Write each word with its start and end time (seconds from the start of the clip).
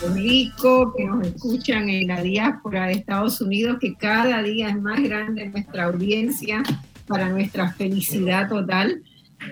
Puerto 0.00 0.14
Rico, 0.14 0.94
que 0.96 1.04
nos 1.04 1.26
escuchan 1.26 1.88
en 1.88 2.08
la 2.08 2.22
diáspora 2.22 2.86
de 2.86 2.92
Estados 2.94 3.40
Unidos, 3.40 3.78
que 3.80 3.94
cada 3.94 4.42
día 4.42 4.68
es 4.68 4.80
más 4.80 5.02
grande 5.02 5.48
nuestra 5.48 5.84
audiencia 5.84 6.62
para 7.06 7.28
nuestra 7.28 7.72
felicidad 7.72 8.48
total. 8.48 9.02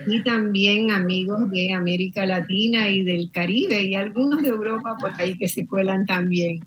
Y 0.05 0.21
también 0.23 0.91
amigos 0.91 1.49
de 1.49 1.73
América 1.73 2.25
Latina 2.25 2.89
y 2.89 3.03
del 3.03 3.31
Caribe 3.31 3.83
y 3.83 3.95
algunos 3.95 4.41
de 4.41 4.49
Europa 4.49 4.97
por 4.99 5.11
ahí 5.19 5.37
que 5.37 5.47
se 5.47 5.65
cuelan 5.65 6.05
también. 6.05 6.65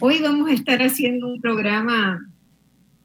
Hoy 0.00 0.20
vamos 0.20 0.50
a 0.50 0.54
estar 0.54 0.82
haciendo 0.82 1.28
un 1.28 1.40
programa 1.40 2.26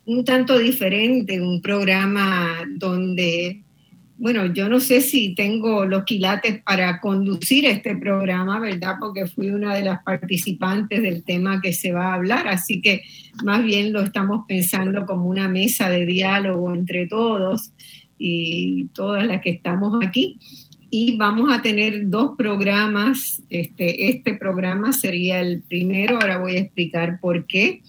un 0.06 0.24
tanto 0.24 0.58
diferente, 0.58 1.42
un 1.42 1.62
programa 1.62 2.60
donde 2.78 3.62
bueno, 4.20 4.48
yo 4.48 4.68
no 4.68 4.80
sé 4.80 5.02
si 5.02 5.36
tengo 5.36 5.86
los 5.86 6.04
quilates 6.04 6.62
para 6.64 7.00
conducir 7.00 7.66
este 7.66 7.96
programa, 7.96 8.60
¿verdad? 8.60 8.96
Porque 9.00 9.28
fui 9.28 9.50
una 9.50 9.76
de 9.76 9.84
las 9.84 10.04
participantes 10.04 11.04
del 11.04 11.24
tema 11.24 11.62
que 11.62 11.72
se 11.72 11.92
va 11.92 12.08
a 12.08 12.16
hablar, 12.16 12.48
así 12.48 12.82
que 12.82 13.04
más 13.44 13.64
bien 13.64 13.94
lo 13.94 14.02
estamos 14.02 14.46
pensando 14.48 15.06
como 15.06 15.28
una 15.28 15.48
mesa 15.48 15.90
de 15.90 16.06
diálogo 16.08 16.74
entre 16.74 17.06
todos 17.06 17.72
y 18.18 18.86
todas 18.94 19.26
las 19.28 19.42
que 19.42 19.52
estamos 19.52 20.04
aquí. 20.04 20.40
Y 20.90 21.18
vamos 21.18 21.54
a 21.54 21.62
tener 21.62 22.10
dos 22.10 22.32
programas. 22.38 23.44
Este, 23.50 24.10
este 24.10 24.34
programa 24.34 24.94
sería 24.94 25.42
el 25.42 25.62
primero, 25.62 26.16
ahora 26.16 26.40
voy 26.40 26.56
a 26.56 26.60
explicar 26.60 27.20
por 27.20 27.46
qué. 27.46 27.82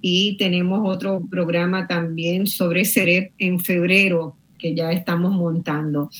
Y 0.00 0.36
tenemos 0.38 0.80
otro 0.84 1.20
programa 1.30 1.86
también 1.86 2.46
sobre 2.46 2.84
CEREP 2.84 3.32
en 3.38 3.60
febrero, 3.60 4.36
que 4.58 4.74
ya 4.74 4.92
estamos 4.92 5.32
montando. 5.32 6.10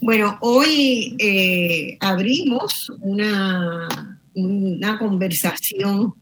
Bueno, 0.00 0.38
hoy 0.40 1.16
eh, 1.18 1.96
abrimos 2.00 2.92
una, 3.00 4.20
una 4.34 4.98
conversación, 4.98 6.14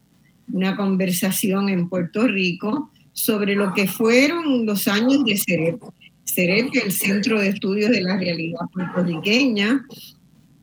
una 0.51 0.75
conversación 0.75 1.69
en 1.69 1.89
Puerto 1.89 2.27
Rico 2.27 2.91
sobre 3.13 3.55
lo 3.55 3.73
que 3.73 3.87
fueron 3.87 4.65
los 4.65 4.87
años 4.87 5.23
de 5.23 5.37
CEREP. 5.37 5.81
CEREP, 6.25 6.69
el 6.83 6.91
Centro 6.91 7.39
de 7.39 7.49
Estudios 7.49 7.91
de 7.91 8.01
la 8.01 8.17
Realidad 8.17 8.59
Puertorriqueña, 8.73 9.85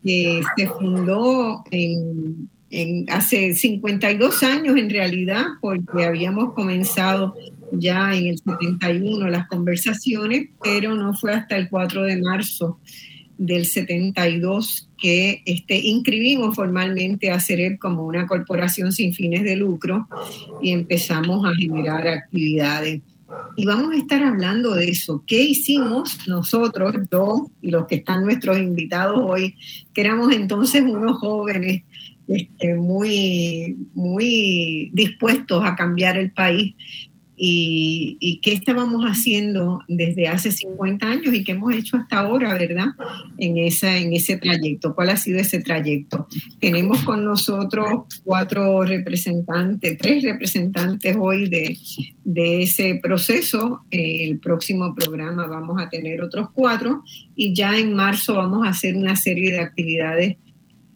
que 0.05 0.43
se 0.57 0.67
fundó 0.67 1.65
en, 1.71 2.49
hace 3.09 3.55
52 3.55 4.43
años 4.43 4.77
en 4.77 4.91
realidad, 4.91 5.45
porque 5.61 6.05
habíamos 6.05 6.53
comenzado 6.53 7.35
ya 7.73 8.15
en 8.15 8.27
el 8.27 8.39
71 8.39 9.29
las 9.29 9.47
conversaciones, 9.49 10.49
pero 10.63 10.95
no 10.95 11.15
fue 11.15 11.33
hasta 11.33 11.57
el 11.57 11.69
4 11.69 12.03
de 12.03 12.21
marzo 12.21 12.79
del 13.39 13.67
72 13.67 14.89
que 14.99 15.43
este, 15.47 15.79
inscribimos 15.79 16.55
formalmente 16.55 17.31
a 17.31 17.41
CEREP 17.41 17.79
como 17.79 18.05
una 18.07 18.27
corporación 18.27 18.93
sin 18.93 19.15
fines 19.15 19.43
de 19.43 19.57
lucro 19.57 20.07
y 20.61 20.71
empezamos 20.71 21.45
a 21.45 21.55
generar 21.55 22.07
actividades. 22.07 23.01
Y 23.57 23.65
vamos 23.65 23.95
a 23.95 23.97
estar 23.97 24.23
hablando 24.23 24.75
de 24.75 24.91
eso. 24.91 25.25
¿Qué 25.27 25.43
hicimos 25.43 26.29
nosotros, 26.29 26.95
yo 27.11 27.51
y 27.63 27.71
los 27.71 27.87
que 27.87 27.97
están 27.97 28.25
nuestros 28.25 28.59
invitados 28.59 29.19
hoy, 29.23 29.57
que 29.95 30.03
éramos 30.03 30.33
entonces 30.33 30.83
unos 30.83 31.19
jóvenes 31.19 31.83
este, 32.29 32.75
muy, 32.75 33.77
muy 33.95 34.91
dispuestos 34.93 35.65
a 35.65 35.75
cambiar 35.75 36.17
el 36.17 36.31
país 36.31 36.75
y, 37.45 38.39
qué 38.41 38.53
estábamos 38.53 39.05
haciendo 39.05 39.81
desde 39.89 40.29
hace 40.29 40.53
50 40.53 41.05
años 41.05 41.35
y 41.35 41.43
qué 41.43 41.53
hemos 41.53 41.75
hecho 41.75 41.97
hasta 41.97 42.21
ahora, 42.21 42.55
¿verdad? 42.55 42.91
En, 43.37 43.59
esa, 43.59 43.99
en 43.99 44.13
ese 44.13 44.37
trayecto. 44.37 44.95
¿Cuál 44.95 45.11
ha 45.11 45.17
sido 45.17 45.41
ese 45.41 45.61
trayecto? 45.61 46.29
Tenemos 46.61 47.03
con 47.03 47.25
nosotros 47.25 48.05
cuatro 48.23 48.85
representantes, 48.85 49.99
tres 49.99 50.23
representantes 50.23 51.17
hoy 51.19 51.49
de, 51.49 51.77
de 52.23 52.63
ese 52.63 53.01
proceso. 53.03 53.87
el 53.91 54.39
próximo 54.39 54.95
programa 54.95 55.49
vamos 55.49 55.83
a 55.83 55.89
tener 55.89 56.23
otros 56.23 56.51
cuatro 56.55 57.03
y 57.35 57.55
ya 57.55 57.77
en 57.77 57.95
marzo 57.95 58.35
vamos 58.35 58.65
a 58.65 58.71
hacer 58.71 58.97
una 58.97 59.17
serie 59.17 59.51
de 59.51 59.59
actividades 59.59 60.37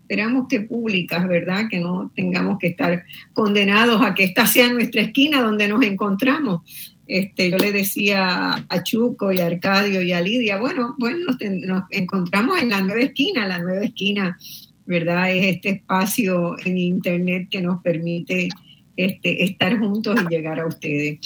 esperamos 0.07 0.47
que 0.49 0.61
públicas, 0.61 1.27
¿verdad? 1.27 1.65
Que 1.69 1.81
no 1.81 2.13
tengamos 2.15 2.59
que 2.61 2.69
estar 2.69 3.05
condenados 3.35 4.01
a 4.03 4.15
que 4.15 4.23
esta 4.23 4.47
sea 4.47 4.73
nuestra 4.73 5.03
esquina 5.03 5.43
donde 5.43 5.67
nos 5.67 5.83
encontramos. 5.83 6.63
Este, 7.09 7.51
yo 7.51 7.59
le 7.59 7.73
decía 7.73 8.65
a 8.69 8.83
Chuco 8.85 9.33
y 9.33 9.41
a 9.41 9.47
Arcadio 9.47 10.03
y 10.03 10.13
a 10.13 10.21
Lidia, 10.21 10.59
bueno, 10.59 10.95
bueno, 10.99 11.27
nos, 11.67 11.85
encontramos 11.91 12.63
en 12.63 12.71
la 12.71 12.81
nueva 12.83 13.01
esquina, 13.01 13.49
la 13.49 13.59
nueva 13.59 13.85
esquina, 13.85 14.39
¿verdad? 14.87 15.33
Es 15.33 15.57
este 15.57 15.71
espacio 15.71 16.57
en 16.65 16.79
Internet 16.79 17.49
que 17.51 17.61
nos 17.61 17.83
permite 17.83 18.49
este, 18.97 19.43
estar 19.43 19.77
juntos 19.77 20.21
y 20.23 20.33
llegar 20.33 20.61
a 20.61 20.67
ustedes. 20.67 21.19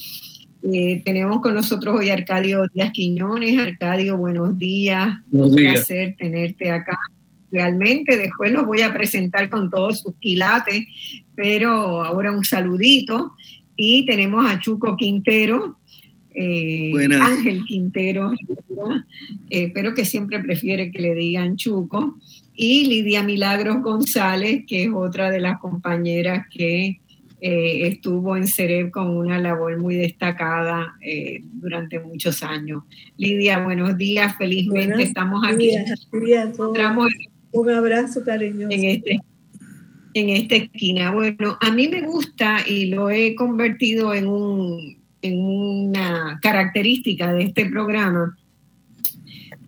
Eh, 0.62 1.02
tenemos 1.04 1.40
con 1.40 1.54
nosotros 1.54 1.98
hoy 1.98 2.08
a 2.08 2.14
Arcadio 2.14 2.66
Díaz 2.72 2.92
Quiñones. 2.92 3.58
Arcadio, 3.58 4.16
buenos 4.16 4.58
días. 4.58 5.18
Un 5.30 5.54
placer 5.54 6.16
tenerte 6.18 6.70
acá 6.70 6.98
realmente. 7.50 8.16
Después 8.16 8.52
los 8.52 8.66
voy 8.66 8.82
a 8.82 8.92
presentar 8.92 9.48
con 9.48 9.70
todos 9.70 10.00
sus 10.00 10.14
quilates, 10.16 10.86
pero 11.34 12.02
ahora 12.02 12.32
un 12.32 12.44
saludito. 12.44 13.32
Y 13.76 14.04
tenemos 14.04 14.44
a 14.44 14.60
Chuco 14.60 14.96
Quintero, 14.96 15.78
eh, 16.34 16.92
Ángel 17.20 17.64
Quintero, 17.64 18.32
eh, 19.48 19.70
pero 19.74 19.94
que 19.94 20.04
siempre 20.04 20.38
prefiere 20.40 20.90
que 20.90 21.00
le 21.00 21.14
digan 21.14 21.56
Chuco. 21.56 22.18
Y 22.54 22.86
Lidia 22.86 23.22
Milagros 23.22 23.82
González, 23.82 24.64
que 24.66 24.84
es 24.84 24.90
otra 24.94 25.30
de 25.30 25.40
las 25.40 25.58
compañeras 25.60 26.46
que 26.54 27.00
eh, 27.40 27.88
estuvo 27.88 28.36
en 28.36 28.46
CEREB 28.46 28.90
con 28.90 29.08
una 29.16 29.38
labor 29.38 29.78
muy 29.78 29.94
destacada 29.96 30.94
durante 31.42 32.00
muchos 32.00 32.42
años. 32.42 32.82
Lidia, 33.16 33.60
buenos 33.60 33.96
días, 33.96 34.36
felizmente 34.36 35.02
estamos 35.04 35.42
aquí. 35.46 35.70
Un 37.52 37.70
abrazo 37.70 38.22
cariñoso. 38.24 38.70
En, 38.70 38.84
este, 38.84 39.20
en 40.14 40.28
esta 40.30 40.56
esquina. 40.56 41.12
Bueno, 41.12 41.58
a 41.60 41.70
mí 41.70 41.88
me 41.88 42.02
gusta 42.02 42.58
y 42.66 42.86
lo 42.86 43.10
he 43.10 43.34
convertido 43.34 44.14
en, 44.14 44.26
un, 44.26 44.98
en 45.22 45.38
una 45.38 46.38
característica 46.42 47.32
de 47.32 47.44
este 47.44 47.66
programa 47.66 48.36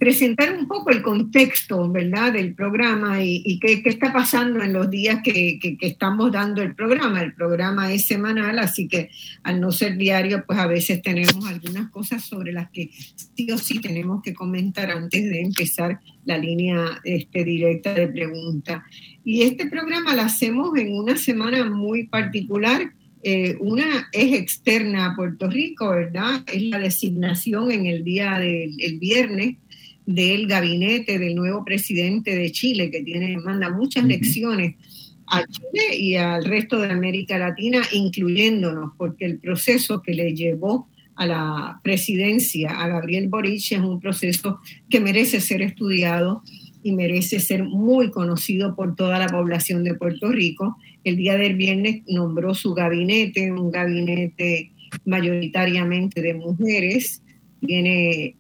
presentar 0.03 0.53
un 0.59 0.67
poco 0.67 0.91
el 0.91 1.01
contexto, 1.01 1.89
¿verdad?, 1.89 2.33
del 2.33 2.57
programa 2.57 3.23
y, 3.23 3.61
qué, 3.61 3.81
está 3.85 4.13
pasando 4.13 4.61
en 4.61 4.73
los 4.73 4.91
días 4.91 5.21
que, 5.23 5.61
estamos 5.81 6.33
dando 6.33 6.61
el 6.61 6.75
programa. 6.75 7.23
El 7.23 7.35
programa 7.35 7.93
es 7.93 8.09
semanal, 8.09 8.59
así 8.59 8.89
que 8.89 9.11
al 9.45 9.61
no 9.61 9.71
ser 9.71 9.97
diario, 9.97 10.43
pues 10.45 10.59
a 10.59 10.67
veces 10.67 11.03
tenemos 11.03 11.47
algunas 11.47 11.89
cosas 11.93 12.25
sobre 12.25 12.51
las 12.51 12.69
que 12.73 12.91
sí 13.37 13.49
o 13.53 13.59
sí 13.59 13.81
tenemos 13.81 14.25
que 14.25 14.35
comentar 14.35 14.91
antes 14.91 15.23
de 15.23 15.41
empezar 15.41 16.01
la 16.25 16.37
línea 16.37 17.01
este, 17.05 17.45
directa 17.45 17.95
de 17.95 18.09
pregunta. 18.09 18.85
Y 19.25 19.43
este 19.43 19.69
programa 19.69 20.17
lo 20.17 20.23
hacemos 20.23 20.77
en 20.77 20.95
una 20.95 21.17
semana 21.17 21.65
muy 21.71 22.09
particular. 22.09 22.93
Eh, 23.23 23.57
una 23.61 24.09
es 24.11 24.33
externa 24.33 25.07
a 25.07 25.15
Puerto 25.15 25.49
Rico, 25.49 25.91
¿verdad? 25.91 26.43
Es 26.53 26.63
la 26.65 26.81
designación 26.81 27.71
en 27.71 27.87
el 27.87 28.03
día 28.03 28.41
del 28.41 28.99
viernes 28.99 29.59
del 30.07 30.47
gabinete 30.47 31.19
del 31.19 31.35
nuevo 31.35 31.65
presidente 31.65 32.35
de 32.37 32.51
Chile, 32.51 32.91
que 32.91 33.03
tiene, 33.03 33.37
manda 33.39 33.71
muchas 33.71 34.05
lecciones 34.05 34.75
a 35.27 35.45
Chile 35.47 35.97
y 35.97 36.17
al 36.17 36.45
resto 36.45 36.81
de 36.81 36.91
América 36.91 37.39
Latina, 37.39 37.81
incluyéndonos, 37.93 38.93
porque 38.99 39.25
el 39.25 39.39
proceso 39.39 40.03
que 40.03 40.15
le 40.15 40.35
llevó 40.35 40.89
a 41.15 41.27
la 41.27 41.81
presidencia 41.83 42.71
a 42.71 42.89
Gabriel 42.89 43.29
Boric 43.29 43.73
es 43.73 43.79
un 43.79 44.01
proceso 44.01 44.59
que 44.89 45.01
merece 45.01 45.41
ser 45.41 45.63
estudiado 45.63 46.43
y 46.83 46.93
merece 46.93 47.39
ser 47.39 47.65
muy 47.65 48.11
conocido 48.11 48.75
por 48.75 48.97
toda 48.97 49.19
la 49.19 49.29
población 49.29 49.85
de 49.85 49.95
Puerto 49.95 50.33
Rico. 50.33 50.77
El 51.05 51.17
día 51.17 51.37
del 51.37 51.55
viernes 51.55 52.03
nombró 52.09 52.55
su 52.55 52.75
gabinete, 52.75 53.53
un 53.53 53.71
gabinete 53.71 54.73
mayoritariamente 55.05 56.21
de 56.21 56.35
mujeres, 56.35 57.23
tiene 57.61 58.35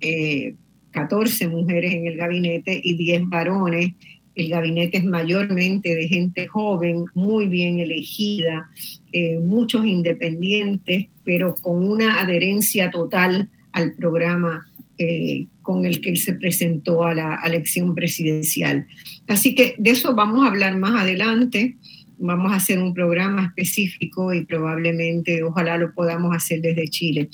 14 0.92 1.44
eh, 1.44 1.48
mujeres 1.48 1.92
en 1.92 2.06
el 2.06 2.16
gabinete 2.16 2.80
y 2.82 2.94
10 2.94 3.28
varones. 3.28 3.92
El 4.34 4.48
gabinete 4.48 4.98
es 4.98 5.04
mayormente 5.04 5.94
de 5.94 6.08
gente 6.08 6.46
joven, 6.46 7.04
muy 7.14 7.48
bien 7.48 7.80
elegida, 7.80 8.70
eh, 9.12 9.38
muchos 9.38 9.84
independientes, 9.84 11.08
pero 11.24 11.54
con 11.56 11.86
una 11.86 12.20
adherencia 12.20 12.90
total 12.90 13.50
al 13.72 13.92
programa 13.92 14.66
eh, 14.98 15.46
con 15.62 15.84
el 15.84 16.00
que 16.00 16.10
él 16.10 16.16
se 16.18 16.34
presentó 16.34 17.04
a 17.04 17.14
la 17.14 17.40
elección 17.44 17.94
presidencial. 17.94 18.86
Así 19.26 19.54
que 19.54 19.74
de 19.78 19.90
eso 19.90 20.14
vamos 20.14 20.44
a 20.44 20.48
hablar 20.48 20.76
más 20.76 21.00
adelante. 21.00 21.76
Vamos 22.18 22.52
a 22.52 22.56
hacer 22.56 22.78
un 22.78 22.94
programa 22.94 23.46
específico 23.46 24.32
y 24.32 24.44
probablemente, 24.44 25.42
ojalá 25.42 25.76
lo 25.76 25.92
podamos 25.92 26.34
hacer 26.36 26.60
desde 26.60 26.88
Chile. 26.88 27.28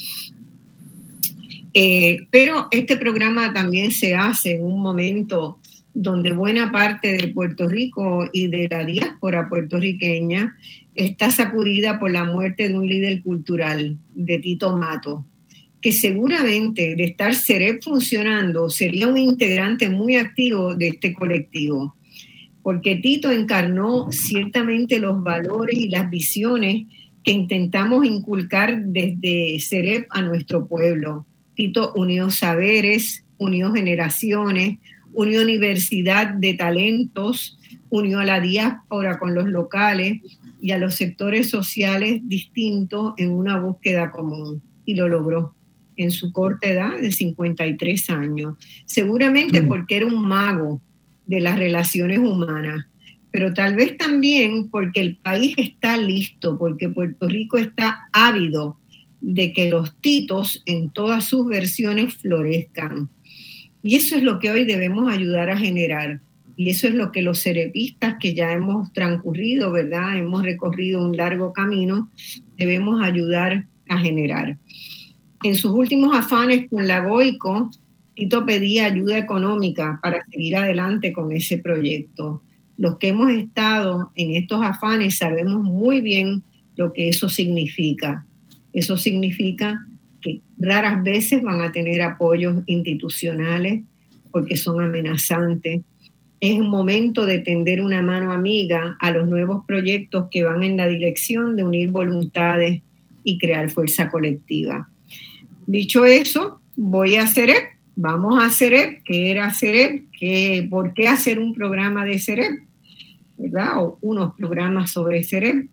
Eh, 1.80 2.26
pero 2.32 2.66
este 2.72 2.96
programa 2.96 3.52
también 3.52 3.92
se 3.92 4.16
hace 4.16 4.56
en 4.56 4.64
un 4.64 4.82
momento 4.82 5.60
donde 5.94 6.32
buena 6.32 6.72
parte 6.72 7.16
de 7.16 7.28
Puerto 7.28 7.68
Rico 7.68 8.28
y 8.32 8.48
de 8.48 8.66
la 8.68 8.84
diáspora 8.84 9.48
puertorriqueña 9.48 10.56
está 10.96 11.30
sacudida 11.30 12.00
por 12.00 12.10
la 12.10 12.24
muerte 12.24 12.68
de 12.68 12.76
un 12.76 12.88
líder 12.88 13.22
cultural, 13.22 13.96
de 14.12 14.38
Tito 14.38 14.76
Mato, 14.76 15.24
que 15.80 15.92
seguramente 15.92 16.96
de 16.96 17.04
estar 17.04 17.32
Cerep 17.32 17.80
funcionando 17.80 18.70
sería 18.70 19.06
un 19.06 19.16
integrante 19.16 19.88
muy 19.88 20.16
activo 20.16 20.74
de 20.74 20.88
este 20.88 21.14
colectivo, 21.14 21.94
porque 22.60 22.96
Tito 22.96 23.30
encarnó 23.30 24.10
ciertamente 24.10 24.98
los 24.98 25.22
valores 25.22 25.78
y 25.78 25.88
las 25.90 26.10
visiones 26.10 26.86
que 27.22 27.30
intentamos 27.30 28.04
inculcar 28.04 28.82
desde 28.82 29.60
Cerep 29.60 30.08
a 30.10 30.22
nuestro 30.22 30.66
pueblo. 30.66 31.24
Tito 31.58 31.92
unió 31.96 32.30
saberes, 32.30 33.24
unió 33.36 33.72
generaciones, 33.72 34.78
unió 35.12 35.42
universidad 35.42 36.28
de 36.28 36.54
talentos, 36.54 37.58
unió 37.90 38.20
a 38.20 38.24
la 38.24 38.38
diáspora 38.38 39.18
con 39.18 39.34
los 39.34 39.48
locales 39.48 40.22
y 40.62 40.70
a 40.70 40.78
los 40.78 40.94
sectores 40.94 41.50
sociales 41.50 42.20
distintos 42.22 43.14
en 43.16 43.32
una 43.32 43.58
búsqueda 43.58 44.12
común 44.12 44.62
y 44.84 44.94
lo 44.94 45.08
logró 45.08 45.56
en 45.96 46.12
su 46.12 46.32
corta 46.32 46.68
edad 46.68 46.96
de 46.96 47.10
53 47.10 48.10
años, 48.10 48.54
seguramente 48.86 49.60
mm. 49.60 49.66
porque 49.66 49.96
era 49.96 50.06
un 50.06 50.28
mago 50.28 50.80
de 51.26 51.40
las 51.40 51.58
relaciones 51.58 52.20
humanas, 52.20 52.86
pero 53.32 53.52
tal 53.52 53.74
vez 53.74 53.96
también 53.96 54.70
porque 54.70 55.00
el 55.00 55.16
país 55.16 55.56
está 55.56 55.96
listo, 55.96 56.56
porque 56.56 56.88
Puerto 56.88 57.26
Rico 57.26 57.58
está 57.58 58.08
ávido 58.12 58.78
de 59.20 59.52
que 59.52 59.70
los 59.70 59.96
titos 59.96 60.62
en 60.66 60.90
todas 60.90 61.24
sus 61.28 61.46
versiones 61.46 62.14
florezcan. 62.16 63.08
Y 63.82 63.96
eso 63.96 64.16
es 64.16 64.22
lo 64.22 64.38
que 64.38 64.50
hoy 64.50 64.64
debemos 64.64 65.12
ayudar 65.12 65.50
a 65.50 65.56
generar. 65.56 66.20
Y 66.56 66.70
eso 66.70 66.88
es 66.88 66.94
lo 66.94 67.12
que 67.12 67.22
los 67.22 67.42
cerepistas 67.42 68.16
que 68.18 68.34
ya 68.34 68.52
hemos 68.52 68.92
transcurrido, 68.92 69.70
¿verdad? 69.70 70.18
Hemos 70.18 70.42
recorrido 70.42 71.04
un 71.04 71.16
largo 71.16 71.52
camino, 71.52 72.10
debemos 72.56 73.00
ayudar 73.00 73.66
a 73.88 73.98
generar. 73.98 74.58
En 75.44 75.54
sus 75.54 75.70
últimos 75.70 76.16
afanes 76.16 76.68
con 76.68 76.88
la 76.88 77.00
Goico, 77.00 77.70
Tito 78.14 78.44
pedía 78.44 78.86
ayuda 78.86 79.16
económica 79.16 80.00
para 80.02 80.24
seguir 80.26 80.56
adelante 80.56 81.12
con 81.12 81.30
ese 81.30 81.58
proyecto. 81.58 82.42
Los 82.76 82.98
que 82.98 83.08
hemos 83.08 83.30
estado 83.30 84.10
en 84.16 84.34
estos 84.34 84.60
afanes 84.60 85.18
sabemos 85.18 85.62
muy 85.62 86.00
bien 86.00 86.42
lo 86.74 86.92
que 86.92 87.08
eso 87.08 87.28
significa. 87.28 88.26
Eso 88.78 88.96
significa 88.96 89.84
que 90.20 90.40
raras 90.56 91.02
veces 91.02 91.42
van 91.42 91.62
a 91.62 91.72
tener 91.72 92.00
apoyos 92.00 92.62
institucionales 92.66 93.82
porque 94.30 94.56
son 94.56 94.80
amenazantes. 94.80 95.80
Es 96.40 96.60
momento 96.60 97.26
de 97.26 97.40
tender 97.40 97.80
una 97.80 98.02
mano 98.02 98.30
amiga 98.30 98.96
a 99.00 99.10
los 99.10 99.26
nuevos 99.26 99.64
proyectos 99.66 100.28
que 100.30 100.44
van 100.44 100.62
en 100.62 100.76
la 100.76 100.86
dirección 100.86 101.56
de 101.56 101.64
unir 101.64 101.90
voluntades 101.90 102.82
y 103.24 103.38
crear 103.38 103.68
fuerza 103.68 104.10
colectiva. 104.10 104.88
Dicho 105.66 106.04
eso, 106.04 106.60
voy 106.76 107.16
a 107.16 107.26
CEREP, 107.26 107.64
vamos 107.96 108.40
a 108.40 108.48
CEREP, 108.48 109.02
¿qué 109.02 109.32
era 109.32 109.52
CEREP? 109.52 110.04
¿Qué, 110.16 110.68
¿Por 110.70 110.94
qué 110.94 111.08
hacer 111.08 111.40
un 111.40 111.52
programa 111.52 112.04
de 112.04 112.20
CEREP? 112.20 112.60
¿Verdad? 113.38 113.82
O 113.82 113.98
unos 114.02 114.36
programas 114.36 114.92
sobre 114.92 115.24
CEREP. 115.24 115.66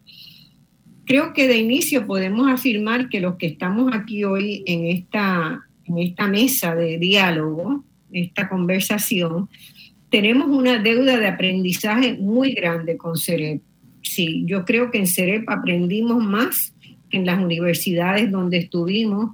Creo 1.05 1.33
que 1.33 1.47
de 1.47 1.57
inicio 1.57 2.07
podemos 2.07 2.51
afirmar 2.51 3.09
que 3.09 3.21
los 3.21 3.35
que 3.35 3.45
estamos 3.45 3.93
aquí 3.93 4.23
hoy 4.23 4.63
en 4.65 4.87
esta, 4.87 5.63
mesa 6.27 6.73
de 6.73 6.97
diálogo, 6.97 7.83
esta 8.11 8.49
conversación, 8.49 9.47
tenemos 10.09 10.47
una 10.47 10.79
deuda 10.79 11.19
de 11.19 11.27
aprendizaje 11.27 12.13
muy 12.13 12.53
grande 12.53 12.97
con 12.97 13.17
CEREP. 13.17 13.61
Sí, 14.01 14.43
yo 14.47 14.65
creo 14.65 14.89
que 14.89 14.97
en 14.97 15.07
CEREP 15.07 15.47
aprendimos 15.47 16.23
más 16.23 16.73
que 17.11 17.17
en 17.17 17.27
las 17.27 17.39
universidades 17.39 18.31
donde 18.31 18.57
estuvimos, 18.57 19.31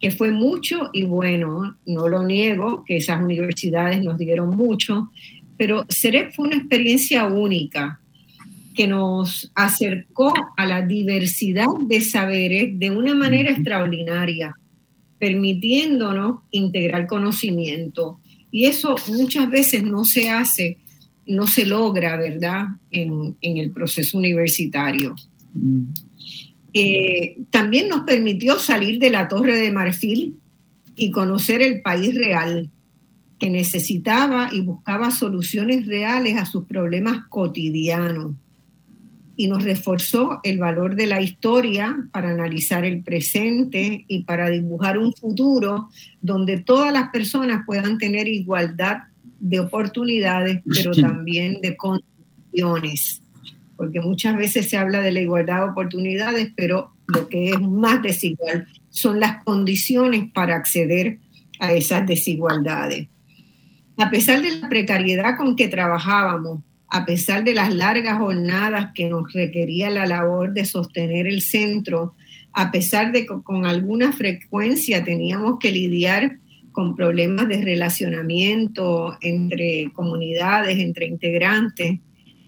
que 0.00 0.10
fue 0.10 0.32
mucho 0.32 0.90
y 0.92 1.04
bueno, 1.04 1.76
no 1.86 2.08
lo 2.08 2.24
niego, 2.24 2.82
que 2.84 2.96
esas 2.96 3.22
universidades 3.22 4.02
nos 4.02 4.18
dieron 4.18 4.56
mucho, 4.56 5.10
pero 5.56 5.84
CEREP 5.88 6.32
fue 6.32 6.48
una 6.48 6.56
experiencia 6.56 7.26
única 7.26 8.01
que 8.74 8.86
nos 8.86 9.50
acercó 9.54 10.32
a 10.56 10.66
la 10.66 10.82
diversidad 10.82 11.66
de 11.86 12.00
saberes 12.00 12.78
de 12.78 12.90
una 12.90 13.14
manera 13.14 13.50
extraordinaria, 13.50 14.56
permitiéndonos 15.18 16.40
integrar 16.50 17.06
conocimiento. 17.06 18.18
Y 18.50 18.66
eso 18.66 18.96
muchas 19.08 19.50
veces 19.50 19.82
no 19.82 20.04
se 20.04 20.30
hace, 20.30 20.78
no 21.26 21.46
se 21.46 21.66
logra, 21.66 22.16
¿verdad?, 22.16 22.66
en, 22.90 23.36
en 23.40 23.56
el 23.56 23.70
proceso 23.70 24.18
universitario. 24.18 25.14
Eh, 26.74 27.36
también 27.50 27.88
nos 27.88 28.02
permitió 28.02 28.58
salir 28.58 28.98
de 28.98 29.10
la 29.10 29.28
Torre 29.28 29.56
de 29.56 29.70
Marfil 29.70 30.36
y 30.96 31.10
conocer 31.10 31.62
el 31.62 31.82
país 31.82 32.14
real, 32.14 32.70
que 33.38 33.50
necesitaba 33.50 34.50
y 34.52 34.60
buscaba 34.60 35.10
soluciones 35.10 35.86
reales 35.86 36.36
a 36.38 36.46
sus 36.46 36.64
problemas 36.64 37.26
cotidianos. 37.28 38.32
Y 39.34 39.48
nos 39.48 39.64
reforzó 39.64 40.40
el 40.42 40.58
valor 40.58 40.94
de 40.94 41.06
la 41.06 41.22
historia 41.22 41.96
para 42.12 42.30
analizar 42.30 42.84
el 42.84 43.02
presente 43.02 44.04
y 44.06 44.24
para 44.24 44.50
dibujar 44.50 44.98
un 44.98 45.12
futuro 45.14 45.88
donde 46.20 46.58
todas 46.58 46.92
las 46.92 47.08
personas 47.10 47.62
puedan 47.66 47.98
tener 47.98 48.28
igualdad 48.28 49.04
de 49.40 49.60
oportunidades, 49.60 50.60
pero 50.64 50.92
también 50.92 51.60
de 51.60 51.76
condiciones 51.76 53.22
porque 53.82 54.00
muchas 54.00 54.36
veces 54.36 54.70
se 54.70 54.76
habla 54.76 55.00
de 55.00 55.10
la 55.10 55.20
igualdad 55.20 55.56
de 55.56 55.70
oportunidades, 55.70 56.52
pero 56.54 56.92
lo 57.08 57.28
que 57.28 57.50
es 57.50 57.60
más 57.60 58.00
desigual 58.00 58.68
son 58.90 59.18
las 59.18 59.42
condiciones 59.42 60.30
para 60.32 60.54
acceder 60.54 61.18
a 61.58 61.72
esas 61.72 62.06
desigualdades. 62.06 63.08
A 63.96 64.08
pesar 64.08 64.40
de 64.40 64.60
la 64.60 64.68
precariedad 64.68 65.36
con 65.36 65.56
que 65.56 65.66
trabajábamos, 65.66 66.60
a 66.94 67.06
pesar 67.06 67.42
de 67.42 67.54
las 67.54 67.74
largas 67.74 68.18
jornadas 68.18 68.90
que 68.94 69.08
nos 69.08 69.32
requería 69.32 69.88
la 69.88 70.04
labor 70.04 70.52
de 70.52 70.66
sostener 70.66 71.26
el 71.26 71.40
centro, 71.40 72.14
a 72.52 72.70
pesar 72.70 73.12
de 73.12 73.22
que 73.22 73.34
con 73.42 73.64
alguna 73.64 74.12
frecuencia 74.12 75.02
teníamos 75.02 75.58
que 75.58 75.72
lidiar 75.72 76.36
con 76.70 76.94
problemas 76.94 77.48
de 77.48 77.62
relacionamiento 77.62 79.16
entre 79.22 79.90
comunidades, 79.94 80.78
entre 80.80 81.06
integrantes, 81.06 81.98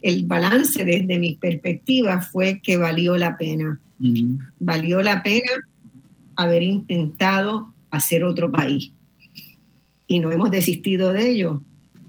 el 0.03 0.27
balance 0.27 0.85
desde 0.85 1.19
mi 1.19 1.37
perspectiva 1.37 2.21
fue 2.21 2.61
que 2.63 2.77
valió 2.77 3.17
la 3.17 3.39
pena. 3.39 3.81
Valió 4.59 5.01
la 5.01 5.23
pena 5.23 5.53
haber 6.37 6.63
intentado 6.63 7.73
hacer 7.91 8.25
otro 8.25 8.53
país. 8.53 8.93
Y 10.07 10.21
no 10.21 10.31
hemos 10.33 10.51
desistido 10.51 11.15
de 11.15 11.31
ello. 11.31 11.63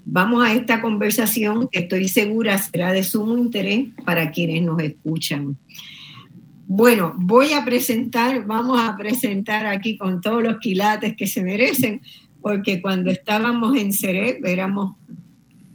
Vamos 0.08 0.44
a 0.44 0.52
esta 0.54 0.80
conversación 0.80 1.68
que 1.68 1.80
estoy 1.80 2.06
segura 2.06 2.56
será 2.58 2.92
de 2.92 3.02
sumo 3.02 3.36
interés 3.36 3.88
para 4.04 4.30
quienes 4.30 4.62
nos 4.62 4.80
escuchan. 4.80 5.56
Bueno, 6.68 7.14
voy 7.16 7.52
a 7.52 7.64
presentar, 7.64 8.46
vamos 8.46 8.80
a 8.80 8.96
presentar 8.96 9.66
aquí 9.66 9.98
con 9.98 10.20
todos 10.20 10.44
los 10.44 10.58
quilates 10.58 11.16
que 11.16 11.26
se 11.26 11.42
merecen, 11.42 12.02
porque 12.40 12.80
cuando 12.80 13.10
estábamos 13.10 13.76
en 13.76 13.92
Cerep 13.92 14.44
éramos 14.44 14.94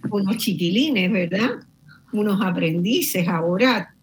unos 0.10 0.38
chiquilines, 0.38 1.12
¿verdad? 1.12 1.50
unos 2.14 2.42
aprendices 2.42 3.28
ahora, 3.28 3.94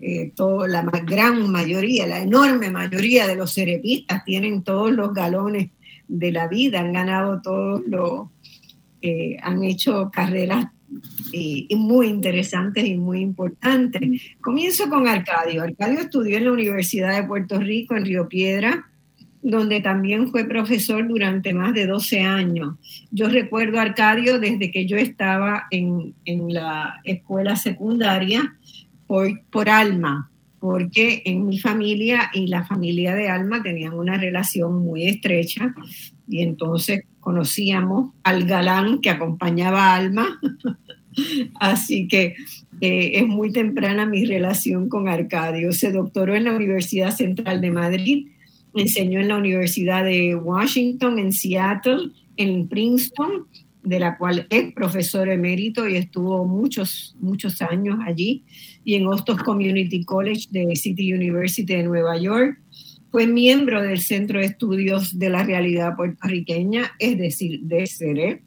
eh, 0.00 0.32
la 0.68 0.82
gran 1.04 1.50
mayoría, 1.50 2.06
la 2.06 2.20
enorme 2.20 2.70
mayoría 2.70 3.26
de 3.26 3.36
los 3.36 3.52
cerepistas 3.52 4.24
tienen 4.24 4.62
todos 4.62 4.92
los 4.92 5.14
galones 5.14 5.70
de 6.08 6.32
la 6.32 6.48
vida, 6.48 6.80
han 6.80 6.92
ganado 6.92 7.40
todos 7.42 7.82
los, 7.86 8.28
han 9.42 9.62
hecho 9.64 10.10
carreras 10.12 10.66
y, 11.32 11.68
muy 11.76 12.08
interesantes 12.08 12.84
y 12.84 12.96
muy 12.96 13.20
importantes. 13.20 14.02
Comienzo 14.40 14.88
con 14.88 15.06
Arcadio. 15.06 15.62
Arcadio 15.62 16.00
estudió 16.00 16.38
en 16.38 16.44
la 16.44 16.52
Universidad 16.52 17.20
de 17.20 17.26
Puerto 17.26 17.58
Rico, 17.58 17.96
en 17.96 18.04
Río 18.04 18.28
Piedra, 18.28 18.86
donde 19.42 19.80
también 19.80 20.28
fue 20.28 20.44
profesor 20.44 21.06
durante 21.06 21.54
más 21.54 21.74
de 21.74 21.86
12 21.86 22.20
años. 22.20 22.74
Yo 23.10 23.28
recuerdo 23.28 23.78
a 23.78 23.82
Arcadio 23.82 24.38
desde 24.38 24.70
que 24.70 24.86
yo 24.86 24.96
estaba 24.96 25.66
en, 25.70 26.14
en 26.24 26.52
la 26.52 27.00
escuela 27.04 27.56
secundaria 27.56 28.56
por, 29.06 29.40
por 29.50 29.68
Alma, 29.68 30.30
porque 30.58 31.22
en 31.24 31.46
mi 31.46 31.58
familia 31.58 32.30
y 32.32 32.48
la 32.48 32.64
familia 32.64 33.14
de 33.14 33.28
Alma 33.28 33.62
tenían 33.62 33.92
una 33.92 34.18
relación 34.18 34.80
muy 34.80 35.06
estrecha 35.06 35.74
y 36.26 36.42
entonces 36.42 37.04
conocíamos 37.26 38.12
al 38.22 38.44
galán 38.44 39.00
que 39.00 39.10
acompañaba 39.10 39.86
a 39.86 39.96
Alma. 39.96 40.38
Así 41.58 42.06
que 42.06 42.36
eh, 42.80 43.10
es 43.14 43.26
muy 43.26 43.50
temprana 43.50 44.06
mi 44.06 44.24
relación 44.24 44.88
con 44.88 45.08
Arcadio. 45.08 45.72
Se 45.72 45.90
doctoró 45.90 46.36
en 46.36 46.44
la 46.44 46.54
Universidad 46.54 47.10
Central 47.10 47.60
de 47.60 47.72
Madrid, 47.72 48.28
enseñó 48.76 49.18
en 49.18 49.26
la 49.26 49.38
Universidad 49.38 50.04
de 50.04 50.36
Washington, 50.36 51.18
en 51.18 51.32
Seattle, 51.32 52.12
en 52.36 52.68
Princeton, 52.68 53.48
de 53.82 53.98
la 53.98 54.18
cual 54.18 54.46
es 54.48 54.72
profesor 54.72 55.28
emérito 55.28 55.88
y 55.88 55.96
estuvo 55.96 56.44
muchos, 56.44 57.16
muchos 57.18 57.60
años 57.60 57.98
allí 58.06 58.44
y 58.84 58.94
en 58.94 59.08
Hostos 59.08 59.42
Community 59.42 60.04
College 60.04 60.46
de 60.50 60.76
City 60.76 61.12
University 61.12 61.74
de 61.74 61.82
Nueva 61.82 62.16
York. 62.18 62.60
Fue 63.16 63.26
miembro 63.26 63.80
del 63.80 63.98
Centro 64.00 64.40
de 64.40 64.44
Estudios 64.44 65.18
de 65.18 65.30
la 65.30 65.42
Realidad 65.42 65.96
Puertorriqueña, 65.96 66.92
es 66.98 67.16
decir, 67.16 67.60
de 67.62 67.86
CERE, 67.86 68.42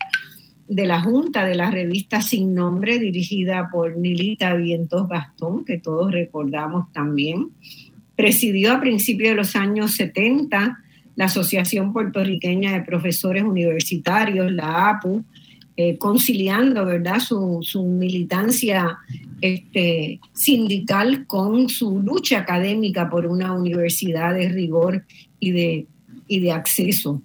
de 0.67 0.85
la 0.85 1.01
Junta 1.01 1.43
de 1.43 1.55
la 1.55 1.71
revista 1.71 2.21
Sin 2.21 2.53
Nombre, 2.53 2.99
dirigida 2.99 3.69
por 3.71 3.97
Nilita 3.97 4.53
Vientos 4.53 5.09
Gastón, 5.09 5.65
que 5.65 5.79
todos 5.79 6.11
recordamos 6.11 6.93
también. 6.93 7.49
Presidió 8.15 8.73
a 8.73 8.79
principios 8.79 9.31
de 9.31 9.37
los 9.37 9.55
años 9.55 9.95
70 9.95 10.77
la 11.15 11.25
Asociación 11.25 11.91
Puertorriqueña 11.91 12.71
de 12.73 12.81
Profesores 12.81 13.41
Universitarios, 13.41 14.51
la 14.51 14.89
APU, 14.89 15.25
eh, 15.81 15.97
conciliando 15.97 16.85
¿verdad? 16.85 17.21
Su, 17.21 17.59
su 17.61 17.85
militancia 17.85 18.97
este, 19.39 20.19
sindical 20.33 21.25
con 21.25 21.69
su 21.69 22.01
lucha 22.01 22.39
académica 22.39 23.09
por 23.09 23.25
una 23.25 23.53
universidad 23.53 24.33
de 24.33 24.49
rigor 24.49 25.05
y 25.39 25.51
de, 25.51 25.87
y 26.27 26.41
de 26.41 26.51
acceso. 26.51 27.21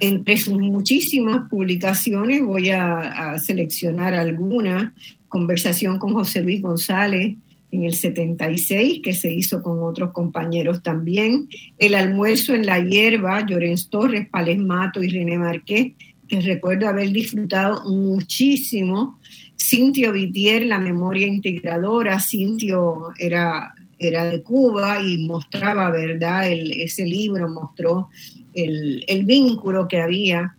Entre 0.00 0.38
sus 0.38 0.58
muchísimas 0.58 1.50
publicaciones 1.50 2.42
voy 2.42 2.70
a, 2.70 3.32
a 3.32 3.38
seleccionar 3.38 4.14
algunas. 4.14 4.94
Conversación 5.28 5.98
con 5.98 6.14
José 6.14 6.42
Luis 6.42 6.62
González, 6.62 7.36
en 7.70 7.84
el 7.84 7.92
76, 7.92 9.00
que 9.02 9.12
se 9.12 9.30
hizo 9.30 9.62
con 9.62 9.82
otros 9.82 10.12
compañeros 10.12 10.82
también. 10.82 11.46
El 11.76 11.94
almuerzo 11.94 12.54
en 12.54 12.64
la 12.64 12.80
hierba, 12.80 13.44
Llorens 13.44 13.90
Torres, 13.90 14.26
Pales 14.30 14.58
Mato 14.58 15.02
y 15.02 15.10
René 15.10 15.36
Marqués, 15.36 15.92
que 16.28 16.40
recuerdo 16.40 16.88
haber 16.88 17.10
disfrutado 17.10 17.84
muchísimo. 17.88 19.18
Cintio 19.56 20.12
Vitier, 20.12 20.66
la 20.66 20.78
memoria 20.78 21.26
integradora, 21.26 22.20
Cintio 22.20 23.08
era, 23.18 23.74
era 23.98 24.24
de 24.26 24.42
Cuba 24.42 25.02
y 25.02 25.26
mostraba, 25.26 25.90
¿verdad? 25.90 26.48
ese 26.48 27.04
libro 27.04 27.48
mostró 27.48 28.08
el, 28.54 29.04
el, 29.08 29.24
vínculo 29.24 29.88
que 29.88 30.00
había 30.00 30.54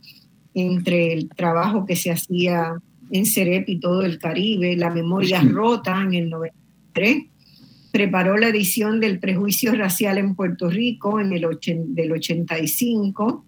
entre 0.54 1.14
el 1.14 1.30
trabajo 1.30 1.86
que 1.86 1.96
se 1.96 2.12
hacía 2.12 2.74
en 3.12 3.26
Cerep 3.26 3.70
y 3.70 3.80
todo 3.80 4.04
el 4.04 4.20
Caribe, 4.20 4.76
la 4.76 4.90
memoria 4.90 5.42
rota 5.42 6.02
en 6.02 6.14
el 6.14 6.30
93. 6.30 7.26
Preparó 7.92 8.38
la 8.38 8.50
edición 8.50 9.00
del 9.00 9.20
prejuicio 9.20 9.74
racial 9.74 10.18
en 10.18 10.36
Puerto 10.36 10.70
Rico 10.70 11.20
en 11.20 11.34
el 11.34 11.48
del 11.88 12.12
85 12.12 13.46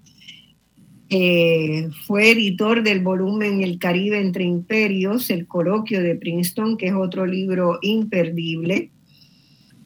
eh, 1.13 1.89
fue 2.07 2.31
editor 2.31 2.83
del 2.83 3.01
volumen 3.01 3.61
El 3.61 3.79
Caribe 3.79 4.17
entre 4.17 4.45
Imperios, 4.45 5.29
el 5.29 5.45
coloquio 5.45 6.01
de 6.01 6.15
Princeton, 6.15 6.77
que 6.77 6.87
es 6.87 6.93
otro 6.93 7.25
libro 7.25 7.79
imperdible. 7.81 8.91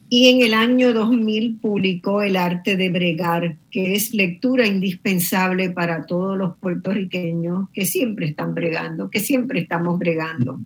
Y 0.08 0.28
en 0.28 0.42
el 0.42 0.54
año 0.54 0.92
2000 0.92 1.58
publicó 1.58 2.22
El 2.22 2.36
arte 2.36 2.76
de 2.76 2.90
bregar, 2.90 3.56
que 3.72 3.96
es 3.96 4.14
lectura 4.14 4.68
indispensable 4.68 5.70
para 5.70 6.06
todos 6.06 6.38
los 6.38 6.56
puertorriqueños 6.58 7.70
que 7.72 7.86
siempre 7.86 8.26
están 8.26 8.54
bregando, 8.54 9.10
que 9.10 9.18
siempre 9.18 9.58
estamos 9.58 9.98
bregando. 9.98 10.60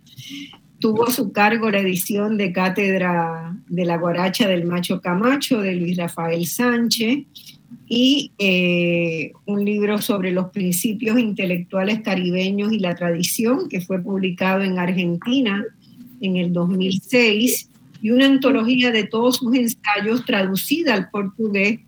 Tuvo 0.79 1.09
a 1.09 1.11
su 1.11 1.33
cargo 1.33 1.71
la 1.71 1.79
edición 1.79 2.37
de 2.37 2.53
Cátedra 2.53 3.57
de 3.67 3.87
la 3.87 3.97
Guaracha 3.97 4.47
del 4.47 4.67
Macho 4.67 5.01
Camacho 5.01 5.63
de 5.63 5.75
Luis 5.75 5.97
Rafael 5.97 6.45
Sánchez 6.47 7.25
y 7.89 8.33
eh, 8.39 9.33
un 9.47 9.65
libro 9.65 10.01
sobre 10.01 10.31
los 10.31 10.51
principios 10.51 11.19
intelectuales 11.19 12.01
caribeños 12.03 12.73
y 12.73 12.79
la 12.79 12.95
tradición, 12.95 13.69
que 13.69 13.81
fue 13.81 13.99
publicado 14.01 14.63
en 14.63 14.79
Argentina 14.79 15.65
en 16.21 16.37
el 16.37 16.53
2006, 16.53 17.69
y 18.03 18.11
una 18.11 18.27
antología 18.27 18.93
de 18.93 19.05
todos 19.05 19.37
sus 19.37 19.55
ensayos 19.55 20.25
traducida 20.25 20.95
al 20.95 21.11
portugués 21.11 21.81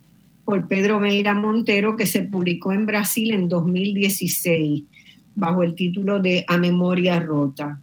por 0.45 0.67
Pedro 0.67 0.99
Meira 0.99 1.33
Montero, 1.33 1.95
que 1.95 2.05
se 2.05 2.23
publicó 2.23 2.73
en 2.73 2.85
Brasil 2.85 3.31
en 3.31 3.47
2016, 3.47 4.83
bajo 5.35 5.63
el 5.63 5.73
título 5.73 6.19
de 6.19 6.43
A 6.47 6.57
Memoria 6.57 7.19
Rota. 7.19 7.79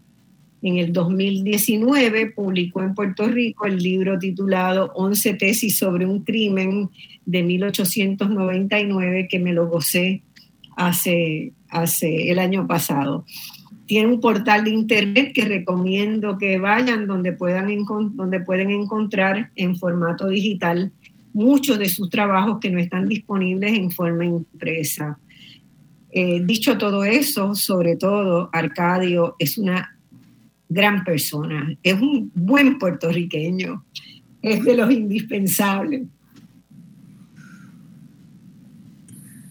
En 0.62 0.76
el 0.76 0.92
2019 0.92 2.32
publicó 2.32 2.82
en 2.82 2.94
Puerto 2.94 3.26
Rico 3.26 3.64
el 3.64 3.78
libro 3.78 4.18
titulado 4.18 4.92
Once 4.94 5.32
tesis 5.34 5.78
sobre 5.78 6.04
un 6.04 6.22
crimen 6.22 6.90
de 7.30 7.42
1899 7.44 9.28
que 9.28 9.38
me 9.38 9.52
lo 9.52 9.68
gocé 9.68 10.22
hace, 10.76 11.52
hace 11.68 12.30
el 12.30 12.38
año 12.38 12.66
pasado. 12.66 13.24
Tiene 13.86 14.08
un 14.08 14.20
portal 14.20 14.64
de 14.64 14.70
internet 14.70 15.32
que 15.32 15.44
recomiendo 15.44 16.38
que 16.38 16.58
vayan 16.58 17.06
donde, 17.06 17.32
puedan 17.32 17.68
donde 18.14 18.40
pueden 18.40 18.70
encontrar 18.70 19.50
en 19.56 19.76
formato 19.76 20.28
digital 20.28 20.92
muchos 21.32 21.78
de 21.78 21.88
sus 21.88 22.10
trabajos 22.10 22.58
que 22.60 22.70
no 22.70 22.80
están 22.80 23.08
disponibles 23.08 23.72
en 23.72 23.90
forma 23.90 24.24
impresa. 24.24 25.18
Eh, 26.10 26.42
dicho 26.44 26.76
todo 26.76 27.04
eso, 27.04 27.54
sobre 27.54 27.94
todo, 27.94 28.50
Arcadio 28.52 29.36
es 29.38 29.56
una 29.56 29.96
gran 30.68 31.04
persona, 31.04 31.76
es 31.82 31.94
un 32.00 32.32
buen 32.34 32.78
puertorriqueño, 32.78 33.84
es 34.42 34.64
de 34.64 34.76
los 34.76 34.90
indispensables. 34.90 36.02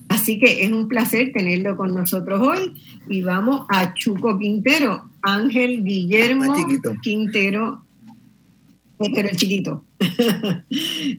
Así 0.09 0.39
que 0.39 0.63
es 0.63 0.71
un 0.71 0.87
placer 0.87 1.31
tenerlo 1.31 1.77
con 1.77 1.93
nosotros 1.93 2.41
hoy 2.41 2.73
y 3.07 3.21
vamos 3.21 3.65
a 3.69 3.93
Chuco 3.93 4.37
Quintero, 4.37 5.09
Ángel 5.21 5.83
Guillermo 5.83 6.55
Quintero, 7.01 7.85
pero 8.97 9.29
el 9.29 9.37
chiquito. 9.37 9.85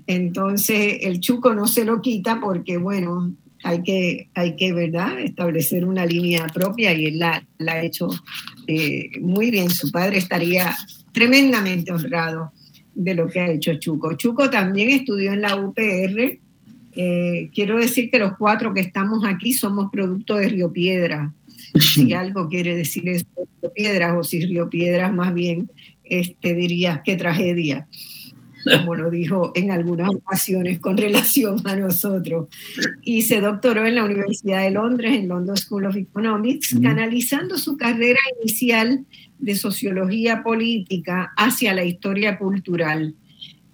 Entonces 0.07 0.99
el 1.03 1.21
Chuco 1.21 1.55
no 1.55 1.67
se 1.67 1.85
lo 1.85 2.03
quita 2.03 2.41
porque, 2.41 2.77
bueno, 2.77 3.33
hay 3.63 3.83
que, 3.83 4.29
hay 4.35 4.57
que 4.57 4.73
¿verdad? 4.73 5.21
establecer 5.21 5.85
una 5.85 6.05
línea 6.05 6.47
propia 6.49 6.93
y 6.93 7.07
él 7.07 7.19
la, 7.21 7.47
ha 7.67 7.83
hecho 7.83 8.09
eh, 8.67 9.11
muy 9.21 9.51
bien. 9.51 9.71
Su 9.71 9.91
padre 9.91 10.19
estaría 10.19 10.75
tremendamente 11.13 11.93
honrado 11.93 12.53
de 12.95 13.15
lo 13.15 13.29
que 13.29 13.41
ha 13.41 13.51
hecho 13.51 13.75
Chuco. 13.75 14.15
Chuco 14.15 14.51
también 14.51 14.91
estudió 14.91 15.33
en 15.33 15.43
la 15.43 15.57
UPR. 15.57 16.39
Eh, 16.97 17.51
quiero 17.55 17.79
decir 17.79 18.11
que 18.11 18.19
los 18.19 18.37
cuatro 18.37 18.75
que 18.75 18.81
estamos 18.81 19.25
aquí 19.25 19.53
somos 19.53 19.91
producto 19.91 20.37
de 20.37 20.49
Río 20.49 20.73
Piedra. 20.73 21.33
Si 21.79 22.13
algo 22.13 22.49
quiere 22.49 22.75
decir 22.75 23.09
eso, 23.09 23.27
Río 23.61 23.73
Piedras, 23.73 24.17
o 24.19 24.25
si 24.25 24.45
Río 24.45 24.69
Piedras 24.69 25.13
más 25.13 25.33
bien, 25.33 25.71
este, 26.05 26.55
diría 26.55 27.03
qué 27.05 27.17
tragedia 27.17 27.87
como 28.65 28.95
lo 28.95 29.11
dijo 29.11 29.53
en 29.55 29.71
algunas 29.71 30.11
ocasiones 30.11 30.79
con 30.81 30.97
relación 30.97 31.61
a 31.65 31.77
nosotros. 31.77 32.49
Y 33.03 33.23
se 33.23 33.41
doctoró 33.41 33.87
en 33.87 33.95
la 33.95 34.05
Universidad 34.05 34.63
de 34.63 34.71
Londres, 34.71 35.15
en 35.15 35.29
London 35.29 35.57
School 35.57 35.87
of 35.87 35.97
Economics, 35.97 36.77
canalizando 36.83 37.57
su 37.57 37.77
carrera 37.77 38.21
inicial 38.41 39.05
de 39.39 39.55
sociología 39.55 40.43
política 40.43 41.33
hacia 41.37 41.75
la 41.75 41.85
historia 41.85 42.39
cultural. 42.39 43.15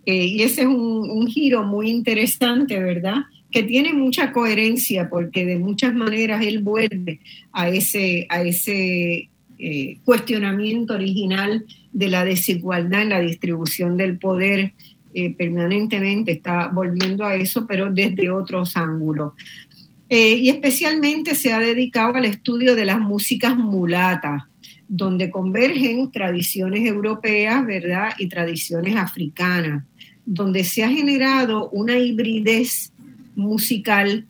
Eh, 0.07 0.27
y 0.27 0.43
ese 0.43 0.63
es 0.63 0.69
un, 0.69 1.27
giro 1.27 1.65
muy 1.65 1.91
interesante, 1.91 2.79
¿verdad? 2.79 3.25
Que 3.51 3.65
tiene 3.65 3.93
mucha 3.93 4.31
coherencia 4.33 5.11
porque 5.11 5.45
de 5.45 5.59
muchas 5.59 5.93
maneras 5.95 6.45
él 6.47 6.61
vuelve 6.61 7.19
a 7.53 7.69
ese, 7.69 8.27
a 8.29 8.43
ese 8.43 9.29
eh, 9.59 9.99
cuestionamiento 10.05 10.95
original 10.95 11.65
de 11.93 12.09
la 12.09 12.25
desigualdad 12.25 13.03
en 13.03 13.09
la 13.09 13.21
distribución 13.21 13.97
del 13.97 14.19
poder 14.19 14.75
eh, 15.13 15.35
permanentemente 15.35 16.31
está 16.31 16.69
volviendo 16.69 17.25
a 17.25 17.35
eso, 17.35 17.67
pero 17.67 17.91
desde 17.91 18.31
otros 18.31 18.77
ángulos. 18.77 19.33
Y 20.09 20.51
especialmente 20.51 21.35
se 21.35 21.53
ha 21.53 21.59
dedicado 21.59 22.15
al 22.15 22.27
estudio 22.27 22.77
de 22.77 22.85
las 22.85 23.01
músicas 23.01 23.57
mulatas, 23.57 24.45
donde 24.87 25.31
convergen 25.31 26.13
tradiciones 26.13 26.87
europeas, 26.87 27.67
¿verdad? 27.67 28.11
Y 28.21 28.29
tradiciones 28.29 28.95
africanas, 28.95 29.83
donde 30.27 30.65
se 30.65 30.85
ha 30.85 30.91
generado 30.91 31.71
una 31.71 31.97
hibridez 31.97 32.93
musical 33.37 34.27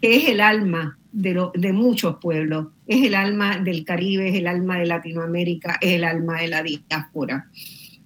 que 0.00 0.16
es 0.16 0.28
el 0.28 0.40
alma 0.40 0.96
de, 1.12 1.48
de, 1.54 1.72
muchos 1.72 2.16
pueblos, 2.20 2.68
es 2.86 3.04
el 3.04 3.14
alma 3.14 3.58
del 3.58 3.84
Caribe, 3.84 4.28
es 4.28 4.36
el 4.36 4.46
alma 4.46 4.78
de 4.78 4.86
Latinoamérica, 4.86 5.76
es 5.80 5.94
el 5.94 6.04
alma 6.04 6.40
de 6.40 6.48
la 6.48 6.62
diáspora. 6.62 7.48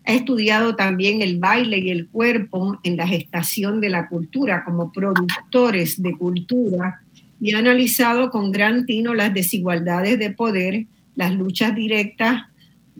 Ha 0.06 0.12
estudiado 0.12 0.74
también 0.74 1.22
el 1.22 1.38
baile 1.38 1.78
y 1.78 1.90
el 1.90 2.08
cuerpo 2.08 2.80
en 2.82 2.96
la 2.96 3.06
gestación 3.06 3.80
de 3.80 3.90
la 3.90 4.08
cultura 4.08 4.64
como 4.64 4.90
productores 4.90 6.02
de 6.02 6.16
cultura 6.16 7.02
y 7.40 7.54
ha 7.54 7.58
analizado 7.58 8.30
con 8.30 8.52
gran 8.52 8.86
tino 8.86 9.14
las 9.14 9.32
desigualdades 9.32 10.18
de 10.18 10.30
poder, 10.30 10.86
las 11.14 11.34
luchas 11.34 11.74
directas 11.74 12.44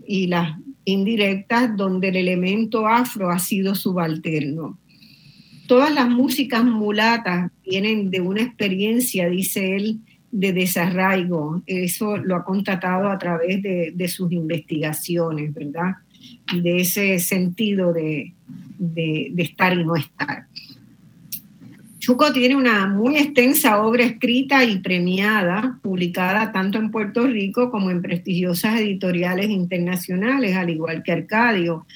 y 0.06 0.26
las 0.26 0.56
indirectas 0.84 1.76
donde 1.76 2.08
el 2.08 2.16
elemento 2.16 2.86
afro 2.86 3.30
ha 3.30 3.38
sido 3.38 3.74
subalterno. 3.74 4.78
Todas 5.66 5.92
las 5.94 6.08
músicas 6.08 6.64
mulatas 6.64 7.50
vienen 7.64 8.10
de 8.10 8.20
una 8.20 8.42
experiencia, 8.42 9.28
dice 9.28 9.76
él, 9.76 10.00
de 10.30 10.52
desarraigo. 10.52 11.62
Eso 11.66 12.18
lo 12.18 12.36
ha 12.36 12.44
constatado 12.44 13.08
a 13.08 13.18
través 13.18 13.62
de, 13.62 14.08
sus 14.08 14.30
investigaciones, 14.32 15.54
¿verdad? 15.54 15.94
de 16.52 16.78
ese 16.78 17.18
sentido 17.18 17.92
de, 17.92 18.32
de, 18.78 19.32
estar 19.38 19.78
y 19.78 19.84
no 19.84 19.96
estar. 19.96 20.46
Chuco 22.04 22.34
tiene 22.34 22.54
una 22.54 22.86
muy 22.86 23.16
extensa 23.16 23.82
obra 23.82 24.04
escrita 24.04 24.62
y 24.62 24.80
premiada, 24.80 25.80
publicada 25.82 26.52
tanto 26.52 26.76
en 26.76 26.90
Puerto 26.90 27.26
Rico 27.26 27.70
como 27.70 27.90
en 27.90 28.02
prestigiosas 28.02 28.78
editoriales 28.78 29.48
internacionales, 29.48 30.54
al 30.54 30.68
igual 30.68 31.02
que 31.02 31.12
Arcadio. 31.12 31.86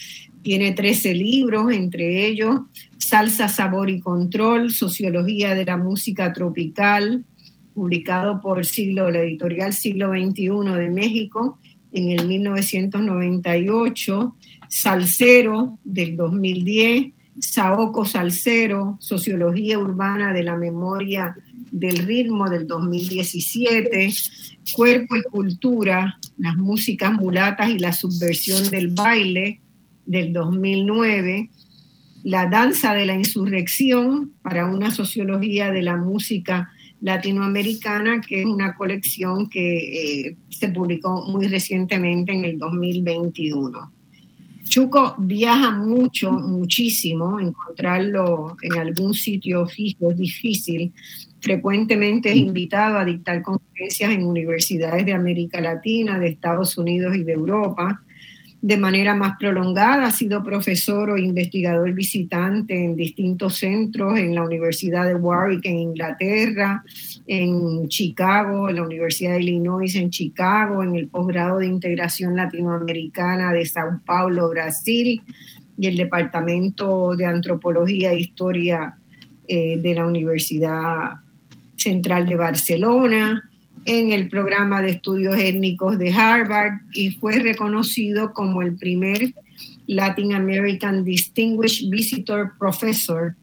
Tiene 0.40 0.72
13 0.72 1.12
libros, 1.12 1.70
entre 1.72 2.26
ellos 2.26 2.60
Salsa, 2.96 3.48
Sabor 3.48 3.90
y 3.90 4.00
Control, 4.00 4.70
Sociología 4.70 5.54
de 5.54 5.66
la 5.66 5.76
Música 5.76 6.32
Tropical, 6.32 7.26
publicado 7.74 8.40
por 8.40 8.64
siglo, 8.64 9.10
la 9.10 9.18
editorial 9.18 9.74
Siglo 9.74 10.12
XXI 10.12 10.72
de 10.74 10.88
México, 10.88 11.58
en 11.92 12.18
el 12.18 12.26
1998, 12.26 14.36
Salcero 14.70 15.78
del 15.84 16.16
2010, 16.16 17.12
Saoco 17.40 18.04
Salcero, 18.04 18.96
Sociología 19.00 19.78
Urbana 19.78 20.32
de 20.32 20.42
la 20.42 20.56
Memoria 20.56 21.36
del 21.70 21.98
Ritmo 21.98 22.48
del 22.48 22.66
2017, 22.66 24.12
Cuerpo 24.74 25.16
y 25.16 25.22
Cultura, 25.22 26.18
las 26.36 26.56
músicas 26.56 27.12
mulatas 27.12 27.70
y 27.70 27.78
la 27.78 27.92
subversión 27.92 28.70
del 28.70 28.88
baile 28.88 29.60
del 30.06 30.32
2009, 30.32 31.50
La 32.24 32.46
danza 32.46 32.94
de 32.94 33.06
la 33.06 33.14
insurrección 33.14 34.32
para 34.42 34.66
una 34.66 34.90
sociología 34.90 35.70
de 35.70 35.82
la 35.82 35.96
música 35.96 36.70
latinoamericana, 37.00 38.20
que 38.20 38.40
es 38.40 38.46
una 38.46 38.74
colección 38.74 39.48
que 39.48 40.26
eh, 40.26 40.36
se 40.48 40.68
publicó 40.68 41.26
muy 41.28 41.46
recientemente 41.46 42.32
en 42.32 42.44
el 42.44 42.58
2021. 42.58 43.97
Chuco 44.68 45.14
viaja 45.18 45.70
mucho, 45.70 46.30
muchísimo, 46.30 47.40
encontrarlo 47.40 48.56
en 48.62 48.78
algún 48.78 49.14
sitio 49.14 49.66
fijo 49.66 50.10
es 50.10 50.18
difícil. 50.18 50.92
Frecuentemente 51.40 52.30
es 52.30 52.36
invitado 52.36 52.98
a 52.98 53.04
dictar 53.04 53.42
conferencias 53.42 54.10
en 54.10 54.26
universidades 54.26 55.06
de 55.06 55.12
América 55.12 55.60
Latina, 55.60 56.18
de 56.18 56.28
Estados 56.28 56.76
Unidos 56.76 57.16
y 57.16 57.24
de 57.24 57.32
Europa 57.32 58.02
de 58.60 58.76
manera 58.76 59.14
más 59.14 59.36
prolongada. 59.38 60.06
Ha 60.06 60.10
sido 60.10 60.42
profesor 60.42 61.10
o 61.10 61.18
investigador 61.18 61.92
visitante 61.92 62.74
en 62.74 62.96
distintos 62.96 63.56
centros, 63.56 64.18
en 64.18 64.34
la 64.34 64.42
Universidad 64.42 65.06
de 65.06 65.14
Warwick 65.14 65.64
en 65.66 65.78
Inglaterra, 65.78 66.82
en 67.26 67.88
Chicago, 67.88 68.68
en 68.68 68.76
la 68.76 68.82
Universidad 68.82 69.34
de 69.34 69.42
Illinois 69.42 69.94
en 69.94 70.10
Chicago, 70.10 70.82
en 70.82 70.96
el 70.96 71.08
posgrado 71.08 71.58
de 71.58 71.66
integración 71.66 72.34
latinoamericana 72.34 73.52
de 73.52 73.64
Sao 73.64 74.00
Paulo, 74.04 74.48
Brasil, 74.50 75.22
y 75.80 75.86
el 75.86 75.96
Departamento 75.96 77.14
de 77.14 77.26
Antropología 77.26 78.10
e 78.10 78.18
Historia 78.18 78.96
eh, 79.46 79.78
de 79.78 79.94
la 79.94 80.04
Universidad 80.04 81.20
Central 81.76 82.26
de 82.26 82.34
Barcelona 82.34 83.47
en 83.84 84.12
el 84.12 84.28
programa 84.28 84.82
de 84.82 84.90
estudios 84.90 85.36
étnicos 85.38 85.98
de 85.98 86.12
Harvard 86.12 86.80
y 86.92 87.12
fue 87.12 87.38
reconocido 87.38 88.32
como 88.32 88.62
el 88.62 88.76
primer 88.76 89.34
Latin 89.86 90.34
American 90.34 91.04
Distinguished 91.04 91.90
Visitor 91.90 92.52
Professor 92.58 93.34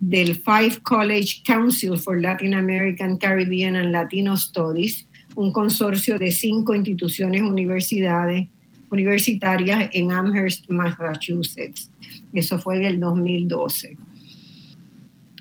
del 0.00 0.34
Five 0.36 0.80
College 0.82 1.42
Council 1.44 1.98
for 1.98 2.20
Latin 2.20 2.54
American, 2.54 3.16
Caribbean 3.16 3.76
and 3.76 3.92
Latino 3.92 4.36
Studies, 4.36 5.06
un 5.34 5.52
consorcio 5.52 6.18
de 6.18 6.30
cinco 6.30 6.74
instituciones 6.74 7.42
universidades, 7.42 8.48
universitarias 8.90 9.90
en 9.92 10.12
Amherst, 10.12 10.68
Massachusetts. 10.68 11.90
Eso 12.32 12.58
fue 12.58 12.76
en 12.76 12.84
el 12.84 13.00
2012. 13.00 13.96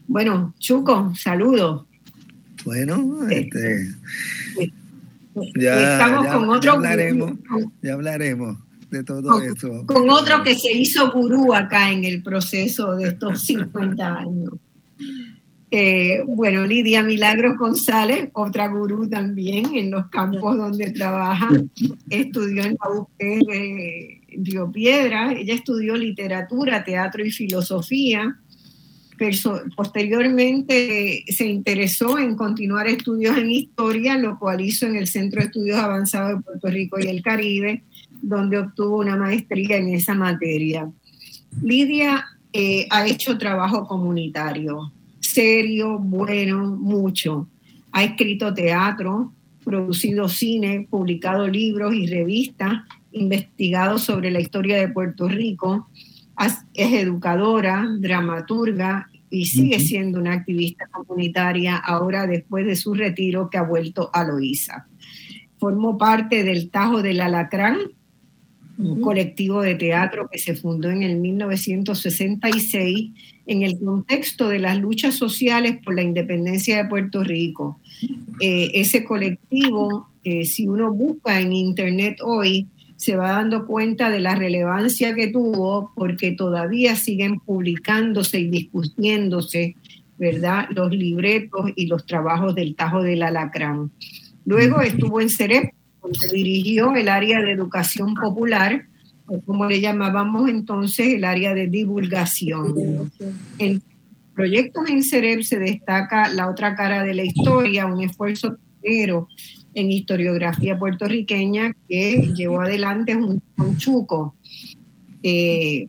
Bueno, 0.08 0.53
Chuco, 0.60 1.13
saludos. 1.15 1.86
Bueno, 2.65 3.30
este, 3.30 3.93
ya, 5.56 5.93
Estamos 5.93 6.28
con 6.28 6.49
otro. 6.49 6.71
hablaremos, 6.73 7.34
ya 7.82 7.93
hablaremos 7.93 8.58
de 8.89 9.04
todo 9.04 9.41
eso. 9.41 9.86
Con 9.86 10.10
otro 10.10 10.43
que 10.43 10.56
se 10.56 10.71
hizo 10.73 11.12
gurú 11.12 11.54
acá 11.54 11.91
en 11.91 12.04
el 12.06 12.23
proceso 12.23 12.95
de 12.95 13.10
estos 13.10 13.41
50 13.43 14.17
años. 14.17 14.54
Eh, 15.71 16.23
bueno, 16.25 16.65
Lidia 16.65 17.04
Milagros 17.04 17.58
González, 17.58 18.30
otra 18.34 18.67
gurú 18.67 19.10
también 19.10 19.75
en 19.75 19.91
los 19.91 20.08
campos 20.08 20.58
donde 20.58 20.91
trabaja, 20.91 21.49
estudió 22.10 22.63
en 22.63 22.78
la 22.82 22.89
UP 22.91 23.10
de 23.17 24.21
Río 24.38 24.71
Piedra, 24.71 25.34
ella 25.34 25.54
estudió 25.54 25.97
literatura, 25.97 26.84
teatro 26.84 27.25
y 27.25 27.32
filosofía, 27.32 28.39
posteriormente 29.75 31.23
se 31.28 31.47
interesó 31.47 32.17
en 32.17 32.36
continuar 32.36 32.88
estudios 32.88 33.38
en 33.38 33.51
historia, 33.51 34.17
lo 34.17 34.38
cual 34.39 34.62
hizo 34.62 34.86
en 34.86 34.95
el 34.95 35.08
Centro 35.08 35.41
de 35.41 35.47
Estudios 35.47 35.78
Avanzados 35.78 36.38
de 36.38 36.43
Puerto 36.43 36.67
Rico 36.67 36.99
y 36.99 37.08
el 37.08 37.21
Caribe, 37.21 37.84
donde 38.21 38.58
obtuvo 38.58 38.97
una 38.97 39.15
maestría 39.15 39.78
en 39.78 39.89
esa 39.89 40.13
materia. 40.13 40.89
Lidia 41.62 42.25
eh, 42.54 42.88
ha 42.89 43.08
hecho 43.08 43.38
trabajo 43.38 43.88
comunitario, 43.88 44.91
serio, 45.19 45.99
bueno, 45.99 46.75
mucho. 46.75 47.47
Ha 47.91 48.04
escrito 48.04 48.54
teatro, 48.54 49.34
producido 49.63 50.30
cine, 50.30 50.88
publicado 50.89 51.47
libros 51.47 51.93
y 51.93 52.08
revistas, 52.08 52.84
investigado 53.12 53.97
sobre 53.97 54.32
la 54.32 54.39
historia 54.39 54.78
de 54.78 54.89
Puerto 54.89 55.28
Rico, 55.28 55.89
es 56.74 56.93
educadora, 56.93 57.88
dramaturga 58.00 59.10
y 59.30 59.45
sigue 59.45 59.80
siendo 59.80 60.19
una 60.19 60.34
activista 60.34 60.88
comunitaria 60.88 61.78
ahora 61.78 62.28
después 62.28 62.65
de 62.65 62.76
su 62.76 62.93
retiro 62.93 63.50
que 63.50 63.58
ha 63.58 63.63
vuelto 63.63 64.10
a 64.13 64.24
Loíza. 64.24 64.88
Formó 65.58 65.98
parte 65.98 66.43
del 66.43 66.69
Tajo 66.69 67.02
del 67.02 67.21
Alacrán, 67.21 67.78
un 68.78 69.00
colectivo 69.02 69.62
de 69.62 69.76
teatro 69.76 70.28
que 70.30 70.38
se 70.38 70.56
fundó 70.56 70.89
en 70.89 71.02
el 71.02 71.17
1966 71.17 73.12
en 73.45 73.62
el 73.62 73.80
contexto 73.80 74.50
de 74.50 74.60
las 74.60 74.80
luchas 74.80 75.15
sociales 75.15 75.78
por 75.84 75.95
la 75.95 76.02
independencia 76.02 76.78
de 76.78 76.89
Puerto 76.89 77.24
Rico. 77.24 77.80
Eh, 78.39 78.71
ese 78.74 79.04
colectivo, 79.04 80.10
eh, 80.24 80.45
si 80.45 80.67
uno 80.67 80.91
busca 80.91 81.39
en 81.39 81.54
internet 81.54 82.17
hoy, 82.24 82.67
se 82.95 83.15
va 83.15 83.31
dando 83.31 83.65
cuenta 83.65 84.10
de 84.10 84.19
la 84.19 84.36
relevancia 84.36 85.13
que 85.13 85.27
tuvo 85.27 85.91
porque 85.95 86.31
todavía 86.31 86.95
siguen 86.95 87.39
publicándose 87.39 88.39
y 88.39 88.47
discutiéndose, 88.47 89.75
¿verdad? 90.17 90.67
Los 90.71 90.91
libretos 90.91 91.71
y 91.75 91.88
los 91.88 92.05
trabajos 92.05 92.55
del 92.55 92.75
Tajo 92.75 93.03
del 93.03 93.23
Alacrán. 93.23 93.91
Luego 94.45 94.81
estuvo 94.81 95.19
en 95.19 95.29
CEREP, 95.29 95.73
donde 96.01 96.27
dirigió 96.31 96.95
el 96.95 97.10
área 97.10 97.41
de 97.41 97.51
educación 97.51 98.13
popular, 98.13 98.86
o 99.27 99.41
como 99.41 99.65
le 99.65 99.81
llamábamos 99.81 100.49
entonces, 100.49 101.15
el 101.15 101.25
área 101.25 101.53
de 101.53 101.67
divulgación. 101.67 103.12
En 103.58 103.81
proyectos 104.36 104.89
en 104.89 105.03
CEREP 105.03 105.41
se 105.41 105.60
destaca 105.60 106.29
la 106.29 106.49
otra 106.49 106.75
cara 106.75 107.03
de 107.03 107.13
la 107.15 107.23
historia, 107.23 107.88
un 107.88 108.03
esfuerzo 108.03 108.58
entero 108.84 109.27
en 109.76 109.92
historiografía 109.92 110.80
puertorriqueña 110.80 111.76
que 111.88 112.32
llevó 112.36 112.62
adelante 112.62 113.16
un, 113.16 113.42
Chuco. 113.78 114.36
Eh, 115.22 115.88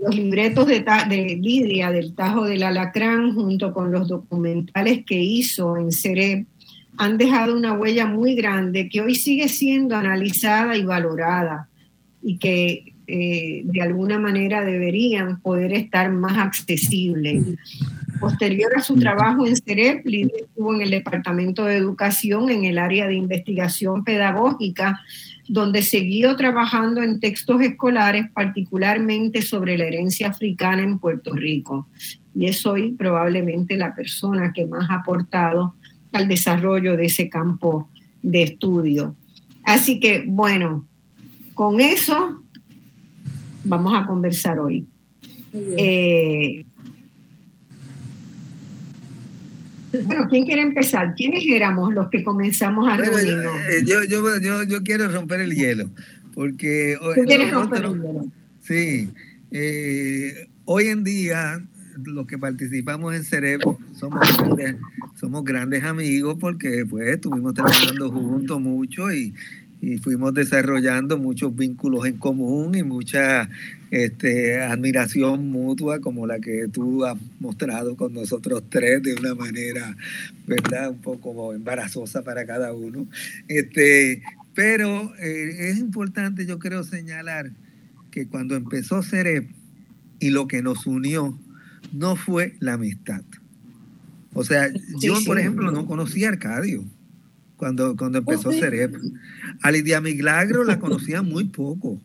los 0.00 0.16
libretos 0.16 0.66
de, 0.66 0.80
de, 0.80 1.38
Lidia 1.40 1.90
del 1.90 2.14
Tajo 2.14 2.44
del 2.44 2.64
Alacrán, 2.64 3.34
junto 3.34 3.72
con 3.72 3.92
los 3.92 4.08
documentales 4.08 5.04
que 5.04 5.22
hizo 5.22 5.76
en 5.76 5.92
Cerep, 5.92 6.46
han 6.96 7.18
dejado 7.18 7.56
una 7.56 7.72
huella 7.74 8.06
muy 8.06 8.34
grande 8.34 8.88
que 8.88 9.00
hoy 9.00 9.14
sigue 9.14 9.48
siendo 9.48 9.96
analizada 9.96 10.76
y 10.76 10.84
valorada 10.84 11.68
y 12.22 12.38
que 12.38 12.94
eh, 13.06 13.62
de 13.64 13.82
alguna 13.82 14.18
manera 14.18 14.64
deberían 14.64 15.40
poder 15.40 15.72
estar 15.72 16.10
más 16.10 16.38
accesibles. 16.38 17.44
Posterior 18.24 18.72
a 18.74 18.80
su 18.80 18.96
trabajo 18.96 19.46
en 19.46 19.54
CEREP, 19.54 20.06
Lidia 20.06 20.32
estuvo 20.40 20.74
en 20.74 20.80
el 20.80 20.90
Departamento 20.90 21.66
de 21.66 21.76
Educación 21.76 22.48
en 22.48 22.64
el 22.64 22.78
área 22.78 23.06
de 23.06 23.16
investigación 23.16 24.02
pedagógica, 24.02 25.02
donde 25.46 25.82
siguió 25.82 26.34
trabajando 26.34 27.02
en 27.02 27.20
textos 27.20 27.60
escolares, 27.60 28.30
particularmente 28.32 29.42
sobre 29.42 29.76
la 29.76 29.84
herencia 29.84 30.28
africana 30.28 30.82
en 30.82 30.98
Puerto 30.98 31.34
Rico. 31.34 31.86
Y 32.34 32.46
es 32.46 32.64
hoy 32.64 32.92
probablemente 32.92 33.76
la 33.76 33.94
persona 33.94 34.54
que 34.54 34.64
más 34.64 34.88
ha 34.88 35.00
aportado 35.00 35.74
al 36.12 36.26
desarrollo 36.26 36.96
de 36.96 37.04
ese 37.04 37.28
campo 37.28 37.90
de 38.22 38.44
estudio. 38.44 39.14
Así 39.64 40.00
que, 40.00 40.24
bueno, 40.26 40.86
con 41.52 41.78
eso 41.78 42.42
vamos 43.64 43.92
a 43.94 44.06
conversar 44.06 44.58
hoy. 44.60 44.86
Eh, 45.52 46.64
bueno, 50.04 50.26
¿quién 50.28 50.44
quiere 50.44 50.62
empezar? 50.62 51.14
¿Quiénes 51.14 51.44
éramos 51.46 51.94
los 51.94 52.08
que 52.10 52.24
comenzamos 52.24 52.88
a 52.88 52.96
reunirnos? 52.96 53.54
Eh, 53.70 53.82
yo, 53.84 54.04
yo, 54.04 54.38
yo, 54.40 54.62
yo, 54.64 54.82
quiero 54.82 55.08
romper 55.08 55.40
el 55.40 55.54
hielo, 55.54 55.90
porque... 56.34 56.96
¿Tú 57.14 57.22
quieres 57.24 57.52
romper 57.52 57.84
el 57.84 57.94
hielo? 57.94 58.26
Sí. 58.62 59.10
Eh, 59.50 60.48
hoy 60.64 60.86
en 60.88 61.04
día 61.04 61.62
los 62.02 62.26
que 62.26 62.38
participamos 62.38 63.14
en 63.14 63.24
Cerebro 63.24 63.78
somos 63.94 64.20
grandes, 64.36 64.76
somos 65.14 65.44
grandes 65.44 65.84
amigos 65.84 66.36
porque 66.40 66.84
pues 66.88 67.08
estuvimos 67.08 67.54
trabajando 67.54 68.10
juntos 68.10 68.60
mucho 68.60 69.12
y, 69.12 69.32
fuimos 70.00 70.32
desarrollando 70.32 71.18
muchos 71.18 71.54
vínculos 71.54 72.06
en 72.06 72.16
común 72.16 72.74
y 72.74 72.82
mucha 72.82 73.50
este, 73.94 74.60
admiración 74.60 75.50
mutua 75.50 76.00
como 76.00 76.26
la 76.26 76.40
que 76.40 76.66
tú 76.66 77.04
has 77.04 77.16
mostrado 77.38 77.96
con 77.96 78.12
nosotros 78.12 78.64
tres 78.68 79.00
de 79.04 79.14
una 79.14 79.36
manera, 79.36 79.96
¿verdad? 80.48 80.90
Un 80.90 80.98
poco 80.98 81.54
embarazosa 81.54 82.22
para 82.24 82.44
cada 82.44 82.72
uno. 82.72 83.06
Este, 83.46 84.20
pero 84.52 85.14
eh, 85.20 85.70
es 85.70 85.78
importante, 85.78 86.44
yo 86.44 86.58
creo, 86.58 86.82
señalar 86.82 87.52
que 88.10 88.26
cuando 88.26 88.56
empezó 88.56 89.00
Cerep 89.04 89.48
y 90.18 90.30
lo 90.30 90.48
que 90.48 90.60
nos 90.60 90.88
unió 90.88 91.38
no 91.92 92.16
fue 92.16 92.56
la 92.58 92.72
amistad. 92.72 93.22
O 94.32 94.42
sea, 94.42 94.72
yo, 94.98 95.14
por 95.24 95.38
ejemplo, 95.38 95.70
no 95.70 95.86
conocía 95.86 96.30
a 96.30 96.32
Arcadio 96.32 96.84
cuando, 97.56 97.94
cuando 97.96 98.18
empezó 98.18 98.50
Cerep. 98.50 98.92
A 99.62 99.70
Lidia 99.70 100.00
Milagro 100.00 100.64
la 100.64 100.80
conocía 100.80 101.22
muy 101.22 101.44
poco. 101.44 102.00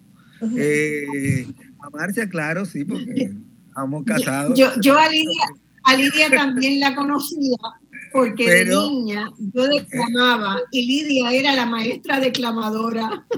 Eh, 0.55 1.47
a 1.81 1.89
Marcia, 1.89 2.27
claro, 2.29 2.65
sí, 2.65 2.83
porque 2.83 3.31
estamos 3.67 4.03
casados. 4.05 4.57
Yo, 4.57 4.69
yo 4.81 4.97
a, 4.97 5.09
Lidia, 5.09 5.45
a 5.83 5.95
Lidia 5.95 6.29
también 6.29 6.79
la 6.79 6.95
conocía, 6.95 7.57
porque 8.11 8.49
de 8.49 8.65
niña 8.65 9.29
yo 9.53 9.67
declamaba 9.67 10.57
y 10.71 10.85
Lidia 10.85 11.31
era 11.31 11.55
la 11.55 11.65
maestra 11.65 12.19
declamadora. 12.19 13.25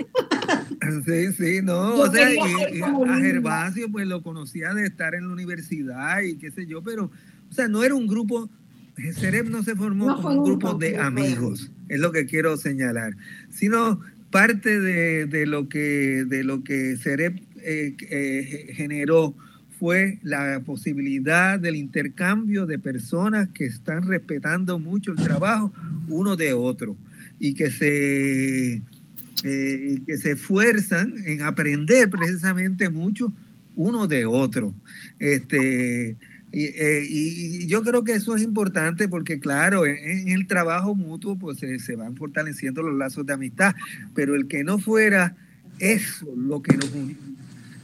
Sí, 1.05 1.31
sí, 1.33 1.59
no, 1.61 1.93
o 1.93 2.11
sea, 2.11 2.27
a 2.27 3.17
Gervasio 3.19 3.89
pues 3.91 4.07
lo 4.07 4.23
conocía 4.23 4.73
de 4.73 4.87
estar 4.87 5.13
en 5.13 5.27
la 5.27 5.33
universidad 5.33 6.21
y 6.21 6.37
qué 6.37 6.49
sé 6.51 6.65
yo, 6.65 6.81
pero, 6.81 7.05
o 7.49 7.53
sea, 7.53 7.67
no 7.67 7.83
era 7.83 7.93
un 7.93 8.07
grupo, 8.07 8.49
Cerep 9.13 9.47
no 9.47 9.63
se 9.63 9.75
formó 9.75 10.15
como 10.15 10.41
un 10.41 10.43
grupo 10.43 10.73
de 10.73 10.97
amigos, 10.97 11.71
es 11.87 11.99
lo 11.99 12.11
que 12.11 12.25
quiero 12.25 12.57
señalar, 12.57 13.15
sino 13.49 14.01
parte 14.31 14.79
de, 14.79 15.45
lo 15.45 15.69
que 15.69 16.25
de 16.25 16.43
lo 16.43 16.63
que 16.63 16.97
Cerep 16.97 17.37
eh, 17.63 17.95
eh, 18.09 18.73
generó 18.73 19.35
fue 19.79 20.19
la 20.21 20.61
posibilidad 20.63 21.59
del 21.59 21.75
intercambio 21.75 22.67
de 22.67 22.77
personas 22.77 23.49
que 23.49 23.65
están 23.65 24.07
respetando 24.07 24.77
mucho 24.77 25.11
el 25.11 25.17
trabajo 25.17 25.73
uno 26.07 26.35
de 26.35 26.53
otro 26.53 26.95
y 27.39 27.55
que 27.55 27.71
se, 27.71 28.81
eh, 29.43 30.01
que 30.05 30.17
se 30.17 30.33
esfuerzan 30.33 31.15
en 31.25 31.41
aprender 31.41 32.11
precisamente 32.11 32.89
mucho 32.89 33.33
uno 33.75 34.07
de 34.07 34.27
otro. 34.27 34.71
Este, 35.17 36.15
y, 36.51 37.65
yo 37.65 37.81
creo 37.81 38.03
que 38.03 38.13
eso 38.13 38.35
es 38.35 38.43
importante 38.43 39.07
porque, 39.07 39.39
claro, 39.39 39.87
en, 39.87 40.27
el 40.29 40.45
trabajo 40.45 40.93
mutuo 40.93 41.37
pues 41.39 41.57
se, 41.57 41.79
se, 41.79 41.95
van 41.95 42.15
fortaleciendo 42.15 42.83
los 42.83 42.95
lazos 42.95 43.25
de 43.25 43.33
amistad, 43.33 43.73
pero 44.13 44.35
el 44.35 44.47
que 44.47 44.63
no 44.63 44.77
fuera 44.77 45.35
eso 45.79 46.27
lo 46.35 46.61
que 46.61 46.77
nos 46.77 46.91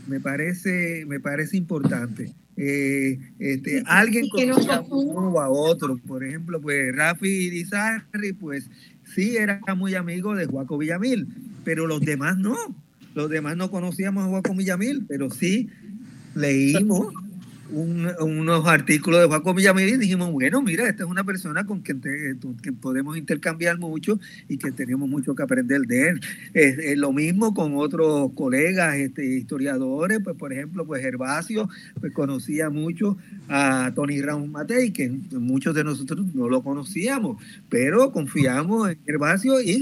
me 0.08 0.20
parece, 0.20 1.06
me 1.08 1.20
parece 1.20 1.58
importante. 1.58 2.34
Eh, 2.56 3.20
este, 3.38 3.84
alguien 3.86 4.28
conocía 4.30 4.82
uno 4.90 5.40
a 5.40 5.50
otro, 5.50 5.98
por 6.08 6.24
ejemplo, 6.24 6.60
pues 6.60 6.96
Rafi 6.96 7.28
Irizarri, 7.28 8.34
pues 8.34 8.70
sí 9.16 9.38
era 9.38 9.62
muy 9.76 9.94
amigo 9.94 10.36
de 10.36 10.48
Juaco 10.48 10.78
Villamil, 10.78 11.28
pero 11.64 11.86
los 11.86 12.02
demás 12.02 12.38
no. 12.38 12.56
Los 13.14 13.30
demás 13.30 13.58
no 13.58 13.70
conocíamos 13.70 14.26
a 14.26 14.28
Juaco 14.28 14.56
Villamil, 14.56 15.06
pero 15.08 15.30
sí 15.30 15.70
leímos 16.36 17.14
unos 17.70 18.66
artículos 18.68 19.22
de 19.22 19.28
Juan 19.28 19.56
Villamil 19.56 19.90
y 19.90 19.98
dijimos, 19.98 20.32
bueno, 20.32 20.62
mira, 20.62 20.88
esta 20.88 21.04
es 21.04 21.10
una 21.10 21.24
persona 21.24 21.66
con 21.66 21.82
quien 21.82 22.02
que 22.02 22.72
podemos 22.74 23.18
intercambiar 23.18 23.78
mucho 23.78 24.20
y 24.48 24.58
que 24.58 24.72
tenemos 24.72 25.10
mucho 25.10 25.36
que 25.36 25.44
aprender 25.44 25.82
de 25.82 26.10
él. 26.10 26.22
Es, 26.54 26.98
lo 26.98 27.14
mismo 27.14 27.54
con 27.54 27.76
otros 27.76 28.32
colegas 28.34 28.96
este, 28.96 29.26
historiadores, 29.26 30.20
pues 30.24 30.36
por 30.36 30.54
ejemplo, 30.54 30.86
pues 30.86 31.02
Gervasio 31.02 31.70
pues, 32.00 32.14
conocía 32.14 32.70
mucho 32.70 33.18
a 33.50 33.92
Tony 33.96 34.22
Ramos 34.22 34.50
Matei, 34.50 34.92
que 34.92 35.10
muchos 35.32 35.76
de 35.76 35.84
nosotros 35.84 36.26
no 36.34 36.50
lo 36.50 36.64
conocíamos, 36.64 37.42
pero 37.70 38.12
confiamos 38.12 38.90
en 38.90 39.00
Gervasio 39.06 39.62
y 39.62 39.82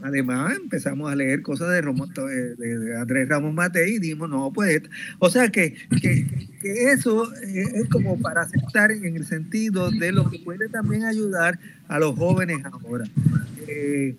Además, 0.00 0.56
empezamos 0.56 1.10
a 1.10 1.16
leer 1.16 1.42
cosas 1.42 1.70
de, 1.70 1.82
de, 1.82 2.96
Andrés 2.96 3.28
Ramos 3.28 3.52
Matei 3.52 3.94
y 3.94 3.98
dijimos, 3.98 4.30
no, 4.30 4.52
pues, 4.52 4.82
o 5.18 5.28
sea 5.28 5.50
que, 5.50 5.74
que, 6.00 6.24
eso 6.92 7.32
es 7.34 7.88
como 7.88 8.18
para 8.20 8.42
aceptar 8.42 8.92
en 8.92 9.16
el 9.16 9.24
sentido 9.24 9.90
de 9.90 10.12
lo 10.12 10.30
que 10.30 10.38
puede 10.38 10.68
también 10.68 11.04
ayudar 11.04 11.58
a 11.88 11.98
los 11.98 12.16
jóvenes 12.16 12.64
ahora. 12.64 13.06
Eh, 13.66 14.16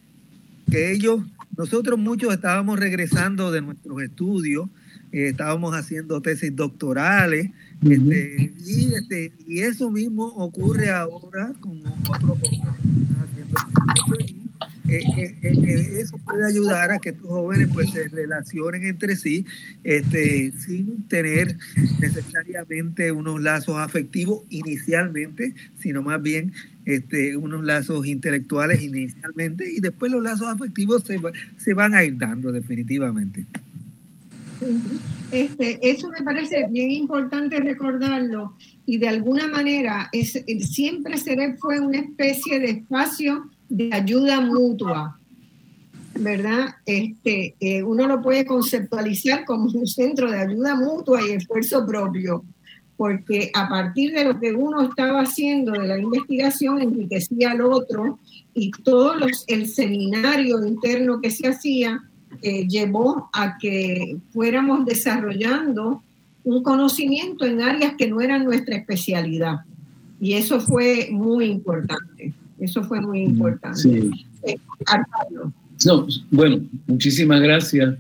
que 0.69 0.91
ellos, 0.91 1.21
nosotros 1.57 1.97
muchos 1.97 2.33
estábamos 2.33 2.77
regresando 2.77 3.51
de 3.51 3.61
nuestros 3.61 4.01
estudios, 4.01 4.67
eh, 5.13 5.29
estábamos 5.29 5.73
haciendo 5.75 6.21
tesis 6.21 6.53
doctorales, 6.55 7.51
este, 7.81 8.53
y, 8.65 8.93
este, 8.93 9.31
y 9.47 9.61
eso 9.61 9.89
mismo 9.89 10.25
ocurre 10.25 10.89
ahora 10.89 11.53
con 11.61 11.81
otros 11.85 12.37
jóvenes 12.37 14.38
eh, 14.89 15.03
eh, 15.17 15.37
eh, 15.43 15.99
eso 15.99 16.17
puede 16.17 16.47
ayudar 16.47 16.91
a 16.91 16.99
que 16.99 17.09
estos 17.09 17.27
jóvenes 17.27 17.69
pues 17.73 17.91
se 17.91 18.07
relacionen 18.07 18.85
entre 18.85 19.15
sí 19.15 19.45
este, 19.83 20.51
sin 20.51 21.07
tener 21.07 21.57
necesariamente 21.99 23.11
unos 23.11 23.41
lazos 23.41 23.77
afectivos 23.77 24.43
inicialmente, 24.49 25.53
sino 25.79 26.01
más 26.01 26.21
bien 26.21 26.53
este, 26.85 27.37
unos 27.37 27.63
lazos 27.63 28.07
intelectuales 28.07 28.81
inicialmente 28.81 29.71
y 29.71 29.79
después 29.79 30.11
los 30.11 30.23
lazos 30.23 30.47
afectivos 30.47 31.03
se, 31.03 31.19
se 31.57 31.73
van 31.73 31.93
a 31.93 32.03
ir 32.03 32.17
dando 32.17 32.51
definitivamente. 32.51 33.45
Este, 35.31 35.79
eso 35.87 36.09
me 36.09 36.23
parece 36.23 36.67
bien 36.69 36.91
importante 36.91 37.59
recordarlo 37.59 38.55
y 38.85 38.97
de 38.97 39.07
alguna 39.07 39.47
manera 39.47 40.09
es, 40.11 40.43
siempre 40.67 41.17
Cerep 41.17 41.59
fue 41.59 41.79
una 41.79 41.99
especie 41.99 42.59
de 42.59 42.71
espacio 42.71 43.49
de 43.69 43.93
ayuda 43.93 44.41
mutua, 44.41 45.17
¿verdad? 46.15 46.75
Este, 46.85 47.55
eh, 47.59 47.83
uno 47.83 48.07
lo 48.07 48.21
puede 48.21 48.45
conceptualizar 48.45 49.45
como 49.45 49.69
un 49.71 49.87
centro 49.87 50.29
de 50.29 50.39
ayuda 50.39 50.75
mutua 50.75 51.21
y 51.21 51.31
esfuerzo 51.31 51.85
propio, 51.85 52.43
porque 52.97 53.51
a 53.53 53.69
partir 53.69 54.11
de 54.13 54.25
lo 54.25 54.39
que 54.39 54.51
uno 54.51 54.81
estaba 54.81 55.21
haciendo 55.21 55.71
de 55.71 55.87
la 55.87 55.97
investigación 55.97 56.81
enriquecía 56.81 57.51
al 57.51 57.61
otro 57.61 58.19
y 58.53 58.71
todo 58.71 59.15
los, 59.15 59.45
el 59.47 59.67
seminario 59.67 60.65
interno 60.65 61.21
que 61.21 61.31
se 61.31 61.47
hacía 61.47 62.01
eh, 62.41 62.67
llevó 62.67 63.29
a 63.33 63.57
que 63.57 64.17
fuéramos 64.33 64.85
desarrollando 64.85 66.03
un 66.43 66.63
conocimiento 66.63 67.45
en 67.45 67.61
áreas 67.61 67.93
que 67.97 68.07
no 68.07 68.21
eran 68.21 68.43
nuestra 68.43 68.75
especialidad. 68.75 69.59
Y 70.19 70.33
eso 70.33 70.59
fue 70.59 71.09
muy 71.11 71.45
importante. 71.45 72.33
Eso 72.59 72.83
fue 72.83 73.01
muy 73.01 73.21
importante. 73.21 73.79
Sí. 73.79 74.11
Eh, 74.43 74.57
no, 75.85 76.07
bueno, 76.31 76.61
muchísimas 76.87 77.41
gracias. 77.41 77.97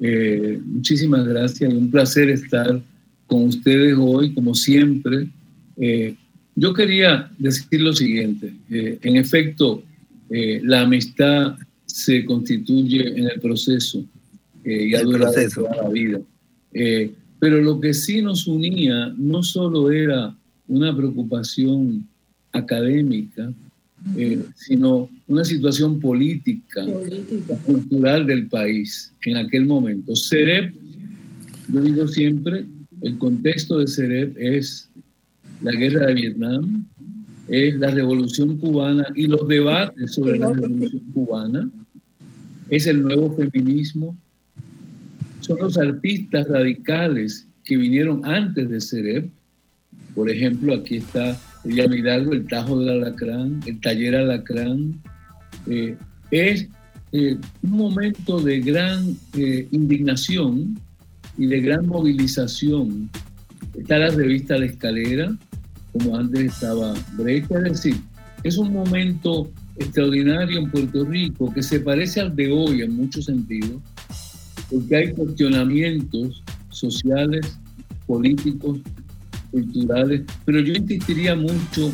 Eh, 0.00 0.60
muchísimas 0.64 1.26
gracias. 1.26 1.72
Un 1.72 1.90
placer 1.90 2.30
estar 2.30 2.80
con 3.26 3.44
ustedes 3.44 3.96
hoy, 3.98 4.32
como 4.32 4.54
siempre. 4.54 5.28
Eh, 5.76 6.14
yo 6.54 6.72
quería 6.72 7.30
decir 7.38 7.80
lo 7.80 7.92
siguiente. 7.92 8.54
Eh, 8.70 8.98
en 9.02 9.16
efecto, 9.16 9.82
la 10.30 10.82
amistad 10.82 11.56
se 11.86 12.24
constituye 12.26 13.18
en 13.18 13.30
el 13.30 13.40
proceso 13.40 14.04
y 14.62 14.94
ha 14.94 15.02
durado 15.02 15.32
toda 15.54 15.76
la 15.76 15.88
vida. 15.88 16.20
pero 17.40 17.62
lo 17.62 17.80
que 17.80 17.94
sí 17.94 18.20
nos 18.20 18.46
unía 18.46 19.14
no 19.16 19.42
solo 19.42 19.90
era 19.90 20.36
una 20.66 20.94
preocupación 20.94 22.06
académica, 22.52 23.50
eh, 24.16 24.42
sino 24.56 25.08
una 25.26 25.44
situación 25.44 26.00
política, 26.00 26.84
cultural 27.66 28.26
del 28.26 28.48
país 28.48 29.12
en 29.24 29.36
aquel 29.36 29.66
momento. 29.66 30.14
CEREP, 30.16 30.74
yo 31.72 31.80
digo 31.80 32.08
siempre, 32.08 32.66
el 33.02 33.18
contexto 33.18 33.78
de 33.78 33.86
CEREP 33.86 34.36
es 34.38 34.88
la 35.62 35.72
guerra 35.72 36.06
de 36.06 36.14
Vietnam, 36.14 36.86
es 37.48 37.76
la 37.76 37.90
revolución 37.90 38.58
cubana 38.58 39.06
y 39.14 39.26
los 39.26 39.46
debates 39.48 40.14
sobre 40.14 40.38
la 40.38 40.52
revolución 40.52 41.02
cubana, 41.12 41.70
es 42.70 42.86
el 42.86 43.02
nuevo 43.02 43.34
feminismo, 43.34 44.16
son 45.40 45.58
los 45.58 45.78
artistas 45.78 46.48
radicales 46.48 47.46
que 47.64 47.76
vinieron 47.76 48.24
antes 48.24 48.68
de 48.68 48.80
CEREP, 48.80 49.30
por 50.14 50.30
ejemplo, 50.30 50.74
aquí 50.74 50.96
está 50.96 51.38
Ella 51.64 51.84
Hidalgo, 51.84 52.32
el 52.32 52.46
Tajo 52.46 52.80
del 52.80 53.02
Alacrán, 53.02 53.60
el 53.66 53.80
Taller 53.80 54.16
Alacrán. 54.16 55.00
Eh, 55.66 55.96
es 56.30 56.68
eh, 57.12 57.36
un 57.62 57.70
momento 57.70 58.40
de 58.40 58.60
gran 58.60 59.16
eh, 59.36 59.66
indignación 59.70 60.78
y 61.36 61.46
de 61.46 61.60
gran 61.60 61.86
movilización. 61.86 63.10
Está 63.74 63.98
la 63.98 64.10
revista 64.10 64.58
La 64.58 64.66
Escalera, 64.66 65.36
como 65.92 66.16
antes 66.16 66.52
estaba 66.52 66.94
Brecha, 67.16 67.58
es 67.58 67.82
decir, 67.82 67.96
es 68.42 68.58
un 68.58 68.72
momento 68.72 69.50
extraordinario 69.76 70.58
en 70.58 70.70
Puerto 70.70 71.04
Rico 71.04 71.52
que 71.52 71.62
se 71.62 71.80
parece 71.80 72.20
al 72.20 72.34
de 72.34 72.50
hoy 72.50 72.82
en 72.82 72.94
muchos 72.94 73.26
sentidos, 73.26 73.80
porque 74.70 74.96
hay 74.96 75.12
cuestionamientos 75.12 76.42
sociales, 76.70 77.58
políticos, 78.06 78.78
culturales, 79.50 80.22
pero 80.44 80.60
yo 80.60 80.74
insistiría 80.74 81.34
mucho 81.34 81.92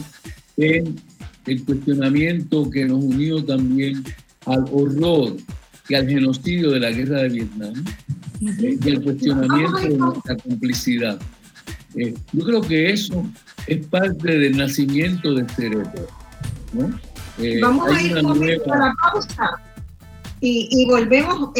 en 0.57 1.01
el 1.47 1.65
cuestionamiento 1.65 2.71
que 2.71 2.85
nos 2.85 3.03
unió 3.05 3.45
también 3.45 4.05
al 4.47 4.65
horror 4.73 5.37
y 5.89 5.95
al 5.95 6.09
genocidio 6.09 6.71
de 6.71 6.81
la 6.81 6.91
guerra 6.91 7.23
de 7.23 7.29
Vietnam 7.29 7.85
eh, 8.41 8.79
y 8.83 8.89
el 8.89 9.03
cuestionamiento 9.03 9.79
de 9.79 9.97
nuestra 9.97 10.37
complicidad. 10.37 11.19
Eh, 11.97 12.15
yo 12.33 12.45
creo 12.45 12.61
que 12.63 12.91
eso 12.91 13.25
es 13.67 13.87
parte 13.87 14.39
del 14.39 14.57
nacimiento 14.57 15.35
de 15.35 15.49
cerebro. 15.51 16.07
Eh, 17.39 17.61
Vamos 17.61 17.89
a 17.91 18.03
ir 18.03 18.17
a 18.17 18.23
la 18.23 18.95
pausa 19.03 19.51
y, 20.41 20.69
y 20.71 20.87
volvemos 20.87 21.51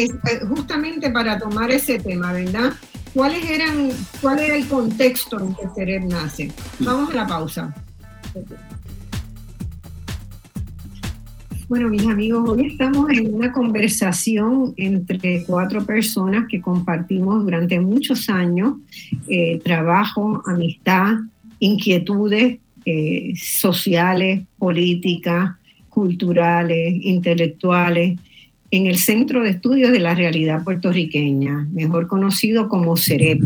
justamente 0.49 1.09
para 1.09 1.37
tomar 1.39 1.71
ese 1.71 1.99
tema, 1.99 2.33
¿verdad? 2.33 2.73
¿Cuáles 3.15 3.49
eran, 3.49 3.91
¿Cuál 4.19 4.39
era 4.39 4.57
el 4.57 4.67
contexto 4.67 5.39
en 5.39 5.55
que 5.55 5.69
Cerep 5.73 6.03
nace? 6.03 6.51
Vamos 6.79 7.11
a 7.11 7.15
la 7.15 7.25
pausa. 7.25 7.73
Bueno, 11.69 11.87
mis 11.87 12.05
amigos, 12.05 12.49
hoy 12.49 12.65
estamos 12.65 13.09
en 13.11 13.33
una 13.33 13.53
conversación 13.53 14.73
entre 14.75 15.45
cuatro 15.45 15.85
personas 15.85 16.45
que 16.49 16.59
compartimos 16.59 17.45
durante 17.45 17.79
muchos 17.79 18.29
años 18.29 18.73
eh, 19.29 19.61
trabajo, 19.63 20.43
amistad, 20.45 21.13
inquietudes 21.59 22.59
eh, 22.83 23.33
sociales, 23.37 24.41
políticas, 24.57 25.55
culturales, 25.87 26.93
intelectuales 27.01 28.19
en 28.71 28.87
el 28.87 28.97
Centro 28.97 29.43
de 29.43 29.51
Estudios 29.51 29.91
de 29.91 29.99
la 29.99 30.15
Realidad 30.15 30.63
Puertorriqueña, 30.63 31.67
mejor 31.71 32.07
conocido 32.07 32.67
como 32.67 32.97
CEREP. 32.97 33.43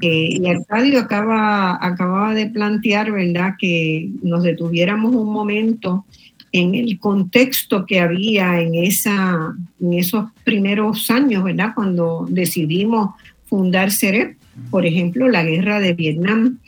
Eh, 0.00 0.38
y 0.40 0.46
Arcadio 0.46 1.00
acaba, 1.00 1.78
acababa 1.80 2.34
de 2.34 2.46
plantear, 2.46 3.12
¿verdad?, 3.12 3.54
que 3.58 4.10
nos 4.22 4.42
detuviéramos 4.42 5.14
un 5.14 5.32
momento 5.32 6.04
en 6.52 6.74
el 6.74 6.98
contexto 6.98 7.84
que 7.84 8.00
había 8.00 8.60
en, 8.60 8.74
esa, 8.74 9.54
en 9.80 9.92
esos 9.92 10.26
primeros 10.44 11.10
años, 11.10 11.44
¿verdad?, 11.44 11.72
cuando 11.74 12.26
decidimos 12.28 13.10
fundar 13.46 13.90
CEREP, 13.90 14.36
por 14.70 14.86
ejemplo, 14.86 15.28
la 15.28 15.44
guerra 15.44 15.80
de 15.80 15.92
Vietnam. 15.92 16.58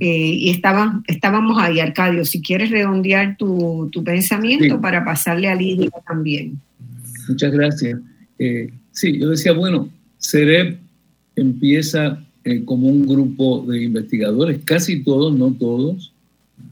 Eh, 0.00 0.06
y 0.06 0.50
estaba, 0.50 1.00
estábamos 1.06 1.56
ahí, 1.62 1.78
Arcadio, 1.78 2.24
si 2.24 2.42
quieres 2.42 2.70
redondear 2.70 3.36
tu, 3.36 3.88
tu 3.92 4.02
pensamiento 4.02 4.80
para 4.80 5.04
pasarle 5.04 5.48
a 5.48 5.54
Lidia 5.54 5.90
también. 6.04 6.60
Muchas 7.28 7.52
gracias. 7.52 8.00
Eh, 8.38 8.72
sí, 8.92 9.18
yo 9.18 9.30
decía, 9.30 9.52
bueno, 9.52 9.88
CEREP 10.20 10.78
empieza 11.36 12.24
eh, 12.44 12.64
como 12.64 12.88
un 12.88 13.06
grupo 13.06 13.64
de 13.68 13.84
investigadores, 13.84 14.60
casi 14.64 15.02
todos, 15.02 15.36
no 15.36 15.52
todos, 15.52 16.12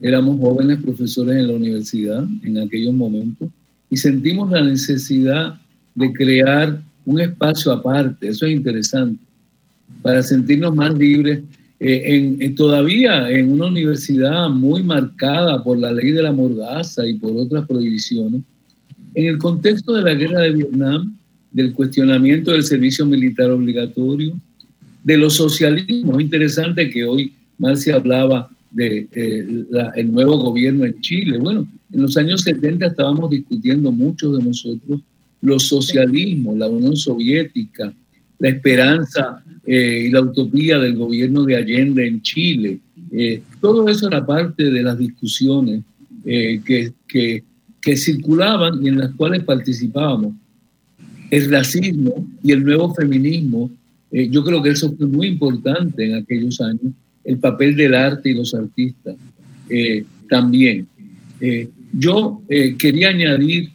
éramos 0.01 0.39
jóvenes 0.41 0.83
profesores 0.83 1.37
en 1.37 1.49
la 1.49 1.55
universidad 1.55 2.25
en 2.43 2.59
aquellos 2.59 2.95
momentos 2.95 3.49
y 3.89 3.97
sentimos 3.97 4.51
la 4.51 4.63
necesidad 4.63 5.61
de 5.95 6.13
crear 6.13 6.83
un 7.05 7.21
espacio 7.21 7.73
aparte, 7.73 8.29
eso 8.29 8.47
es 8.47 8.53
interesante, 8.53 9.23
para 10.03 10.23
sentirnos 10.23 10.75
más 10.75 10.95
libres. 10.95 11.41
Eh, 11.81 12.37
en, 12.39 12.55
todavía 12.55 13.29
en 13.29 13.51
una 13.51 13.67
universidad 13.67 14.49
muy 14.49 14.85
marcada 14.85 15.65
por 15.65 15.79
la 15.79 15.91
ley 15.91 16.13
de 16.13 16.23
la 16.23 16.31
mordaza 16.31 17.05
y 17.05 17.15
por 17.15 17.37
otras 17.37 17.67
prohibiciones, 17.67 18.43
en 19.15 19.27
el 19.27 19.39
contexto 19.39 19.93
de 19.93 20.03
la 20.03 20.15
guerra 20.15 20.41
de 20.41 20.53
Vietnam, 20.53 21.17
del 21.51 21.73
cuestionamiento 21.73 22.53
del 22.53 22.65
servicio 22.65 23.05
militar 23.05 23.51
obligatorio, 23.51 24.39
de 25.05 25.19
los 25.19 25.37
socialismos, 25.37 26.17
es 26.17 26.23
interesante 26.23 26.89
que 26.89 27.05
hoy 27.05 27.33
Marcia 27.59 27.97
hablaba 27.97 28.49
del 28.71 29.09
de, 29.11 29.67
eh, 29.97 30.05
nuevo 30.05 30.39
gobierno 30.39 30.85
en 30.85 30.99
Chile. 31.01 31.39
Bueno, 31.39 31.67
en 31.93 32.03
los 32.03 32.17
años 32.17 32.43
70 32.43 32.87
estábamos 32.87 33.31
discutiendo 33.31 33.93
muchos 33.93 34.39
de 34.39 34.45
nosotros 34.45 35.01
los 35.43 35.67
socialismos, 35.67 36.57
la 36.57 36.69
Unión 36.69 36.97
Soviética, 36.97 37.93
la 38.39 38.49
esperanza 38.49 39.43
eh, 39.67 40.05
y 40.07 40.11
la 40.11 40.21
utopía 40.21 40.79
del 40.79 40.97
gobierno 40.97 41.45
de 41.45 41.57
Allende 41.57 42.07
en 42.07 42.23
Chile. 42.23 42.79
Eh, 43.11 43.43
todo 43.61 43.89
eso 43.89 44.07
era 44.07 44.25
parte 44.25 44.71
de 44.71 44.83
las 44.83 44.97
discusiones 44.97 45.83
que, 46.25 46.93
que 47.09 47.43
que 47.83 47.97
circulaban 47.97 48.83
y 48.83 48.89
en 48.89 48.99
las 48.99 49.13
cuales 49.15 49.43
participábamos. 49.43 50.33
El 51.31 51.51
racismo 51.51 52.27
y 52.43 52.53
el 52.53 52.65
nuevo 52.65 52.95
feminismo, 52.95 53.71
eh, 54.13 54.29
yo 54.31 54.45
creo 54.45 54.63
que 54.63 54.71
eso 54.71 54.95
fue 54.97 55.07
muy 55.07 55.27
importante 55.27 56.05
en 56.05 56.15
aquellos 56.15 56.61
años, 56.61 56.93
el 57.25 57.39
papel 57.39 57.75
del 57.77 57.95
arte 57.95 58.31
y 58.31 58.35
los 58.35 58.55
artistas 58.55 59.17
eh, 59.69 60.05
también. 60.29 60.87
Eh, 61.41 61.69
yo 61.93 62.41
quería 62.79 63.11
añadir 63.11 63.71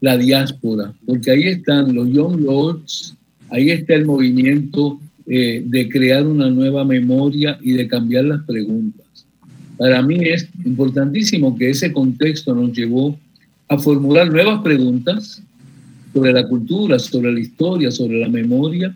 la 0.00 0.18
diáspora, 0.18 0.92
porque 1.06 1.30
ahí 1.30 1.44
están 1.44 1.94
los 1.94 2.10
Young 2.12 2.40
Lords, 2.40 3.16
ahí 3.48 3.70
está 3.70 3.94
el 3.94 4.04
movimiento 4.04 5.00
de 5.24 5.88
crear 5.90 6.26
una 6.26 6.50
nueva 6.50 6.84
memoria 6.84 7.56
y 7.62 7.72
de 7.72 7.86
cambiar 7.88 8.24
las 8.24 8.42
preguntas. 8.42 9.06
Para 9.78 10.02
mí 10.02 10.18
es 10.20 10.48
importantísimo 10.64 11.56
que 11.56 11.70
ese 11.70 11.92
contexto 11.92 12.54
nos 12.54 12.72
llevó 12.72 13.16
a 13.72 13.78
formular 13.78 14.30
nuevas 14.30 14.60
preguntas 14.62 15.42
sobre 16.12 16.32
la 16.32 16.46
cultura, 16.46 16.98
sobre 16.98 17.32
la 17.32 17.40
historia, 17.40 17.90
sobre 17.90 18.20
la 18.20 18.28
memoria, 18.28 18.94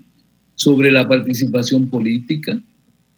sobre 0.54 0.92
la 0.92 1.08
participación 1.08 1.88
política. 1.88 2.60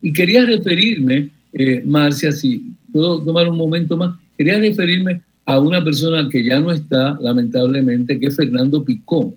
Y 0.01 0.13
quería 0.13 0.47
referirme, 0.47 1.31
eh, 1.53 1.83
Marcia, 1.85 2.31
si 2.31 2.73
puedo 2.93 3.21
tomar 3.25 3.49
un 3.49 3.57
momento 3.57 3.97
más, 3.97 4.17
quería 4.37 4.59
referirme 4.59 5.21
a 5.47 5.59
una 5.59 5.83
persona 5.83 6.29
que 6.31 6.45
ya 6.45 6.61
no 6.61 6.71
está, 6.71 7.19
lamentablemente, 7.21 8.21
que 8.21 8.27
es 8.27 8.37
Fernando 8.37 8.85
Picó, 8.85 9.35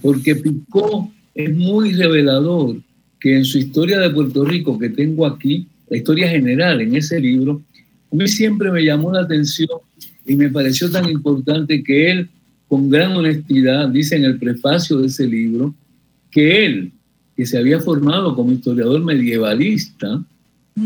porque 0.00 0.36
Picó 0.36 1.10
es 1.34 1.52
muy 1.52 1.94
revelador 1.94 2.76
que 3.18 3.38
en 3.38 3.44
su 3.44 3.58
historia 3.58 3.98
de 3.98 4.10
Puerto 4.10 4.44
Rico 4.44 4.78
que 4.78 4.90
tengo 4.90 5.26
aquí, 5.26 5.66
la 5.88 5.96
historia 5.96 6.28
general 6.28 6.80
en 6.80 6.94
ese 6.94 7.18
libro, 7.18 7.60
siempre 8.26 8.70
me 8.70 8.84
llamó 8.84 9.12
la 9.12 9.22
atención 9.22 9.68
y 10.26 10.36
me 10.36 10.50
pareció 10.50 10.90
tan 10.90 11.08
importante 11.08 11.82
que 11.82 12.10
él, 12.10 12.28
con 12.68 12.88
gran 12.88 13.12
honestidad, 13.12 13.88
dice 13.88 14.16
en 14.16 14.24
el 14.24 14.38
prefacio 14.38 14.98
de 14.98 15.08
ese 15.08 15.26
libro, 15.26 15.74
que 16.30 16.64
él, 16.64 16.92
que 17.36 17.46
se 17.46 17.58
había 17.58 17.80
formado 17.80 18.34
como 18.34 18.52
historiador 18.52 19.02
medievalista, 19.02 20.22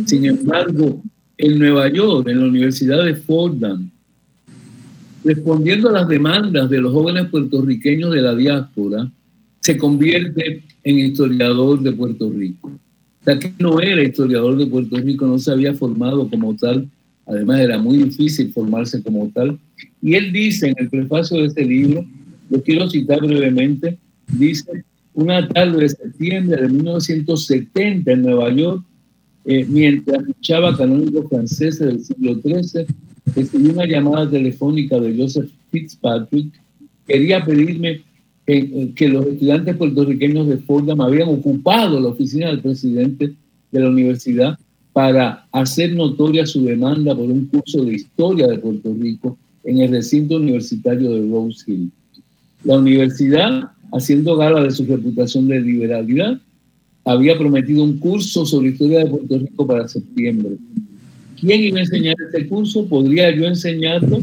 sin 0.06 0.24
embargo, 0.24 1.02
en 1.36 1.58
Nueva 1.58 1.88
York, 1.92 2.28
en 2.28 2.40
la 2.40 2.46
Universidad 2.46 3.04
de 3.04 3.14
Fordham, 3.14 3.90
respondiendo 5.24 5.88
a 5.88 5.92
las 5.92 6.08
demandas 6.08 6.68
de 6.70 6.80
los 6.80 6.92
jóvenes 6.92 7.28
puertorriqueños 7.28 8.12
de 8.12 8.22
la 8.22 8.34
diáspora, 8.34 9.10
se 9.60 9.78
convierte 9.78 10.62
en 10.82 10.98
historiador 10.98 11.80
de 11.80 11.92
Puerto 11.92 12.30
Rico. 12.30 12.68
O 12.68 13.24
sea, 13.24 13.38
que 13.38 13.52
no 13.58 13.80
era 13.80 14.02
historiador 14.02 14.58
de 14.58 14.66
Puerto 14.66 14.96
Rico, 14.96 15.26
no 15.26 15.38
se 15.38 15.50
había 15.50 15.72
formado 15.72 16.28
como 16.28 16.54
tal. 16.54 16.86
Además, 17.26 17.60
era 17.60 17.78
muy 17.78 17.98
difícil 17.98 18.52
formarse 18.52 19.02
como 19.02 19.30
tal. 19.30 19.58
Y 20.02 20.14
él 20.14 20.32
dice 20.32 20.68
en 20.68 20.74
el 20.78 20.90
prefacio 20.90 21.38
de 21.38 21.46
este 21.46 21.64
libro, 21.64 22.04
lo 22.50 22.62
quiero 22.62 22.88
citar 22.88 23.20
brevemente, 23.20 23.98
dice, 24.28 24.84
una 25.14 25.48
tarde 25.48 25.82
de 25.82 25.88
septiembre 25.88 26.60
de 26.60 26.68
1970 26.68 28.12
en 28.12 28.22
Nueva 28.22 28.52
York, 28.52 28.84
eh, 29.46 29.64
mientras 29.68 30.20
escuchaba 30.20 30.76
canónicos 30.76 31.28
franceses 31.28 31.78
del 31.78 32.04
siglo 32.04 32.34
XIII, 32.42 32.86
recibí 33.34 33.68
una 33.68 33.86
llamada 33.86 34.30
telefónica 34.30 34.98
de 34.98 35.16
Joseph 35.16 35.50
Fitzpatrick. 35.70 36.52
Quería 37.06 37.44
pedirme 37.44 38.02
que 38.46 39.08
los 39.08 39.24
estudiantes 39.24 39.74
puertorriqueños 39.76 40.46
de 40.48 40.58
Fordham 40.58 41.00
habían 41.00 41.28
ocupado 41.30 41.98
la 41.98 42.08
oficina 42.08 42.48
del 42.48 42.60
presidente 42.60 43.32
de 43.72 43.80
la 43.80 43.88
universidad 43.88 44.58
para 44.94 45.44
hacer 45.50 45.92
notoria 45.92 46.46
su 46.46 46.64
demanda 46.64 47.16
por 47.16 47.28
un 47.28 47.46
curso 47.46 47.84
de 47.84 47.94
historia 47.94 48.46
de 48.46 48.58
Puerto 48.58 48.94
Rico 48.94 49.36
en 49.64 49.80
el 49.80 49.90
recinto 49.90 50.36
universitario 50.36 51.10
de 51.10 51.28
Rose 51.28 51.64
Hill. 51.66 51.90
La 52.62 52.78
universidad, 52.78 53.72
haciendo 53.92 54.36
gala 54.36 54.62
de 54.62 54.70
su 54.70 54.86
reputación 54.86 55.48
de 55.48 55.60
liberalidad, 55.60 56.40
había 57.04 57.36
prometido 57.36 57.82
un 57.82 57.98
curso 57.98 58.46
sobre 58.46 58.70
historia 58.70 59.00
de 59.00 59.10
Puerto 59.10 59.36
Rico 59.36 59.66
para 59.66 59.88
septiembre. 59.88 60.56
¿Quién 61.40 61.60
iba 61.60 61.78
a 61.78 61.82
enseñar 61.82 62.14
este 62.26 62.46
curso? 62.46 62.86
¿Podría 62.86 63.34
yo 63.34 63.46
enseñarlo? 63.46 64.20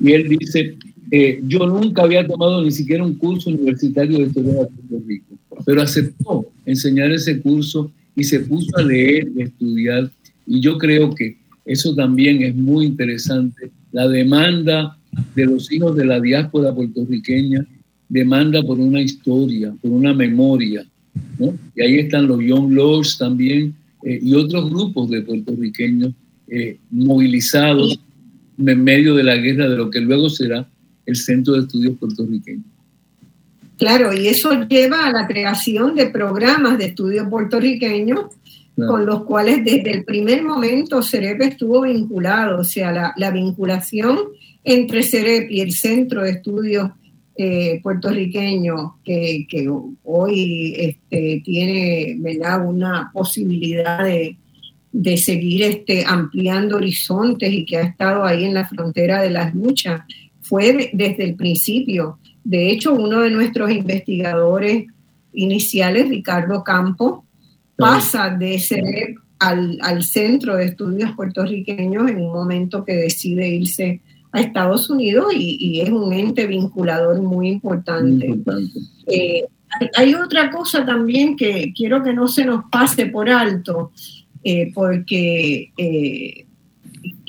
Y 0.00 0.12
él 0.12 0.28
dice, 0.28 0.76
eh, 1.10 1.40
yo 1.48 1.66
nunca 1.66 2.02
había 2.02 2.24
tomado 2.24 2.62
ni 2.62 2.70
siquiera 2.70 3.04
un 3.04 3.14
curso 3.14 3.50
universitario 3.50 4.18
de 4.18 4.26
historia 4.26 4.52
de 4.52 4.66
Puerto 4.66 5.06
Rico, 5.08 5.34
pero 5.66 5.82
aceptó 5.82 6.46
enseñar 6.64 7.10
ese 7.10 7.40
curso 7.40 7.90
y 8.18 8.24
se 8.24 8.40
puso 8.40 8.76
a 8.76 8.82
leer 8.82 9.30
y 9.36 9.42
estudiar. 9.42 10.10
Y 10.44 10.60
yo 10.60 10.76
creo 10.76 11.14
que 11.14 11.36
eso 11.64 11.94
también 11.94 12.42
es 12.42 12.54
muy 12.54 12.86
interesante. 12.86 13.70
La 13.92 14.08
demanda 14.08 14.98
de 15.36 15.46
los 15.46 15.70
hijos 15.70 15.96
de 15.96 16.04
la 16.04 16.20
diáspora 16.20 16.74
puertorriqueña 16.74 17.64
demanda 18.08 18.60
por 18.62 18.80
una 18.80 19.00
historia, 19.00 19.72
por 19.80 19.92
una 19.92 20.12
memoria. 20.12 20.84
Y 21.76 21.80
ahí 21.80 21.98
están 21.98 22.26
los 22.26 22.40
Young 22.40 22.72
Lords 22.72 23.18
también 23.18 23.74
eh, 24.02 24.18
y 24.20 24.34
otros 24.34 24.68
grupos 24.68 25.10
de 25.10 25.22
puertorriqueños 25.22 26.12
eh, 26.48 26.76
movilizados 26.90 28.00
en 28.58 28.82
medio 28.82 29.14
de 29.14 29.22
la 29.22 29.36
guerra 29.36 29.68
de 29.68 29.76
lo 29.76 29.90
que 29.90 30.00
luego 30.00 30.28
será 30.28 30.68
el 31.06 31.14
Centro 31.14 31.54
de 31.54 31.60
Estudios 31.60 31.96
Puertorriqueños. 31.98 32.64
Claro, 33.78 34.12
y 34.12 34.26
eso 34.26 34.64
lleva 34.64 35.06
a 35.06 35.12
la 35.12 35.26
creación 35.26 35.94
de 35.94 36.10
programas 36.10 36.78
de 36.78 36.86
estudios 36.86 37.28
puertorriqueños 37.28 38.26
con 38.86 39.06
los 39.06 39.24
cuales 39.24 39.64
desde 39.64 39.90
el 39.90 40.04
primer 40.04 40.44
momento 40.44 41.02
CEREP 41.02 41.42
estuvo 41.42 41.82
vinculado, 41.82 42.60
o 42.60 42.64
sea, 42.64 43.12
la, 43.16 43.30
vinculación 43.30 44.18
entre 44.62 45.02
CEREP 45.02 45.50
y 45.50 45.60
el 45.60 45.72
Centro 45.72 46.22
de 46.22 46.30
Estudios 46.30 46.90
eh, 47.36 47.80
Puertorriqueños, 47.82 48.92
que, 49.04 49.46
hoy 50.04 50.74
este, 50.76 51.42
tiene 51.44 52.18
una 52.64 53.10
posibilidad 53.12 54.04
de, 54.04 54.36
de 54.92 55.16
seguir 55.16 55.62
este, 55.62 56.04
ampliando 56.06 56.76
horizontes 56.76 57.52
y 57.52 57.64
que 57.64 57.78
ha 57.78 57.82
estado 57.82 58.24
ahí 58.24 58.44
en 58.44 58.54
la 58.54 58.66
frontera 58.66 59.22
de 59.22 59.30
las 59.30 59.54
luchas, 59.54 60.02
fue 60.40 60.90
desde 60.92 61.24
el 61.24 61.34
principio. 61.34 62.18
De 62.48 62.70
hecho, 62.70 62.94
uno 62.94 63.20
de 63.20 63.28
nuestros 63.28 63.70
investigadores 63.70 64.86
iniciales, 65.34 66.08
Ricardo 66.08 66.64
Campo, 66.64 67.26
pasa 67.76 68.30
de 68.30 68.58
ser 68.58 69.16
al, 69.38 69.78
al, 69.82 70.02
Centro 70.02 70.56
de 70.56 70.64
Estudios 70.64 71.12
Puertorriqueños 71.12 72.10
en 72.10 72.22
un 72.22 72.32
momento 72.32 72.86
que 72.86 72.94
decide 72.94 73.46
irse 73.50 74.00
a 74.32 74.40
Estados 74.40 74.88
Unidos 74.88 75.26
y, 75.36 75.82
es 75.82 75.90
un 75.90 76.10
ente 76.14 76.46
vinculador 76.46 77.20
muy 77.20 77.48
importante. 77.48 78.38
Eh, 79.06 79.44
hay 79.94 80.14
otra 80.14 80.50
cosa 80.50 80.86
también 80.86 81.36
que 81.36 81.70
quiero 81.76 82.02
que 82.02 82.14
no 82.14 82.28
se 82.28 82.46
nos 82.46 82.64
pase 82.70 83.06
por 83.08 83.28
alto, 83.28 83.92
eh, 84.42 84.72
porque 84.74 85.70
eh, 85.76 86.46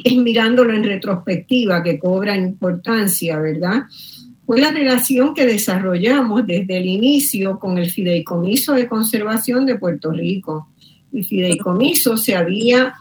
es 0.01 0.15
mirándolo 0.15 0.73
en 0.73 0.85
retrospectiva 0.85 1.83
que 1.83 1.99
cobra 1.99 2.37
importancia, 2.37 3.37
¿verdad? 3.37 3.83
Fue 4.49 4.59
la 4.59 4.71
relación 4.71 5.35
que 5.35 5.45
desarrollamos 5.45 6.47
desde 6.47 6.77
el 6.79 6.87
inicio 6.87 7.59
con 7.59 7.77
el 7.77 7.91
Fideicomiso 7.91 8.73
de 8.73 8.87
Conservación 8.87 9.67
de 9.67 9.77
Puerto 9.77 10.11
Rico. 10.11 10.69
El 11.13 11.23
Fideicomiso 11.23 12.17
se 12.17 12.35
había 12.35 12.95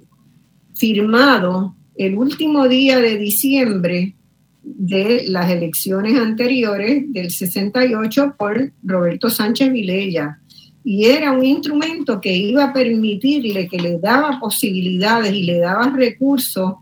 firmado 0.74 1.74
el 1.96 2.18
último 2.18 2.68
día 2.68 2.98
de 2.98 3.16
diciembre 3.16 4.14
de 4.62 5.24
las 5.28 5.50
elecciones 5.50 6.18
anteriores 6.18 7.11
del 7.14 7.30
68 7.30 8.34
por 8.37 8.70
Roberto 8.82 9.30
Sánchez 9.30 9.72
Vilella 9.72 10.40
y 10.84 11.06
era 11.06 11.32
un 11.32 11.46
instrumento 11.46 12.20
que 12.20 12.37
iba 12.37 12.64
a 12.64 12.72
permitirle, 12.74 13.68
que 13.68 13.78
le 13.78 13.98
daba 13.98 14.38
posibilidades 14.38 15.32
y 15.32 15.44
le 15.44 15.61
daba 15.61 15.88
recursos 15.96 16.74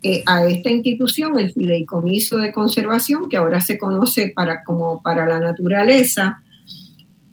eh, 0.00 0.22
a 0.26 0.46
esta 0.46 0.70
institución, 0.70 1.38
el 1.38 1.52
Fideicomiso 1.52 2.38
de 2.38 2.52
Conservación, 2.52 3.28
que 3.28 3.36
ahora 3.36 3.60
se 3.60 3.76
conoce 3.76 4.32
para, 4.34 4.62
como 4.62 5.02
para 5.02 5.26
la 5.26 5.40
naturaleza. 5.40 6.40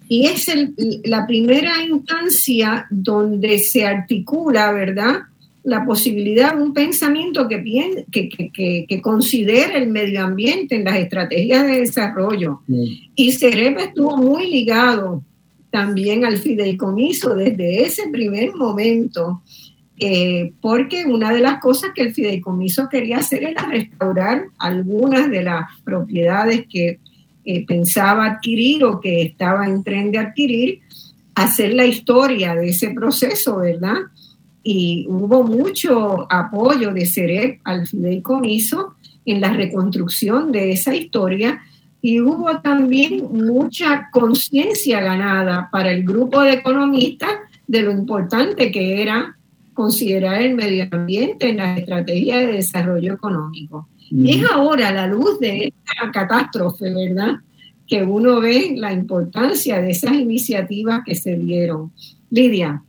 Y 0.07 0.25
es 0.25 0.47
la 1.03 1.27
primera 1.27 1.83
instancia 1.83 2.87
donde 2.89 3.59
se 3.59 3.85
articula, 3.85 4.71
¿verdad? 4.71 5.21
La 5.63 5.85
posibilidad 5.85 6.55
de 6.55 6.63
un 6.63 6.73
pensamiento 6.73 7.47
que, 7.47 7.63
que, 8.11 8.29
que, 8.29 8.85
que, 8.87 9.01
considere 9.01 9.77
el 9.77 9.89
medio 9.89 10.23
ambiente 10.23 10.75
en 10.75 10.85
las 10.85 10.97
estrategias 10.97 11.65
de 11.65 11.79
desarrollo. 11.81 12.61
Y 13.15 13.31
CEREP 13.31 13.79
estuvo 13.79 14.17
muy 14.17 14.49
ligado 14.49 15.23
también 15.75 16.23
al 16.23 16.37
fideicomiso 16.37 17.35
desde 17.35 17.83
ese 17.83 18.07
primer 18.09 18.55
momento, 18.55 19.41
eh, 19.97 20.51
porque 20.59 21.05
una 21.05 21.31
de 21.31 21.39
las 21.39 21.59
cosas 21.59 21.91
que 21.95 22.01
el 22.01 22.13
fideicomiso 22.13 22.89
quería 22.89 23.17
hacer 23.17 23.43
era 23.43 23.65
restaurar 23.65 24.45
algunas 24.57 25.29
de 25.29 25.43
las 25.43 25.65
propiedades 25.83 26.65
que 26.69 26.99
eh, 27.45 27.65
pensaba 27.65 28.25
adquirir 28.25 28.83
o 28.83 28.99
que 28.99 29.21
estaba 29.21 29.65
en 29.67 29.83
tren 29.83 30.11
de 30.11 30.17
adquirir, 30.17 30.81
hacer 31.35 31.73
la 31.73 31.85
historia 31.85 32.55
de 32.55 32.69
ese 32.69 32.89
proceso, 32.89 33.57
¿verdad? 33.57 33.97
Y 34.63 35.05
hubo 35.07 35.43
mucho 35.43 36.27
apoyo 36.29 36.91
de 36.91 37.05
CEREP 37.05 37.61
al 37.63 37.87
fideicomiso 37.87 38.95
en 39.25 39.41
la 39.41 39.53
reconstrucción 39.53 40.51
de 40.51 40.71
esa 40.71 40.95
historia 40.95 41.61
y 42.01 42.19
hubo 42.19 42.59
también 42.61 43.23
mucha 43.31 44.09
conciencia 44.11 45.01
ganada 45.01 45.69
para 45.71 45.91
el 45.91 46.03
grupo 46.03 46.41
de 46.41 46.53
economistas 46.53 47.31
de 47.67 47.81
lo 47.81 47.91
importante 47.91 48.71
que 48.71 49.01
era 49.01 49.34
considerar 49.75 50.41
el 50.41 50.55
medio 50.55 50.87
ambiente 50.89 51.49
en 51.49 51.57
la 51.57 51.77
estrategia 51.77 52.39
de 52.39 52.53
desarrollo 52.53 53.13
económico. 53.13 53.87
Y 54.09 54.39
es 54.39 54.51
ahora, 54.51 54.89
a 54.89 54.93
la 54.93 55.07
luz 55.07 55.39
de 55.39 55.65
esta 55.67 56.11
catástrofe, 56.11 56.91
¿verdad?, 56.91 57.35
que 57.87 58.01
uno 58.01 58.39
ve 58.39 58.73
la 58.75 58.91
importancia 58.91 59.79
de 59.79 59.91
esas 59.91 60.13
iniciativas 60.13 61.01
que 61.05 61.13
se 61.13 61.35
dieron. 61.35 61.91
Lidia. 62.31 62.81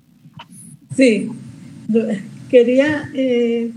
Sí, 0.96 1.30
quería 2.48 3.10
eh, 3.12 3.70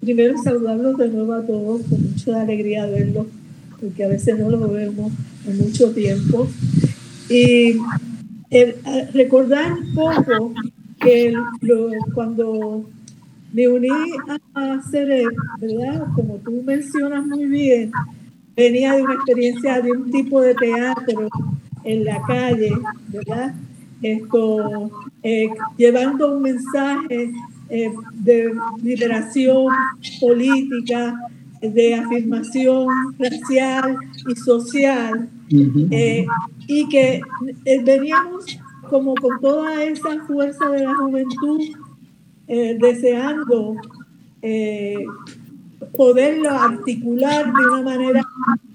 primero 0.00 0.40
saludarlos 0.40 0.96
de 0.98 1.08
nuevo 1.08 1.32
a 1.32 1.44
todos, 1.44 1.82
con 1.88 2.00
mucha 2.00 2.42
alegría 2.42 2.86
verlos 2.86 3.26
porque 3.80 4.04
a 4.04 4.08
veces 4.08 4.38
no 4.38 4.50
lo 4.50 4.68
vemos 4.68 5.12
en 5.46 5.58
mucho 5.58 5.90
tiempo. 5.92 6.48
Y 7.28 7.76
recordar 9.12 9.72
un 9.72 9.94
poco 9.94 10.54
que 11.00 11.32
cuando 12.14 12.88
me 13.52 13.68
uní 13.68 13.88
a 14.54 14.74
hacer, 14.74 15.24
¿verdad? 15.60 16.06
Como 16.14 16.36
tú 16.36 16.62
mencionas 16.64 17.26
muy 17.26 17.46
bien, 17.46 17.90
venía 18.56 18.94
de 18.94 19.02
una 19.02 19.14
experiencia 19.14 19.80
de 19.80 19.92
un 19.92 20.10
tipo 20.10 20.40
de 20.40 20.54
teatro 20.54 21.28
en 21.84 22.04
la 22.04 22.20
calle, 22.22 22.72
¿verdad? 23.08 23.54
Esto, 24.02 24.90
eh, 25.22 25.48
llevando 25.76 26.36
un 26.36 26.42
mensaje 26.42 27.32
eh, 27.68 27.92
de 28.14 28.52
liberación 28.82 29.72
política, 30.20 31.18
de 31.60 31.94
afirmación 31.94 32.88
racial 33.18 33.96
y 34.28 34.36
social, 34.36 35.28
eh, 35.90 36.26
y 36.66 36.88
que 36.88 37.20
eh, 37.64 37.82
veníamos 37.82 38.58
como 38.88 39.14
con 39.14 39.40
toda 39.40 39.84
esa 39.84 40.24
fuerza 40.26 40.68
de 40.70 40.84
la 40.84 40.94
juventud 40.94 41.60
eh, 42.48 42.76
deseando 42.80 43.76
poderlo 45.96 46.50
articular 46.50 47.52
de 47.52 47.66
una 47.66 47.82
manera 47.82 48.22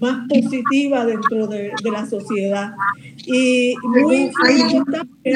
más 0.00 0.28
positiva 0.28 1.04
dentro 1.04 1.46
de, 1.46 1.72
la 1.90 2.06
sociedad. 2.06 2.74
Y 3.26 3.74
muy 3.82 4.16
importante 4.16 5.32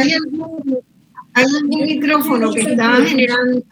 Hay 1.34 1.46
un 1.62 1.68
micrófono 1.68 2.52
que 2.52 2.60
está 2.60 2.96
generando 3.04 3.62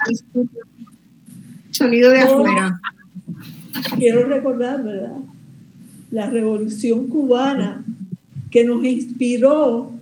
sonido 1.71 2.11
de 2.11 2.21
afuera. 2.21 2.81
Quiero 3.97 4.29
recordar, 4.29 4.83
¿verdad? 4.85 5.17
La 6.11 6.31
revolución 6.31 7.09
cubana 7.09 7.85
que 8.51 8.65
nos 8.65 8.85
inspiró 8.85 9.93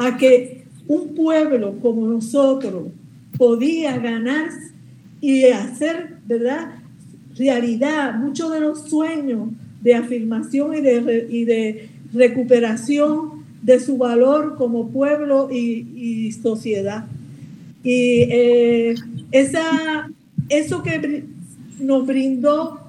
a 0.00 0.16
que 0.16 0.64
un 0.88 1.14
pueblo 1.14 1.78
como 1.82 2.06
nosotros 2.06 2.88
podía 3.36 3.98
ganar 3.98 4.48
y 5.20 5.44
hacer, 5.44 6.16
¿verdad? 6.26 6.76
Realidad 7.36 8.14
muchos 8.14 8.50
de 8.50 8.60
los 8.60 8.88
sueños 8.88 9.50
de 9.82 9.94
afirmación 9.94 10.74
y 10.74 10.80
de, 10.80 11.26
y 11.30 11.44
de 11.44 11.90
recuperación 12.14 13.44
de 13.60 13.78
su 13.78 13.98
valor 13.98 14.56
como 14.56 14.88
pueblo 14.88 15.50
y, 15.52 16.32
sociedad. 16.32 17.04
Y 17.84 18.22
eh, 18.22 18.94
esa, 19.32 20.10
eso 20.48 20.82
que 20.82 21.24
nos 21.78 22.06
brindó 22.06 22.80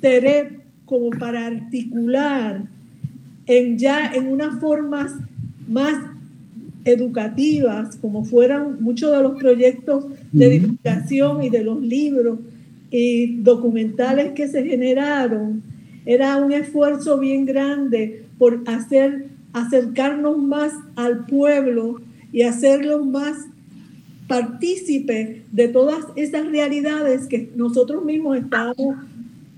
Terep 0.00 0.58
como 0.84 1.10
para 1.10 1.46
articular 1.46 2.64
en 3.46 3.78
ya 3.78 4.12
en 4.12 4.26
unas 4.26 4.58
formas 4.60 5.12
más 5.68 6.09
educativas, 6.90 7.96
como 7.96 8.24
fueran 8.24 8.82
muchos 8.82 9.10
de 9.12 9.22
los 9.22 9.38
proyectos 9.38 10.06
de 10.32 10.50
divulgación 10.50 11.42
y 11.42 11.50
de 11.50 11.64
los 11.64 11.80
libros 11.80 12.38
y 12.90 13.36
documentales 13.42 14.32
que 14.32 14.48
se 14.48 14.64
generaron, 14.64 15.62
era 16.06 16.36
un 16.36 16.52
esfuerzo 16.52 17.18
bien 17.18 17.46
grande 17.46 18.24
por 18.38 18.62
hacer, 18.66 19.26
acercarnos 19.52 20.38
más 20.38 20.72
al 20.96 21.26
pueblo 21.26 22.00
y 22.32 22.42
hacerlo 22.42 23.04
más 23.04 23.36
partícipe 24.26 25.42
de 25.50 25.68
todas 25.68 26.04
esas 26.16 26.46
realidades 26.46 27.26
que 27.26 27.50
nosotros 27.56 28.04
mismos 28.04 28.38
estamos 28.38 28.96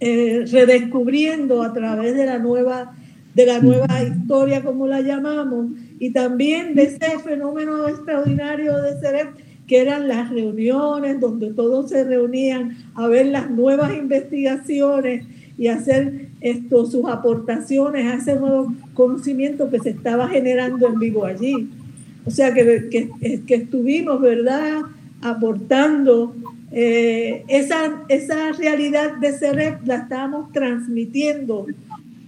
eh, 0.00 0.44
redescubriendo 0.50 1.62
a 1.62 1.72
través 1.72 2.14
de 2.16 2.26
la 2.26 2.38
nueva 2.38 2.94
de 3.34 3.46
la 3.46 3.60
nueva 3.60 4.02
historia, 4.02 4.62
como 4.62 4.86
la 4.86 5.00
llamamos, 5.00 5.70
y 6.02 6.10
también 6.10 6.74
de 6.74 6.82
ese 6.82 7.20
fenómeno 7.20 7.86
extraordinario 7.86 8.76
de 8.82 8.98
ser 8.98 9.28
que 9.68 9.82
eran 9.82 10.08
las 10.08 10.30
reuniones 10.30 11.20
donde 11.20 11.52
todos 11.52 11.90
se 11.90 12.02
reunían 12.02 12.76
a 12.96 13.06
ver 13.06 13.26
las 13.26 13.48
nuevas 13.48 13.96
investigaciones 13.96 15.24
y 15.56 15.68
hacer 15.68 16.26
esto, 16.40 16.86
sus 16.86 17.08
aportaciones 17.08 18.04
a 18.04 18.16
ese 18.16 18.34
nuevo 18.34 18.74
conocimiento 18.94 19.70
que 19.70 19.78
se 19.78 19.90
estaba 19.90 20.28
generando 20.28 20.88
en 20.88 20.98
vivo 20.98 21.24
allí. 21.24 21.70
O 22.26 22.32
sea 22.32 22.52
que, 22.52 22.88
que, 23.46 23.54
estuvimos, 23.54 24.20
¿verdad?, 24.20 24.80
aportando 25.20 26.34
eh, 26.72 27.44
esa, 27.46 28.02
esa 28.08 28.50
realidad 28.58 29.18
de 29.20 29.38
ser 29.38 29.78
la 29.84 29.98
estábamos 29.98 30.50
transmitiendo 30.50 31.68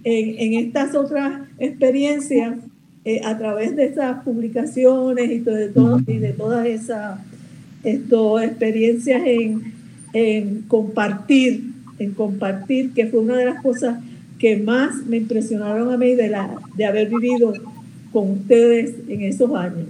en, 0.05 0.53
estas 0.53 0.95
otras 0.95 1.41
experiencias 1.59 2.59
eh, 3.05 3.21
a 3.23 3.37
través 3.37 3.75
de 3.75 3.85
esas 3.85 4.23
publicaciones 4.23 5.31
y, 5.31 5.39
de, 5.39 5.69
todo, 5.69 6.01
y 6.05 6.17
de 6.17 6.33
todas 6.33 6.65
esas 6.65 7.19
experiencias 7.83 9.21
en, 9.25 9.73
en 10.13 10.61
compartir, 10.63 11.65
en 11.99 12.11
compartir, 12.13 12.91
que 12.93 13.07
fue 13.07 13.19
una 13.19 13.37
de 13.37 13.45
las 13.45 13.61
cosas 13.61 13.99
que 14.39 14.57
más 14.57 15.05
me 15.05 15.17
impresionaron 15.17 15.93
a 15.93 15.97
mí 15.97 16.15
de, 16.15 16.29
la, 16.29 16.49
de 16.75 16.85
haber 16.85 17.09
vivido 17.09 17.53
con 18.11 18.31
ustedes 18.31 18.95
en 19.07 19.21
esos 19.21 19.53
años. 19.55 19.87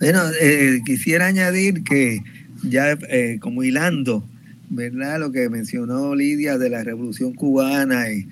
Bueno, 0.00 0.20
eh, 0.40 0.80
quisiera 0.84 1.26
añadir 1.26 1.84
que 1.84 2.22
ya 2.62 2.98
eh, 3.08 3.38
como 3.40 3.62
hilando 3.62 4.24
¿verdad? 4.68 5.20
Lo 5.20 5.32
que 5.32 5.48
mencionó 5.48 6.14
Lidia 6.14 6.58
de 6.58 6.70
la 6.70 6.82
Revolución 6.82 7.34
Cubana 7.34 8.10
y, 8.10 8.26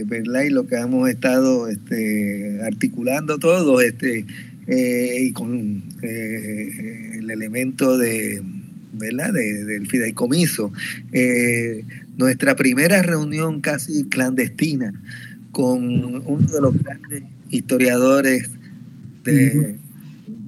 eh. 0.00 0.46
Y 0.46 0.50
lo 0.50 0.66
que 0.66 0.76
hemos 0.76 1.08
estado 1.08 1.68
este, 1.68 2.60
articulando 2.62 3.38
todos, 3.38 3.82
este, 3.82 4.24
eh, 4.66 5.16
y 5.20 5.32
con 5.32 5.82
eh, 6.02 7.18
el 7.18 7.30
elemento 7.30 7.98
de, 7.98 8.42
¿verdad? 8.92 9.32
del 9.32 9.86
fideicomiso. 9.88 10.72
nuestra 12.16 12.56
primera 12.56 13.02
reunión 13.02 13.60
casi 13.60 14.04
clandestina 14.04 14.92
con 15.50 16.04
uno 16.26 16.46
de 16.46 16.60
los 16.60 16.82
grandes 16.82 17.24
historiadores 17.50 18.48
de, 19.24 19.76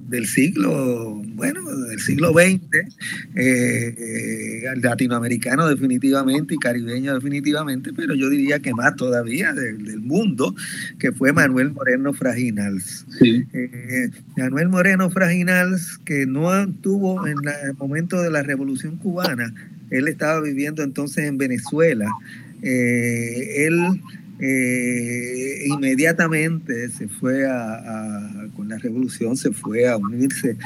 del 0.07 0.27
siglo, 0.27 1.21
bueno, 1.33 1.61
del 1.87 1.99
siglo 1.99 2.31
XX, 2.31 2.61
eh, 2.75 3.95
eh, 3.97 4.63
latinoamericano 4.81 5.67
definitivamente 5.67 6.53
y 6.53 6.57
caribeño 6.57 7.15
definitivamente, 7.15 7.91
pero 7.93 8.13
yo 8.13 8.29
diría 8.29 8.59
que 8.59 8.73
más 8.73 8.95
todavía 8.95 9.53
del, 9.53 9.99
mundo, 9.99 10.55
que 10.99 11.11
fue 11.11 11.33
Manuel 11.33 11.71
Moreno 11.71 12.13
Fraginals. 12.13 13.05
Eh, 13.21 14.09
Manuel 14.37 14.69
Moreno 14.69 15.09
Fraginals, 15.09 15.97
que 16.05 16.27
no 16.27 16.49
tuvo 16.81 17.25
en 17.25 17.37
el 17.67 17.73
momento 17.75 18.21
de 18.21 18.29
la 18.29 18.43
Revolución 18.43 18.97
Cubana, 18.97 19.53
él 19.89 20.07
estaba 20.07 20.41
viviendo 20.41 20.83
entonces 20.83 21.25
en 21.25 21.37
Venezuela. 21.37 22.07
él 22.61 24.01
eh, 24.39 25.63
inmediatamente 25.67 26.89
se 26.89 27.07
fue 27.07 27.47
a, 27.47 28.47
con 28.55 28.67
la 28.67 28.77
revolución, 28.77 29.37
se 29.37 29.51
fue 29.51 29.87
a 29.87 29.97
unirse 29.97 30.57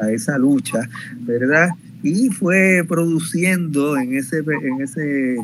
a 0.00 0.10
esa 0.10 0.38
lucha, 0.38 0.88
¿verdad? 1.20 1.70
Y 2.02 2.30
fue 2.30 2.84
produciendo 2.86 3.96
en 3.96 4.16
ese, 4.16 4.38
en 4.38 4.80
ese, 4.80 5.36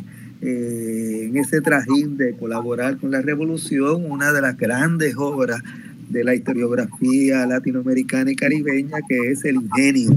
eh, 0.42 1.26
en 1.26 1.36
ese 1.36 1.60
trajín 1.60 2.16
de 2.16 2.34
colaborar 2.34 2.98
con 2.98 3.10
la 3.10 3.20
revolución 3.20 4.10
una 4.10 4.32
de 4.32 4.42
las 4.42 4.56
grandes 4.56 5.14
obras 5.16 5.60
de 6.08 6.22
la 6.22 6.34
historiografía 6.34 7.46
latinoamericana 7.46 8.30
y 8.30 8.36
caribeña, 8.36 8.98
que 9.08 9.32
es 9.32 9.44
el 9.44 9.56
ingenio 9.56 10.14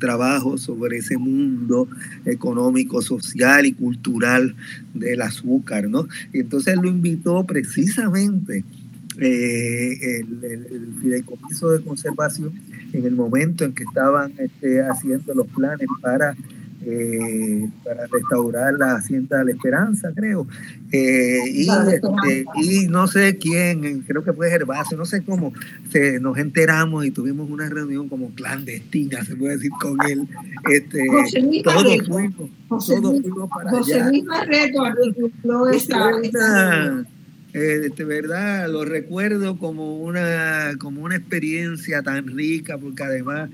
trabajo 0.00 0.58
sobre 0.58 0.96
ese 0.96 1.16
mundo 1.16 1.86
económico, 2.24 3.00
social 3.00 3.66
y 3.66 3.72
cultural 3.72 4.56
del 4.94 5.22
azúcar, 5.22 5.88
¿no? 5.88 6.08
Y 6.32 6.40
entonces 6.40 6.76
lo 6.76 6.88
invitó 6.88 7.44
precisamente 7.44 8.64
eh, 9.18 10.20
el, 10.20 10.94
fideicomiso 11.00 11.70
de 11.70 11.84
conservación 11.84 12.52
en 12.92 13.04
el 13.04 13.14
momento 13.14 13.64
en 13.64 13.72
que 13.72 13.84
estaban 13.84 14.32
este, 14.38 14.82
haciendo 14.82 15.34
los 15.34 15.46
planes 15.46 15.86
para 16.00 16.34
eh, 16.86 17.68
para 17.84 18.06
restaurar 18.06 18.74
la 18.74 18.96
Hacienda 18.96 19.38
de 19.38 19.44
la 19.46 19.50
Esperanza, 19.52 20.10
creo. 20.14 20.46
Eh, 20.90 21.40
y, 21.46 21.68
este, 21.68 22.44
y 22.62 22.86
no 22.88 23.06
sé 23.06 23.36
quién, 23.36 24.02
creo 24.02 24.24
que 24.24 24.32
fue 24.32 24.50
Gervasio, 24.50 24.96
no 24.96 25.04
sé 25.04 25.22
cómo, 25.22 25.52
se, 25.90 26.18
nos 26.20 26.38
enteramos 26.38 27.04
y 27.04 27.10
tuvimos 27.10 27.50
una 27.50 27.68
reunión 27.68 28.08
como 28.08 28.30
clandestina, 28.30 29.24
se 29.24 29.36
puede 29.36 29.56
decir, 29.56 29.70
con 29.80 29.98
él. 30.08 30.26
Este, 30.70 31.06
todos 31.62 32.06
fuimos, 32.06 32.50
todos 32.68 33.20
fuimos 33.20 33.50
para 33.50 33.78
allá. 33.78 34.10
Eh, 37.52 37.86
este, 37.86 38.04
verdad, 38.04 38.70
lo 38.70 38.84
recuerdo 38.84 39.58
como 39.58 39.98
una, 39.98 40.76
como 40.78 41.02
una 41.02 41.16
experiencia 41.16 42.00
tan 42.02 42.28
rica, 42.28 42.78
porque 42.78 43.02
además 43.02 43.50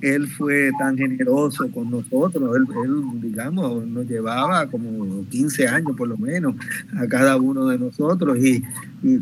él 0.00 0.28
fue 0.28 0.70
tan 0.78 0.96
generoso 0.96 1.68
con 1.70 1.90
nosotros, 1.90 2.56
él, 2.56 3.20
digamos, 3.20 3.86
nos 3.86 4.06
llevaba 4.06 4.66
como 4.68 5.26
15 5.28 5.66
años 5.66 5.96
por 5.96 6.08
lo 6.08 6.16
menos 6.16 6.54
a 6.96 7.06
cada 7.06 7.36
uno 7.36 7.66
de 7.66 7.78
nosotros 7.78 8.38
y, 8.38 8.62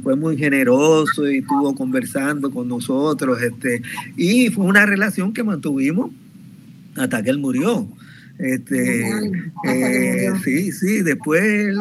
fue 0.03 0.17
muy 0.17 0.39
generoso 0.39 1.31
y 1.31 1.39
estuvo 1.39 1.75
conversando 1.75 2.51
con 2.51 2.67
nosotros, 2.67 3.41
este, 3.43 3.83
y 4.17 4.49
fue 4.49 4.65
una 4.65 4.87
relación 4.87 5.33
que 5.33 5.45
mantuvimos 5.45 6.11
hasta 6.97 7.23
que 7.23 7.31
él 7.31 7.39
murió. 7.39 7.87
Este, 8.39 9.03
eh, 9.65 10.33
sí, 10.45 10.73
sí, 10.73 11.03
después 11.03 11.43
él 11.43 11.79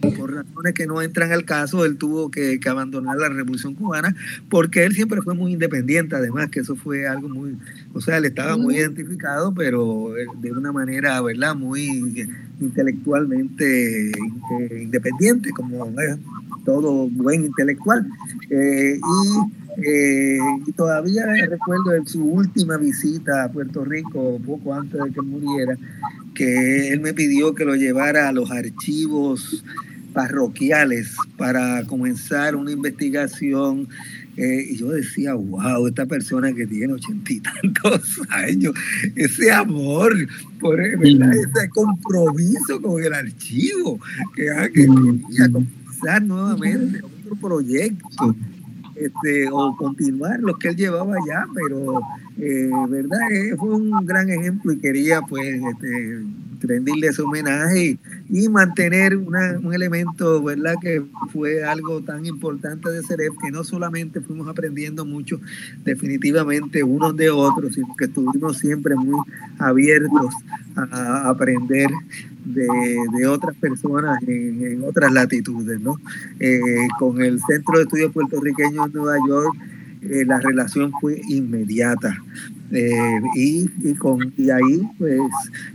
por 0.00 0.34
razones 0.34 0.74
que 0.74 0.86
no 0.86 1.02
entran 1.02 1.32
al 1.32 1.44
caso, 1.44 1.84
él 1.84 1.96
tuvo 1.96 2.30
que, 2.30 2.58
abandonar 2.68 3.16
la 3.16 3.28
revolución 3.30 3.74
cubana 3.74 4.14
porque 4.50 4.84
él 4.84 4.94
siempre 4.94 5.22
fue 5.22 5.34
muy 5.34 5.52
independiente, 5.52 6.16
además 6.16 6.50
que 6.50 6.60
eso 6.60 6.76
fue 6.76 7.06
algo 7.06 7.28
muy, 7.28 7.56
o 7.94 8.00
sea, 8.00 8.18
él 8.18 8.26
estaba 8.26 8.56
muy 8.56 8.76
identificado, 8.76 9.54
pero 9.54 10.16
eh, 10.16 10.26
de 10.40 10.52
una 10.52 10.70
manera, 10.70 11.20
¿verdad?, 11.22 11.54
muy 11.54 12.28
intelectualmente 12.60 14.10
eh, 14.10 14.82
independiente, 14.82 15.50
como 15.50 15.90
todo 16.64 17.08
buen 17.08 17.44
intelectual. 17.44 18.06
Eh, 18.50 18.98
y, 20.66 20.72
todavía 20.72 21.24
recuerdo 21.48 21.94
en 21.94 22.06
su 22.06 22.24
última 22.24 22.76
visita 22.76 23.44
a 23.44 23.52
Puerto 23.52 23.84
Rico, 23.84 24.40
poco 24.44 24.74
antes 24.74 25.00
de 25.02 25.12
que 25.12 25.22
muriera, 25.22 25.76
que 26.34 26.92
él 26.92 27.00
me 27.00 27.14
pidió 27.14 27.54
que 27.54 27.64
lo 27.64 27.76
llevara 27.76 28.28
a 28.28 28.32
los 28.32 28.50
archivos 28.50 29.64
parroquiales 30.18 31.14
para 31.36 31.84
comenzar 31.84 32.56
una 32.56 32.72
investigación 32.72 33.88
y 34.36 34.76
yo 34.76 34.90
decía, 34.90 35.34
wow, 35.34 35.86
esta 35.86 36.06
persona 36.06 36.52
que 36.52 36.66
tiene 36.66 36.92
ochenta 36.92 37.32
y 37.32 37.40
tantos 37.40 38.20
años, 38.30 38.74
ese 39.14 39.52
amor, 39.52 40.12
por, 40.58 40.80
ese 40.80 41.68
compromiso 41.70 42.82
con 42.82 43.00
el 43.00 43.14
archivo, 43.14 44.00
que, 44.34 44.46
que 44.74 44.86
quería 44.86 45.52
comenzar 45.52 46.22
nuevamente 46.22 47.00
otro 47.00 47.36
proyecto 47.40 48.34
este, 48.96 49.48
o 49.52 49.76
continuar 49.76 50.40
lo 50.40 50.58
que 50.58 50.70
él 50.70 50.76
llevaba 50.76 51.14
ya, 51.28 51.46
pero 51.54 52.00
eh, 52.38 52.70
verdad 52.88 53.32
eh, 53.32 53.56
fue 53.56 53.74
un 53.74 53.90
gran 54.06 54.30
ejemplo 54.30 54.72
y 54.72 54.78
quería 54.78 55.20
pues 55.22 55.60
este, 55.72 56.22
rendirle 56.60 57.08
ese 57.08 57.22
homenaje 57.22 57.98
y, 58.28 58.48
mantener 58.48 59.16
un 59.16 59.74
elemento, 59.74 60.42
¿verdad? 60.42 60.74
Que 60.80 61.02
fue 61.32 61.64
algo 61.64 62.00
tan 62.02 62.26
importante 62.26 62.90
de 62.90 63.02
Cerep, 63.02 63.34
que 63.42 63.50
no 63.50 63.64
solamente 63.64 64.20
fuimos 64.20 64.48
aprendiendo 64.48 65.04
mucho 65.04 65.40
definitivamente 65.84 66.82
unos 66.82 67.16
de 67.16 67.30
otros, 67.30 67.74
sino 67.74 67.94
que 67.96 68.04
estuvimos 68.04 68.58
siempre 68.58 68.94
muy 68.94 69.20
abiertos 69.58 70.32
a 70.76 71.28
aprender 71.28 71.90
de, 72.44 73.26
otras 73.26 73.56
personas 73.56 74.22
en, 74.26 74.82
otras 74.86 75.12
latitudes, 75.12 75.80
¿no? 75.80 75.96
Eh, 76.38 76.88
con 76.98 77.20
el 77.20 77.40
Centro 77.46 77.78
de 77.78 77.82
Estudios 77.82 78.12
Puertorriqueños 78.12 78.86
en 78.86 78.92
Nueva 78.92 79.16
York, 79.26 79.54
eh, 80.02 80.24
la 80.24 80.40
relación 80.40 80.92
fue 81.00 81.20
inmediata. 81.28 82.22
Eh, 82.70 83.20
y, 83.34 83.94
con, 83.94 84.32
y 84.36 84.50
ahí 84.50 84.86
pues 84.98 85.20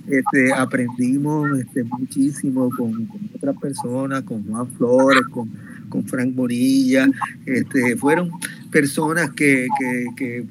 este, 0.08 0.54
aprendimos 0.54 1.60
este, 1.60 1.84
muchísimo 1.84 2.70
con, 2.78 3.10
otras 3.36 3.58
personas, 3.58 4.22
con 4.24 4.46
Juan 4.46 4.68
Flores, 4.74 5.24
con, 5.32 5.50
con 5.90 6.06
Frank 6.06 6.36
Bonilla, 6.36 7.10
este, 7.46 7.96
fueron 7.98 8.30
personas 8.72 9.32
que, 9.32 9.68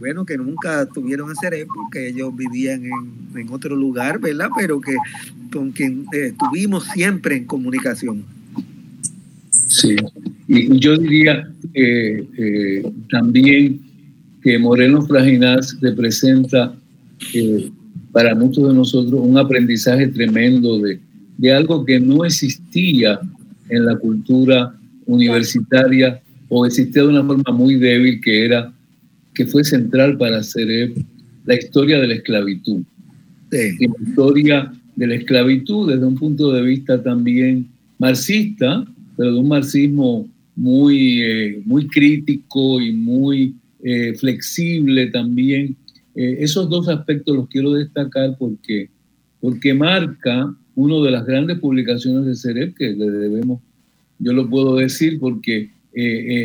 bueno, 0.01 0.25
que 0.25 0.37
nunca 0.37 0.87
tuvieron 0.87 1.31
ese 1.31 1.67
porque 1.73 2.09
ellos 2.09 2.35
vivían 2.35 2.85
en, 2.85 3.39
en, 3.39 3.49
otro 3.51 3.77
lugar, 3.77 4.19
¿verdad? 4.21 4.49
Pero 4.57 4.81
que 4.81 4.97
con 5.53 5.71
quien 5.71 6.07
estuvimos 6.13 6.85
siempre 6.85 7.37
en 7.37 7.45
comunicación. 7.45 8.25
Sí, 9.73 9.97
y 10.49 10.79
yo 10.79 10.99
diría 10.99 11.49
eh, 11.73 12.83
también 13.11 13.81
que 14.43 14.59
Moreno 14.59 15.01
Fraginaz 15.01 15.79
representa 15.81 16.75
eh, 17.33 17.71
para 18.13 18.35
muchos 18.35 18.69
de 18.69 18.75
nosotros 18.75 19.19
un 19.25 19.39
aprendizaje 19.39 20.09
tremendo 20.09 20.79
de, 20.79 21.01
de 21.39 21.53
algo 21.53 21.87
que 21.87 21.99
no 21.99 22.27
existía 22.27 23.19
en 23.71 23.87
la 23.87 23.97
cultura 23.97 24.75
universitaria 25.07 26.21
o 26.51 26.67
existía 26.67 27.05
de 27.05 27.09
una 27.09 27.25
forma 27.25 27.51
muy 27.53 27.77
débil 27.77 28.21
que 28.21 28.45
era 28.45 28.71
que 29.33 29.47
fue 29.47 29.65
central 29.65 30.19
para 30.19 30.41
hacer 30.41 30.93
la 31.47 31.55
historia 31.55 31.99
de 31.99 32.09
la 32.09 32.15
esclavitud. 32.17 32.83
la 33.51 34.07
historia 34.07 34.71
de 34.97 35.07
la 35.07 35.15
esclavitud 35.15 35.91
desde 35.91 36.05
un 36.05 36.17
punto 36.17 36.53
de 36.53 36.61
vista 36.61 37.03
también 37.03 37.69
marxista, 37.99 38.85
pero 39.17 39.33
de 39.33 39.41
un 39.41 39.49
marxismo 39.49 40.29
muy, 40.55 41.23
eh, 41.23 41.63
muy 41.65 41.87
crítico 41.87 42.81
y 42.81 42.93
muy 42.93 43.55
eh, 43.83 44.15
flexible 44.15 45.07
también. 45.09 45.77
Eh, 46.15 46.37
esos 46.41 46.69
dos 46.69 46.89
aspectos 46.89 47.35
los 47.37 47.49
quiero 47.49 47.73
destacar 47.73 48.37
porque, 48.39 48.91
porque 49.41 49.75
marca 49.75 50.55
una 50.75 51.05
de 51.05 51.11
las 51.11 51.27
grandes 51.27 51.59
publicaciones 51.59 52.27
de 52.27 52.35
CEREP 52.35 52.77
que 52.77 52.91
le 52.93 53.11
debemos, 53.11 53.61
yo 54.19 54.33
lo 54.33 54.49
puedo 54.49 54.77
decir 54.77 55.19
porque 55.19 55.71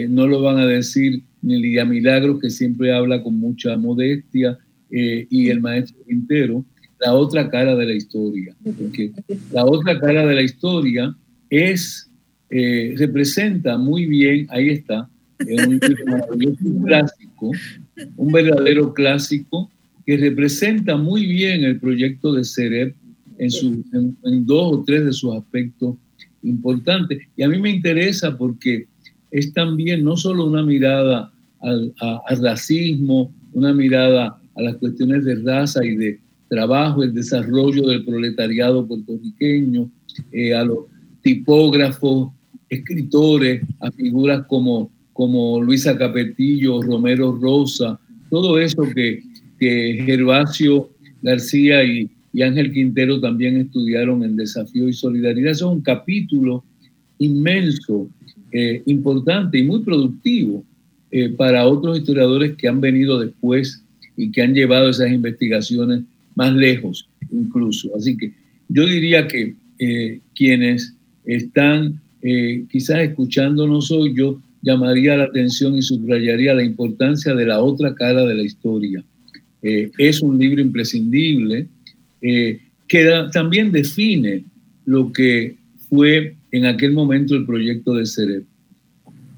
no 0.09 0.27
lo 0.27 0.41
van 0.41 0.57
a 0.57 0.65
decir 0.65 1.21
ni 1.41 1.61
Lidia 1.61 1.85
Milagros, 1.85 2.41
que 2.41 2.49
siempre 2.49 2.91
habla 2.91 3.23
con 3.23 3.39
mucha 3.39 3.77
modestia, 3.77 4.57
y 4.89 5.47
el 5.47 5.61
maestro 5.61 6.03
Quintero, 6.05 6.65
la 6.99 7.13
otra 7.13 7.49
cara 7.49 7.75
de 7.75 7.85
la 7.85 7.93
historia. 7.93 8.53
Porque 8.63 9.11
la 9.51 9.65
otra 9.65 9.99
cara 9.99 10.25
de 10.25 10.35
la 10.35 10.41
historia 10.41 11.15
es, 11.49 12.06
representa 12.49 13.77
muy 13.77 14.05
bien, 14.05 14.47
ahí 14.49 14.69
está, 14.69 15.09
un 15.39 16.81
clásico, 16.85 17.51
un 18.15 18.31
verdadero 18.31 18.93
clásico 18.93 19.69
que 20.05 20.17
representa 20.17 20.95
muy 20.97 21.25
bien 21.25 21.63
el 21.63 21.79
proyecto 21.79 22.33
de 22.33 22.45
CEREP 22.45 22.95
en, 23.37 23.51
su, 23.51 23.83
en, 24.23 24.45
dos 24.45 24.77
o 24.77 24.83
tres 24.85 25.05
de 25.05 25.13
sus 25.13 25.35
aspectos 25.35 25.95
importantes. 26.43 27.19
Y 27.35 27.43
a 27.43 27.49
mí 27.49 27.59
me 27.59 27.69
interesa 27.69 28.37
porque 28.37 28.87
es 29.31 29.53
también 29.53 30.03
no 30.03 30.15
solo 30.15 30.45
una 30.45 30.63
mirada 30.63 31.31
al, 31.59 31.93
racismo, 32.41 33.33
una 33.53 33.73
mirada 33.73 34.39
a 34.55 34.61
las 34.61 34.77
cuestiones 34.77 35.25
de 35.25 35.35
raza 35.35 35.85
y 35.85 35.95
de 35.95 36.19
trabajo, 36.47 37.03
el 37.03 37.13
desarrollo 37.13 37.87
del 37.87 38.05
proletariado 38.05 38.87
puertorriqueño, 38.87 39.89
eh, 40.31 40.55
a 40.55 40.63
los 40.63 40.85
tipógrafos, 41.21 42.31
escritores, 42.69 43.61
a 43.79 43.91
figuras 43.91 44.45
como 44.47 44.91
como 45.17 45.59
Luisa 45.59 45.97
Capetillo, 45.97 46.79
Romero 46.79 47.35
Rosa, 47.41 47.99
todo 48.29 48.59
eso 48.59 48.83
que, 48.93 49.23
que 49.59 50.03
Gervasio 50.05 50.91
García 51.23 51.83
y, 51.83 52.11
Ángel 52.39 52.71
Quintero 52.71 53.19
también 53.19 53.57
estudiaron 53.57 54.23
en 54.23 54.35
Desafío 54.35 54.87
y 54.87 54.93
Solidaridad. 54.93 55.53
Eso 55.53 55.71
es 55.71 55.77
un 55.77 55.81
capítulo 55.81 56.63
inmenso, 57.17 58.07
eh, 58.51 58.83
importante 58.85 59.57
y 59.57 59.63
muy 59.63 59.79
productivo 59.81 60.63
eh, 61.09 61.29
para 61.29 61.65
otros 61.65 61.97
historiadores 61.97 62.55
que 62.55 62.67
han 62.67 62.79
venido 62.79 63.19
después 63.19 63.83
y 64.15 64.29
que 64.29 64.43
han 64.43 64.53
llevado 64.53 64.91
esas 64.91 65.11
investigaciones 65.11 66.03
más 66.35 66.53
lejos 66.53 67.09
incluso. 67.31 67.89
Así 67.95 68.15
que 68.15 68.33
yo 68.69 68.85
diría 68.85 69.27
que 69.27 69.55
eh, 69.79 70.19
quienes 70.35 70.93
están 71.25 71.99
quizás 72.21 72.99
escuchándonos 72.99 73.91
hoy, 73.91 74.13
yo 74.15 74.39
llamaría 74.61 75.15
la 75.17 75.25
atención 75.25 75.77
y 75.77 75.81
subrayaría 75.81 76.53
la 76.53 76.63
importancia 76.63 77.33
de 77.33 77.45
la 77.45 77.61
otra 77.61 77.93
cara 77.95 78.25
de 78.25 78.35
la 78.35 78.43
historia. 78.43 79.03
Eh, 79.61 79.91
es 79.97 80.21
un 80.21 80.37
libro 80.37 80.61
imprescindible 80.61 81.67
eh, 82.21 82.59
que 82.87 83.27
también 83.33 83.71
define 83.71 84.43
lo 84.85 85.11
que 85.11 85.55
fue 85.89 86.35
en 86.51 86.65
aquel 86.65 86.93
momento 86.93 87.35
el 87.35 87.45
proyecto 87.45 87.93
de 87.95 88.05
CEREP. 88.05 88.43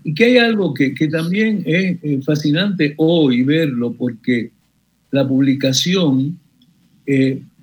Y 0.03 0.13
que 0.13 0.25
hay 0.25 0.37
algo 0.37 0.73
que, 0.73 0.93
que 0.93 1.07
también 1.07 1.63
es 1.65 1.97
eh, 2.01 2.19
fascinante 2.23 2.93
hoy 2.97 3.43
verlo 3.43 3.93
porque 3.93 4.51
la 5.11 5.27
publicación 5.27 6.37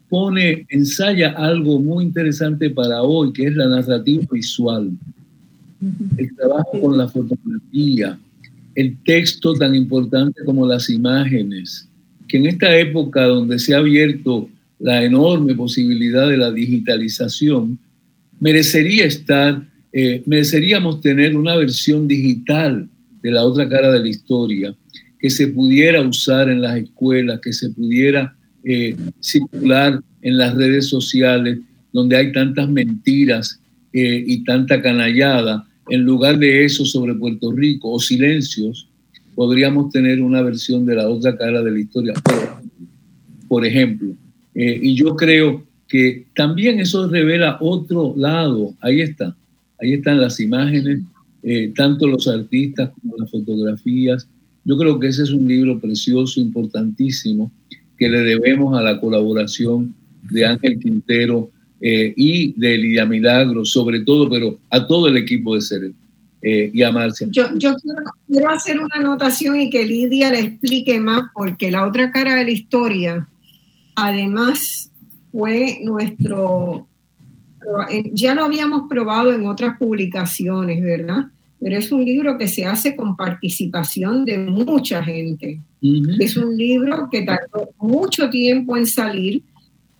pone, 0.08 0.66
ensaya 0.70 1.30
algo 1.30 1.80
muy 1.80 2.04
interesante 2.04 2.70
para 2.70 3.02
hoy, 3.02 3.32
que 3.32 3.46
es 3.46 3.56
la 3.56 3.68
narrativa 3.68 4.24
visual. 4.30 4.90
El 6.16 6.34
trabajo 6.36 6.80
con 6.80 6.96
la 6.96 7.08
fotografía, 7.08 8.18
el 8.74 8.96
texto 9.04 9.54
tan 9.54 9.74
importante 9.74 10.44
como 10.44 10.66
las 10.66 10.88
imágenes, 10.90 11.88
que 12.28 12.38
en 12.38 12.46
esta 12.46 12.76
época 12.76 13.24
donde 13.24 13.58
se 13.58 13.74
ha 13.74 13.78
abierto 13.78 14.48
la 14.78 15.02
enorme 15.04 15.54
posibilidad 15.54 16.28
de 16.28 16.36
la 16.36 16.50
digitalización, 16.50 17.78
merecería 18.40 19.06
estar, 19.06 19.66
eh, 19.92 20.22
mereceríamos 20.26 21.00
tener 21.00 21.36
una 21.36 21.56
versión 21.56 22.06
digital 22.06 22.88
de 23.22 23.30
la 23.30 23.44
otra 23.44 23.68
cara 23.68 23.90
de 23.92 24.00
la 24.00 24.08
historia, 24.08 24.74
que 25.18 25.30
se 25.30 25.48
pudiera 25.48 26.02
usar 26.02 26.50
en 26.50 26.60
las 26.60 26.76
escuelas, 26.76 27.40
que 27.40 27.52
se 27.52 27.70
pudiera 27.70 28.36
eh, 28.66 28.96
circular 29.20 30.02
en 30.22 30.38
las 30.38 30.54
redes 30.54 30.88
sociales, 30.88 31.60
donde 31.92 32.16
hay 32.16 32.32
tantas 32.32 32.68
mentiras 32.68 33.60
eh, 33.92 34.24
y 34.26 34.44
tanta 34.44 34.82
canallada, 34.82 35.66
en 35.88 36.02
lugar 36.02 36.38
de 36.38 36.64
eso 36.64 36.84
sobre 36.84 37.14
Puerto 37.14 37.52
Rico 37.52 37.92
o 37.92 38.00
silencios, 38.00 38.88
podríamos 39.36 39.92
tener 39.92 40.20
una 40.20 40.42
versión 40.42 40.84
de 40.84 40.96
la 40.96 41.08
otra 41.08 41.36
cara 41.36 41.62
de 41.62 41.70
la 41.70 41.78
historia, 41.78 42.12
por, 43.46 43.64
ejemplo. 43.64 44.14
Eh, 44.54 44.80
y 44.82 44.94
yo 44.94 45.14
creo 45.14 45.64
que 45.86 46.26
también 46.34 46.80
eso 46.80 47.08
revela 47.08 47.58
otro 47.60 48.14
lado. 48.16 48.74
Ahí 48.80 49.00
está, 49.00 49.36
ahí 49.80 49.92
están 49.92 50.20
las 50.20 50.40
imágenes, 50.40 51.02
eh, 51.44 51.72
tanto 51.76 52.08
los 52.08 52.26
artistas 52.26 52.90
como 53.00 53.16
las 53.16 53.30
fotografías. 53.30 54.26
Yo 54.64 54.76
creo 54.76 54.98
que 54.98 55.06
ese 55.06 55.22
es 55.22 55.30
un 55.30 55.46
libro 55.46 55.78
precioso, 55.78 56.40
importantísimo, 56.40 57.52
que 57.98 58.08
le 58.08 58.20
debemos 58.20 58.78
a 58.78 58.82
la 58.82 59.00
colaboración 59.00 59.94
de 60.22 60.46
Ángel 60.46 60.78
Quintero 60.78 61.50
eh, 61.80 62.12
y 62.16 62.52
de 62.58 62.78
Lidia 62.78 63.06
Milagro, 63.06 63.64
sobre 63.64 64.00
todo, 64.00 64.28
pero 64.28 64.58
a 64.70 64.86
todo 64.86 65.08
el 65.08 65.16
equipo 65.16 65.54
de 65.54 65.60
Cere 65.60 65.92
eh, 66.42 66.70
y 66.72 66.82
a 66.82 66.92
Marcia. 66.92 67.28
Yo, 67.30 67.48
quiero, 68.26 68.50
hacer 68.50 68.78
una 68.78 68.94
anotación 68.94 69.60
y 69.60 69.70
que 69.70 69.84
Lidia 69.84 70.30
le 70.30 70.40
explique 70.40 70.98
más, 71.00 71.30
porque 71.34 71.70
la 71.70 71.86
otra 71.86 72.10
cara 72.10 72.34
de 72.34 72.44
la 72.44 72.50
historia, 72.50 73.28
además, 73.94 74.90
fue 75.30 75.80
nuestro 75.82 76.86
ya 78.12 78.34
lo 78.34 78.44
habíamos 78.44 78.88
probado 78.88 79.32
en 79.32 79.46
otras 79.46 79.76
publicaciones, 79.78 80.82
¿verdad? 80.82 81.26
Pero 81.60 81.78
es 81.78 81.90
un 81.90 82.04
libro 82.04 82.36
que 82.36 82.48
se 82.48 82.66
hace 82.66 82.94
con 82.94 83.16
participación 83.16 84.24
de 84.24 84.38
mucha 84.38 85.02
gente. 85.02 85.60
Es 86.18 86.36
un 86.36 86.56
libro 86.56 87.08
que 87.10 87.22
tardó 87.22 87.70
mucho 87.78 88.28
tiempo 88.28 88.76
en 88.76 88.86
salir 88.86 89.42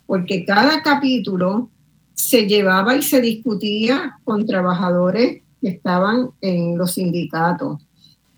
porque 0.05 0.45
cada 0.45 0.81
capítulo 0.81 1.69
se 2.13 2.47
llevaba 2.47 2.95
y 2.95 3.01
se 3.01 3.21
discutía 3.21 4.17
con 4.23 4.45
trabajadores 4.45 5.41
que 5.61 5.69
estaban 5.69 6.29
en 6.41 6.77
los 6.77 6.93
sindicatos, 6.93 7.81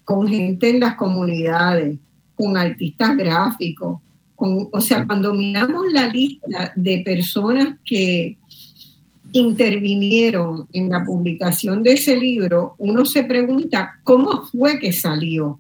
con 0.03 0.27
gente 0.27 0.69
en 0.69 0.79
las 0.79 0.95
comunidades, 0.95 1.97
con 2.35 2.57
artistas 2.57 3.15
gráficos, 3.17 3.99
o 4.39 4.81
sea, 4.81 5.05
cuando 5.05 5.33
miramos 5.33 5.91
la 5.91 6.07
lista 6.07 6.71
de 6.75 6.99
personas 6.99 7.77
que 7.83 8.37
intervinieron 9.33 10.67
en 10.73 10.89
la 10.89 11.03
publicación 11.03 11.83
de 11.83 11.93
ese 11.93 12.17
libro, 12.17 12.75
uno 12.77 13.05
se 13.05 13.23
pregunta 13.23 13.99
cómo 14.03 14.43
fue 14.43 14.79
que 14.79 14.91
salió, 14.91 15.59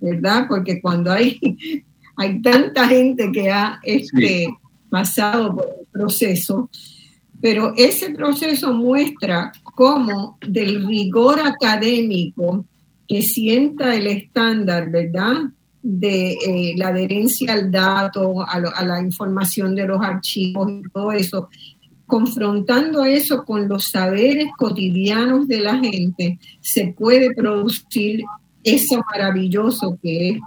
¿verdad? 0.00 0.46
Porque 0.48 0.80
cuando 0.80 1.12
hay, 1.12 1.38
hay 2.16 2.40
tanta 2.42 2.88
gente 2.88 3.30
que 3.32 3.50
ha 3.50 3.78
este, 3.82 4.48
pasado 4.90 5.54
por 5.54 5.66
el 5.66 5.86
proceso, 5.92 6.70
pero 7.40 7.72
ese 7.76 8.10
proceso 8.10 8.72
muestra 8.72 9.52
cómo 9.62 10.38
del 10.46 10.86
rigor 10.86 11.40
académico 11.40 12.64
que 13.06 13.22
sienta 13.22 13.94
el 13.94 14.08
estándar, 14.08 14.90
¿verdad? 14.90 15.50
de 15.82 16.32
eh, 16.32 16.74
la 16.76 16.88
adherencia 16.88 17.52
al 17.52 17.70
dato, 17.70 18.42
a, 18.46 18.58
la 18.60 19.00
información 19.00 19.74
de 19.74 19.86
los 19.86 20.00
archivos 20.02 20.70
y 20.70 20.82
todo 20.90 21.12
eso, 21.12 21.48
confrontando 22.08 23.04
eso 23.04 23.44
con 23.44 23.68
los 23.68 23.90
saberes 23.90 24.48
cotidianos 24.56 25.46
de 25.46 25.60
la 25.60 25.78
gente, 25.78 26.38
se 26.60 26.88
puede 26.88 27.34
producir 27.34 28.24
eso 28.64 29.04
maravilloso 29.12 29.98
que 30.02 30.30
es, 30.30 30.38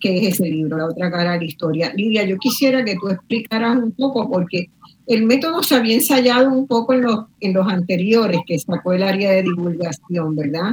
que 0.00 0.18
es 0.18 0.34
ese 0.34 0.50
libro, 0.50 0.76
La 0.76 0.86
otra 0.86 1.10
cara 1.10 1.32
de 1.32 1.38
la 1.38 1.44
historia. 1.44 1.94
Lidia, 1.94 2.24
yo 2.24 2.36
quisiera 2.38 2.84
que 2.84 2.96
tú 2.96 3.08
explicaras 3.08 3.78
un 3.78 3.92
poco, 3.92 4.28
porque 4.28 4.68
el 5.06 5.24
método 5.24 5.62
se 5.62 5.76
había 5.76 5.94
ensayado 5.94 6.50
un 6.50 6.66
poco 6.66 6.92
en 6.92 7.02
los, 7.02 7.26
en 7.40 7.54
los 7.54 7.68
anteriores 7.68 8.40
que 8.44 8.58
sacó 8.58 8.92
el 8.92 9.04
área 9.04 9.30
de 9.30 9.44
divulgación, 9.44 10.34
¿verdad? 10.34 10.72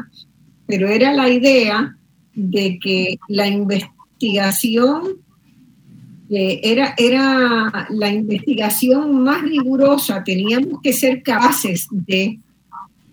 Pero 0.65 0.87
era 0.87 1.13
la 1.13 1.29
idea 1.29 1.95
de 2.33 2.79
que 2.81 3.19
la 3.27 3.47
investigación 3.47 5.22
eh, 6.35 6.59
era, 6.63 6.95
era 6.97 7.87
la 7.91 8.11
investigación 8.11 9.21
más 9.21 9.43
rigurosa, 9.43 10.23
teníamos 10.23 10.81
que 10.81 10.91
ser 10.91 11.21
capaces 11.21 11.87
de, 11.91 12.39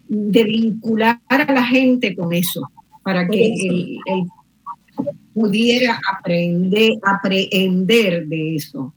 de 0.08 0.44
vincular 0.44 1.20
a 1.28 1.52
la 1.52 1.64
gente 1.66 2.16
con 2.16 2.32
eso, 2.32 2.62
para 3.02 3.28
que 3.28 3.52
él, 3.52 3.98
pudiera 5.34 6.00
aprender, 6.16 6.92
aprender 7.02 8.26
de 8.26 8.56
eso. 8.56 8.94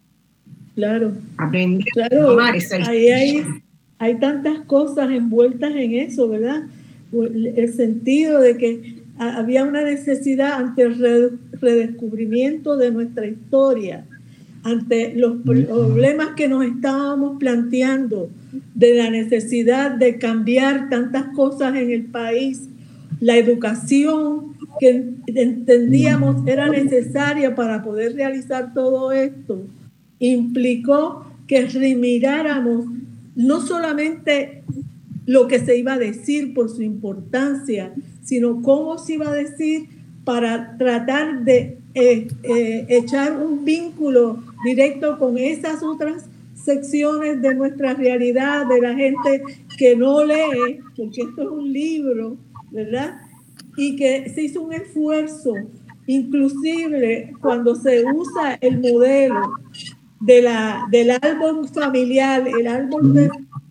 Claro. 0.75 1.11
Aprender 1.37 1.85
claro, 1.93 2.39
ahí 2.87 3.07
hay, 3.09 3.43
hay 3.99 4.19
tantas 4.19 4.59
cosas 4.61 5.11
envueltas 5.11 5.75
en 5.75 5.95
eso, 5.95 6.29
¿verdad? 6.29 6.63
El 7.11 7.73
sentido 7.73 8.39
de 8.39 8.57
que 8.57 9.03
había 9.17 9.65
una 9.65 9.83
necesidad 9.83 10.53
ante 10.53 10.83
el 10.83 11.39
redescubrimiento 11.59 12.77
de 12.77 12.91
nuestra 12.91 13.25
historia, 13.27 14.05
ante 14.63 15.13
los 15.15 15.41
problemas 15.41 16.29
que 16.35 16.47
nos 16.47 16.65
estábamos 16.65 17.37
planteando, 17.37 18.29
de 18.75 18.95
la 18.95 19.09
necesidad 19.09 19.91
de 19.91 20.17
cambiar 20.17 20.89
tantas 20.89 21.27
cosas 21.35 21.75
en 21.75 21.91
el 21.91 22.05
país, 22.05 22.69
la 23.19 23.37
educación 23.37 24.53
que 24.79 25.13
entendíamos 25.27 26.47
era 26.47 26.69
necesaria 26.69 27.55
para 27.55 27.83
poder 27.83 28.15
realizar 28.15 28.73
todo 28.73 29.11
esto, 29.11 29.63
implicó 30.19 31.25
que 31.47 31.65
remiráramos 31.65 32.85
no 33.35 33.61
solamente 33.61 34.63
lo 35.25 35.47
que 35.47 35.59
se 35.59 35.77
iba 35.77 35.93
a 35.93 35.99
decir 35.99 36.53
por 36.53 36.69
su 36.69 36.81
importancia, 36.81 37.93
sino 38.23 38.61
cómo 38.61 38.97
se 38.97 39.13
iba 39.13 39.29
a 39.29 39.33
decir 39.33 39.89
para 40.23 40.77
tratar 40.77 41.43
de 41.43 41.77
eh, 41.95 42.27
eh, 42.43 42.85
echar 42.89 43.37
un 43.37 43.63
vínculo 43.65 44.43
directo 44.63 45.17
con 45.17 45.37
esas 45.37 45.83
otras 45.83 46.29
secciones 46.53 47.41
de 47.41 47.55
nuestra 47.55 47.93
realidad, 47.93 48.65
de 48.67 48.81
la 48.81 48.93
gente 48.95 49.43
que 49.77 49.95
no 49.95 50.23
lee, 50.23 50.79
porque 50.95 51.21
esto 51.21 51.41
es 51.41 51.49
un 51.49 51.73
libro, 51.73 52.37
¿verdad? 52.71 53.19
Y 53.75 53.95
que 53.95 54.29
se 54.29 54.43
hizo 54.43 54.61
un 54.61 54.73
esfuerzo, 54.73 55.53
inclusive 56.07 57.33
cuando 57.41 57.75
se 57.75 58.05
usa 58.05 58.57
el 58.61 58.79
modelo 58.79 59.53
de 60.19 60.41
la, 60.41 60.87
del 60.89 61.11
álbum 61.11 61.67
familiar, 61.67 62.47
el 62.47 62.67
álbum 62.67 63.13
de, 63.13 63.29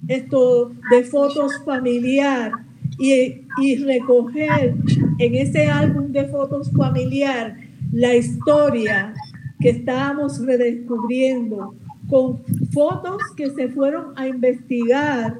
esto, 0.09 0.73
de 0.91 1.05
fotos 1.05 1.53
familiar, 1.65 2.53
y, 2.99 3.47
y 3.59 3.77
recoger 3.77 4.75
en 5.19 5.35
ese 5.35 5.67
álbum 5.67 6.13
de 6.13 6.27
fotos 6.27 6.71
familiar 6.73 7.57
la 7.93 8.15
historia 8.15 9.15
que 9.63 9.71
estábamos 9.71 10.45
redescubriendo 10.45 11.75
con 12.11 12.43
fotos 12.73 13.23
que 13.37 13.51
se 13.51 13.69
fueron 13.69 14.13
a 14.17 14.27
investigar 14.27 15.39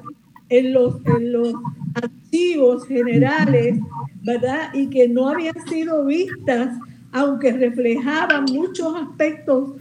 en 0.49 0.73
los, 0.73 0.95
en 1.05 1.33
los 1.33 1.53
archivos 1.93 2.87
generales, 2.87 3.79
¿verdad? 4.23 4.73
Y 4.73 4.87
que 4.87 5.07
no 5.07 5.27
habían 5.27 5.55
sido 5.67 6.05
vistas, 6.05 6.77
aunque 7.11 7.51
reflejaban 7.51 8.45
muchos 8.45 8.95
aspectos 8.95 9.73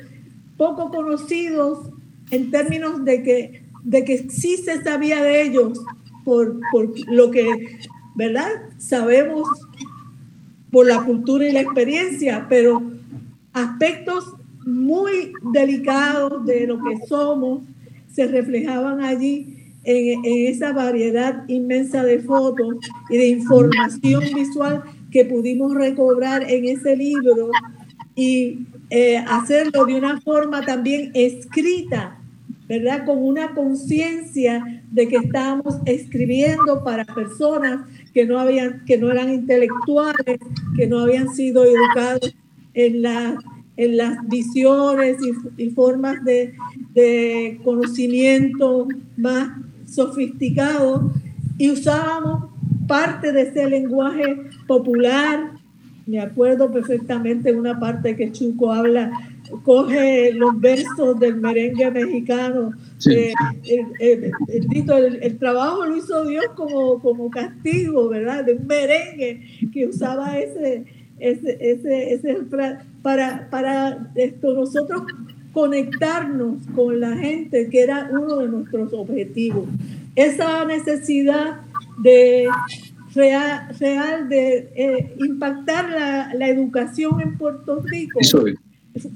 poco 0.57 0.90
conocidos 0.90 1.90
en 2.30 2.51
términos 2.51 3.05
de 3.05 3.22
que, 3.22 3.62
de 3.84 4.05
que 4.05 4.30
sí 4.30 4.57
se 4.57 4.82
sabía 4.82 5.22
de 5.22 5.43
ellos, 5.43 5.80
por, 6.24 6.57
lo 7.09 7.30
que, 7.30 7.78
¿verdad? 8.14 8.51
Sabemos 8.78 9.49
por 10.70 10.86
la 10.86 11.03
cultura 11.05 11.49
y 11.49 11.53
la 11.53 11.61
experiencia, 11.61 12.47
pero 12.49 12.82
aspectos 13.53 14.34
muy 14.64 15.32
delicados 15.53 16.44
de 16.46 16.66
lo 16.66 16.78
que 16.82 16.98
somos 17.07 17.62
se 18.12 18.26
reflejaban 18.26 19.00
allí 19.00 19.57
en, 19.84 20.20
esa 20.24 20.72
variedad 20.72 21.44
inmensa 21.48 22.05
de 22.05 22.20
fotos 22.20 22.76
y 23.11 23.16
de 23.16 23.28
información 23.28 24.22
visual 24.34 24.82
que 25.11 25.24
pudimos 25.24 25.74
recobrar 25.74 26.48
en 26.48 26.64
ese 26.66 26.96
libro 26.96 27.50
y 28.14 28.66
eh, 28.90 29.18
hacerlo 29.18 29.84
de 29.86 29.94
una 29.94 30.20
forma 30.20 30.64
también 30.64 31.11
escrita 31.14 32.18
¿verdad? 32.68 33.05
Con 33.05 33.18
una 33.18 33.55
conciencia 33.55 34.82
de 34.90 35.07
que 35.07 35.16
estábamos 35.16 35.76
escribiendo 35.84 36.82
para 36.82 37.05
personas 37.05 37.86
que 38.14 38.24
no, 38.24 38.38
habían, 38.38 38.84
que 38.86 38.96
no 38.96 39.11
eran 39.11 39.30
intelectuales, 39.30 40.38
que 40.76 40.86
no 40.86 41.00
habían 41.00 41.34
sido 41.34 41.64
educados 41.64 42.34
en, 42.75 43.03
la, 43.03 43.39
en 43.77 43.97
las 43.97 44.29
visiones 44.29 45.18
y, 45.57 45.70
formas 45.70 46.25
de, 46.25 46.55
de 46.95 47.61
conocimiento 47.64 48.89
más 49.16 49.51
sofisticados 49.87 51.12
y 51.59 51.70
usábamos 51.70 52.51
parte 52.87 53.33
de 53.33 53.43
ese 53.43 53.68
lenguaje 53.68 54.37
popular. 54.66 55.53
Me 56.07 56.20
acuerdo 56.20 56.70
perfectamente 56.73 57.53
una 57.53 57.79
parte 57.79 58.16
que 58.16 58.33
Chuco 58.33 58.73
habla 58.73 59.12
coge 59.64 60.33
los 60.33 60.59
versos 60.61 61.18
del 61.20 61.37
merengue 61.37 61.91
mexicano. 61.91 62.73
Eh, 63.11 63.33
el, 64.01 65.39
trabajo 65.39 65.87
lo 65.87 65.97
hizo 65.97 66.25
Dios 66.25 66.45
como, 66.55 67.01
como 67.01 67.31
castigo, 67.31 68.09
¿verdad? 68.09 68.45
De 68.45 68.55
un 68.55 68.66
merengue 68.66 69.43
que 69.73 69.87
usaba 69.87 70.39
ese, 70.39 70.85
ese, 71.23 71.57
ese, 71.61 72.14
ese 72.14 72.39
para, 73.03 73.49
para 73.51 74.11
esto, 74.14 74.55
nosotros 74.55 75.03
conectarnos 75.53 76.66
con 76.75 77.01
la 77.01 77.16
gente, 77.16 77.68
que 77.68 77.81
era 77.81 78.09
uno 78.11 78.39
de 78.39 78.49
nuestros 78.49 78.93
objetivos. 78.93 79.68
Esa 80.16 80.64
necesidad 80.64 81.61
de 82.03 82.49
real, 83.14 83.68
real 83.79 84.29
de 84.29 84.73
eh, 84.75 85.14
impactar 85.18 85.91
la, 85.91 86.35
la, 86.35 86.49
educación 86.49 87.20
en 87.20 87.37
Puerto 87.37 87.81
Rico 87.83 88.18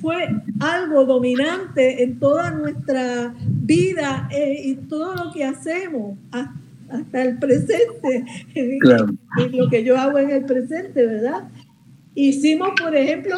fue 0.01 0.29
algo 0.61 1.05
dominante 1.05 2.03
en 2.03 2.19
toda 2.19 2.51
nuestra 2.51 3.35
vida 3.47 4.29
eh, 4.33 4.61
y 4.65 4.75
todo 4.75 5.15
lo 5.15 5.33
que 5.33 5.45
hacemos 5.45 6.19
hasta 6.89 7.23
el 7.23 7.39
presente, 7.39 8.25
lo 9.53 9.69
que 9.69 9.85
yo 9.85 9.99
hago 9.99 10.19
en 10.19 10.31
el 10.31 10.45
presente, 10.45 11.05
¿verdad? 11.05 11.49
Hicimos, 12.17 12.71
por 12.81 12.97
ejemplo, 12.97 13.37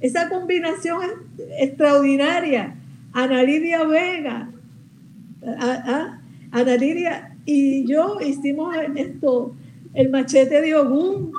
esa 0.00 0.28
combinación 0.28 1.00
extraordinaria, 1.58 2.74
Ana 3.12 3.44
Lidia 3.44 3.84
Vega, 3.84 4.50
Ana 6.50 6.76
Lidia 6.76 7.36
y 7.44 7.86
yo 7.86 8.18
hicimos 8.20 8.74
esto, 8.96 9.54
el 9.94 10.10
machete 10.10 10.60
de 10.60 10.74
Ogún, 10.74 11.30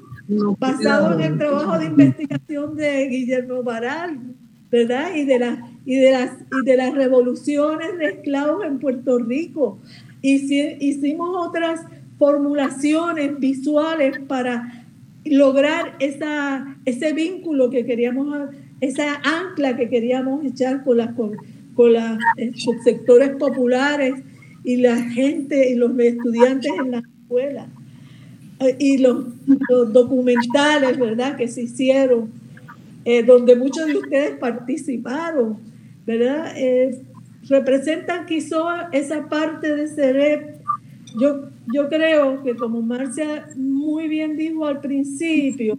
basado 0.57 1.13
en 1.19 1.33
el 1.33 1.37
trabajo 1.37 1.77
de 1.77 1.87
investigación 1.87 2.77
de 2.77 3.09
Guillermo 3.09 3.63
Baral, 3.63 4.19
¿verdad? 4.71 5.13
Y 5.13 5.25
de, 5.25 5.39
las 5.39 5.59
y, 5.85 5.97
de 5.97 6.11
las, 6.11 6.31
y 6.61 6.65
de 6.65 6.77
las 6.77 6.93
revoluciones 6.93 7.97
de 7.97 8.05
esclavos 8.05 8.65
en 8.65 8.79
Puerto 8.79 9.19
Rico. 9.19 9.79
hicimos 10.21 11.47
otras 11.47 11.81
formulaciones 12.17 13.37
visuales 13.39 14.19
para 14.19 14.86
lograr 15.29 15.95
ese 15.99 17.13
vínculo 17.13 17.69
que 17.69 17.85
queríamos, 17.85 18.49
esa 18.81 19.21
ancla 19.23 19.75
que 19.75 19.89
queríamos 19.89 20.45
echar 20.45 20.83
con, 20.83 20.97
las, 20.97 21.13
con, 21.13 21.37
los 21.77 22.03
eh, 22.37 22.51
sectores 22.83 23.35
populares 23.37 24.15
y 24.63 24.77
la 24.77 24.97
gente 24.97 25.69
y 25.69 25.75
los 25.75 25.97
estudiantes 25.97 26.71
en 26.83 26.91
la 26.91 26.99
escuela. 26.99 27.67
Eh, 28.59 28.75
y 28.79 28.97
los, 28.97 29.25
documentales, 29.93 30.97
¿verdad?, 30.97 31.35
que 31.35 31.47
se 31.47 31.63
hicieron, 31.63 32.31
eh, 33.05 33.23
donde 33.23 33.55
muchos 33.55 33.85
de 33.85 33.97
ustedes 33.97 34.31
participaron, 34.37 35.57
¿verdad? 36.05 36.53
representan 37.49 38.25
quizá 38.25 38.89
esa 38.91 39.29
parte 39.29 39.73
de 39.73 39.87
ser 39.87 40.57
yo, 41.19 41.49
yo 41.73 41.89
creo 41.89 42.43
que 42.43 42.55
como 42.55 42.81
Marcia 42.81 43.47
muy 43.55 44.07
bien 44.07 44.37
dijo 44.37 44.65
al 44.65 44.79
principio, 44.81 45.75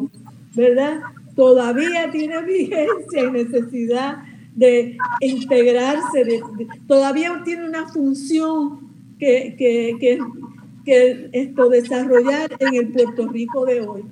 ¿verdad? 0.54 1.00
Todavía 1.34 2.10
tiene 2.10 2.42
vigencia 2.42 3.24
y 3.24 3.30
necesidad 3.30 4.18
de 4.54 4.96
integrarse, 5.20 6.40
todavía 6.86 7.42
tiene 7.44 7.68
una 7.68 7.86
función 7.88 8.80
que, 9.18 9.54
que, 9.56 10.18
que, 10.84 11.28
esto 11.32 11.68
desarrollar 11.68 12.50
en 12.58 12.74
el 12.74 12.88
Puerto 12.88 13.28
Rico 13.28 13.64
de 13.66 13.82
hoy. 13.82 14.02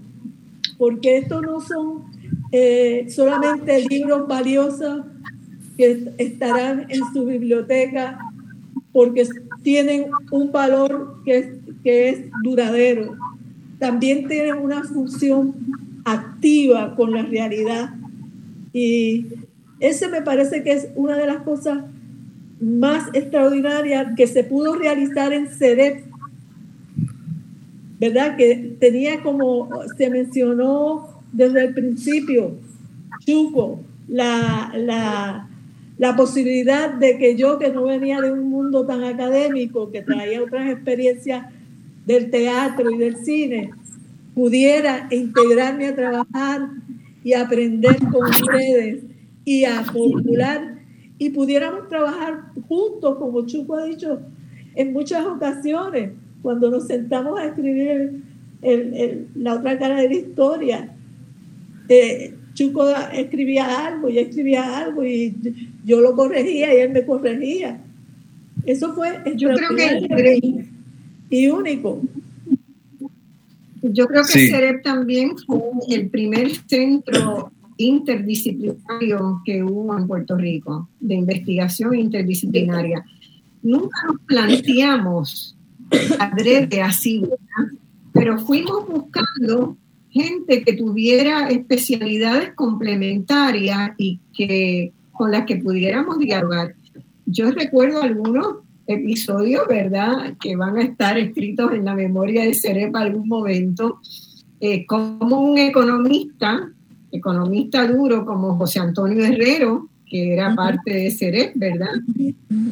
Porque 0.78 1.18
estos 1.18 1.42
no 1.42 1.60
son 1.60 2.04
eh, 2.52 3.06
solamente 3.08 3.84
libros 3.88 4.28
valiosos 4.28 5.06
que 5.76 6.12
estarán 6.18 6.86
en 6.90 7.00
su 7.12 7.24
biblioteca 7.24 8.18
porque 8.92 9.26
tienen 9.62 10.06
un 10.30 10.52
valor 10.52 11.22
que 11.24 11.38
es, 11.38 11.48
que 11.86 12.08
es 12.08 12.18
duradero. 12.42 13.16
También 13.78 14.26
tienen 14.26 14.58
una 14.58 14.82
función 14.82 15.54
activa 16.04 16.96
con 16.96 17.12
la 17.12 17.22
realidad. 17.22 17.94
Y 18.72 19.26
ese 19.78 20.08
me 20.08 20.20
parece 20.20 20.64
que 20.64 20.72
es 20.72 20.88
una 20.96 21.16
de 21.16 21.28
las 21.28 21.42
cosas 21.42 21.84
más 22.60 23.04
extraordinarias 23.12 24.16
que 24.16 24.26
se 24.26 24.42
pudo 24.42 24.74
realizar 24.74 25.32
en 25.32 25.46
CEDEP, 25.46 26.06
¿verdad? 28.00 28.36
Que 28.36 28.76
tenía 28.80 29.22
como 29.22 29.68
se 29.96 30.10
mencionó 30.10 31.22
desde 31.30 31.66
el 31.66 31.72
principio, 31.74 32.56
Chuco, 33.24 33.78
la, 34.08 34.72
la, 34.74 35.48
la 35.98 36.16
posibilidad 36.16 36.92
de 36.94 37.16
que 37.16 37.36
yo, 37.36 37.60
que 37.60 37.70
no 37.70 37.84
venía 37.84 38.20
de 38.20 38.32
un 38.32 38.50
mundo 38.50 38.84
tan 38.86 39.04
académico, 39.04 39.92
que 39.92 40.02
traía 40.02 40.42
otras 40.42 40.68
experiencias 40.68 41.46
del 42.06 42.30
teatro 42.30 42.90
y 42.90 42.98
del 42.98 43.16
cine, 43.16 43.70
pudiera 44.34 45.08
integrarme 45.10 45.88
a 45.88 45.94
trabajar 45.94 46.68
y 47.22 47.34
aprender 47.34 47.96
con 48.10 48.28
ustedes 48.28 49.02
y 49.44 49.64
a 49.64 49.82
formular 49.84 50.76
y 51.18 51.30
pudiéramos 51.30 51.88
trabajar 51.88 52.52
juntos, 52.68 53.16
como 53.18 53.46
Chuco 53.46 53.76
ha 53.76 53.84
dicho 53.84 54.20
en 54.74 54.92
muchas 54.92 55.24
ocasiones, 55.24 56.10
cuando 56.42 56.70
nos 56.70 56.86
sentamos 56.86 57.40
a 57.40 57.46
escribir 57.46 58.22
la 59.34 59.54
otra 59.54 59.78
cara 59.78 60.00
de 60.00 60.08
la 60.08 60.14
historia. 60.14 60.94
Eh, 61.88 62.34
Chuco 62.54 62.88
escribía 63.12 63.86
algo, 63.86 64.08
y 64.08 64.18
escribía 64.18 64.78
algo 64.78 65.04
y 65.04 65.34
yo 65.84 66.00
lo 66.00 66.14
corregía 66.14 66.74
y 66.74 66.78
él 66.78 66.90
me 66.90 67.04
corregía. 67.04 67.80
Eso 68.64 68.94
fue 68.94 69.22
yo 69.36 69.50
creo 69.50 69.76
que 69.76 70.75
y 71.30 71.48
único. 71.48 72.00
Yo 73.82 74.06
creo 74.06 74.22
que 74.24 74.48
CEREP 74.48 74.82
también 74.82 75.36
fue 75.38 75.60
el 75.88 76.08
primer 76.08 76.50
centro 76.66 77.52
interdisciplinario 77.76 79.42
que 79.44 79.62
hubo 79.62 79.96
en 79.96 80.06
Puerto 80.06 80.36
Rico, 80.36 80.88
de 80.98 81.14
investigación 81.14 81.94
interdisciplinaria. 81.94 83.04
Nunca 83.62 83.98
nos 84.06 84.20
planteamos 84.22 85.56
adrede 86.18 86.82
así, 86.82 87.22
pero 88.12 88.38
fuimos 88.38 88.88
buscando 88.88 89.76
gente 90.10 90.62
que 90.62 90.72
tuviera 90.72 91.48
especialidades 91.48 92.54
complementarias 92.54 93.92
y 93.98 94.18
que 94.34 94.92
con 95.12 95.30
las 95.30 95.44
que 95.46 95.56
pudiéramos 95.56 96.18
dialogar. 96.18 96.74
Yo 97.26 97.50
recuerdo 97.50 98.02
algunos 98.02 98.58
episodios, 98.86 99.66
¿verdad?, 99.68 100.34
que 100.40 100.56
van 100.56 100.76
a 100.76 100.82
estar 100.82 101.18
escritos 101.18 101.72
en 101.72 101.84
la 101.84 101.94
memoria 101.94 102.44
de 102.44 102.54
Cerepa 102.54 103.00
algún 103.00 103.28
momento, 103.28 104.00
eh, 104.60 104.86
como 104.86 105.40
un 105.40 105.58
economista, 105.58 106.70
economista 107.12 107.86
duro 107.86 108.24
como 108.24 108.56
José 108.56 108.80
Antonio 108.80 109.24
Herrero, 109.24 109.88
que 110.08 110.32
era 110.32 110.54
parte 110.54 110.92
de 110.92 111.10
CEREP, 111.10 111.52
¿verdad? 111.56 111.90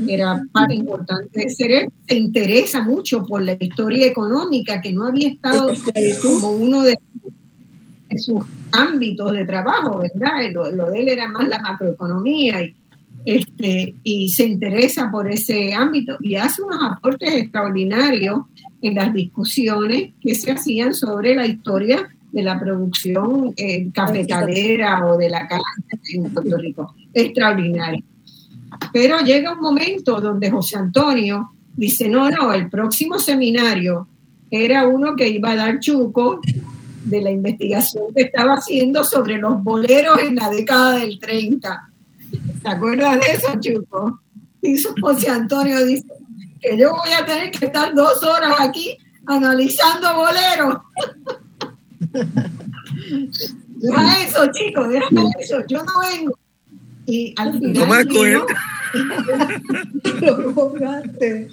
Era 0.08 0.40
parte 0.52 0.74
importante 0.74 1.40
de 1.40 1.50
CEREP, 1.50 1.90
se 2.06 2.16
interesa 2.16 2.82
mucho 2.82 3.26
por 3.26 3.42
la 3.42 3.56
historia 3.58 4.06
económica, 4.06 4.80
que 4.80 4.92
no 4.92 5.06
había 5.06 5.28
estado 5.28 5.72
como 6.22 6.52
uno 6.52 6.82
de 6.82 6.98
sus 8.16 8.44
ámbitos 8.70 9.32
de 9.32 9.44
trabajo, 9.44 9.98
¿verdad? 9.98 10.50
Lo, 10.52 10.90
de 10.90 11.00
él 11.00 11.08
era 11.08 11.28
más 11.28 11.48
la 11.48 11.58
macroeconomía 11.58 12.62
y, 12.62 12.76
este, 13.24 13.94
y 14.02 14.28
se 14.28 14.44
interesa 14.44 15.10
por 15.10 15.30
ese 15.30 15.72
ámbito 15.72 16.16
y 16.20 16.36
hace 16.36 16.62
unos 16.62 16.78
aportes 16.82 17.32
extraordinarios 17.32 18.40
en 18.82 18.94
las 18.94 19.14
discusiones 19.14 20.12
que 20.20 20.34
se 20.34 20.52
hacían 20.52 20.94
sobre 20.94 21.34
la 21.34 21.46
historia 21.46 22.08
de 22.32 22.42
la 22.42 22.58
producción 22.58 23.54
eh, 23.56 23.90
cafetalera 23.92 25.06
o 25.06 25.16
de 25.16 25.30
la 25.30 25.46
caña 25.46 25.62
en 26.12 26.30
Puerto 26.32 26.58
Rico. 26.58 26.94
Extraordinario. 27.14 28.04
Pero 28.92 29.20
llega 29.20 29.52
un 29.52 29.60
momento 29.60 30.20
donde 30.20 30.50
José 30.50 30.76
Antonio 30.76 31.50
dice, 31.76 32.08
no, 32.08 32.28
no, 32.28 32.52
el 32.52 32.68
próximo 32.68 33.18
seminario 33.18 34.08
era 34.50 34.86
uno 34.86 35.16
que 35.16 35.28
iba 35.28 35.52
a 35.52 35.56
dar 35.56 35.80
Chuco 35.80 36.40
de 37.04 37.20
la 37.22 37.30
investigación 37.30 38.04
que 38.14 38.22
estaba 38.22 38.54
haciendo 38.54 39.04
sobre 39.04 39.38
los 39.38 39.62
boleros 39.62 40.18
en 40.20 40.36
la 40.36 40.50
década 40.50 40.98
del 40.98 41.18
30. 41.18 41.90
¿Te 42.64 42.70
acuerdas 42.70 43.20
de 43.20 43.26
eso, 43.32 43.48
Chuco? 43.60 44.20
Dice 44.60 44.88
José 45.00 45.28
Antonio, 45.28 45.84
dice 45.84 46.06
que 46.60 46.76
yo 46.76 46.90
voy 46.92 47.12
a 47.12 47.24
tener 47.24 47.50
que 47.50 47.66
estar 47.66 47.94
dos 47.94 48.22
horas 48.22 48.54
aquí 48.58 48.98
analizando 49.26 50.08
boleros. 50.14 50.78
deja 53.76 54.22
eso, 54.22 54.46
chicos, 54.52 54.88
deja 54.88 55.08
eso, 55.38 55.58
yo 55.68 55.84
no 55.84 55.92
vengo. 56.10 56.38
Y 57.06 57.34
al 57.36 57.52
final... 57.58 58.08
No 60.22 60.36
lo 60.36 60.52
borraste 60.52 61.48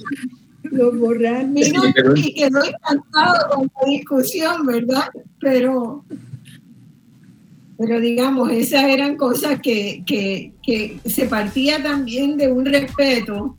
lo 0.72 0.92
borraron. 0.94 1.58
Y, 1.58 1.72
no, 1.72 1.84
y 2.16 2.34
quedó 2.34 2.64
encantado 2.64 3.50
con 3.50 3.72
la 3.82 3.90
discusión, 3.90 4.66
¿verdad? 4.66 5.10
Pero, 5.40 6.06
pero 7.82 8.00
digamos, 8.00 8.52
esas 8.52 8.84
eran 8.84 9.16
cosas 9.16 9.60
que, 9.60 10.04
que, 10.06 10.54
que 10.62 11.00
se 11.10 11.26
partía 11.26 11.82
también 11.82 12.38
de 12.38 12.52
un 12.52 12.64
respeto. 12.64 13.56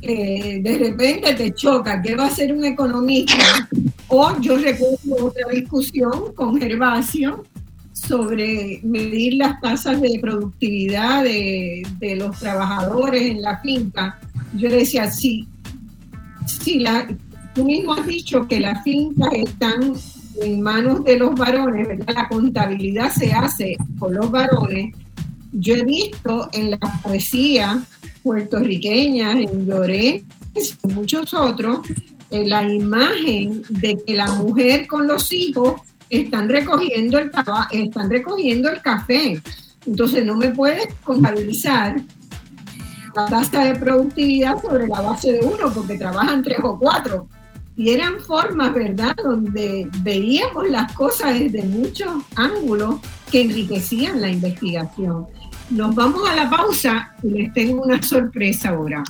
que 0.00 0.60
de 0.62 0.78
repente 0.78 1.34
te 1.34 1.52
choca, 1.52 2.00
¿qué 2.00 2.14
va 2.16 2.26
a 2.26 2.30
ser 2.30 2.54
un 2.54 2.64
economista? 2.64 3.68
O 4.08 4.40
yo 4.40 4.56
recuerdo 4.56 5.26
otra 5.26 5.48
discusión 5.52 6.32
con 6.34 6.58
Gervasio 6.58 7.44
sobre 7.92 8.80
medir 8.82 9.34
las 9.34 9.60
tasas 9.60 10.00
de 10.00 10.18
productividad 10.20 11.24
de, 11.24 11.86
de 11.98 12.16
los 12.16 12.38
trabajadores 12.38 13.22
en 13.22 13.42
la 13.42 13.58
finca. 13.60 14.18
Yo 14.54 14.70
decía, 14.70 15.10
sí, 15.10 15.46
Sí, 16.46 16.80
la, 16.80 17.06
tú 17.54 17.64
mismo 17.64 17.94
has 17.94 18.06
dicho 18.06 18.46
que 18.46 18.60
las 18.60 18.82
fincas 18.82 19.28
están 19.32 19.94
en 20.40 20.62
manos 20.62 21.04
de 21.04 21.18
los 21.18 21.34
varones, 21.34 21.86
¿verdad? 21.86 22.14
La 22.14 22.28
contabilidad 22.28 23.10
se 23.10 23.32
hace 23.32 23.76
por 23.98 24.12
los 24.12 24.30
varones. 24.30 24.94
Yo 25.52 25.74
he 25.74 25.84
visto 25.84 26.48
en 26.52 26.72
la 26.72 26.78
poesía 27.02 27.82
puertorriqueña, 28.22 29.32
en 29.32 29.66
Lloré, 29.66 30.24
y 30.54 30.88
muchos 30.88 31.34
otros, 31.34 31.80
eh, 32.30 32.46
la 32.46 32.62
imagen 32.62 33.62
de 33.68 33.96
que 34.04 34.14
la 34.14 34.26
mujer 34.32 34.86
con 34.86 35.06
los 35.06 35.32
hijos 35.32 35.80
están 36.10 36.48
recogiendo 36.48 37.18
el, 37.18 37.30
están 37.72 38.10
recogiendo 38.10 38.70
el 38.70 38.80
café. 38.80 39.40
Entonces 39.86 40.24
no 40.24 40.36
me 40.36 40.50
puedes 40.50 40.94
contabilizar 41.04 41.96
la 43.14 43.26
tasa 43.26 43.64
de 43.64 43.76
productividad 43.76 44.60
sobre 44.60 44.88
la 44.88 45.00
base 45.00 45.32
de 45.32 45.40
uno, 45.40 45.72
porque 45.72 45.96
trabajan 45.96 46.42
tres 46.42 46.58
o 46.62 46.78
cuatro. 46.78 47.28
Y 47.76 47.90
eran 47.90 48.20
formas, 48.20 48.72
¿verdad?, 48.72 49.16
donde 49.22 49.88
veíamos 50.02 50.68
las 50.70 50.92
cosas 50.92 51.38
desde 51.38 51.64
muchos 51.64 52.08
ángulos 52.36 53.00
que 53.30 53.42
enriquecían 53.42 54.20
la 54.20 54.30
investigación. 54.30 55.26
Nos 55.70 55.94
vamos 55.94 56.28
a 56.28 56.36
la 56.36 56.48
pausa 56.48 57.14
y 57.22 57.30
les 57.30 57.52
tengo 57.52 57.82
una 57.82 58.00
sorpresa 58.02 58.68
ahora 58.70 59.02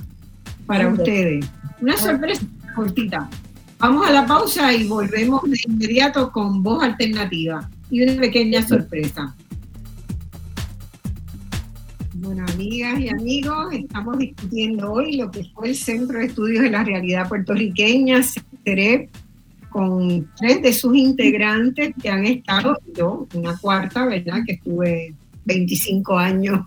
para 0.67 0.89
ustedes. 0.89 1.47
Una 1.81 1.97
sorpresa 1.97 2.43
cortita. 2.75 3.29
Vamos 3.79 4.07
a 4.07 4.13
la 4.13 4.27
pausa 4.27 4.73
y 4.73 4.87
volvemos 4.87 5.43
de 5.43 5.59
inmediato 5.67 6.33
con 6.33 6.63
voz 6.63 6.83
alternativa 6.83 7.69
y 7.91 8.03
una 8.03 8.19
pequeña 8.19 8.67
sorpresa. 8.67 9.35
Bueno, 12.15 12.47
amigas 12.55 12.99
y 13.01 13.09
amigos, 13.11 13.75
estamos 13.75 14.17
discutiendo 14.17 14.91
hoy 14.91 15.17
lo 15.17 15.31
que 15.31 15.45
fue 15.53 15.69
el 15.69 15.77
Centro 15.77 16.19
de 16.19 16.27
Estudios 16.27 16.63
de 16.63 16.71
la 16.71 16.83
Realidad 16.83 17.29
Puertorriqueña, 17.29 18.23
CEREP, 18.65 19.11
con 19.71 20.31
tres 20.37 20.63
de 20.63 20.73
sus 20.73 20.97
integrantes 20.97 21.95
que 22.01 22.09
han 22.09 22.25
estado, 22.25 22.79
yo, 22.97 23.27
una 23.35 23.57
cuarta, 23.59 24.07
¿verdad? 24.07 24.41
Que 24.47 24.55
estuve 24.55 25.15
25 25.45 26.17
años 26.17 26.61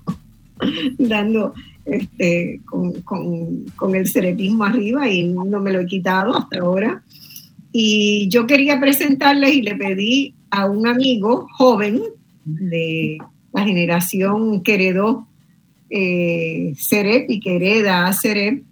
dando 0.97 1.53
este, 1.85 2.59
con, 2.65 3.95
el 3.95 4.07
cerepismo 4.07 4.65
arriba 4.65 5.09
y 5.09 5.23
no 5.23 5.45
me 5.61 5.71
lo 5.71 5.79
he 5.79 5.85
quitado 5.85 6.37
hasta 6.37 6.59
ahora. 6.59 7.01
Y 7.71 8.27
yo 8.29 8.45
quería 8.47 8.79
presentarles 8.79 9.55
y 9.55 9.61
le 9.61 9.75
pedí 9.75 10.35
a 10.49 10.65
un 10.65 10.87
amigo 10.87 11.47
joven 11.57 12.01
de 12.43 13.17
la 13.53 13.63
generación 13.63 14.63
que 14.63 14.75
heredó 14.75 15.27
eh, 15.89 16.73
Cerep 16.75 17.29
y 17.29 17.39
que 17.39 17.55
hereda 17.55 18.07
a 18.07 18.13
Cerep 18.13 18.63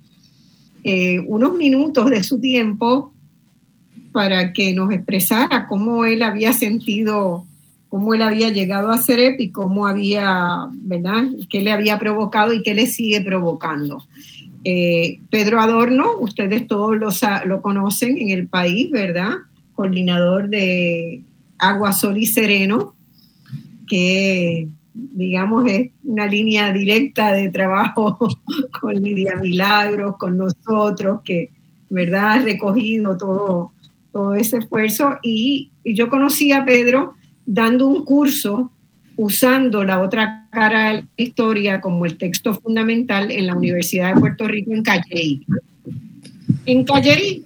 eh, 0.84 1.20
unos 1.20 1.56
minutos 1.56 2.10
de 2.10 2.24
su 2.24 2.40
tiempo 2.40 3.14
para 4.16 4.54
que 4.54 4.74
nos 4.74 4.94
expresara 4.94 5.68
cómo 5.68 6.06
él 6.06 6.24
había 6.24 6.54
sentido 6.54 7.46
cómo 7.90 8.14
él 8.14 8.22
había 8.22 8.50
llegado 8.50 8.92
a 8.92 8.98
Cerep 8.98 9.40
y 9.42 9.52
cómo 9.52 9.88
había, 9.88 10.68
¿verdad?, 10.72 11.26
qué 11.50 11.62
le 11.62 11.72
había 11.72 12.00
provocado 12.00 12.54
y 12.54 12.64
qué 12.64 12.74
le 12.74 12.88
sigue 12.88 13.22
provocando. 13.22 14.04
Eh, 14.64 15.20
Pedro 15.30 15.60
Adorno, 15.62 16.18
ustedes 16.20 16.66
todos 16.68 16.98
lo, 16.98 17.10
lo 17.46 17.62
conocen 17.62 18.18
en 18.18 18.30
el 18.32 18.48
país, 18.48 18.90
¿verdad? 18.90 19.32
Coordinador 19.76 20.50
de 20.50 21.22
Agua, 21.58 21.92
Sol 21.92 22.18
y 22.18 22.26
Sereno, 22.26 22.96
que 23.88 24.68
digamos 24.94 25.70
es 25.70 25.92
una 26.06 26.26
línea 26.26 26.72
directa 26.72 27.34
de 27.34 27.50
trabajo 27.50 28.18
con 28.82 28.96
Lidia 28.96 29.36
Milagros, 29.36 30.16
con 30.18 30.38
nosotros, 30.38 31.22
que 31.24 31.52
verdad 31.90 32.32
ha 32.32 32.40
recogido 32.40 33.18
todo, 33.18 33.72
todo 34.16 34.34
ese 34.34 34.60
esfuerzo. 34.60 35.18
Y, 35.22 35.72
y 35.84 35.94
yo 35.94 36.08
conocí 36.08 36.54
a 36.54 36.64
Pedro 36.64 37.16
dando 37.46 37.86
un 37.86 38.06
curso 38.06 38.72
usando 39.18 39.84
la 39.84 40.02
otra 40.02 40.48
cara 40.52 40.88
de 40.88 40.94
la 41.02 41.08
historia 41.18 41.82
como 41.82 42.06
el 42.06 42.18
texto 42.18 42.54
fundamental 42.54 43.30
en 43.30 43.48
la 43.48 43.56
Universidad 43.56 44.16
de 44.16 44.22
Puerto 44.22 44.48
Rico 44.48 44.72
en 44.72 44.84
Calley. 44.84 45.46
En 46.66 46.86
Calley 46.86 47.44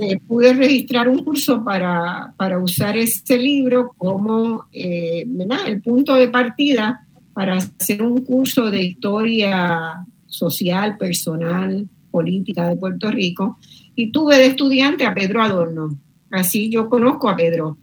eh, 0.00 0.18
pude 0.26 0.54
registrar 0.54 1.06
un 1.06 1.22
curso 1.22 1.62
para, 1.62 2.32
para 2.38 2.58
usar 2.58 2.96
este 2.96 3.36
libro 3.36 3.92
como 3.98 4.68
eh, 4.72 5.26
el 5.66 5.82
punto 5.82 6.14
de 6.14 6.28
partida 6.28 7.06
para 7.34 7.56
hacer 7.56 8.02
un 8.02 8.24
curso 8.24 8.70
de 8.70 8.84
historia 8.84 10.06
social, 10.24 10.96
personal, 10.96 11.86
política 12.10 12.70
de 12.70 12.76
Puerto 12.76 13.10
Rico. 13.10 13.58
Y 14.00 14.12
tuve 14.12 14.38
de 14.38 14.46
estudiante 14.46 15.04
a 15.04 15.12
Pedro 15.12 15.42
Adorno. 15.42 15.98
Así 16.30 16.70
yo 16.70 16.88
conozco 16.88 17.28
a 17.28 17.36
Pedro. 17.36 17.76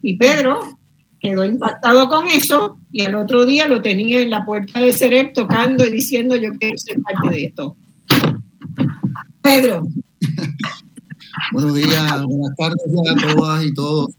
Y 0.00 0.16
Pedro 0.16 0.78
quedó 1.20 1.44
impactado 1.44 2.08
con 2.08 2.26
eso 2.26 2.78
y 2.90 3.02
el 3.02 3.14
otro 3.14 3.44
día 3.44 3.68
lo 3.68 3.82
tenía 3.82 4.22
en 4.22 4.30
la 4.30 4.46
puerta 4.46 4.80
de 4.80 4.94
Cerep 4.94 5.34
tocando 5.34 5.84
y 5.84 5.90
diciendo 5.90 6.36
yo 6.36 6.54
quiero 6.58 6.78
ser 6.78 7.02
parte 7.02 7.28
de 7.28 7.44
esto. 7.44 7.76
Pedro. 9.42 9.86
Buenos 11.52 11.74
días, 11.74 12.24
buenas 12.24 12.56
tardes 12.56 12.80
a 13.10 13.34
todas 13.34 13.64
y 13.66 13.74
todos. 13.74 14.14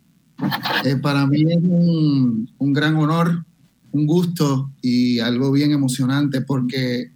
Eh, 0.86 0.98
para 0.98 1.26
mí 1.26 1.42
es 1.52 1.58
un, 1.64 2.48
un 2.60 2.74
gran 2.74 2.96
honor, 2.96 3.44
un 3.92 4.06
gusto 4.06 4.70
y 4.84 5.18
algo 5.18 5.52
bien 5.52 5.72
emocionante 5.72 6.42
porque 6.42 7.12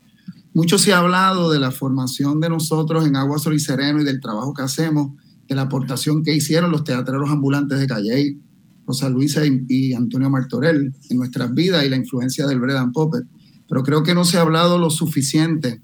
mucho 0.58 0.80
se 0.80 0.92
ha 0.92 0.98
hablado 0.98 1.52
de 1.52 1.60
la 1.60 1.70
formación 1.70 2.40
de 2.40 2.50
nosotros 2.50 3.06
en 3.06 3.16
Agua 3.16 3.38
Sol 3.38 3.54
y 3.54 3.60
Sereno 3.60 4.02
y 4.02 4.04
del 4.04 4.20
trabajo 4.20 4.56
que 4.56 4.64
hacemos, 4.64 5.12
de 5.48 5.54
la 5.54 5.62
aportación 5.62 6.24
que 6.24 6.34
hicieron 6.34 6.72
los 6.72 6.84
teatreros 6.84 7.30
ambulantes 7.30 7.80
de 7.80 7.86
Calley, 7.86 8.42
Rosa 8.88 9.08
Luisa 9.08 9.44
y, 9.46 9.94
Antonio 9.94 10.32
Martorell 10.32 10.96
en 11.12 11.18
nuestras 11.18 11.54
vidas 11.54 11.86
y 11.86 11.90
la 11.90 11.96
influencia 11.96 12.48
del 12.48 12.60
Bredan 12.60 12.92
Popper. 12.92 13.22
Pero 13.70 13.84
creo 13.84 14.02
que 14.02 14.16
no 14.16 14.26
se 14.26 14.40
ha 14.40 14.42
hablado 14.42 14.80
lo 14.80 14.90
suficiente 14.90 15.80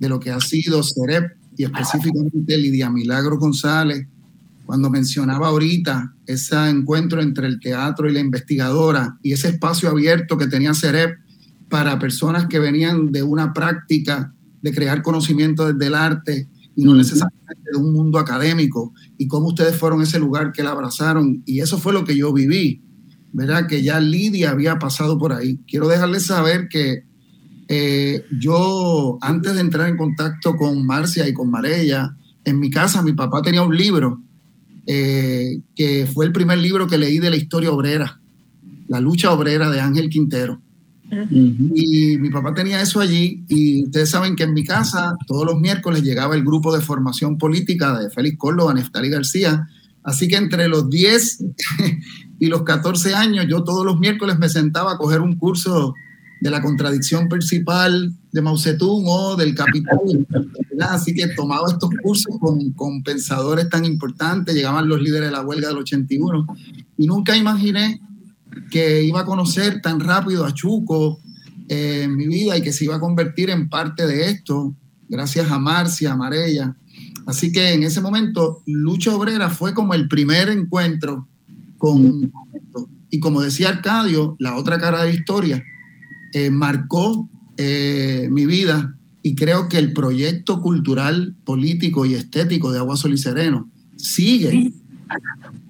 de 0.00 0.08
lo 0.08 0.18
que 0.18 0.32
ha 0.32 0.40
sido 0.40 0.82
CEREP 0.82 1.36
y 1.56 1.62
específicamente 1.62 2.58
Lidia 2.58 2.90
Milagro 2.90 3.38
González, 3.38 4.08
cuando 4.64 4.90
mencionaba 4.90 5.46
ahorita 5.46 6.16
ese 6.26 6.68
encuentro 6.68 7.22
entre 7.22 7.46
el 7.46 7.60
teatro 7.60 8.10
y 8.10 8.12
la 8.12 8.18
investigadora 8.18 9.16
y 9.22 9.34
ese 9.34 9.50
espacio 9.50 9.88
abierto 9.88 10.36
que 10.36 10.48
tenía 10.48 10.74
CEREP 10.74 11.16
para 11.76 11.98
personas 11.98 12.46
que 12.46 12.58
venían 12.58 13.12
de 13.12 13.22
una 13.22 13.52
práctica 13.52 14.32
de 14.62 14.72
crear 14.72 15.02
conocimiento 15.02 15.70
desde 15.70 15.88
el 15.88 15.94
arte 15.94 16.48
y 16.74 16.84
no 16.84 16.94
necesariamente 16.94 17.70
de 17.70 17.76
un 17.76 17.92
mundo 17.92 18.18
académico, 18.18 18.94
y 19.18 19.28
cómo 19.28 19.48
ustedes 19.48 19.76
fueron 19.76 20.00
ese 20.00 20.18
lugar 20.18 20.52
que 20.52 20.62
la 20.62 20.70
abrazaron, 20.70 21.42
y 21.44 21.60
eso 21.60 21.76
fue 21.76 21.92
lo 21.92 22.02
que 22.04 22.16
yo 22.16 22.32
viví, 22.32 22.80
¿verdad? 23.34 23.66
Que 23.66 23.82
ya 23.82 24.00
Lidia 24.00 24.52
había 24.52 24.78
pasado 24.78 25.18
por 25.18 25.34
ahí. 25.34 25.60
Quiero 25.68 25.86
dejarles 25.86 26.24
saber 26.24 26.68
que 26.68 27.04
eh, 27.68 28.24
yo, 28.40 29.18
antes 29.20 29.52
de 29.52 29.60
entrar 29.60 29.90
en 29.90 29.98
contacto 29.98 30.56
con 30.56 30.86
Marcia 30.86 31.28
y 31.28 31.34
con 31.34 31.50
Marella, 31.50 32.16
en 32.46 32.58
mi 32.58 32.70
casa 32.70 33.02
mi 33.02 33.12
papá 33.12 33.42
tenía 33.42 33.60
un 33.60 33.76
libro 33.76 34.22
eh, 34.86 35.60
que 35.74 36.06
fue 36.06 36.24
el 36.24 36.32
primer 36.32 36.56
libro 36.56 36.86
que 36.86 36.96
leí 36.96 37.18
de 37.18 37.28
la 37.28 37.36
historia 37.36 37.70
obrera, 37.70 38.18
La 38.88 38.98
lucha 38.98 39.30
obrera 39.30 39.70
de 39.70 39.80
Ángel 39.80 40.08
Quintero. 40.08 40.62
Y 41.10 42.18
mi 42.18 42.30
papá 42.30 42.52
tenía 42.52 42.80
eso 42.80 43.00
allí 43.00 43.44
y 43.48 43.84
ustedes 43.84 44.10
saben 44.10 44.34
que 44.34 44.44
en 44.44 44.54
mi 44.54 44.64
casa 44.64 45.14
todos 45.26 45.46
los 45.46 45.60
miércoles 45.60 46.02
llegaba 46.02 46.34
el 46.34 46.44
grupo 46.44 46.74
de 46.74 46.82
formación 46.82 47.38
política 47.38 47.98
de 47.98 48.10
Félix 48.10 48.38
Córdoba, 48.38 48.74
Neftali 48.74 49.08
García. 49.08 49.68
Así 50.02 50.28
que 50.28 50.36
entre 50.36 50.68
los 50.68 50.90
10 50.90 51.44
y 52.40 52.46
los 52.46 52.62
14 52.62 53.14
años 53.14 53.46
yo 53.48 53.62
todos 53.62 53.84
los 53.84 53.98
miércoles 53.98 54.38
me 54.38 54.48
sentaba 54.48 54.92
a 54.92 54.98
coger 54.98 55.20
un 55.20 55.36
curso 55.36 55.94
de 56.40 56.50
la 56.50 56.60
contradicción 56.60 57.28
principal 57.28 58.12
de 58.32 58.42
Mao 58.42 58.58
Zedong 58.58 59.04
o 59.06 59.36
del 59.36 59.54
capital. 59.54 59.98
Así 60.90 61.14
que 61.14 61.28
tomaba 61.28 61.68
estos 61.68 61.90
cursos 62.02 62.36
con, 62.38 62.72
con 62.72 63.02
pensadores 63.02 63.68
tan 63.70 63.84
importantes, 63.84 64.54
llegaban 64.54 64.88
los 64.88 65.00
líderes 65.00 65.28
de 65.28 65.32
la 65.32 65.42
huelga 65.42 65.68
del 65.68 65.78
81 65.78 66.46
y 66.98 67.06
nunca 67.06 67.36
imaginé 67.36 68.00
que 68.70 69.02
iba 69.02 69.20
a 69.20 69.24
conocer 69.24 69.80
tan 69.80 70.00
rápido 70.00 70.44
a 70.44 70.54
Chuco 70.54 71.20
eh, 71.68 72.02
en 72.04 72.16
mi 72.16 72.26
vida 72.26 72.56
y 72.56 72.62
que 72.62 72.72
se 72.72 72.84
iba 72.84 72.96
a 72.96 73.00
convertir 73.00 73.50
en 73.50 73.68
parte 73.68 74.06
de 74.06 74.30
esto, 74.30 74.74
gracias 75.08 75.50
a 75.50 75.58
Marcia, 75.58 76.12
a 76.12 76.16
Marella. 76.16 76.76
Así 77.26 77.50
que 77.52 77.72
en 77.72 77.82
ese 77.82 78.00
momento, 78.00 78.62
Lucha 78.66 79.14
Obrera 79.14 79.50
fue 79.50 79.74
como 79.74 79.94
el 79.94 80.08
primer 80.08 80.48
encuentro 80.48 81.26
con. 81.78 82.32
Y 83.10 83.20
como 83.20 83.40
decía 83.40 83.68
Arcadio, 83.68 84.36
la 84.38 84.56
otra 84.56 84.78
cara 84.78 85.04
de 85.04 85.12
historia, 85.12 85.62
eh, 86.32 86.50
marcó 86.50 87.28
eh, 87.56 88.28
mi 88.30 88.46
vida 88.46 88.96
y 89.22 89.34
creo 89.34 89.68
que 89.68 89.78
el 89.78 89.92
proyecto 89.92 90.60
cultural, 90.60 91.34
político 91.44 92.04
y 92.04 92.14
estético 92.14 92.72
de 92.72 92.78
Agua 92.78 92.96
Sol 92.96 93.14
y 93.14 93.18
Sereno 93.18 93.70
sigue 93.96 94.72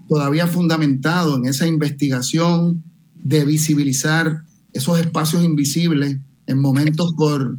todavía 0.08 0.46
fundamentado 0.46 1.36
en 1.36 1.46
esa 1.46 1.66
investigación 1.66 2.82
de 3.14 3.44
visibilizar 3.44 4.42
esos 4.72 4.98
espacios 4.98 5.42
invisibles 5.42 6.18
en 6.46 6.60
momentos 6.60 7.12
por 7.14 7.56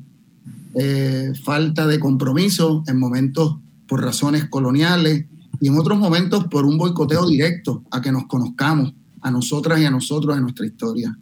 eh, 0.75 1.33
falta 1.43 1.87
de 1.87 1.99
compromiso, 1.99 2.83
en 2.87 2.99
momentos 2.99 3.57
por 3.87 4.03
razones 4.03 4.45
coloniales 4.45 5.25
y 5.59 5.67
en 5.67 5.77
otros 5.77 5.97
momentos 5.97 6.45
por 6.45 6.65
un 6.65 6.77
boicoteo 6.77 7.27
directo 7.27 7.83
a 7.91 8.01
que 8.01 8.11
nos 8.11 8.27
conozcamos 8.27 8.93
a 9.21 9.31
nosotras 9.31 9.79
y 9.81 9.85
a 9.85 9.91
nosotros 9.91 10.35
en 10.37 10.43
nuestra 10.43 10.65
historia. 10.65 11.17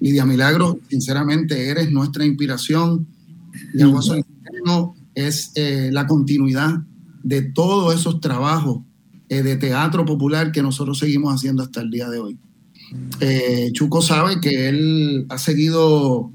Lidia 0.00 0.24
Milagro, 0.24 0.78
sinceramente, 0.88 1.68
eres 1.68 1.90
nuestra 1.90 2.24
inspiración 2.24 3.06
y 3.74 3.82
es 5.14 5.52
eh, 5.56 5.90
la 5.92 6.06
continuidad 6.06 6.82
de 7.24 7.42
todos 7.42 7.94
esos 7.94 8.20
trabajos 8.20 8.82
eh, 9.28 9.42
de 9.42 9.56
teatro 9.56 10.04
popular 10.04 10.52
que 10.52 10.62
nosotros 10.62 10.98
seguimos 10.98 11.34
haciendo 11.34 11.62
hasta 11.62 11.80
el 11.80 11.90
día 11.90 12.08
de 12.08 12.18
hoy. 12.18 12.38
Eh, 13.20 13.70
Chuco 13.72 14.00
sabe 14.00 14.40
que 14.40 14.68
él 14.68 15.26
ha 15.28 15.38
seguido 15.38 16.30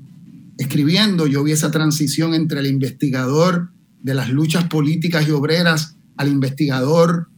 escribiendo, 0.58 1.26
yo 1.26 1.44
vi 1.44 1.52
esa 1.52 1.72
transición 1.72 2.34
entre 2.34 2.60
el 2.60 2.68
investigador 2.68 3.72
de 4.02 4.14
las 4.14 4.30
luchas 4.30 4.66
políticas 4.66 5.28
y 5.28 5.32
obreras 5.32 5.96
al 6.18 6.28
investigador 6.28 7.30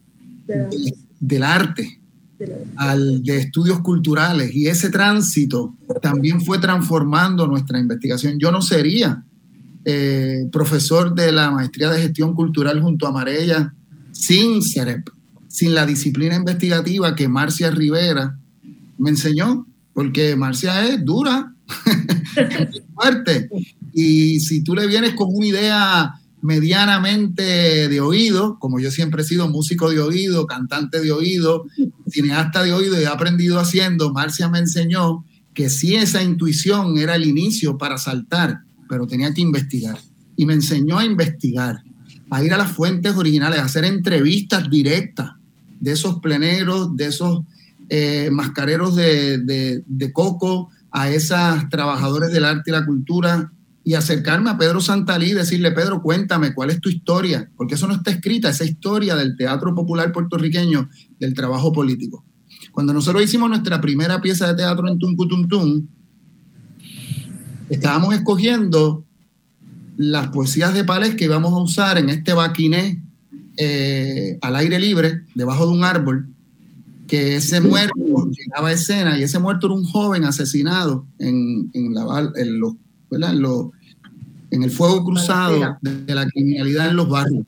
del 1.19 1.43
arte, 1.43 2.01
al 2.75 3.23
de 3.23 3.37
estudios 3.37 3.79
culturales. 3.79 4.53
Y 4.53 4.67
ese 4.67 4.89
tránsito 4.89 5.75
también 6.01 6.41
fue 6.41 6.59
transformando 6.59 7.47
nuestra 7.47 7.79
investigación. 7.79 8.37
Yo 8.39 8.51
no 8.51 8.61
sería 8.61 9.23
eh, 9.85 10.49
profesor 10.51 11.13
de 11.13 11.31
la 11.31 11.51
maestría 11.51 11.91
de 11.91 12.01
gestión 12.01 12.33
cultural 12.33 12.81
junto 12.81 13.07
a 13.07 13.11
Marella 13.11 13.73
sin 14.11 14.63
CEREP, 14.63 15.07
sin 15.55 15.73
la 15.73 15.85
disciplina 15.85 16.35
investigativa 16.35 17.15
que 17.15 17.29
Marcia 17.29 17.71
Rivera 17.71 18.37
me 18.97 19.11
enseñó, 19.11 19.65
porque 19.93 20.35
Marcia 20.35 20.85
es 20.85 21.05
dura, 21.05 21.53
fuerte. 22.93 23.47
Y 23.93 24.41
si 24.41 24.65
tú 24.65 24.75
le 24.75 24.85
vienes 24.85 25.13
con 25.13 25.29
una 25.31 25.45
idea 25.47 26.13
medianamente 26.41 27.87
de 27.87 28.01
oído, 28.01 28.59
como 28.59 28.81
yo 28.81 28.91
siempre 28.91 29.21
he 29.21 29.25
sido 29.25 29.47
músico 29.47 29.89
de 29.89 30.01
oído, 30.01 30.45
cantante 30.45 30.99
de 30.99 31.13
oído, 31.13 31.63
cineasta 32.09 32.61
de 32.61 32.73
oído 32.73 32.99
y 32.99 33.03
he 33.03 33.07
aprendido 33.07 33.57
haciendo, 33.57 34.11
Marcia 34.11 34.49
me 34.49 34.59
enseñó 34.59 35.23
que 35.53 35.69
si 35.69 35.95
esa 35.95 36.21
intuición 36.21 36.97
era 36.97 37.15
el 37.15 37.25
inicio 37.25 37.77
para 37.77 37.97
saltar, 37.97 38.59
pero 38.89 39.07
tenía 39.07 39.33
que 39.33 39.39
investigar. 39.39 39.97
Y 40.35 40.45
me 40.45 40.53
enseñó 40.53 40.97
a 40.97 41.05
investigar, 41.05 41.81
a 42.29 42.43
ir 42.43 42.53
a 42.53 42.57
las 42.57 42.73
fuentes 42.73 43.15
originales, 43.15 43.59
a 43.59 43.63
hacer 43.63 43.85
entrevistas 43.85 44.69
directas 44.69 45.31
de 45.79 45.91
esos 45.91 46.19
pleneros, 46.19 46.95
de 46.95 47.07
esos 47.07 47.41
eh, 47.89 48.29
mascareros 48.31 48.95
de, 48.95 50.11
coco, 50.13 50.69
a 50.91 51.09
esos 51.09 51.69
trabajadores 51.69 52.31
del 52.31 52.45
arte 52.45 52.71
y 52.71 52.71
la 52.71 52.85
cultura 52.85 53.51
y 53.83 53.93
acercarme 53.93 54.49
a 54.49 54.57
Pedro 54.57 54.81
Santalí 54.81 55.31
y 55.31 55.33
decirle, 55.33 55.71
Pedro, 55.71 56.01
cuéntame 56.01 56.55
cuál 56.55 56.71
es 56.71 56.81
tu 56.81 56.89
historia, 56.89 57.51
porque 57.55 57.75
eso 57.75 57.87
no 57.87 57.93
está 57.93 58.09
escrita, 58.09 58.49
esa 58.49 58.65
historia 58.65 59.15
del 59.15 59.37
teatro 59.37 59.75
popular 59.75 60.11
puertorriqueño, 60.11 60.89
del 61.19 61.35
trabajo 61.35 61.71
político. 61.71 62.25
Cuando 62.71 62.93
nosotros 62.93 63.23
hicimos 63.23 63.47
nuestra 63.47 63.79
primera 63.79 64.19
pieza 64.21 64.47
de 64.47 64.55
teatro 64.55 64.87
en 64.87 64.97
Tuncutuntum, 64.97 65.87
estábamos 67.69 68.15
escogiendo 68.15 69.05
las 69.97 70.29
poesías 70.29 70.73
de 70.73 70.83
Palés 70.83 71.15
que 71.15 71.25
íbamos 71.25 71.53
a 71.53 71.57
usar 71.57 71.99
en 71.99 72.09
este 72.09 72.33
baquiné 72.33 73.04
eh, 73.57 74.37
al 74.41 74.55
aire 74.55 74.79
libre, 74.79 75.23
debajo 75.33 75.65
de 75.65 75.71
un 75.71 75.83
árbol, 75.83 76.27
que 77.07 77.35
ese 77.35 77.61
muerto 77.61 77.95
llegaba 78.31 78.69
a 78.69 78.71
escena 78.71 79.17
y 79.17 79.23
ese 79.23 79.39
muerto 79.39 79.67
era 79.67 79.75
un 79.75 79.85
joven 79.85 80.23
asesinado 80.23 81.05
en, 81.19 81.69
en, 81.73 81.93
la, 81.93 82.31
en 82.35 82.59
los 82.59 82.75
en, 84.51 84.63
el 84.63 84.71
fuego 84.71 85.03
cruzado 85.03 85.77
de, 85.81 86.15
la 86.15 86.25
criminalidad 86.27 86.89
en 86.89 86.95
los 86.95 87.09
barrios. 87.09 87.45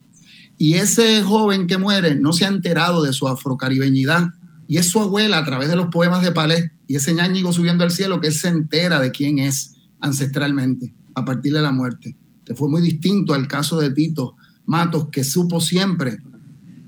Y 0.56 0.74
ese 0.74 1.22
joven 1.22 1.66
que 1.66 1.78
muere 1.78 2.14
no 2.16 2.32
se 2.32 2.44
ha 2.44 2.48
enterado 2.48 3.02
de 3.02 3.12
su 3.12 3.28
afrocaribeñidad. 3.28 4.28
Y 4.66 4.76
es 4.76 4.88
su 4.88 5.00
abuela 5.00 5.38
a 5.38 5.44
través 5.44 5.68
de 5.68 5.76
los 5.76 5.86
poemas 5.86 6.22
de 6.22 6.32
Palés 6.32 6.70
y 6.86 6.96
ese 6.96 7.14
ñáñigo 7.14 7.52
subiendo 7.52 7.84
al 7.84 7.90
cielo 7.90 8.20
que 8.20 8.28
él 8.28 8.34
se 8.34 8.48
entera 8.48 9.00
de 9.00 9.12
quién 9.12 9.38
es 9.38 9.76
ancestralmente 10.00 10.92
a 11.14 11.24
partir 11.24 11.54
de 11.54 11.62
la 11.62 11.72
muerte. 11.72 12.16
Que 12.44 12.54
fue 12.54 12.68
muy 12.68 12.82
distinto 12.82 13.34
al 13.34 13.48
caso 13.48 13.80
de 13.80 13.90
Tito 13.90 14.36
Matos, 14.68 15.08
que 15.10 15.24
supo 15.24 15.60
siempre 15.60 16.18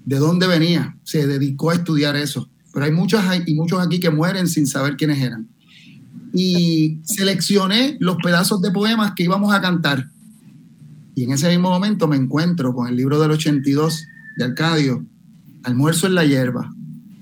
de 0.05 0.19
dónde 0.19 0.47
venía, 0.47 0.97
se 1.03 1.27
dedicó 1.27 1.71
a 1.71 1.75
estudiar 1.75 2.15
eso. 2.15 2.49
Pero 2.73 2.85
hay 2.85 2.93
muchos 2.93 3.21
y 3.47 3.55
muchos 3.55 3.85
aquí 3.85 3.99
que 3.99 4.11
mueren 4.11 4.47
sin 4.47 4.69
saber 4.69 4.97
quiénes 4.97 5.21
eran 5.21 5.49
y 6.33 7.01
seleccioné 7.05 7.97
los 8.01 8.17
pedazos 8.17 8.63
de 8.63 8.71
poemas 8.71 9.13
que 9.15 9.25
íbamos 9.25 9.53
a 9.53 9.61
cantar. 9.61 10.09
Y 11.15 11.25
en 11.25 11.33
ese 11.33 11.49
mismo 11.49 11.71
momento 11.71 12.07
me 12.09 12.17
encuentro 12.17 12.73
con 12.75 12.89
el 12.89 12.97
libro 12.97 13.21
del 13.21 13.33
82 13.33 14.07
de 14.37 14.45
Arcadio, 14.45 15.05
Almuerzo 15.65 16.07
en 16.07 16.15
la 16.15 16.25
hierba. 16.25 16.73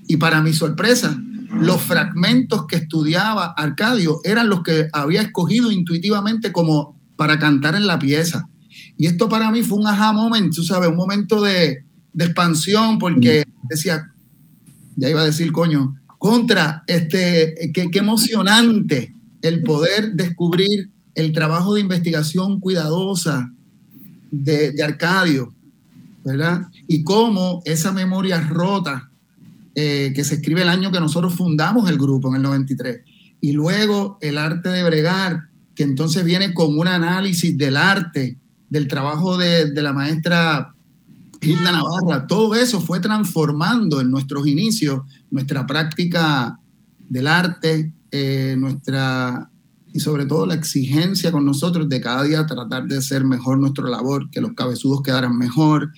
Y 0.07 0.17
para 0.17 0.41
mi 0.41 0.53
sorpresa, 0.53 1.21
los 1.59 1.81
fragmentos 1.81 2.65
que 2.67 2.77
estudiaba 2.77 3.53
Arcadio 3.57 4.21
eran 4.23 4.49
los 4.49 4.63
que 4.63 4.87
había 4.93 5.21
escogido 5.21 5.71
intuitivamente 5.71 6.51
como 6.51 6.99
para 7.15 7.39
cantar 7.39 7.75
en 7.75 7.87
la 7.87 7.99
pieza. 7.99 8.47
Y 8.99 9.07
esto 9.07 9.29
para 9.29 9.49
mí 9.49 9.63
fue 9.63 9.79
un 9.79 9.87
aha 9.87 10.11
moment, 10.11 10.53
tú 10.53 10.61
sabes, 10.61 10.89
un 10.89 10.97
momento 10.97 11.41
de, 11.41 11.85
de 12.11 12.25
expansión, 12.25 12.99
porque 12.99 13.45
decía, 13.69 14.11
ya 14.97 15.09
iba 15.09 15.21
a 15.21 15.25
decir, 15.25 15.53
coño, 15.53 15.95
contra, 16.17 16.83
este, 16.85 17.71
qué, 17.73 17.89
emocionante 17.93 19.15
el 19.41 19.63
poder 19.63 20.15
descubrir 20.15 20.89
el 21.15 21.31
trabajo 21.31 21.75
de 21.75 21.81
investigación 21.81 22.59
cuidadosa 22.59 23.53
de, 24.31 24.75
Arcadio, 24.83 25.53
¿verdad? 26.25 26.67
Y 26.89 27.05
cómo 27.05 27.61
esa 27.63 27.93
memoria 27.93 28.41
rota 28.41 29.09
eh, 29.75 30.11
que 30.13 30.25
se 30.25 30.35
escribe 30.35 30.63
el 30.63 30.69
año 30.69 30.91
que 30.91 30.99
nosotros 30.99 31.33
fundamos 31.33 31.89
el 31.89 31.97
grupo, 31.97 32.27
en 32.27 32.35
el 32.35 32.41
93, 32.41 32.99
y 33.39 33.53
luego 33.53 34.17
el 34.19 34.37
arte 34.37 34.67
de 34.67 34.83
bregar, 34.83 35.43
que 35.73 35.83
entonces 35.83 36.25
viene 36.25 36.53
con 36.53 36.77
un 36.77 36.89
análisis 36.89 37.57
del 37.57 37.77
arte, 37.77 38.37
del 38.69 38.87
trabajo 38.87 39.37
de, 39.37 39.71
la 39.73 39.93
maestra 39.93 40.73
Hilda 41.41 41.71
Navarra, 41.71 42.27
todo 42.27 42.55
eso 42.55 42.81
fue 42.81 42.99
transformando 42.99 44.01
en 44.01 44.11
nuestros 44.11 44.45
inicios 44.47 45.01
nuestra 45.31 45.65
práctica 45.65 46.59
del 47.07 47.27
arte, 47.27 47.93
eh, 48.11 48.55
nuestra 48.57 49.49
y 49.91 49.99
sobre 50.01 50.25
todo 50.25 50.45
la 50.45 50.53
exigencia 50.53 51.31
con 51.31 51.45
nosotros 51.45 51.89
de 51.89 51.99
cada 51.99 52.23
día 52.23 52.45
tratar 52.45 52.85
de 52.85 52.97
hacer 52.97 53.23
mejor 53.25 53.57
nuestra 53.57 53.89
labor, 53.89 54.29
que 54.29 54.41
los 54.41 54.53
cabezudos 54.53 55.01
quedaran 55.01 55.35
mejor, 55.35 55.91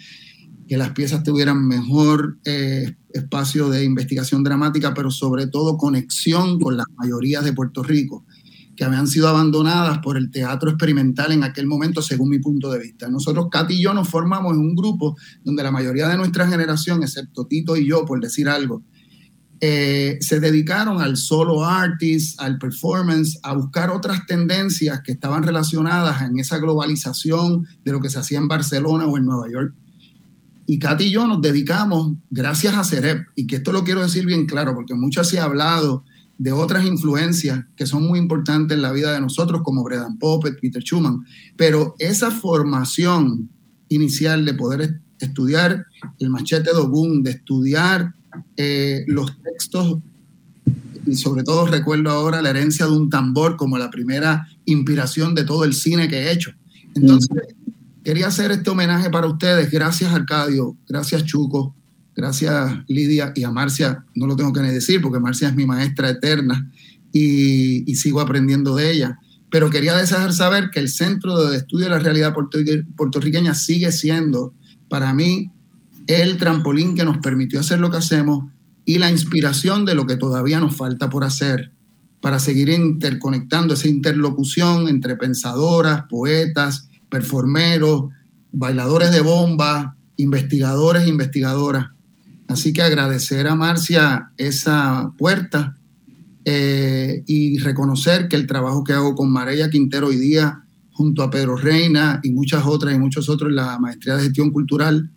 que 0.67 0.78
las 0.78 0.91
piezas 0.91 1.24
tuvieran 1.24 1.67
mejor 1.67 2.38
eh, 2.45 2.95
espacio 3.13 3.69
de 3.69 3.84
investigación 3.84 4.43
dramática, 4.43 4.93
pero 4.93 5.11
sobre 5.11 5.47
todo 5.47 5.76
conexión 5.76 6.59
con 6.59 6.78
las 6.78 6.86
mayorías 6.95 7.43
de 7.43 7.51
Puerto 7.51 7.84
Rico 7.84 8.24
que 8.82 8.86
habían 8.86 9.05
sido 9.05 9.27
abandonadas 9.27 9.99
por 9.99 10.17
el 10.17 10.32
teatro 10.32 10.71
experimental 10.71 11.32
en 11.32 11.43
aquel 11.43 11.67
momento, 11.67 12.01
según 12.01 12.29
mi 12.29 12.39
punto 12.39 12.71
de 12.71 12.79
vista. 12.79 13.09
Nosotros, 13.09 13.45
Katy 13.51 13.75
y 13.75 13.84
yo, 13.84 13.93
nos 13.93 14.09
formamos 14.09 14.53
en 14.53 14.59
un 14.59 14.75
grupo 14.75 15.15
donde 15.43 15.61
la 15.61 15.69
mayoría 15.69 16.07
de 16.07 16.17
nuestra 16.17 16.47
generación, 16.47 17.03
excepto 17.03 17.45
Tito 17.45 17.77
y 17.77 17.86
yo, 17.86 18.05
por 18.05 18.19
decir 18.19 18.49
algo, 18.49 18.82
eh, 19.59 20.17
se 20.19 20.39
dedicaron 20.39 20.99
al 20.99 21.17
solo 21.17 21.63
artist, 21.63 22.41
al 22.41 22.57
performance, 22.57 23.38
a 23.43 23.53
buscar 23.53 23.91
otras 23.91 24.25
tendencias 24.25 25.01
que 25.01 25.11
estaban 25.11 25.43
relacionadas 25.43 26.23
en 26.23 26.39
esa 26.39 26.57
globalización 26.57 27.67
de 27.86 27.91
lo 27.91 28.01
que 28.01 28.09
se 28.09 28.17
hacía 28.17 28.39
en 28.39 28.47
Barcelona 28.47 29.05
o 29.05 29.15
en 29.15 29.25
Nueva 29.25 29.45
York. 29.47 29.75
Y 30.65 30.79
Katy 30.79 31.03
y 31.03 31.11
yo 31.11 31.27
nos 31.27 31.39
dedicamos, 31.39 32.13
gracias 32.32 32.73
a 32.75 32.84
Cerep, 32.84 33.27
y 33.36 33.45
que 33.45 33.57
esto 33.57 33.73
lo 33.73 33.84
quiero 33.84 34.01
decir 34.01 34.25
bien 34.25 34.47
claro, 34.47 34.73
porque 34.73 34.95
mucho 34.95 35.23
se 35.23 35.39
ha 35.39 35.43
hablado 35.43 36.03
de 36.41 36.51
otras 36.51 36.87
influencias 36.87 37.65
que 37.75 37.85
son 37.85 38.07
muy 38.07 38.17
importantes 38.17 38.75
en 38.75 38.81
la 38.81 38.91
vida 38.91 39.13
de 39.13 39.21
nosotros, 39.21 39.61
como 39.63 39.83
Bredan 39.83 40.17
Poppet, 40.17 40.59
Peter 40.59 40.81
Schumann, 40.81 41.23
pero 41.55 41.93
esa 41.99 42.31
formación 42.31 43.47
inicial 43.89 44.43
de 44.43 44.55
poder 44.55 44.99
estudiar 45.19 45.85
el 46.17 46.31
machete 46.31 46.71
de 46.71 47.21
de 47.21 47.29
estudiar 47.29 48.15
eh, 48.57 49.03
los 49.05 49.39
textos, 49.43 49.99
y 51.05 51.13
sobre 51.13 51.43
todo 51.43 51.67
recuerdo 51.67 52.09
ahora 52.09 52.41
la 52.41 52.49
herencia 52.49 52.87
de 52.87 52.93
un 52.93 53.11
tambor 53.11 53.55
como 53.55 53.77
la 53.77 53.91
primera 53.91 54.47
inspiración 54.65 55.35
de 55.35 55.43
todo 55.43 55.63
el 55.63 55.75
cine 55.75 56.07
que 56.07 56.23
he 56.23 56.31
hecho. 56.31 56.53
Entonces, 56.95 57.37
quería 58.03 58.27
hacer 58.27 58.49
este 58.49 58.71
homenaje 58.71 59.11
para 59.11 59.27
ustedes. 59.27 59.69
Gracias, 59.69 60.11
Arcadio. 60.11 60.75
Gracias, 60.87 61.23
Chuco. 61.23 61.75
Gracias 62.16 62.84
Lidia 62.88 63.32
y 63.36 63.43
a 63.43 63.51
Marcia, 63.51 64.03
no 64.16 64.28
lo 64.28 64.36
tengo 64.36 64.51
que 64.51 64.62
ni 64.62 64.70
decir 64.70 65.01
porque 65.01 65.20
Marcia 65.20 65.47
es 65.47 65.55
mi 65.55 65.66
maestra 65.66 66.09
eterna 66.09 66.70
y, 67.14 67.95
sigo 67.95 68.22
aprendiendo 68.22 68.76
de 68.76 68.91
ella. 68.91 69.20
Pero 69.49 69.70
quería 69.70 69.95
dejar 69.95 70.34
saber 70.34 70.70
que 70.72 70.80
el 70.80 70.89
Centro 70.89 71.49
de 71.49 71.57
Estudio 71.57 71.86
de 71.86 71.91
la 71.91 71.99
Realidad 71.99 72.34
Puertorriqueña 72.95 73.53
sigue 73.53 73.91
siendo 73.91 74.53
para 74.89 75.14
mí 75.14 75.51
el 76.07 76.38
trampolín 76.38 76.95
que 76.95 77.05
nos 77.05 77.18
permitió 77.20 77.59
hacer 77.59 77.80
lo 77.80 77.91
que 77.91 77.97
hacemos 77.97 78.45
y 78.86 78.97
la 78.97 79.12
inspiración 79.12 79.86
de 79.86 79.95
lo 79.95 80.05
que 80.05 80.18
todavía 80.18 80.59
nos 80.59 80.76
falta 80.76 81.09
por 81.09 81.24
hacer 81.24 81.72
para 82.22 82.39
seguir 82.39 82.70
interconectando 82.70 83.74
esa 83.74 83.88
interlocución 83.88 84.88
entre 84.88 85.16
pensadoras, 85.16 86.03
poetas, 86.09 86.88
performeros, 87.09 88.05
bailadores 88.51 89.12
de 89.12 89.22
bomba, 89.22 89.97
investigadores 90.18 91.03
e 91.03 91.09
investigadoras 91.09 91.88
Así 92.51 92.73
que 92.73 92.81
agradecer 92.81 93.47
a 93.47 93.55
Marcia 93.55 94.33
esa 94.35 95.13
puerta 95.17 95.77
eh, 96.43 97.23
y 97.25 97.59
reconocer 97.59 98.27
que 98.27 98.35
el 98.35 98.45
trabajo 98.45 98.83
que 98.83 98.91
hago 98.91 99.15
con 99.15 99.31
María 99.31 99.69
Quintero 99.69 100.07
hoy 100.07 100.17
día, 100.17 100.65
junto 100.91 101.23
a 101.23 101.29
Pedro 101.29 101.55
Reina 101.55 102.19
y 102.23 102.31
muchas 102.31 102.65
otras 102.65 102.93
y 102.93 102.99
muchos 102.99 103.29
otros 103.29 103.51
en 103.51 103.55
la 103.55 103.79
maestría 103.79 104.17
de 104.17 104.23
gestión 104.23 104.51
cultural, 104.51 105.09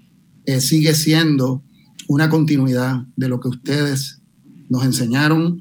eh, 0.46 0.60
sigue 0.60 0.94
siendo 0.94 1.64
una 2.06 2.30
continuidad 2.30 3.04
de 3.16 3.28
lo 3.28 3.40
que 3.40 3.48
ustedes 3.48 4.22
nos 4.68 4.84
enseñaron 4.84 5.60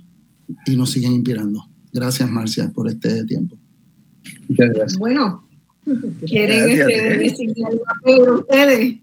y 0.67 0.76
nos 0.76 0.91
siguen 0.91 1.13
inspirando. 1.13 1.67
Gracias, 1.91 2.30
Marcia, 2.30 2.71
por 2.71 2.88
este 2.88 3.26
tiempo. 3.26 3.57
Muchas 4.47 4.69
gracias. 4.76 4.99
Bueno, 4.99 5.47
¿quieren 6.28 6.69
este, 6.69 7.17
decirle 7.17 7.65
algo 7.65 7.84
a 7.88 8.39
ustedes? 8.39 8.99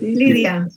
Lidia. 0.00 0.68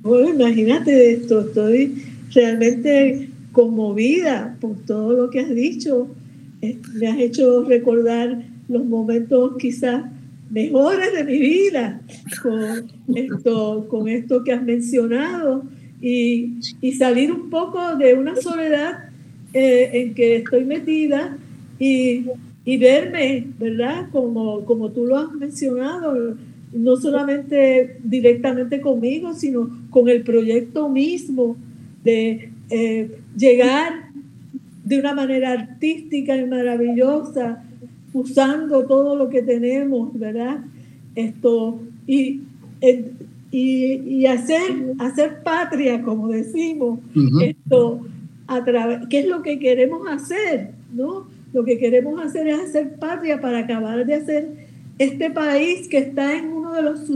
Bueno, 0.00 0.28
imagínate 0.28 1.12
esto, 1.12 1.40
estoy 1.40 2.02
realmente 2.32 3.30
conmovida 3.52 4.56
por 4.60 4.76
todo 4.84 5.12
lo 5.12 5.30
que 5.30 5.40
has 5.40 5.52
dicho. 5.54 6.08
Eh, 6.62 6.78
me 6.94 7.08
has 7.08 7.18
hecho 7.18 7.64
recordar 7.64 8.44
los 8.68 8.84
momentos 8.84 9.56
quizás 9.58 10.04
mejores 10.50 11.12
de 11.12 11.24
mi 11.24 11.38
vida 11.38 12.00
con 12.42 13.16
esto, 13.16 13.86
con 13.88 14.08
esto 14.08 14.44
que 14.44 14.52
has 14.52 14.62
mencionado 14.62 15.64
y, 16.00 16.60
salir 16.96 17.32
un 17.32 17.50
poco 17.50 17.96
de 17.96 18.14
una 18.14 18.36
soledad 18.36 19.10
eh, 19.52 19.90
en 19.92 20.14
que 20.14 20.36
estoy 20.36 20.64
metida 20.64 21.36
y, 21.78 22.24
verme, 22.78 23.46
¿verdad? 23.58 24.08
Como, 24.12 24.64
como 24.64 24.90
tú 24.90 25.06
lo 25.06 25.16
has 25.16 25.32
mencionado, 25.32 26.36
no 26.72 26.96
solamente 26.96 27.98
directamente 28.04 28.80
conmigo, 28.80 29.32
sino 29.34 29.77
con 29.90 30.08
el 30.08 30.22
proyecto 30.22 30.88
mismo 30.88 31.56
de 32.04 32.50
eh, 32.70 33.18
llegar 33.36 34.08
de 34.84 34.98
una 34.98 35.14
manera 35.14 35.52
artística 35.52 36.36
y 36.36 36.46
maravillosa, 36.46 37.62
usando 38.12 38.86
todo 38.86 39.16
lo 39.16 39.28
que 39.28 39.42
tenemos, 39.42 40.18
¿verdad? 40.18 40.64
Esto, 41.14 41.80
y, 42.06 42.40
y, 43.50 44.26
hacer, 44.26 44.94
hacer 44.98 45.42
patria, 45.42 46.02
como 46.02 46.28
decimos, 46.28 47.00
esto, 47.42 48.06
a 48.46 48.64
través, 48.64 49.06
¿qué 49.08 49.20
es 49.20 49.26
lo 49.26 49.42
que 49.42 49.58
queremos 49.58 50.08
hacer? 50.08 50.70
¿no? 50.94 51.26
Lo 51.52 51.64
que 51.64 51.78
queremos 51.78 52.20
hacer 52.20 52.48
es 52.48 52.60
hacer 52.60 52.96
patria 52.96 53.40
para 53.40 53.60
acabar 53.60 54.06
de 54.06 54.14
hacer 54.14 54.48
este 54.98 55.30
país 55.30 55.88
que 55.88 55.98
está 55.98 56.36
en 56.36 56.52
uno 56.52 56.72
de 56.72 56.82
los 56.82 57.10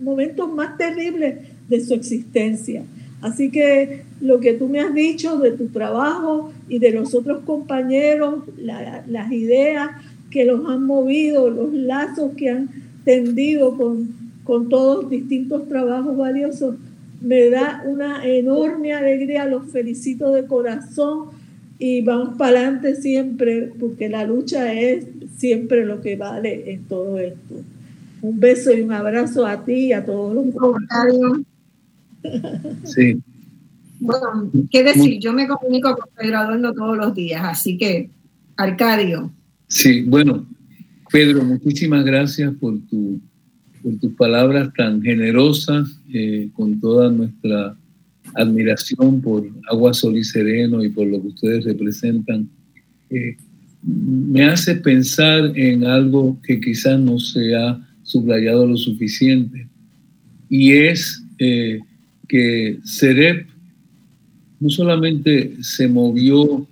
momentos 0.00 0.52
más 0.52 0.76
terribles 0.76 1.36
de 1.68 1.80
su 1.80 1.94
existencia. 1.94 2.82
Así 3.20 3.50
que 3.50 4.02
lo 4.20 4.40
que 4.40 4.52
tú 4.54 4.68
me 4.68 4.80
has 4.80 4.94
dicho 4.94 5.38
de 5.38 5.52
tu 5.52 5.68
trabajo 5.68 6.52
y 6.68 6.78
de 6.78 6.92
los 6.92 7.14
otros 7.14 7.40
compañeros, 7.44 8.44
las 8.56 9.32
ideas 9.32 9.90
que 10.30 10.44
los 10.44 10.68
han 10.68 10.84
movido, 10.84 11.50
los 11.50 11.72
lazos 11.72 12.32
que 12.36 12.50
han 12.50 12.68
tendido 13.04 13.76
con, 13.76 14.08
con 14.44 14.68
todos 14.68 15.10
distintos 15.10 15.68
trabajos 15.68 16.16
valiosos, 16.16 16.76
me 17.20 17.50
da 17.50 17.82
una 17.84 18.24
enorme 18.24 18.92
alegría, 18.92 19.46
los 19.46 19.70
felicito 19.72 20.32
de 20.32 20.46
corazón 20.46 21.30
y 21.78 22.02
vamos 22.02 22.36
para 22.36 22.58
adelante 22.58 22.96
siempre, 22.96 23.72
porque 23.78 24.08
la 24.08 24.24
lucha 24.24 24.72
es 24.72 25.06
siempre 25.36 25.84
lo 25.84 26.00
que 26.00 26.16
vale 26.16 26.72
en 26.72 26.84
todo 26.84 27.18
esto. 27.18 27.54
Un 28.20 28.40
beso 28.40 28.72
y 28.72 28.82
un 28.82 28.92
abrazo 28.92 29.46
a 29.46 29.64
ti 29.64 29.86
y 29.86 29.92
a 29.92 30.04
todos 30.04 30.34
los. 30.34 30.46
Sí. 32.84 33.20
Bueno, 34.00 34.50
qué 34.70 34.84
decir, 34.84 35.18
yo 35.18 35.32
me 35.32 35.48
comunico 35.48 35.96
con 35.96 36.08
Pedro 36.16 36.38
Adorno 36.38 36.72
todos 36.72 36.96
los 36.96 37.14
días, 37.14 37.42
así 37.44 37.76
que, 37.76 38.10
Arcadio. 38.56 39.32
Sí, 39.66 40.02
bueno, 40.02 40.46
Pedro, 41.10 41.44
muchísimas 41.44 42.04
gracias 42.04 42.52
por, 42.60 42.78
tu, 42.86 43.20
por 43.82 43.98
tus 43.98 44.12
palabras 44.14 44.72
tan 44.76 45.02
generosas, 45.02 46.00
eh, 46.12 46.48
con 46.54 46.80
toda 46.80 47.10
nuestra 47.10 47.76
admiración 48.34 49.20
por 49.20 49.48
Agua, 49.70 49.94
Sol 49.94 50.16
y 50.16 50.24
Sereno 50.24 50.84
y 50.84 50.90
por 50.90 51.06
lo 51.06 51.20
que 51.20 51.28
ustedes 51.28 51.64
representan. 51.64 52.48
Eh, 53.10 53.36
me 53.82 54.44
hace 54.44 54.76
pensar 54.76 55.52
en 55.56 55.84
algo 55.84 56.38
que 56.42 56.60
quizás 56.60 57.00
no 57.00 57.18
se 57.18 57.54
ha 57.56 57.80
subrayado 58.02 58.66
lo 58.66 58.76
suficiente, 58.76 59.68
y 60.48 60.72
es 60.72 61.22
eh, 61.38 61.80
que 62.28 62.78
Cerep 62.84 63.48
no 64.60 64.68
solamente 64.68 65.56
se 65.62 65.88
movió 65.88 66.66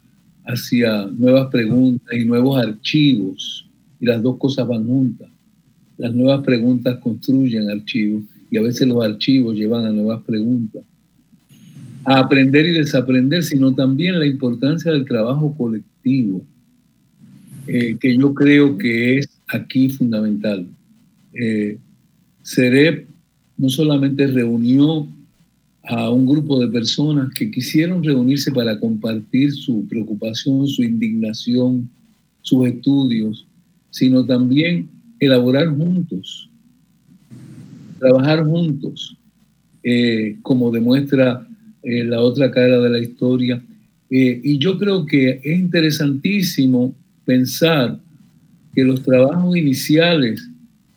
hacia 0.44 1.06
nuevas 1.06 1.48
preguntas 1.50 2.16
y 2.16 2.24
nuevos 2.24 2.62
archivos, 2.62 3.68
y 4.00 4.06
las 4.06 4.22
dos 4.22 4.36
cosas 4.36 4.68
van 4.68 4.86
juntas. 4.86 5.28
Las 5.98 6.14
nuevas 6.14 6.44
preguntas 6.44 6.98
construyen 6.98 7.70
archivos 7.70 8.22
y 8.50 8.58
a 8.58 8.62
veces 8.62 8.86
los 8.86 9.02
archivos 9.02 9.56
llevan 9.56 9.86
a 9.86 9.90
nuevas 9.90 10.22
preguntas. 10.22 10.82
A 12.04 12.20
aprender 12.20 12.66
y 12.66 12.74
desaprender, 12.74 13.42
sino 13.42 13.74
también 13.74 14.18
la 14.18 14.26
importancia 14.26 14.92
del 14.92 15.04
trabajo 15.04 15.56
colectivo, 15.56 16.42
eh, 17.66 17.96
que 17.98 18.16
yo 18.16 18.32
creo 18.34 18.78
que 18.78 19.18
es 19.18 19.28
aquí 19.48 19.88
fundamental. 19.88 20.66
Eh, 21.32 21.78
CEREP 22.44 23.08
no 23.56 23.68
solamente 23.68 24.26
reunió 24.28 25.08
a 25.86 26.10
un 26.10 26.26
grupo 26.26 26.58
de 26.58 26.68
personas 26.68 27.32
que 27.32 27.50
quisieron 27.50 28.02
reunirse 28.02 28.50
para 28.50 28.78
compartir 28.78 29.52
su 29.52 29.86
preocupación, 29.86 30.66
su 30.66 30.82
indignación, 30.82 31.88
sus 32.42 32.66
estudios, 32.66 33.46
sino 33.90 34.24
también 34.24 34.88
elaborar 35.20 35.68
juntos, 35.68 36.50
trabajar 37.98 38.44
juntos, 38.44 39.16
eh, 39.82 40.36
como 40.42 40.72
demuestra 40.72 41.46
eh, 41.82 42.04
la 42.04 42.20
otra 42.20 42.50
cara 42.50 42.80
de 42.80 42.90
la 42.90 42.98
historia. 42.98 43.62
Eh, 44.10 44.40
y 44.42 44.58
yo 44.58 44.78
creo 44.78 45.06
que 45.06 45.40
es 45.42 45.58
interesantísimo 45.58 46.94
pensar 47.24 47.98
que 48.74 48.82
los 48.82 49.02
trabajos 49.02 49.56
iniciales 49.56 50.48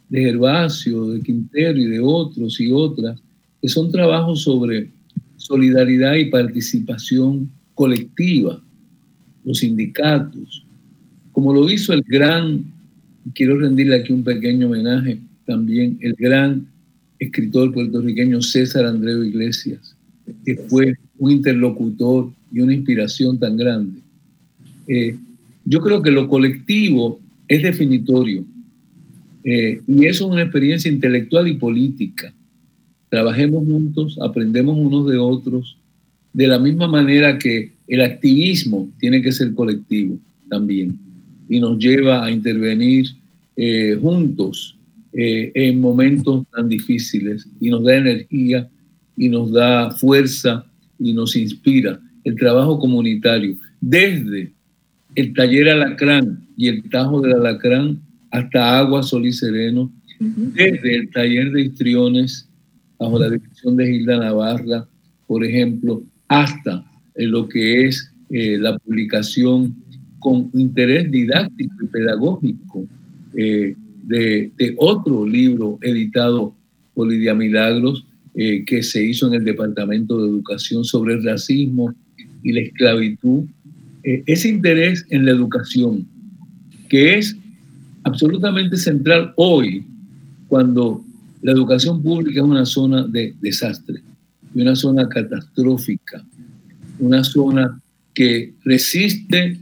de 0.10 0.22
Gervasio, 0.22 1.12
de 1.12 1.22
Quintero 1.22 1.78
y 1.78 1.86
de 1.86 2.00
otros 2.00 2.60
y 2.60 2.72
otras 2.72 3.22
que 3.62 3.70
son 3.70 3.91
trabajos 3.91 4.43
sobre 4.43 4.89
solidaridad 5.36 6.16
y 6.16 6.26
participación 6.26 7.49
colectiva, 7.74 8.62
los 9.43 9.60
sindicatos, 9.60 10.66
como 11.32 11.53
lo 11.53 11.70
hizo 11.70 11.93
el 11.93 12.01
gran, 12.01 12.66
quiero 13.34 13.57
rendirle 13.57 13.95
aquí 13.95 14.12
un 14.12 14.24
pequeño 14.24 14.68
homenaje 14.68 15.20
también, 15.45 15.97
el 16.01 16.14
gran 16.14 16.68
escritor 17.18 17.74
puertorriqueño 17.74 18.41
César 18.41 18.86
Andreu 18.86 19.24
Iglesias, 19.24 19.95
que 20.45 20.55
fue 20.68 20.95
un 21.18 21.32
interlocutor 21.32 22.32
y 22.51 22.60
una 22.60 22.74
inspiración 22.74 23.39
tan 23.39 23.57
grande. 23.57 23.99
Eh, 24.88 25.18
yo 25.66 25.80
creo 25.82 26.01
que 26.01 26.12
lo 26.12 26.28
colectivo 26.28 27.20
es 27.47 27.64
definitorio 27.64 28.43
eh, 29.43 29.82
y 29.88 30.05
eso 30.05 30.26
es 30.26 30.32
una 30.32 30.43
experiencia 30.43 30.91
intelectual 30.91 31.47
y 31.47 31.53
política 31.53 32.34
trabajemos 33.10 33.66
juntos, 33.66 34.18
aprendemos 34.22 34.78
unos 34.78 35.07
de 35.10 35.18
otros, 35.18 35.78
de 36.34 36.47
la 36.47 36.60
misma 36.60 36.88
manera 36.88 37.38
que 37.38 37.72
el 37.88 38.01
activismo 38.01 38.89
tiene 38.99 39.22
que 39.22 39.32
ser 39.32 39.53
colectivo 39.53 40.18
también 40.47 40.97
y 41.47 41.60
nos 41.60 41.78
lleva 41.80 42.23
a 42.23 42.31
intervenir 42.31 43.07
eh, 43.56 43.98
juntos 43.99 44.77
eh, 45.11 45.52
en 45.56 45.81
momentos 45.81 46.45
tan 46.52 46.69
difíciles 46.69 47.48
y 47.60 47.69
nos 47.69 47.84
da 47.84 47.95
energía 47.95 48.69
y 49.18 49.27
nos 49.27 49.52
da 49.52 49.91
fuerza 49.91 50.65
y 50.99 51.14
nos 51.14 51.36
inspira 51.36 51.99
el 52.23 52.36
trabajo 52.36 52.80
comunitario 52.80 53.57
desde 53.81 54.52
el 55.15 55.34
taller 55.34 55.69
Alacrán 55.69 56.48
y 56.56 56.68
el 56.68 56.84
Tajo 56.90 57.22
del 57.22 57.34
Alacrán 57.34 57.99
hasta 58.31 58.77
Agua, 58.77 59.02
Sol 59.02 59.26
y 59.26 59.31
Sereno, 59.31 59.91
desde 60.19 60.95
el 60.95 61.10
taller 61.10 61.52
de 61.52 61.61
histriones 61.64 62.48
bajo 62.99 63.17
la 63.17 63.30
dirección 63.30 63.77
de 63.77 63.88
Gilda 63.88 64.19
Navarra, 64.19 64.88
por 65.26 65.43
ejemplo, 65.43 66.03
hasta 66.27 66.85
lo 67.15 67.47
que 67.47 67.88
es 67.88 68.11
eh, 68.30 68.57
la 68.59 68.77
publicación 68.77 69.76
con 70.19 70.51
interés 70.53 71.09
didáctico 71.09 71.76
y 71.84 71.88
pedagógico 71.88 72.85
eh, 73.35 73.76
de, 74.03 74.51
otro 74.77 75.26
libro 75.26 75.80
editado 75.81 76.53
por 76.93 77.07
Lidia 77.07 77.34
Milagros, 77.34 78.05
eh, 78.35 78.63
que 78.65 78.84
se 78.84 79.03
hizo 79.03 79.27
en 79.27 79.35
el 79.35 79.45
Departamento 79.45 80.21
de 80.21 80.30
Educación 80.30 80.84
sobre 80.84 81.15
el 81.15 81.23
racismo 81.23 81.93
y 82.43 82.51
la 82.51 82.61
esclavitud. 82.61 83.45
ese 84.03 84.49
interés 84.49 85.05
en 85.09 85.26
la 85.26 85.31
educación, 85.31 86.07
que 86.88 87.17
es 87.17 87.35
absolutamente 88.03 88.77
central 88.77 89.34
hoy, 89.35 89.84
cuando 90.47 91.03
la 91.41 91.52
educación 91.52 92.02
pública 92.02 92.41
es 92.41 92.45
una 92.45 92.66
zona 92.66 93.07
de 93.07 93.34
desastre, 93.41 94.02
una 94.53 94.76
zona 94.76 95.07
catastrófica, 95.07 96.26
una 96.99 97.24
zona 97.24 97.82
que 98.14 98.53
resiste 98.64 99.57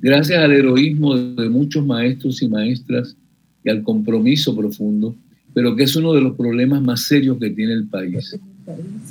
gracias 0.00 0.38
al 0.38 0.52
heroísmo 0.52 1.16
de 1.16 1.48
muchos 1.48 1.84
maestros 1.84 2.40
y 2.42 2.48
maestras 2.48 3.16
y 3.64 3.68
al 3.68 3.82
compromiso 3.82 4.56
profundo, 4.56 5.14
pero 5.52 5.74
que 5.76 5.84
es 5.84 5.96
uno 5.96 6.12
de 6.12 6.20
los 6.20 6.36
problemas 6.36 6.80
más 6.82 7.02
serios 7.02 7.38
que 7.38 7.50
tiene 7.50 7.72
el 7.74 7.88
país. 7.88 8.38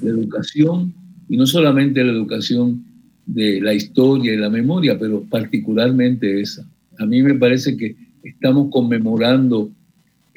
La 0.02 0.10
educación, 0.10 0.94
y 1.30 1.38
no 1.38 1.45
solamente 1.45 2.03
la 2.03 2.11
educación 2.11 2.84
de 3.26 3.60
la 3.61 3.73
historia 3.73 4.34
y 4.34 4.38
la 4.38 4.49
memoria, 4.49 4.98
pero 4.98 5.22
particularmente 5.23 6.41
esa. 6.41 6.65
A 6.98 7.06
mí 7.06 7.22
me 7.22 7.35
parece 7.35 7.76
que 7.76 7.95
estamos 8.23 8.69
conmemorando 8.72 9.69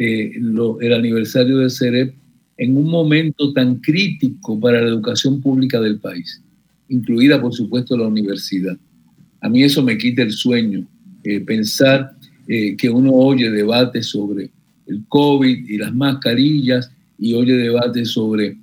eh, 0.02 0.32
el 0.81 0.94
aniversario 0.94 1.59
de 1.59 1.68
CEREP 1.68 2.14
en 2.56 2.74
un 2.74 2.89
momento 2.89 3.52
tan 3.52 3.74
crítico 3.81 4.59
para 4.59 4.81
la 4.81 4.89
educación 4.89 5.43
pública 5.43 5.78
del 5.78 5.98
país, 5.98 6.40
incluida 6.89 7.39
por 7.39 7.52
supuesto 7.52 7.98
la 7.98 8.06
universidad. 8.06 8.78
A 9.43 9.51
mí 9.51 9.62
eso 9.62 9.82
me 9.82 9.98
quita 9.98 10.22
el 10.22 10.32
sueño, 10.32 10.86
eh, 11.22 11.40
pensar 11.40 12.16
eh, 12.48 12.78
que 12.78 12.89
uno 12.89 13.12
oye 13.12 13.51
debates 13.51 14.06
sobre 14.06 14.48
el 14.86 15.05
COVID 15.06 15.68
y 15.68 15.77
las 15.77 15.94
mascarillas 15.94 16.90
y 17.18 17.35
oye 17.35 17.52
debates 17.52 18.12
sobre 18.12 18.56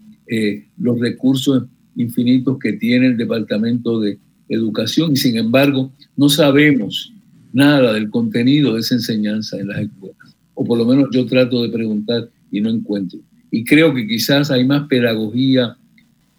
los 0.78 1.00
recursos 1.00 1.66
infinitos 1.96 2.58
que 2.58 2.74
tiene 2.74 3.08
el 3.08 3.18
Departamento 3.18 4.00
de 4.00 4.18
Educación 4.50 5.12
y 5.14 5.18
sin 5.18 5.38
embargo 5.38 5.92
no 6.16 6.30
sabemos 6.30 7.14
nada 7.54 7.94
del 7.94 8.10
contenido 8.10 8.74
de 8.74 8.80
esa 8.80 8.96
enseñanza 8.96 9.60
en 9.60 9.68
las 9.68 9.82
escuelas. 9.82 10.27
O 10.60 10.66
por 10.66 10.80
lo 10.80 10.86
menos 10.86 11.10
yo 11.14 11.24
trato 11.28 11.62
de 11.62 11.70
preguntar 11.70 12.30
y 12.52 12.60
no 12.62 12.72
encuentro. 12.72 13.20
Y 13.52 13.64
creo 13.64 13.94
que 13.94 14.08
quizás 14.08 14.50
hay 14.50 14.66
más 14.66 14.88
pedagogía 14.88 15.78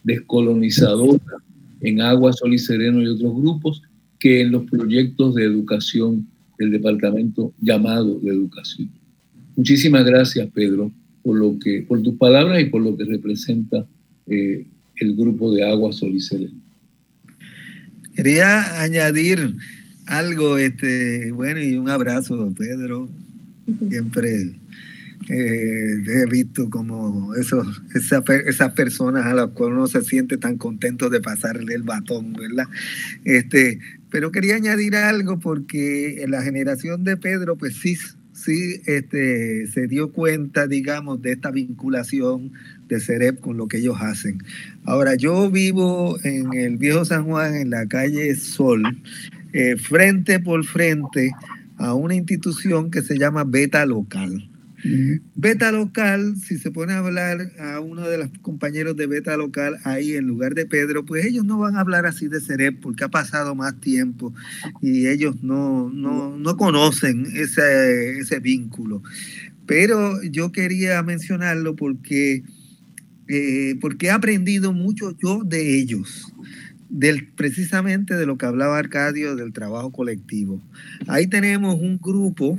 descolonizadora 0.02 1.38
en 1.80 2.00
Agua, 2.00 2.32
Sol 2.32 2.52
y 2.52 2.58
Sereno 2.58 3.00
y 3.00 3.06
otros 3.06 3.32
grupos 3.36 3.82
que 4.18 4.40
en 4.40 4.50
los 4.50 4.64
proyectos 4.64 5.36
de 5.36 5.44
educación 5.44 6.26
del 6.58 6.72
departamento 6.72 7.52
llamado 7.60 8.18
de 8.18 8.32
educación. 8.32 8.90
Muchísimas 9.54 10.04
gracias, 10.04 10.48
Pedro, 10.52 10.90
por, 11.22 11.36
lo 11.36 11.56
que, 11.60 11.84
por 11.86 12.02
tus 12.02 12.14
palabras 12.16 12.60
y 12.60 12.64
por 12.64 12.82
lo 12.82 12.96
que 12.96 13.04
representa 13.04 13.86
eh, 14.26 14.66
el 14.96 15.14
grupo 15.14 15.52
de 15.52 15.62
Agua, 15.62 15.92
Sol 15.92 16.10
y 16.10 16.20
Sereno. 16.20 16.60
Quería 18.16 18.82
añadir 18.82 19.54
algo, 20.06 20.58
este, 20.58 21.30
bueno, 21.30 21.62
y 21.62 21.76
un 21.76 21.88
abrazo, 21.88 22.52
Pedro. 22.58 23.08
Siempre 23.88 24.54
eh, 25.28 26.02
he 26.06 26.26
visto 26.30 26.70
como 26.70 27.34
esos, 27.34 27.82
esas 27.94 28.72
personas 28.72 29.26
a 29.26 29.34
las 29.34 29.48
cuales 29.48 29.76
uno 29.76 29.86
se 29.86 30.02
siente 30.02 30.38
tan 30.38 30.56
contento 30.56 31.10
de 31.10 31.20
pasarle 31.20 31.74
el 31.74 31.82
batón, 31.82 32.32
¿verdad? 32.32 32.66
Este, 33.24 33.78
pero 34.10 34.32
quería 34.32 34.56
añadir 34.56 34.96
algo 34.96 35.38
porque 35.38 36.22
en 36.22 36.30
la 36.30 36.42
generación 36.42 37.04
de 37.04 37.16
Pedro, 37.16 37.56
pues 37.56 37.76
sí, 37.76 37.96
sí 38.32 38.80
este, 38.86 39.66
se 39.66 39.86
dio 39.86 40.12
cuenta, 40.12 40.66
digamos, 40.66 41.20
de 41.20 41.32
esta 41.32 41.50
vinculación 41.50 42.52
de 42.88 43.00
CEREP 43.00 43.40
con 43.40 43.58
lo 43.58 43.68
que 43.68 43.78
ellos 43.78 43.98
hacen. 44.00 44.42
Ahora, 44.84 45.14
yo 45.14 45.50
vivo 45.50 46.18
en 46.24 46.54
el 46.54 46.78
Viejo 46.78 47.04
San 47.04 47.24
Juan, 47.24 47.54
en 47.54 47.70
la 47.70 47.86
calle 47.86 48.34
Sol, 48.34 48.82
eh, 49.52 49.76
frente 49.76 50.40
por 50.40 50.64
frente 50.64 51.32
a 51.78 51.94
una 51.94 52.14
institución 52.14 52.90
que 52.90 53.02
se 53.02 53.18
llama 53.18 53.44
Beta 53.44 53.86
Local. 53.86 54.48
Beta 55.34 55.72
Local, 55.72 56.36
si 56.36 56.56
se 56.56 56.70
pone 56.70 56.92
a 56.92 56.98
hablar 56.98 57.50
a 57.58 57.80
uno 57.80 58.08
de 58.08 58.18
los 58.18 58.28
compañeros 58.42 58.96
de 58.96 59.08
Beta 59.08 59.36
Local 59.36 59.78
ahí 59.82 60.14
en 60.14 60.26
lugar 60.26 60.54
de 60.54 60.66
Pedro, 60.66 61.04
pues 61.04 61.24
ellos 61.26 61.44
no 61.44 61.58
van 61.58 61.76
a 61.76 61.80
hablar 61.80 62.06
así 62.06 62.28
de 62.28 62.40
CEREP 62.40 62.80
porque 62.80 63.02
ha 63.02 63.08
pasado 63.08 63.56
más 63.56 63.80
tiempo 63.80 64.32
y 64.80 65.08
ellos 65.08 65.42
no, 65.42 65.90
no, 65.90 66.56
conocen 66.56 67.26
ese, 67.34 68.18
ese 68.18 68.38
vínculo. 68.38 69.02
Pero 69.66 70.22
yo 70.22 70.52
quería 70.52 71.02
mencionarlo 71.02 71.74
porque, 71.74 72.44
eh, 73.26 73.76
porque 73.80 74.06
he 74.06 74.10
aprendido 74.10 74.72
mucho 74.72 75.16
yo 75.20 75.42
de 75.42 75.76
ellos 75.76 76.32
del, 76.88 77.28
precisamente 77.28 78.14
de 78.16 78.26
lo 78.26 78.38
que 78.38 78.46
hablaba 78.46 78.78
Arcadio 78.78 79.36
del 79.36 79.52
trabajo 79.52 79.92
colectivo. 79.92 80.60
Ahí 81.06 81.26
tenemos 81.26 81.74
un 81.74 81.98
grupo 81.98 82.58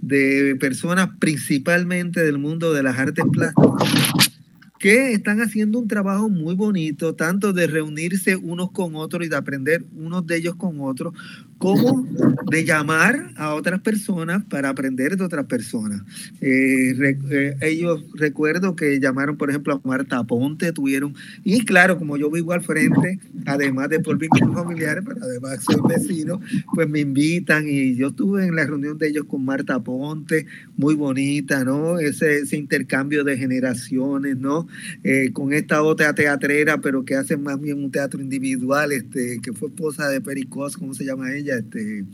de 0.00 0.56
personas 0.60 1.10
principalmente 1.18 2.22
del 2.22 2.38
mundo 2.38 2.72
de 2.72 2.82
las 2.82 2.98
artes 2.98 3.24
plásticas 3.32 4.32
que 4.78 5.12
están 5.12 5.40
haciendo 5.40 5.78
un 5.78 5.88
trabajo 5.88 6.28
muy 6.28 6.54
bonito, 6.54 7.14
tanto 7.14 7.52
de 7.52 7.66
reunirse 7.66 8.36
unos 8.36 8.70
con 8.70 8.94
otros 8.94 9.26
y 9.26 9.28
de 9.28 9.36
aprender 9.36 9.84
unos 9.96 10.26
de 10.26 10.36
ellos 10.36 10.54
con 10.56 10.80
otros, 10.80 11.14
como 11.58 12.06
de 12.50 12.64
llamar 12.64 13.32
a 13.36 13.54
otras 13.54 13.80
personas 13.80 14.44
para 14.44 14.68
aprender 14.68 15.16
de 15.16 15.24
otras 15.24 15.46
personas. 15.46 16.02
Eh, 16.40 16.94
eh, 17.30 17.56
ellos 17.62 18.04
recuerdo 18.14 18.76
que 18.76 19.00
llamaron, 19.00 19.36
por 19.36 19.50
ejemplo, 19.50 19.74
a 19.74 19.88
Marta 19.88 20.22
Ponte, 20.24 20.72
tuvieron, 20.72 21.14
y 21.44 21.64
claro, 21.64 21.98
como 21.98 22.16
yo 22.16 22.30
vivo 22.30 22.52
al 22.52 22.62
frente, 22.62 23.18
además 23.46 23.88
de 23.88 24.00
por 24.00 24.18
vínculos 24.18 24.54
familiares, 24.54 25.02
pero 25.06 25.22
además 25.22 25.64
soy 25.64 25.80
vecino, 25.88 26.40
pues 26.74 26.88
me 26.88 27.00
invitan 27.00 27.66
y 27.68 27.96
yo 27.96 28.08
estuve 28.08 28.46
en 28.46 28.54
la 28.54 28.66
reunión 28.66 28.98
de 28.98 29.08
ellos 29.08 29.24
con 29.26 29.44
Marta 29.44 29.82
Ponte, 29.82 30.46
muy 30.76 30.94
bonita, 30.94 31.64
¿no? 31.64 31.98
Ese, 31.98 32.40
ese 32.40 32.56
intercambio 32.56 33.24
de 33.24 33.38
generaciones, 33.38 34.36
¿no? 34.36 34.68
Eh, 35.04 35.30
con 35.32 35.52
esta 35.52 35.82
otra 35.82 36.14
teatrera, 36.14 36.80
pero 36.80 37.04
que 37.04 37.14
hace 37.14 37.36
más 37.36 37.60
bien 37.60 37.82
un 37.82 37.90
teatro 37.90 38.20
individual, 38.20 38.92
este, 38.92 39.40
que 39.42 39.52
fue 39.52 39.68
esposa 39.68 40.08
de 40.08 40.20
Pericos, 40.20 40.76
¿cómo 40.76 40.92
se 40.92 41.04
llama 41.04 41.32
ella? 41.34 41.45
Este, 41.54 42.04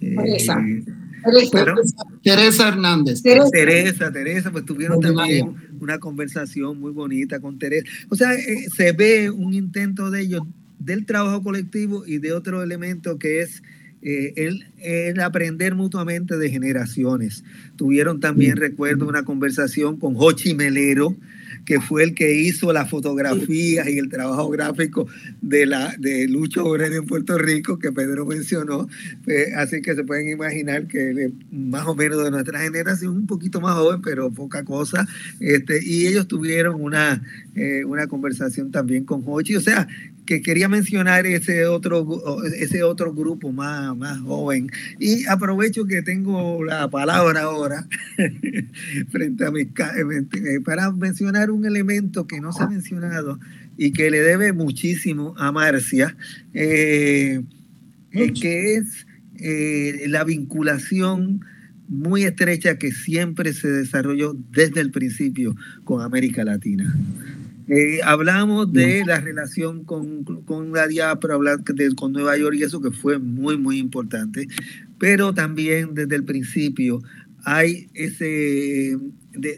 eh, 0.00 0.16
Teresa. 2.22 2.68
Hernández. 2.68 3.22
Teresa. 3.22 4.10
Teresa, 4.12 4.50
pues 4.50 4.64
tuvieron 4.64 5.00
también 5.00 5.54
una 5.80 5.98
conversación 5.98 6.80
muy 6.80 6.92
bonita 6.92 7.40
con 7.40 7.58
Teresa. 7.58 7.86
O 8.08 8.16
sea, 8.16 8.34
eh, 8.34 8.66
se 8.74 8.92
ve 8.92 9.30
un 9.30 9.54
intento 9.54 10.10
de 10.10 10.22
ellos 10.22 10.42
del 10.78 11.06
trabajo 11.06 11.42
colectivo 11.42 12.04
y 12.06 12.18
de 12.18 12.32
otro 12.32 12.62
elemento 12.62 13.18
que 13.18 13.42
es 13.42 13.62
el, 14.02 14.66
el, 14.80 15.20
aprender 15.20 15.76
mutuamente 15.76 16.36
de 16.36 16.50
generaciones. 16.50 17.44
Tuvieron 17.76 18.18
también, 18.18 18.56
recuerdo, 18.56 19.06
una 19.06 19.24
conversación 19.24 19.96
con 19.96 20.14
Jochi 20.14 20.54
Melero, 20.54 21.16
que 21.64 21.80
fue 21.80 22.04
el 22.04 22.14
que 22.14 22.34
hizo 22.34 22.72
las 22.72 22.90
fotografías 22.90 23.88
y 23.88 23.98
el 23.98 24.08
trabajo 24.08 24.48
gráfico 24.50 25.06
de, 25.40 25.66
la, 25.66 25.94
de 25.98 26.28
Lucho 26.28 26.64
Obrero 26.64 26.96
en 26.96 27.06
Puerto 27.06 27.38
Rico, 27.38 27.78
que 27.78 27.92
Pedro 27.92 28.26
mencionó. 28.26 28.88
Eh, 29.26 29.52
así 29.56 29.80
que 29.82 29.94
se 29.94 30.04
pueden 30.04 30.28
imaginar 30.28 30.86
que 30.86 31.32
más 31.50 31.86
o 31.86 31.94
menos 31.94 32.22
de 32.24 32.30
nuestra 32.30 32.60
generación, 32.60 33.16
un 33.16 33.26
poquito 33.26 33.60
más 33.60 33.74
joven, 33.74 34.02
pero 34.02 34.30
poca 34.30 34.64
cosa. 34.64 35.06
Este, 35.40 35.80
y 35.84 36.06
ellos 36.06 36.26
tuvieron 36.26 36.80
una, 36.80 37.22
eh, 37.54 37.84
una 37.84 38.06
conversación 38.06 38.70
también 38.70 39.04
con 39.04 39.22
Hochi. 39.24 39.56
O 39.56 39.60
sea, 39.60 39.86
que 40.32 40.40
quería 40.40 40.66
mencionar 40.66 41.26
ese 41.26 41.66
otro, 41.66 42.42
ese 42.54 42.82
otro 42.82 43.12
grupo 43.12 43.52
más, 43.52 43.94
más 43.94 44.18
joven. 44.20 44.70
Y 44.98 45.26
aprovecho 45.26 45.84
que 45.84 46.00
tengo 46.00 46.64
la 46.64 46.88
palabra 46.88 47.42
ahora 47.42 47.86
frente 49.10 49.44
a 49.44 49.50
mi, 49.50 49.60
eh, 49.60 50.60
para 50.64 50.90
mencionar 50.90 51.50
un 51.50 51.66
elemento 51.66 52.26
que 52.26 52.40
no 52.40 52.50
se 52.54 52.62
ha 52.62 52.66
mencionado 52.66 53.38
y 53.76 53.92
que 53.92 54.10
le 54.10 54.22
debe 54.22 54.54
muchísimo 54.54 55.34
a 55.36 55.52
Marcia, 55.52 56.16
eh, 56.54 57.42
eh, 58.12 58.32
que 58.32 58.76
es 58.76 59.06
la 60.08 60.24
vinculación 60.24 61.44
muy 61.88 62.22
estrecha 62.22 62.78
que 62.78 62.90
siempre 62.90 63.52
se 63.52 63.68
desarrolló 63.68 64.34
desde 64.50 64.80
el 64.80 64.90
principio 64.90 65.54
con 65.84 66.00
América 66.00 66.42
Latina. 66.42 66.94
Eh, 67.68 68.00
hablamos 68.04 68.72
de 68.72 69.04
la 69.06 69.20
relación 69.20 69.84
con, 69.84 70.24
con 70.24 70.72
la 70.72 70.88
diáspora, 70.88 71.36
con 71.96 72.12
Nueva 72.12 72.36
York 72.36 72.56
y 72.58 72.64
eso 72.64 72.80
que 72.80 72.90
fue 72.90 73.18
muy, 73.18 73.56
muy 73.56 73.78
importante, 73.78 74.48
pero 74.98 75.32
también 75.32 75.94
desde 75.94 76.16
el 76.16 76.24
principio 76.24 77.02
hay 77.44 77.88
ese, 77.94 78.96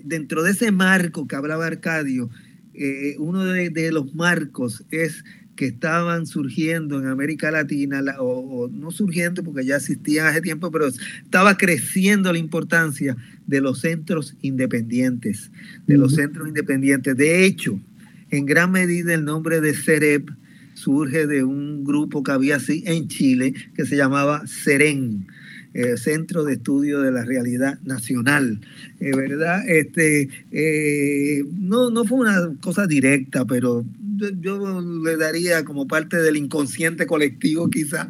dentro 0.04 0.42
de 0.42 0.52
ese 0.52 0.72
marco 0.72 1.26
que 1.26 1.36
hablaba 1.36 1.66
Arcadio, 1.66 2.30
eh, 2.74 3.16
uno 3.18 3.44
de, 3.44 3.92
los 3.92 4.14
marcos 4.14 4.84
es 4.90 5.24
que 5.54 5.66
estaban 5.66 6.26
surgiendo 6.26 6.98
en 6.98 7.06
América 7.06 7.50
Latina, 7.50 8.02
o, 8.18 8.68
no 8.68 8.90
surgiendo 8.90 9.44
porque 9.44 9.64
ya 9.64 9.76
existían 9.76 10.26
hace 10.26 10.40
tiempo, 10.40 10.70
pero 10.70 10.88
estaba 10.88 11.56
creciendo 11.56 12.32
la 12.32 12.38
importancia 12.38 13.16
de 13.46 13.60
los 13.60 13.80
centros 13.80 14.34
independientes, 14.42 15.52
de 15.86 15.96
los 15.96 16.14
centros 16.14 16.48
independientes. 16.48 17.16
De 17.16 17.44
hecho, 17.44 17.78
en 18.36 18.46
gran 18.46 18.72
medida 18.72 19.14
el 19.14 19.24
nombre 19.24 19.60
de 19.60 19.74
CEREP 19.74 20.30
surge 20.74 21.26
de 21.26 21.44
un 21.44 21.84
grupo 21.84 22.22
que 22.22 22.32
había 22.32 22.56
así 22.56 22.82
en 22.86 23.08
Chile 23.08 23.54
que 23.76 23.86
se 23.86 23.96
llamaba 23.96 24.42
CEREN, 24.46 25.26
eh, 25.74 25.96
Centro 25.96 26.44
de 26.44 26.52
Estudio 26.52 27.00
de 27.00 27.10
la 27.10 27.24
Realidad 27.24 27.80
Nacional, 27.82 28.60
eh, 29.00 29.10
¿verdad? 29.16 29.68
Este, 29.68 30.28
eh, 30.52 31.44
no, 31.52 31.90
no 31.90 32.04
fue 32.04 32.18
una 32.20 32.54
cosa 32.60 32.86
directa, 32.86 33.44
pero 33.44 33.84
yo 34.40 34.80
le 34.80 35.16
daría 35.16 35.64
como 35.64 35.88
parte 35.88 36.18
del 36.18 36.36
inconsciente 36.36 37.06
colectivo 37.06 37.68
quizá 37.68 38.08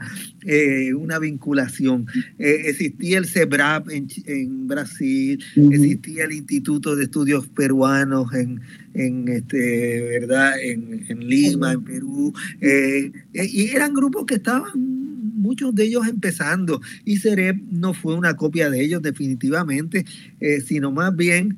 una 0.95 1.19
vinculación. 1.19 2.07
existía 2.36 3.16
el 3.16 3.24
CEBRAP 3.24 3.89
en, 3.89 4.69
Brasil, 4.69 5.43
existía 5.57 6.24
el 6.24 6.32
Instituto 6.32 6.95
de 6.95 7.05
Estudios 7.05 7.49
Peruanos 7.49 8.35
en, 8.35 8.61
en 8.93 9.27
este, 9.28 10.03
¿verdad? 10.03 10.53
En, 10.62 11.27
Lima, 11.27 11.73
en 11.73 11.85
Perú, 11.85 12.35
y 13.32 13.70
eran 13.70 13.95
grupos 13.95 14.27
que 14.27 14.35
estaban 14.35 15.03
muchos 15.45 15.75
de 15.75 15.85
ellos 15.85 16.09
empezando, 16.09 16.81
y 17.05 17.19
Cerep 17.19 17.57
no 17.71 17.95
fue 17.95 18.15
una 18.15 18.35
copia 18.35 18.71
de 18.71 18.83
ellos 18.83 19.03
definitivamente, 19.03 20.05
eh, 20.41 20.61
sino 20.61 20.91
más 20.91 21.15
bien 21.15 21.57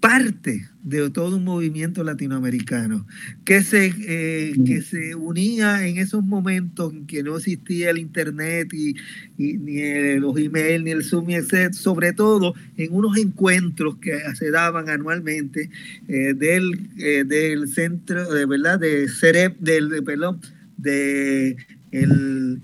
parte 0.00 0.68
de 0.82 1.10
todo 1.10 1.36
un 1.36 1.44
movimiento 1.44 2.04
latinoamericano 2.04 3.06
que 3.44 3.62
se, 3.62 3.92
eh, 4.06 4.54
que 4.64 4.80
se 4.80 5.14
unía 5.14 5.86
en 5.86 5.98
esos 5.98 6.24
momentos 6.24 6.92
en 6.92 7.06
que 7.06 7.22
no 7.22 7.36
existía 7.36 7.90
el 7.90 7.98
internet 7.98 8.72
y, 8.72 8.94
ni 9.36 10.18
los 10.18 10.36
emails 10.38 10.84
ni 10.84 10.90
el 10.92 11.04
Zoom, 11.04 11.30
etc., 11.30 11.72
sobre 11.72 12.12
todo 12.12 12.54
en 12.76 12.94
unos 12.94 13.16
encuentros 13.18 13.96
que 13.96 14.18
se 14.34 14.50
daban 14.50 14.88
anualmente 14.88 15.68
eh, 16.06 16.34
del, 16.34 16.88
eh, 16.98 17.24
del 17.26 17.68
centro, 17.68 18.32
de 18.32 18.46
verdad, 18.46 18.78
de 18.78 19.08
CEREP, 19.08 19.58
del, 19.58 19.88
de, 19.88 20.02
perdón, 20.02 20.40
de 20.76 21.56
el... 21.92 22.60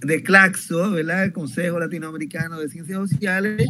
de 0.00 0.22
CLACSO, 0.22 0.90
¿verdad? 0.92 1.24
El 1.24 1.32
Consejo 1.32 1.78
Latinoamericano 1.78 2.60
de 2.60 2.68
Ciencias 2.68 3.10
Sociales 3.10 3.68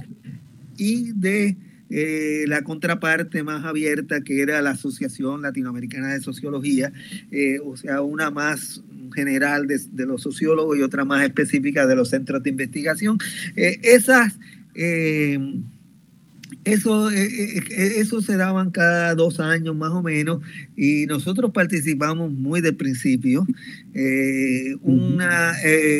y 0.77 1.12
de 1.12 1.56
eh, 1.90 2.44
la 2.48 2.62
contraparte 2.62 3.43
más 3.43 3.65
abierta 3.65 4.20
que 4.23 4.40
era 4.40 4.61
la 4.62 4.70
Asociación 4.70 5.43
Latinoamericana 5.43 6.15
de 6.15 6.20
Sociología, 6.20 6.93
eh, 7.31 7.59
o 7.65 7.77
sea, 7.77 8.02
una 8.02 8.31
más 8.31 8.82
general 9.15 9.69
de, 9.69 9.78
los 10.06 10.23
sociólogos 10.23 10.77
y 10.77 10.82
otra 10.82 11.05
más 11.05 11.23
específica 11.24 11.86
de 11.86 11.94
los 11.94 12.11
centros 12.11 12.43
de 12.43 12.51
investigación. 12.51 13.19
Eh, 13.55 13.78
esas 13.82 14.39
eso, 16.65 17.11
eh, 17.11 17.24
eh, 17.24 17.62
eh, 17.70 17.93
eso 17.99 18.23
se 18.23 18.36
daban 18.36 18.70
cada 18.70 19.15
dos 19.15 19.39
años 19.39 19.77
más 19.77 19.91
o 19.91 20.03
menos 20.03 20.41
y 20.77 21.05
nosotros 21.07 21.51
participamos 21.53 22.32
muy 22.32 22.61
de 22.61 22.73
principio 22.73 23.47
una, 24.81 25.53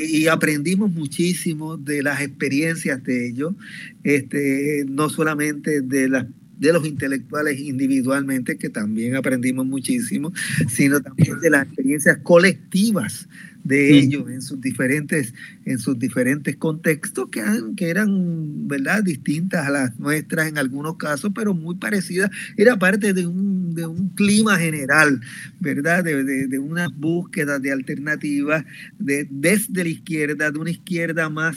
y 0.09 0.27
aprendimos 0.27 0.91
muchísimo 0.91 1.77
de 1.77 2.03
las 2.03 2.21
experiencias 2.23 3.03
de 3.05 3.29
ellos, 3.29 3.55
este, 4.03 4.85
no 4.89 5.09
solamente 5.09 5.81
de 5.81 6.09
las 6.09 6.27
de 6.59 6.73
los 6.73 6.87
intelectuales 6.87 7.59
individualmente, 7.59 8.57
que 8.57 8.71
también 8.71 9.17
aprendimos 9.17 9.67
muchísimo, 9.67 10.33
sino 10.69 11.01
también 11.03 11.41
de 11.41 11.51
las 11.51 11.67
experiencias 11.67 12.19
colectivas 12.23 13.29
de 13.65 13.99
ellos 13.99 14.29
en 14.29 14.43
sus 14.43 14.61
diferentes, 14.61 15.33
en 15.65 15.79
sus 15.79 15.99
diferentes 15.99 16.55
contextos 16.57 17.31
que, 17.31 17.43
que 17.77 17.89
eran 17.89 18.69
¿verdad? 18.69 19.03
distintas 19.03 19.67
a 19.67 19.71
las 19.71 19.99
nuestras 19.99 20.49
en 20.49 20.59
algunos 20.59 20.97
casos, 20.97 21.33
pero 21.35 21.55
muy 21.55 21.75
parecidas. 21.77 22.31
Era 22.59 22.79
parte 22.79 23.15
de 23.15 23.27
un, 23.27 23.75
de 23.75 23.87
un 23.87 24.11
clima 24.11 24.59
general, 24.59 25.21
¿verdad? 25.61 26.05
De, 26.05 26.23
de, 26.23 26.47
de 26.47 26.59
una 26.59 26.89
búsqueda 26.89 27.59
de 27.59 27.73
alternativas 27.73 28.65
de, 28.99 29.27
desde 29.31 29.83
la 29.83 29.91
izquierda, 29.91 30.51
de 30.51 30.59
una 30.59 30.71
izquierda 30.71 31.31
más, 31.31 31.57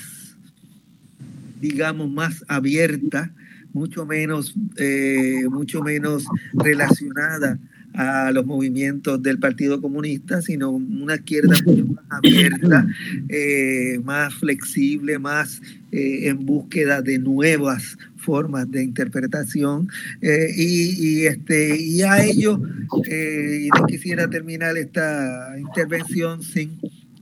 digamos, 1.59 2.09
más 2.09 2.45
abierta, 2.47 3.34
mucho 3.73 4.05
menos, 4.05 4.55
eh, 4.77 5.43
mucho 5.49 5.84
menos 5.84 6.25
relacionada 6.53 7.59
a 7.98 8.32
los 8.32 8.45
movimientos 8.45 9.22
del 9.24 9.40
Partido 9.40 9.82
Comunista, 9.82 10.40
sino 10.44 10.69
una 10.69 11.15
izquierda 11.15 11.56
mucho 11.65 11.86
más 11.88 12.06
abierta, 12.10 12.88
eh, 13.30 13.99
más 14.03 14.36
flexible, 14.36 15.18
más 15.18 15.61
eh, 15.91 16.28
en 16.28 16.45
búsqueda 16.45 17.02
de 17.02 17.18
nuevas 17.18 17.98
formas 18.18 18.69
de 18.69 18.84
interpretación 18.84 19.90
y, 20.22 21.26
este 21.26 21.82
y 21.82 22.02
a 22.03 22.24
ello 22.24 22.61
y 23.10 23.69
no 23.69 23.86
quisiera 23.88 24.30
terminar 24.30 24.78
esta 24.78 25.56
intervención 25.57 26.44
sin, 26.44 26.78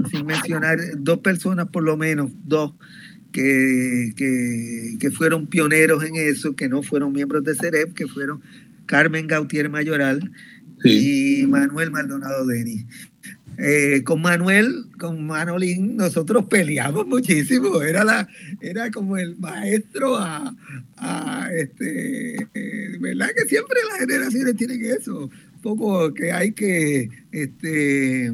sin 0.09 0.25
mencionar 0.25 0.79
dos 0.97 1.19
personas 1.19 1.67
por 1.67 1.83
lo 1.83 1.95
menos 1.95 2.31
dos 2.43 2.73
que, 3.31 4.97
que, 4.99 5.11
fueron 5.11 5.47
pioneros 5.47 6.03
en 6.03 6.15
eso, 6.15 6.55
que 6.55 6.69
no 6.69 6.81
fueron 6.81 7.11
miembros 7.11 7.43
de 7.43 7.55
CEREP, 7.55 7.93
que 7.93 8.07
fueron 8.07 8.41
Carmen 8.85 9.27
Gautier 9.27 9.69
Mayoral 9.69 10.31
y 10.85 11.45
Manuel 11.47 11.91
Maldonado 11.91 12.45
Denis. 12.45 12.85
Eh, 13.57 14.03
con 14.03 14.21
Manuel, 14.21 14.87
con 14.99 15.25
Manolín, 15.25 15.95
nosotros 15.95 16.45
peleamos 16.49 17.07
muchísimo. 17.07 17.81
Era 17.81 18.03
la, 18.03 18.27
era 18.59 18.91
como 18.91 19.17
el 19.17 19.37
maestro 19.37 20.17
a, 20.17 20.53
a 20.97 21.49
este, 21.55 22.35
eh, 22.53 22.97
¿verdad? 22.99 23.29
Que 23.35 23.47
siempre 23.47 23.77
las 23.89 23.99
generaciones 23.99 24.55
tienen 24.57 24.83
eso. 24.83 25.29
Un 25.29 25.61
poco 25.61 26.13
que 26.13 26.33
hay 26.33 26.51
que, 26.51 27.09
este, 27.31 28.27
eh, 28.27 28.33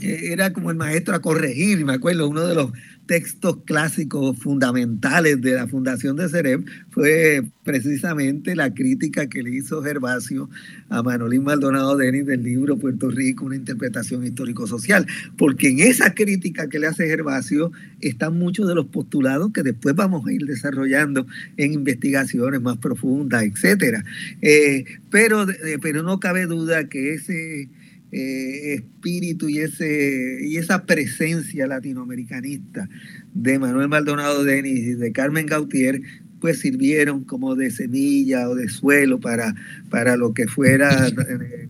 era 0.00 0.52
como 0.52 0.70
el 0.70 0.76
maestro 0.76 1.14
a 1.14 1.20
corregir. 1.20 1.84
Me 1.84 1.92
acuerdo, 1.94 2.28
uno 2.28 2.46
de 2.46 2.54
los 2.54 2.72
textos 3.06 3.58
clásicos 3.64 4.38
fundamentales 4.38 5.40
de 5.40 5.52
la 5.52 5.66
fundación 5.66 6.16
de 6.16 6.28
CEREP 6.28 6.66
fue 6.90 7.42
precisamente 7.64 8.54
la 8.56 8.74
crítica 8.74 9.28
que 9.28 9.42
le 9.42 9.50
hizo 9.50 9.82
Gervasio 9.82 10.48
a 10.88 11.02
Manolín 11.02 11.44
Maldonado 11.44 11.96
Denis 11.96 12.26
del 12.26 12.42
libro 12.42 12.76
Puerto 12.76 13.10
Rico, 13.10 13.46
una 13.46 13.56
interpretación 13.56 14.24
histórico-social, 14.24 15.06
porque 15.36 15.68
en 15.68 15.80
esa 15.80 16.14
crítica 16.14 16.68
que 16.68 16.78
le 16.78 16.88
hace 16.88 17.06
Gervasio 17.06 17.72
están 18.00 18.38
muchos 18.38 18.68
de 18.68 18.74
los 18.74 18.86
postulados 18.86 19.52
que 19.52 19.62
después 19.62 19.94
vamos 19.94 20.26
a 20.26 20.32
ir 20.32 20.44
desarrollando 20.44 21.26
en 21.56 21.72
investigaciones 21.72 22.60
más 22.60 22.78
profundas, 22.78 23.44
etcétera. 23.44 24.04
Eh, 24.42 24.84
pero, 25.10 25.48
eh, 25.48 25.78
pero 25.80 26.02
no 26.02 26.20
cabe 26.20 26.46
duda 26.46 26.88
que 26.88 27.14
ese 27.14 27.68
eh, 28.16 28.74
espíritu 28.74 29.48
y, 29.50 29.58
ese, 29.58 30.38
y 30.42 30.56
esa 30.56 30.86
presencia 30.86 31.66
latinoamericanista 31.66 32.88
de 33.34 33.58
Manuel 33.58 33.88
Maldonado 33.88 34.42
Denis 34.42 34.86
y 34.86 34.94
de 34.94 35.12
Carmen 35.12 35.44
Gautier, 35.44 36.00
pues 36.40 36.60
sirvieron 36.60 37.24
como 37.24 37.54
de 37.56 37.70
semilla 37.70 38.48
o 38.48 38.54
de 38.54 38.70
suelo 38.70 39.20
para, 39.20 39.54
para 39.90 40.16
lo 40.16 40.32
que 40.32 40.46
fuera, 40.46 41.08
eh, 41.08 41.68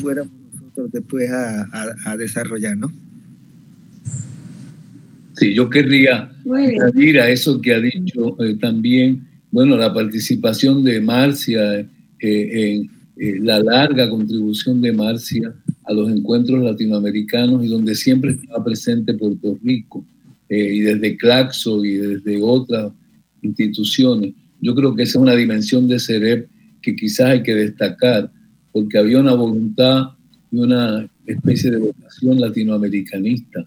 fuéramos 0.00 0.32
nosotros 0.54 0.92
después 0.92 1.28
a, 1.32 2.16
desarrollar, 2.18 2.76
¿no? 2.76 2.92
Sí, 5.32 5.54
yo 5.54 5.68
querría 5.68 6.30
añadir 6.54 7.18
a 7.18 7.28
eso 7.28 7.60
que 7.60 7.74
ha 7.74 7.80
dicho 7.80 8.40
eh, 8.44 8.56
también, 8.60 9.26
bueno, 9.50 9.76
la 9.76 9.92
participación 9.92 10.84
de 10.84 11.00
Marcia 11.00 11.80
en, 12.20 12.88
eh, 13.16 13.38
la 13.40 13.60
larga 13.60 14.08
contribución 14.10 14.80
de 14.80 14.92
Marcia 14.92 15.54
a 15.84 15.92
los 15.92 16.10
encuentros 16.10 16.62
latinoamericanos 16.62 17.64
y 17.64 17.68
donde 17.68 17.94
siempre 17.94 18.32
estaba 18.32 18.64
presente 18.64 19.14
Puerto 19.14 19.58
Rico 19.62 20.04
eh, 20.48 20.74
y 20.74 20.80
desde 20.80 21.16
Claxo 21.16 21.84
y 21.84 21.96
desde 21.96 22.42
otras 22.42 22.92
instituciones. 23.42 24.32
Yo 24.60 24.74
creo 24.74 24.94
que 24.94 25.02
esa 25.02 25.18
es 25.18 25.22
una 25.22 25.36
dimensión 25.36 25.86
de 25.88 26.00
CEREP 26.00 26.48
que 26.80 26.96
quizás 26.96 27.30
hay 27.30 27.42
que 27.42 27.54
destacar 27.54 28.30
porque 28.72 28.98
había 28.98 29.20
una 29.20 29.34
voluntad 29.34 30.10
y 30.50 30.58
una 30.58 31.08
especie 31.26 31.70
de 31.70 31.78
vocación 31.78 32.40
latinoamericanista. 32.40 33.66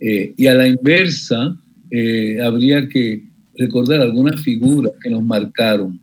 Eh, 0.00 0.34
y 0.36 0.46
a 0.46 0.54
la 0.54 0.66
inversa, 0.68 1.56
habría 2.42 2.88
que 2.88 3.22
recordar 3.56 4.00
algunas 4.00 4.40
figuras 4.40 4.92
que 5.02 5.10
nos 5.10 5.22
marcaron, 5.22 6.00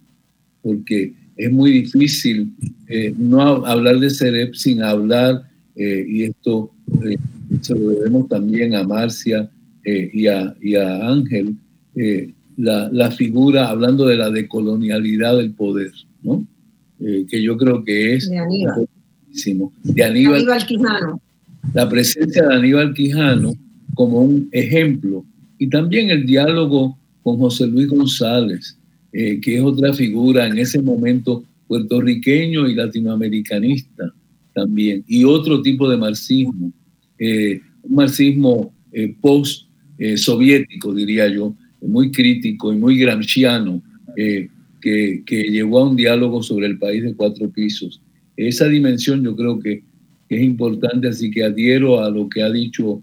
porque 0.61 1.13
es 1.39 1.51
muy 1.51 1.71
difícil 1.71 2.53
eh, 2.87 3.13
no 3.17 3.65
hablar 3.65 3.99
de 3.99 4.09
CEREP 4.09 4.53
sin 4.55 4.83
hablar, 4.83 5.48
eh, 5.79 6.05
y 6.07 6.23
esto 6.23 6.71
eh, 7.05 7.17
se 7.61 7.73
lo 7.73 7.91
debemos 7.91 8.27
también 8.27 8.75
a 8.75 8.83
Marcia 8.83 9.49
y 9.85 10.27
a, 10.27 10.55
y, 10.61 10.75
a, 10.75 11.07
Ángel, 11.09 11.55
la, 12.57 12.89
la, 12.91 13.09
figura 13.09 13.69
hablando 13.69 14.05
de 14.05 14.17
la 14.17 14.29
decolonialidad 14.29 15.37
del 15.37 15.51
poder, 15.53 15.91
¿no? 16.21 16.45
que 16.99 17.41
yo 17.41 17.57
creo 17.57 17.83
que 17.83 18.15
es... 18.15 18.29
De 18.29 18.37
Aníbal. 18.37 18.87
De 19.83 20.03
Aníbal, 20.03 20.65
Quijano. 20.67 21.21
La 21.73 21.89
presencia 21.89 22.47
de 22.47 22.55
Aníbal 22.55 22.93
Quijano 22.93 23.53
como 23.95 24.21
un 24.21 24.49
ejemplo 24.51 25.25
y 25.57 25.69
también 25.69 26.11
el 26.11 26.25
diálogo 26.25 26.99
con 27.23 27.37
José 27.37 27.67
Luis 27.67 27.87
González, 27.87 28.77
eh, 29.11 29.39
que 29.41 29.57
es 29.57 29.63
otra 29.63 29.93
figura 29.93 30.45
en 30.45 30.59
ese 30.59 30.81
momento 30.81 31.43
puertorriqueño 31.67 32.67
y 32.67 32.75
latinoamericanista 32.75 34.13
también, 34.53 35.03
y 35.07 35.23
otro 35.23 35.61
tipo 35.61 35.89
de 35.89 35.97
marxismo, 35.97 36.71
eh, 37.17 37.61
un 37.83 37.95
marxismo 37.95 38.73
eh, 38.91 39.15
post-soviético, 39.21 40.93
diría 40.93 41.27
yo, 41.27 41.55
muy 41.81 42.11
crítico 42.11 42.73
y 42.73 42.77
muy 42.77 42.97
gramsciano, 42.97 43.81
que, 44.15 45.23
que, 45.25 45.43
llevó 45.43 45.79
a 45.79 45.89
un 45.89 45.95
diálogo 45.95 46.43
sobre 46.43 46.67
el 46.67 46.77
país 46.77 47.03
de 47.03 47.13
cuatro 47.13 47.49
pisos. 47.49 48.01
Esa 48.35 48.67
dimensión 48.67 49.23
yo 49.23 49.33
creo 49.33 49.59
que 49.59 49.83
es 50.27 50.41
importante, 50.41 51.07
así 51.07 51.31
que 51.31 51.45
adhiero 51.45 52.03
a 52.03 52.09
lo 52.09 52.27
que 52.27 52.41
ha 52.41 52.49
dicho 52.49 53.01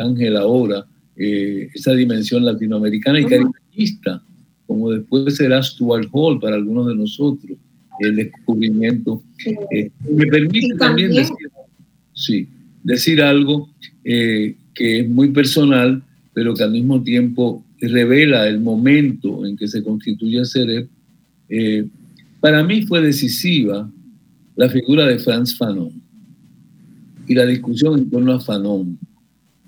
Ángel 0.00 0.36
ahora, 0.36 0.86
esa 1.16 1.94
dimensión 1.94 2.44
latinoamericana 2.44 3.18
y 3.18 3.24
caribeñista 3.24 4.22
como 4.72 4.90
después 4.90 5.36
será 5.36 5.62
Stuart 5.62 6.08
Hall 6.12 6.40
para 6.40 6.56
algunos 6.56 6.86
de 6.86 6.94
nosotros, 6.94 7.58
el 8.02 8.16
descubrimiento. 8.16 9.22
Eh, 9.70 9.90
me 10.10 10.26
permite 10.26 10.74
también, 10.76 11.10
decir, 11.12 11.36
sí, 12.12 12.48
decir 12.82 13.22
algo. 13.22 13.68
Eh, 14.04 14.56
que 14.74 15.00
es 15.00 15.08
muy 15.08 15.28
personal, 15.28 16.02
pero 16.32 16.54
que 16.54 16.62
al 16.62 16.70
mismo 16.70 17.02
tiempo 17.02 17.64
revela 17.80 18.48
el 18.48 18.60
momento 18.60 19.44
en 19.44 19.56
que 19.56 19.68
se 19.68 19.82
constituye 19.82 20.44
CEREP, 20.44 20.88
eh, 21.48 21.86
para 22.40 22.62
mí 22.62 22.82
fue 22.82 23.02
decisiva 23.02 23.90
la 24.56 24.68
figura 24.68 25.06
de 25.06 25.18
Franz 25.18 25.56
Fanon 25.56 25.92
y 27.26 27.34
la 27.34 27.46
discusión 27.46 27.98
en 27.98 28.10
torno 28.10 28.32
a 28.32 28.40
Fanon. 28.40 28.98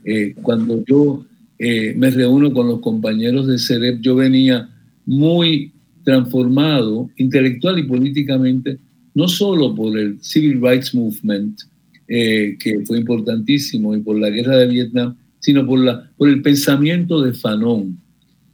Eh, 0.05 0.35
cuando 0.43 0.85
yo 0.85 1.24
eh, 1.59 1.94
me 1.97 2.11
reúno 2.11 2.52
con 2.52 2.66
los 2.69 2.81
compañeros 2.81 3.47
de 3.47 3.59
CEREP, 3.59 4.01
yo 4.01 4.16
venía 4.16 4.69
muy 5.06 5.73
transformado 6.05 7.11
intelectual 7.17 7.79
y 7.79 7.85
políticamente, 7.85 8.79
no 9.15 9.29
solo 9.29 9.75
por 9.75 9.99
el 9.99 10.21
Civil 10.21 10.61
Rights 10.61 10.95
Movement, 10.95 11.61
eh, 12.09 12.57
que 12.61 12.81
fue 12.85 12.99
importantísimo, 12.99 13.95
y 13.95 14.01
por 14.01 14.19
la 14.19 14.31
guerra 14.31 14.59
de 14.59 14.67
Vietnam, 14.67 15.17
sino 15.41 15.67
por, 15.67 15.81
la, 15.81 16.11
por 16.17 16.29
el 16.29 16.43
pensamiento 16.43 17.21
de 17.21 17.35
Fanon. 17.35 17.99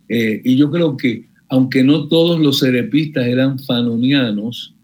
y 0.08 0.56
yo 0.56 0.70
creo 0.70 0.96
que, 0.96 1.26
aunque 1.48 1.82
no 1.84 2.08
todos 2.08 2.40
los 2.40 2.60
cerepistas 2.60 3.26
eran 3.26 3.58
fanonianos, 3.58 4.74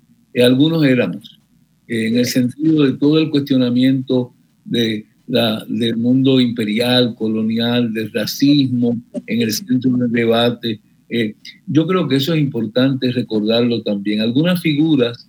algunos 0.43 0.85
éramos, 0.85 1.41
en 1.89 2.17
el 2.17 2.27
sentido 2.27 2.85
de 2.85 2.93
todo 2.95 3.19
el 3.19 3.31
cuestionamiento 3.31 4.33
de 4.65 5.07
del 5.27 5.97
mundo 5.97 6.41
imperial, 6.41 7.15
colonial, 7.15 7.93
del 7.93 8.13
racismo 8.13 8.97
en 9.27 9.43
el 9.43 9.53
centro 9.53 9.91
del 9.97 10.11
debate. 10.11 10.81
Eh, 11.09 11.35
yo 11.66 11.87
creo 11.87 12.09
que 12.09 12.16
eso 12.16 12.35
es 12.35 12.41
importante 12.41 13.12
recordarlo 13.12 13.83
también. 13.83 14.20
Algunas 14.20 14.61
figuras 14.61 15.28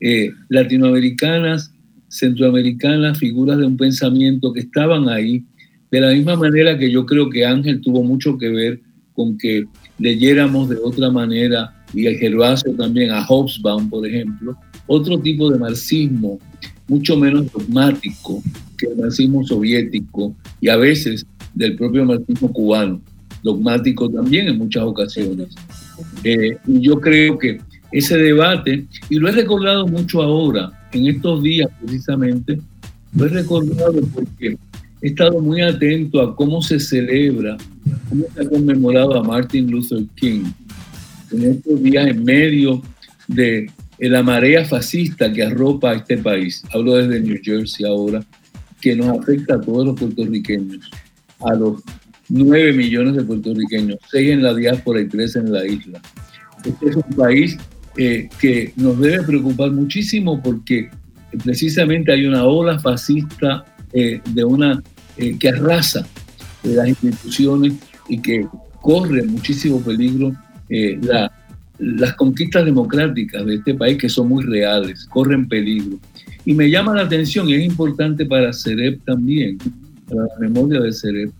eh, 0.00 0.30
latinoamericanas, 0.48 1.72
centroamericanas, 2.08 3.18
figuras 3.18 3.58
de 3.58 3.66
un 3.66 3.76
pensamiento 3.76 4.52
que 4.52 4.60
estaban 4.60 5.08
ahí, 5.08 5.44
de 5.90 6.00
la 6.00 6.12
misma 6.12 6.36
manera 6.36 6.78
que 6.78 6.90
yo 6.90 7.06
creo 7.06 7.28
que 7.30 7.44
Ángel 7.44 7.80
tuvo 7.80 8.02
mucho 8.02 8.38
que 8.38 8.48
ver 8.48 8.80
con 9.14 9.36
que 9.36 9.64
leyéramos 9.98 10.68
de 10.68 10.76
otra 10.76 11.10
manera, 11.10 11.74
y 11.92 12.06
el 12.06 12.16
Gervasio 12.18 12.72
también, 12.74 13.10
a 13.10 13.24
Hobsbawm, 13.26 13.88
por 13.88 14.06
ejemplo, 14.06 14.56
otro 14.86 15.18
tipo 15.18 15.50
de 15.50 15.58
marxismo, 15.58 16.38
mucho 16.86 17.16
menos 17.16 17.50
dogmático, 17.52 18.42
que 18.76 18.86
el 18.86 18.96
marxismo 18.96 19.44
soviético 19.44 20.34
y 20.60 20.68
a 20.68 20.76
veces 20.76 21.26
del 21.54 21.76
propio 21.76 22.04
marxismo 22.04 22.52
cubano, 22.52 23.00
dogmático 23.42 24.08
también 24.10 24.48
en 24.48 24.58
muchas 24.58 24.84
ocasiones. 24.84 25.48
Eh, 26.24 26.56
y 26.66 26.80
yo 26.80 27.00
creo 27.00 27.38
que 27.38 27.60
ese 27.92 28.16
debate, 28.16 28.86
y 29.08 29.16
lo 29.16 29.28
he 29.28 29.32
recordado 29.32 29.86
mucho 29.86 30.22
ahora, 30.22 30.70
en 30.92 31.06
estos 31.06 31.42
días 31.42 31.68
precisamente, 31.80 32.60
lo 33.14 33.26
he 33.26 33.28
recordado 33.28 34.00
porque 34.14 34.58
he 35.00 35.08
estado 35.08 35.40
muy 35.40 35.62
atento 35.62 36.20
a 36.20 36.34
cómo 36.34 36.60
se 36.60 36.78
celebra, 36.78 37.56
cómo 38.08 38.24
se 38.34 38.42
ha 38.42 38.48
conmemorado 38.48 39.16
a 39.16 39.22
Martin 39.22 39.70
Luther 39.70 40.04
King 40.16 40.44
en 41.30 41.44
estos 41.44 41.82
días 41.82 42.08
en 42.08 42.24
medio 42.24 42.82
de 43.26 43.70
la 43.98 44.22
marea 44.22 44.64
fascista 44.64 45.32
que 45.32 45.42
arropa 45.42 45.90
a 45.90 45.94
este 45.96 46.18
país. 46.18 46.62
Hablo 46.72 46.96
desde 46.96 47.20
New 47.20 47.38
Jersey 47.42 47.86
ahora, 47.86 48.24
que 48.80 48.94
nos 48.94 49.18
afecta 49.18 49.54
a 49.54 49.60
todos 49.60 49.86
los 49.86 49.98
puertorriqueños, 49.98 50.90
a 51.40 51.54
los 51.54 51.82
9 52.28 52.72
millones 52.72 53.16
de 53.16 53.24
puertorriqueños, 53.24 53.98
6 54.10 54.30
en 54.30 54.42
la 54.42 54.54
diáspora 54.54 55.00
y 55.00 55.08
3 55.08 55.36
en 55.36 55.52
la 55.52 55.66
isla. 55.66 56.00
Este 56.64 56.90
es 56.90 56.96
un 56.96 57.16
país 57.16 57.56
eh, 57.96 58.28
que 58.40 58.72
nos 58.76 58.98
debe 58.98 59.22
preocupar 59.24 59.70
muchísimo 59.70 60.40
porque 60.42 60.90
precisamente 61.44 62.12
hay 62.12 62.26
una 62.26 62.44
ola 62.44 62.78
fascista 62.78 63.64
eh, 63.92 64.20
de 64.32 64.44
una, 64.44 64.82
eh, 65.16 65.36
que 65.38 65.48
arrasa 65.48 66.06
las 66.62 66.88
instituciones 66.88 67.74
y 68.08 68.20
que 68.20 68.46
corre 68.80 69.22
muchísimo 69.22 69.80
peligro 69.80 70.32
la, 70.68 71.32
las 71.78 72.14
conquistas 72.14 72.64
democráticas 72.64 73.44
de 73.46 73.54
este 73.56 73.74
país, 73.74 73.98
que 73.98 74.08
son 74.08 74.28
muy 74.28 74.44
reales, 74.44 75.06
corren 75.06 75.48
peligro. 75.48 75.98
Y 76.44 76.54
me 76.54 76.68
llama 76.70 76.94
la 76.94 77.02
atención, 77.02 77.48
y 77.48 77.54
es 77.54 77.64
importante 77.64 78.26
para 78.26 78.52
CEREP 78.52 79.04
también, 79.04 79.58
para 80.08 80.22
la 80.22 80.38
memoria 80.40 80.80
de 80.80 80.92
CEREP, 80.92 81.30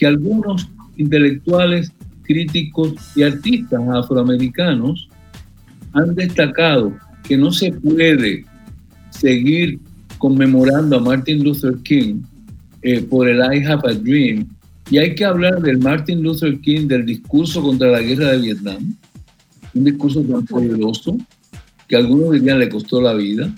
que 0.00 0.06
algunos 0.06 0.66
intelectuales, 0.96 1.92
críticos 2.22 2.94
y 3.14 3.22
artistas 3.22 3.82
afroamericanos 3.86 5.10
han 5.92 6.14
destacado 6.14 6.96
que 7.24 7.36
no 7.36 7.52
se 7.52 7.70
puede 7.70 8.46
seguir 9.10 9.78
conmemorando 10.16 10.96
a 10.96 11.00
Martin 11.00 11.44
Luther 11.44 11.76
King 11.82 12.22
eh, 12.80 13.02
por 13.02 13.28
el 13.28 13.40
I 13.40 13.62
Have 13.66 13.90
a 13.90 13.94
Dream. 13.94 14.48
Y 14.90 14.96
hay 14.96 15.14
que 15.14 15.26
hablar 15.26 15.60
del 15.60 15.78
Martin 15.78 16.22
Luther 16.22 16.58
King 16.60 16.88
del 16.88 17.04
discurso 17.04 17.60
contra 17.60 17.90
la 17.90 18.00
guerra 18.00 18.32
de 18.32 18.38
Vietnam, 18.38 18.96
un 19.74 19.84
discurso 19.84 20.22
tan 20.22 20.46
poderoso 20.46 21.18
que 21.86 21.96
algunos 21.96 22.32
dirían 22.32 22.58
le 22.58 22.70
costó 22.70 23.02
la 23.02 23.12
vida, 23.12 23.52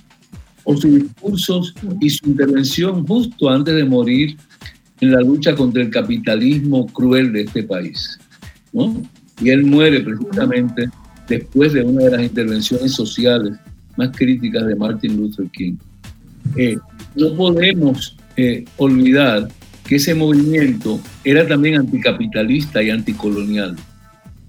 o 0.64 0.76
sus 0.76 0.92
discursos 1.02 1.72
y 2.00 2.10
su 2.10 2.30
intervención 2.30 3.06
justo 3.06 3.48
antes 3.48 3.76
de 3.76 3.84
morir 3.84 4.36
en 5.02 5.10
la 5.10 5.20
lucha 5.20 5.54
contra 5.54 5.82
el 5.82 5.90
capitalismo 5.90 6.86
cruel 6.86 7.32
de 7.32 7.42
este 7.42 7.64
país. 7.64 8.18
¿no? 8.72 9.02
Y 9.40 9.50
él 9.50 9.64
muere 9.64 10.00
precisamente 10.00 10.88
después 11.28 11.72
de 11.72 11.82
una 11.82 12.04
de 12.04 12.10
las 12.12 12.22
intervenciones 12.22 12.92
sociales 12.92 13.52
más 13.96 14.16
críticas 14.16 14.64
de 14.64 14.76
Martin 14.76 15.16
Luther 15.16 15.48
King. 15.50 15.74
Eh, 16.56 16.76
no 17.16 17.34
podemos 17.34 18.16
eh, 18.36 18.64
olvidar 18.76 19.48
que 19.84 19.96
ese 19.96 20.14
movimiento 20.14 21.00
era 21.24 21.46
también 21.48 21.80
anticapitalista 21.80 22.80
y 22.80 22.90
anticolonial. 22.90 23.76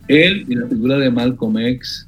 Él 0.08 0.46
y 0.48 0.54
la 0.54 0.68
figura 0.68 1.00
de 1.00 1.10
Malcolm 1.10 1.58
X, 1.58 2.08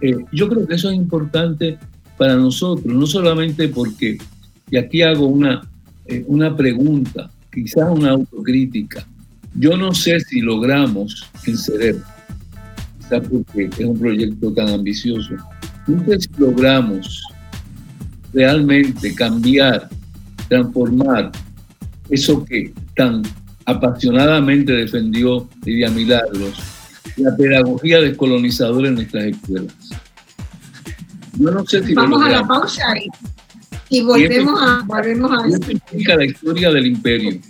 eh, 0.00 0.16
yo 0.32 0.48
creo 0.48 0.68
que 0.68 0.74
eso 0.74 0.88
es 0.88 0.96
importante 0.96 1.78
para 2.16 2.36
nosotros, 2.36 2.94
no 2.94 3.06
solamente 3.06 3.68
porque, 3.68 4.18
y 4.70 4.76
aquí 4.76 5.02
hago 5.02 5.26
una, 5.26 5.62
eh, 6.06 6.22
una 6.28 6.56
pregunta, 6.56 7.28
quizás 7.52 7.88
una 7.90 8.10
autocrítica, 8.10 9.06
yo 9.54 9.76
no 9.76 9.92
sé 9.92 10.20
si 10.20 10.40
logramos 10.40 11.28
en 11.46 11.58
Cerebro, 11.58 12.04
quizás 12.98 13.28
porque 13.28 13.70
es 13.78 13.84
un 13.84 13.98
proyecto 13.98 14.52
tan 14.52 14.68
ambicioso, 14.68 15.34
no 15.86 16.04
sé 16.06 16.20
si 16.20 16.30
logramos 16.38 17.22
realmente 18.32 19.14
cambiar, 19.14 19.88
transformar 20.48 21.30
eso 22.08 22.44
que 22.44 22.72
tan 22.96 23.22
apasionadamente 23.66 24.72
defendió 24.72 25.48
Lidia 25.64 25.90
Milagros, 25.90 26.58
la 27.16 27.36
pedagogía 27.36 28.00
descolonizadora 28.00 28.88
en 28.88 28.94
nuestras 28.94 29.24
escuelas. 29.24 29.74
Vamos 31.94 32.22
a 32.22 32.28
la 32.28 32.46
pausa 32.46 32.82
y, 32.98 33.08
volvemos 34.00 34.58
a, 34.62 34.82
volvemos 34.86 35.30
a 35.30 35.46
la 36.16 36.24
historia 36.24 36.70
del 36.70 36.86
imperio. 36.86 37.40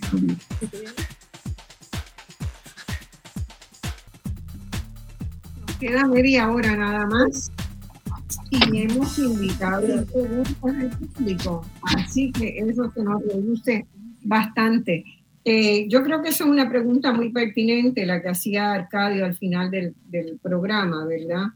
queda 5.78 6.06
media 6.06 6.48
hora 6.48 6.76
nada 6.76 7.06
más 7.06 7.50
y 8.50 8.82
hemos 8.82 9.18
invitado 9.18 10.04
preguntas 10.06 10.62
al 10.62 10.90
público, 10.90 11.66
así 11.82 12.30
que 12.30 12.56
eso 12.58 12.88
se 12.94 13.02
nos 13.02 13.20
reduce 13.22 13.86
bastante. 14.22 15.04
Eh, 15.44 15.88
yo 15.88 16.04
creo 16.04 16.22
que 16.22 16.28
esa 16.28 16.44
es 16.44 16.50
una 16.50 16.68
pregunta 16.68 17.12
muy 17.12 17.32
pertinente 17.32 18.06
la 18.06 18.22
que 18.22 18.28
hacía 18.28 18.72
Arcadio 18.72 19.24
al 19.24 19.36
final 19.36 19.72
del, 19.72 19.94
del 20.08 20.38
programa, 20.40 21.04
¿verdad? 21.04 21.48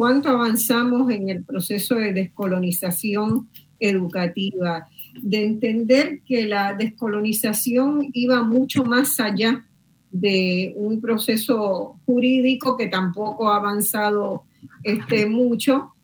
cuánto 0.00 0.30
avanzamos 0.30 1.10
en 1.10 1.28
el 1.28 1.44
proceso 1.44 1.94
de 1.96 2.14
descolonización 2.14 3.50
educativa, 3.80 4.88
de 5.20 5.44
entender 5.44 6.20
que 6.26 6.46
la 6.46 6.74
descolonización 6.74 8.10
iba 8.12 8.42
mucho 8.42 8.84
más 8.84 9.18
allá 9.18 9.64
de 10.12 10.72
un 10.76 11.00
proceso 11.00 11.98
jurídico 12.06 12.76
que 12.76 12.86
tampoco 12.86 13.50
ha 13.50 13.56
avanzado 13.56 14.44
este, 14.82 15.26
mucho, 15.26 15.94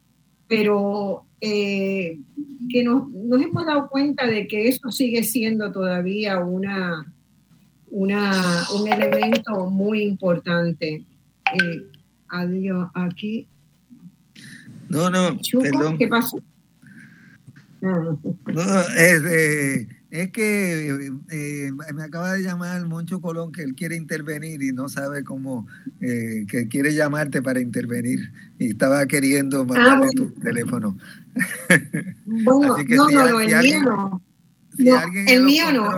pero 0.48 1.24
eh, 1.40 2.18
que 2.70 2.82
nos, 2.82 3.04
hemos 3.14 3.66
dado 3.66 3.88
cuenta 3.88 4.26
de 4.26 4.46
que 4.46 4.68
eso 4.68 4.90
sigue 4.90 5.22
siendo 5.22 5.70
todavía 5.70 6.38
una, 6.40 7.12
una 7.90 8.64
un 8.74 8.92
elemento 8.92 9.70
muy 9.70 10.02
importante. 10.02 11.04
Eh, 11.52 11.82
adiós, 12.28 12.88
aquí 12.94 13.46
no, 14.88 15.10
no, 15.10 15.38
perdón. 15.60 15.98
¿Qué 15.98 16.08
pasó? 16.08 16.38
No, 17.80 18.18
es, 18.96 19.22
eh, 19.24 19.88
es 20.10 20.30
que 20.30 21.10
eh, 21.30 21.70
me 21.94 22.02
acaba 22.02 22.32
de 22.32 22.42
llamar 22.42 22.84
Moncho 22.86 23.20
Colón 23.20 23.52
que 23.52 23.62
él 23.62 23.74
quiere 23.74 23.94
intervenir 23.96 24.62
y 24.62 24.72
no 24.72 24.88
sabe 24.88 25.22
cómo, 25.24 25.66
eh, 26.00 26.46
que 26.48 26.68
quiere 26.68 26.94
llamarte 26.94 27.42
para 27.42 27.60
intervenir 27.60 28.32
y 28.58 28.70
estaba 28.70 29.04
queriendo 29.06 29.60
ah, 29.62 29.64
mandarle 29.64 30.10
tu 30.12 30.30
teléfono. 30.32 30.96
Bueno, 32.24 32.78
no, 32.88 33.10
no, 33.10 33.28
no, 33.28 33.40
el 33.40 33.58
mío 33.60 33.82
no. 33.82 34.22
el 34.78 35.42
mío 35.42 35.70
no. 35.72 35.90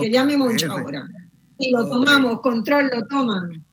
Que 0.00 0.10
llame 0.10 0.36
mucho 0.36 0.70
ahora. 0.70 1.06
Y 1.58 1.70
lo 1.70 1.88
tomamos, 1.88 2.40
control 2.40 2.90
lo 2.92 3.06
toman. 3.06 3.64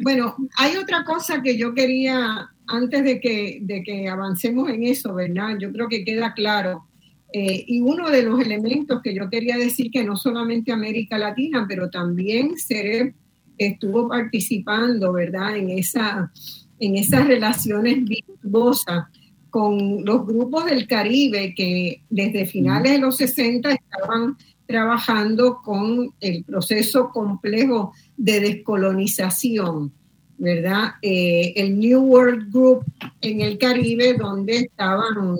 Bueno, 0.00 0.36
hay 0.56 0.76
otra 0.76 1.04
cosa 1.04 1.42
que 1.42 1.56
yo 1.56 1.74
quería, 1.74 2.48
antes 2.66 3.04
de 3.04 3.20
que, 3.20 3.58
de 3.62 3.82
que 3.82 4.08
avancemos 4.08 4.70
en 4.70 4.84
eso, 4.84 5.14
¿verdad? 5.14 5.58
Yo 5.58 5.72
creo 5.72 5.88
que 5.88 6.04
queda 6.04 6.32
claro. 6.34 6.86
Eh, 7.32 7.64
y 7.66 7.80
uno 7.80 8.08
de 8.08 8.22
los 8.22 8.40
elementos 8.40 9.02
que 9.02 9.14
yo 9.14 9.28
quería 9.28 9.56
decir 9.56 9.90
que 9.90 10.04
no 10.04 10.16
solamente 10.16 10.72
América 10.72 11.18
Latina, 11.18 11.66
pero 11.68 11.90
también 11.90 12.56
Cerep 12.56 13.14
estuvo 13.58 14.08
participando, 14.08 15.12
¿verdad? 15.12 15.56
En, 15.56 15.70
esa, 15.70 16.32
en 16.78 16.96
esas 16.96 17.26
relaciones 17.26 18.04
virtuosas 18.04 19.06
con 19.50 20.04
los 20.04 20.26
grupos 20.26 20.66
del 20.66 20.86
Caribe 20.86 21.54
que 21.54 22.02
desde 22.10 22.46
finales 22.46 22.92
de 22.92 22.98
los 22.98 23.16
60 23.16 23.72
estaban 23.72 24.36
trabajando 24.66 25.60
con 25.62 26.12
el 26.20 26.44
proceso 26.44 27.10
complejo 27.10 27.92
de 28.16 28.40
descolonización, 28.40 29.92
¿verdad? 30.38 30.94
Eh, 31.02 31.52
el 31.56 31.78
New 31.78 32.00
World 32.02 32.52
Group 32.52 32.84
en 33.20 33.40
el 33.40 33.58
Caribe, 33.58 34.14
donde 34.14 34.56
estaban 34.58 35.36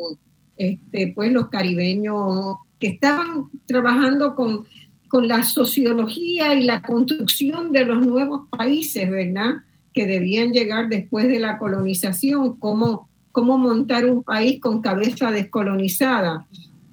este, 0.56 1.12
pues 1.14 1.32
los 1.32 1.48
caribeños 1.48 2.56
que 2.78 2.88
estaban 2.88 3.50
trabajando 3.66 4.34
con, 4.34 4.64
con 5.08 5.28
la 5.28 5.42
sociología 5.42 6.54
y 6.54 6.64
la 6.64 6.82
construcción 6.82 7.72
de 7.72 7.84
los 7.84 8.06
nuevos 8.06 8.48
países, 8.50 9.10
¿verdad? 9.10 9.56
Que 9.92 10.06
debían 10.06 10.52
llegar 10.52 10.88
después 10.88 11.26
de 11.28 11.40
la 11.40 11.58
colonización, 11.58 12.56
cómo, 12.58 13.08
cómo 13.32 13.58
montar 13.58 14.06
un 14.06 14.22
país 14.22 14.60
con 14.60 14.80
cabeza 14.80 15.30
descolonizada 15.30 16.46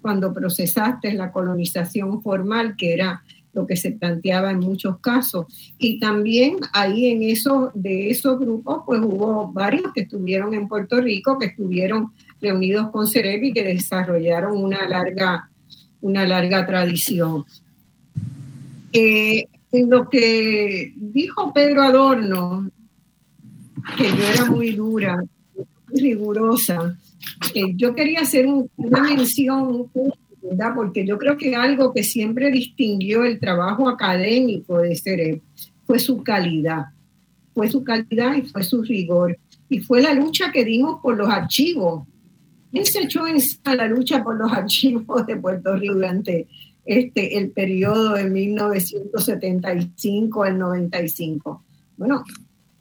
cuando 0.04 0.34
procesaste 0.34 1.14
la 1.14 1.32
colonización 1.32 2.22
formal, 2.22 2.76
que 2.76 2.94
era 2.94 3.24
lo 3.54 3.66
que 3.66 3.78
se 3.78 3.92
planteaba 3.92 4.52
en 4.52 4.60
muchos 4.60 5.00
casos. 5.00 5.46
Y 5.78 6.00
también 6.00 6.58
ahí 6.74 7.08
en 7.08 7.24
eso, 7.24 7.72
de 7.74 8.10
esos 8.10 8.38
grupos, 8.40 8.84
pues 8.86 9.00
hubo 9.02 9.52
varios 9.52 9.94
que 9.94 10.02
estuvieron 10.02 10.54
en 10.54 10.68
Puerto 10.68 11.00
Rico, 11.00 11.40
que 11.40 11.48
estuvieron 11.48 12.12
reunidos 12.42 12.92
con 12.92 13.08
Cerep 13.08 13.44
y 13.44 13.54
que 13.54 13.64
desarrollaron 13.64 14.58
una 14.58 14.88
larga, 14.88 15.50
una 16.02 16.28
larga 16.28 16.66
tradición. 16.66 17.46
Eh, 18.92 19.48
en 19.72 19.90
lo 19.90 20.10
que 20.10 20.94
dijo 20.96 21.54
Pedro 21.54 21.84
Adorno, 21.84 22.70
que 23.98 24.04
yo 24.04 24.24
era 24.34 24.46
muy 24.46 24.74
dura, 24.74 25.24
muy 25.56 26.02
rigurosa, 26.02 26.98
eh, 27.54 27.74
yo 27.76 27.94
quería 27.96 28.22
hacer 28.22 28.48
una 28.48 29.04
mención, 29.04 29.90
¿verdad? 30.42 30.74
porque 30.76 31.06
yo 31.06 31.18
creo 31.18 31.38
que 31.38 31.56
algo 31.56 31.94
que 31.94 32.04
siempre 32.04 32.52
distinguió 32.52 33.24
el 33.24 33.40
trabajo 33.40 33.88
académico 33.90 34.80
de 34.80 34.96
Cerep 34.96 35.42
fue 35.86 36.00
su 36.00 36.24
calidad, 36.24 36.86
fue 37.54 37.70
su 37.70 37.84
calidad 37.84 38.36
y 38.36 38.42
fue 38.44 38.64
su 38.64 38.82
rigor, 38.84 39.38
y 39.70 39.80
fue 39.80 40.02
la 40.02 40.14
lucha 40.14 40.52
que 40.52 40.66
dimos 40.66 41.00
por 41.02 41.18
los 41.18 41.30
archivos. 41.30 42.06
Él 42.72 42.86
se 42.86 43.04
echó 43.04 43.28
en 43.28 43.38
la 43.78 43.88
lucha 43.88 44.24
por 44.24 44.36
los 44.36 44.52
archivos 44.52 45.26
de 45.28 45.36
Puerto 45.36 45.76
Rico 45.76 45.96
durante 45.96 46.48
este, 46.86 47.38
el 47.38 47.52
periodo 47.52 48.16
de 48.16 48.30
1975 48.30 50.44
al 50.44 50.58
95. 50.58 51.64
Bueno, 51.98 52.24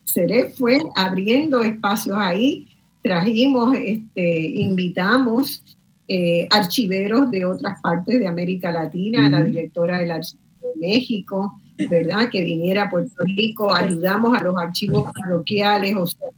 Cerep 0.05 0.55
fue 0.55 0.81
abriendo 0.97 1.63
espacios 1.63 2.17
ahí 2.19 2.72
trajimos, 3.03 3.77
este, 3.77 4.41
invitamos 4.41 5.63
eh, 6.09 6.47
archiveros 6.51 7.31
de 7.31 7.45
otras 7.45 7.81
partes 7.81 8.19
de 8.19 8.27
América 8.27 8.71
Latina, 8.71 9.29
la 9.29 9.43
directora 9.43 9.99
del 9.99 10.13
Archivo 10.13 10.43
de 10.61 10.89
México, 10.89 11.61
¿verdad? 11.89 12.29
Que 12.31 12.43
viniera 12.43 12.85
a 12.85 12.91
Puerto 12.91 13.25
Rico, 13.25 13.75
ayudamos 13.75 14.39
a 14.39 14.43
los 14.43 14.57
archivos 14.57 15.11
parroquiales, 15.13 15.97
o 15.97 16.07
sea, 16.07 16.29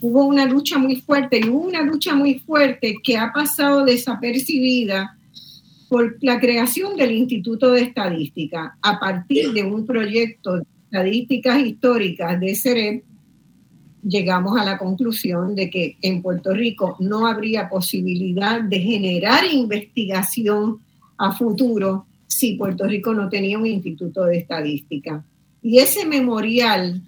hubo 0.00 0.24
una 0.24 0.46
lucha 0.46 0.78
muy 0.78 0.96
fuerte 0.96 1.40
y 1.40 1.48
hubo 1.48 1.66
una 1.66 1.82
lucha 1.82 2.14
muy 2.14 2.38
fuerte 2.38 2.96
que 3.02 3.16
ha 3.16 3.32
pasado 3.32 3.84
desapercibida 3.84 5.16
por 5.88 6.16
la 6.20 6.40
creación 6.40 6.96
del 6.96 7.12
Instituto 7.12 7.72
de 7.72 7.82
Estadística 7.82 8.76
a 8.82 8.98
partir 8.98 9.52
de 9.52 9.62
un 9.62 9.86
proyecto 9.86 10.56
de 10.56 10.64
estadísticas 10.84 11.58
históricas 11.60 12.38
de 12.40 12.54
CEREP 12.54 13.04
llegamos 14.04 14.60
a 14.60 14.64
la 14.64 14.78
conclusión 14.78 15.54
de 15.54 15.70
que 15.70 15.96
en 16.02 16.22
Puerto 16.22 16.52
Rico 16.52 16.96
no 17.00 17.26
habría 17.26 17.68
posibilidad 17.68 18.60
de 18.60 18.78
generar 18.78 19.44
investigación 19.50 20.78
a 21.16 21.32
futuro 21.32 22.06
si 22.26 22.54
Puerto 22.54 22.86
Rico 22.86 23.14
no 23.14 23.28
tenía 23.28 23.58
un 23.58 23.66
instituto 23.66 24.24
de 24.24 24.38
estadística. 24.38 25.24
Y 25.62 25.78
ese 25.78 26.04
memorial 26.04 27.00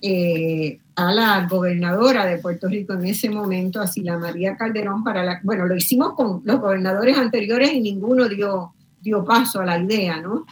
eh, 0.00 0.78
a 0.96 1.12
la 1.12 1.46
gobernadora 1.46 2.24
de 2.24 2.38
Puerto 2.38 2.68
Rico 2.68 2.94
en 2.94 3.04
ese 3.06 3.28
momento, 3.28 3.80
a 3.80 3.86
Sila 3.86 4.16
María 4.16 4.56
Calderón, 4.56 5.02
para 5.02 5.24
la, 5.24 5.40
bueno, 5.42 5.66
lo 5.66 5.76
hicimos 5.76 6.14
con 6.14 6.42
los 6.44 6.60
gobernadores 6.60 7.18
anteriores 7.18 7.72
y 7.72 7.80
ninguno 7.80 8.28
dio, 8.28 8.72
dio 9.00 9.24
paso 9.24 9.60
a 9.60 9.66
la 9.66 9.78
idea, 9.78 10.20
¿no? 10.20 10.46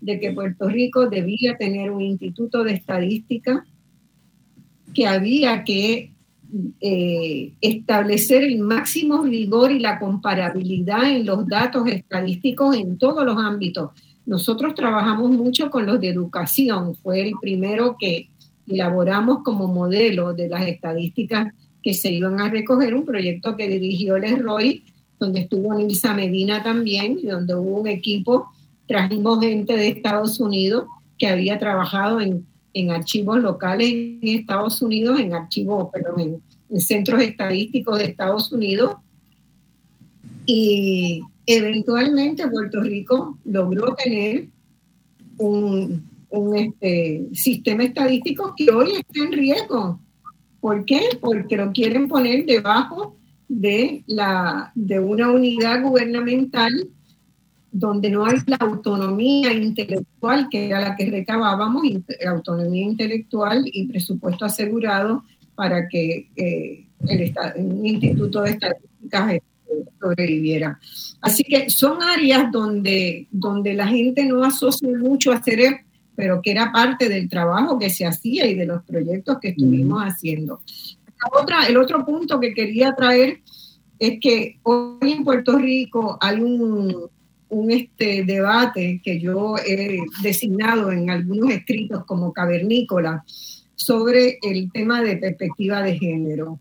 De 0.00 0.18
que 0.18 0.32
Puerto 0.32 0.68
Rico 0.68 1.08
debía 1.08 1.56
tener 1.56 1.90
un 1.90 2.00
instituto 2.00 2.64
de 2.64 2.72
estadística 2.72 3.64
que 4.94 5.06
había 5.06 5.64
que 5.64 6.12
eh, 6.80 7.52
establecer 7.60 8.44
el 8.44 8.58
máximo 8.58 9.22
rigor 9.22 9.72
y 9.72 9.78
la 9.78 9.98
comparabilidad 9.98 11.10
en 11.10 11.24
los 11.24 11.46
datos 11.46 11.88
estadísticos 11.88 12.76
en 12.76 12.98
todos 12.98 13.24
los 13.24 13.38
ámbitos. 13.38 13.90
Nosotros 14.26 14.74
trabajamos 14.74 15.30
mucho 15.30 15.70
con 15.70 15.86
los 15.86 16.00
de 16.00 16.08
educación, 16.08 16.94
fue 16.96 17.26
el 17.26 17.32
primero 17.40 17.96
que 17.98 18.28
elaboramos 18.68 19.38
como 19.42 19.66
modelo 19.66 20.34
de 20.34 20.48
las 20.48 20.66
estadísticas 20.66 21.52
que 21.82 21.94
se 21.94 22.12
iban 22.12 22.40
a 22.40 22.48
recoger, 22.48 22.94
un 22.94 23.04
proyecto 23.04 23.56
que 23.56 23.68
dirigió 23.68 24.18
Les 24.18 24.38
Roy, 24.38 24.84
donde 25.18 25.40
estuvo 25.40 25.74
Nilsa 25.74 26.14
Medina 26.14 26.62
también, 26.62 27.18
y 27.18 27.26
donde 27.26 27.54
hubo 27.54 27.80
un 27.80 27.88
equipo, 27.88 28.48
trajimos 28.86 29.40
gente 29.40 29.76
de 29.76 29.88
Estados 29.88 30.38
Unidos 30.38 30.84
que 31.18 31.28
había 31.28 31.58
trabajado 31.58 32.20
en 32.20 32.46
en 32.74 32.90
archivos 32.90 33.40
locales 33.40 33.88
en 33.88 34.18
Estados 34.22 34.82
Unidos, 34.82 35.20
en 35.20 35.34
archivos, 35.34 35.88
perdón, 35.92 36.40
en, 36.68 36.80
centros 36.80 37.20
estadísticos 37.22 37.98
de 37.98 38.04
Estados 38.06 38.50
Unidos. 38.50 38.96
Y 40.46 41.20
eventualmente 41.46 42.48
Puerto 42.48 42.80
Rico 42.80 43.38
logró 43.44 43.94
tener 43.94 44.48
un, 45.36 46.08
un 46.30 46.56
este, 46.56 47.28
sistema 47.34 47.84
estadístico 47.84 48.54
que 48.56 48.70
hoy 48.70 48.92
está 48.92 49.24
en 49.24 49.32
riesgo. 49.32 50.00
¿Por 50.60 50.84
qué? 50.86 51.00
Porque 51.20 51.56
lo 51.56 51.72
quieren 51.72 52.08
poner 52.08 52.46
debajo 52.46 53.16
de, 53.48 54.02
la, 54.06 54.72
de 54.74 54.98
una 54.98 55.30
unidad 55.30 55.82
gubernamental 55.82 56.88
donde 57.72 58.10
no 58.10 58.26
hay 58.26 58.36
la 58.46 58.56
autonomía 58.56 59.52
intelectual, 59.52 60.48
que 60.50 60.66
era 60.66 60.80
la 60.80 60.94
que 60.94 61.10
recabábamos, 61.10 61.82
autonomía 62.26 62.84
intelectual 62.84 63.64
y 63.64 63.88
presupuesto 63.88 64.44
asegurado 64.44 65.24
para 65.54 65.88
que 65.88 66.28
eh, 66.36 66.86
el, 67.08 67.34
Instituto 67.84 68.42
de 68.42 68.50
Estadísticas 68.50 69.32
este, 69.32 69.90
sobreviviera. 70.00 70.78
Así 71.22 71.44
que 71.44 71.70
son 71.70 72.02
áreas 72.02 72.52
donde, 72.52 73.26
donde 73.30 73.74
la 73.74 73.86
gente 73.86 74.24
no 74.26 74.44
asocia 74.44 74.88
mucho 74.98 75.32
a 75.32 75.36
hacer, 75.36 75.80
pero 76.14 76.42
que 76.42 76.50
era 76.50 76.72
parte 76.72 77.08
del 77.08 77.28
trabajo 77.28 77.78
que 77.78 77.88
se 77.88 78.06
hacía 78.06 78.46
y 78.46 78.54
de 78.54 78.66
los 78.66 78.82
proyectos 78.82 79.38
que 79.40 79.48
estuvimos 79.48 80.02
haciendo. 80.02 80.60
otra, 81.32 81.66
el 81.66 81.78
otro 81.78 82.04
punto 82.04 82.38
que 82.38 82.52
quería 82.52 82.94
traer 82.94 83.40
es 83.98 84.18
que 84.20 84.58
hoy 84.64 85.12
en 85.12 85.24
Puerto 85.24 85.56
Rico 85.56 86.18
hay 86.20 86.40
un, 86.40 87.08
un 87.52 87.70
este, 87.70 88.24
debate 88.24 89.00
que 89.04 89.20
yo 89.20 89.56
he 89.58 90.00
designado 90.22 90.90
en 90.90 91.10
algunos 91.10 91.50
escritos 91.50 92.04
como 92.06 92.32
cavernícola 92.32 93.24
sobre 93.74 94.38
el 94.42 94.72
tema 94.72 95.02
de 95.02 95.18
perspectiva 95.18 95.82
de 95.82 95.98
género. 95.98 96.58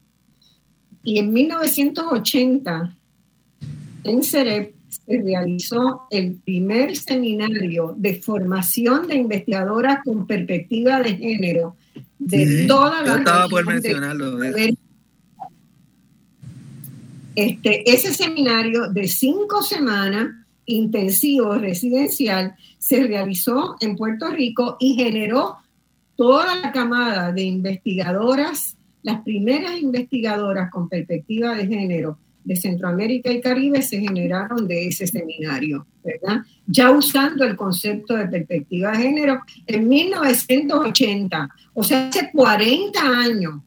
Y 1.03 1.19
en 1.19 1.31
1980, 1.31 2.97
en 4.03 4.23
CEREP, 4.23 4.75
se 4.89 5.21
realizó 5.21 6.01
el 6.11 6.35
primer 6.43 6.97
seminario 6.97 7.95
de 7.97 8.21
formación 8.21 9.07
de 9.07 9.15
investigadoras 9.15 9.99
con 10.03 10.27
perspectiva 10.27 11.01
de 11.01 11.15
género 11.15 11.77
de 12.19 12.65
toda 12.67 13.01
la 13.01 13.17
estaba 13.17 13.47
por 13.47 13.65
mencionarlo. 13.65 14.43
Este, 17.33 17.89
ese 17.89 18.13
seminario 18.13 18.89
de 18.89 19.07
cinco 19.07 19.63
semanas 19.63 20.40
intensivo 20.71 21.55
residencial 21.55 22.55
se 22.77 23.03
realizó 23.03 23.75
en 23.79 23.95
Puerto 23.95 24.29
Rico 24.29 24.77
y 24.79 24.95
generó 24.95 25.57
toda 26.15 26.55
la 26.57 26.71
camada 26.71 27.31
de 27.31 27.43
investigadoras, 27.43 28.77
las 29.03 29.21
primeras 29.21 29.79
investigadoras 29.81 30.69
con 30.69 30.87
perspectiva 30.87 31.55
de 31.55 31.67
género 31.67 32.17
de 32.43 32.55
Centroamérica 32.55 33.31
y 33.31 33.41
Caribe 33.41 33.81
se 33.81 33.99
generaron 33.99 34.67
de 34.67 34.87
ese 34.87 35.05
seminario, 35.07 35.85
¿verdad? 36.03 36.41
Ya 36.65 36.91
usando 36.91 37.43
el 37.43 37.55
concepto 37.55 38.15
de 38.15 38.27
perspectiva 38.27 38.91
de 38.91 38.97
género 38.97 39.41
en 39.67 39.87
1980, 39.87 41.49
o 41.73 41.83
sea, 41.83 42.09
hace 42.09 42.31
40 42.31 42.99
años. 42.99 43.61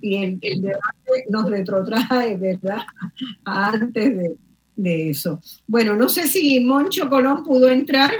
Y 0.00 0.16
el, 0.16 0.40
debate 0.40 1.24
nos 1.30 1.48
retrotrae, 1.48 2.36
¿verdad? 2.36 2.82
Antes 3.44 4.16
de, 4.16 4.36
de 4.78 5.10
eso. 5.10 5.40
Bueno, 5.66 5.96
no 5.96 6.08
sé 6.08 6.28
si 6.28 6.60
Moncho 6.60 7.10
Colón 7.10 7.44
pudo 7.44 7.68
entrar, 7.68 8.12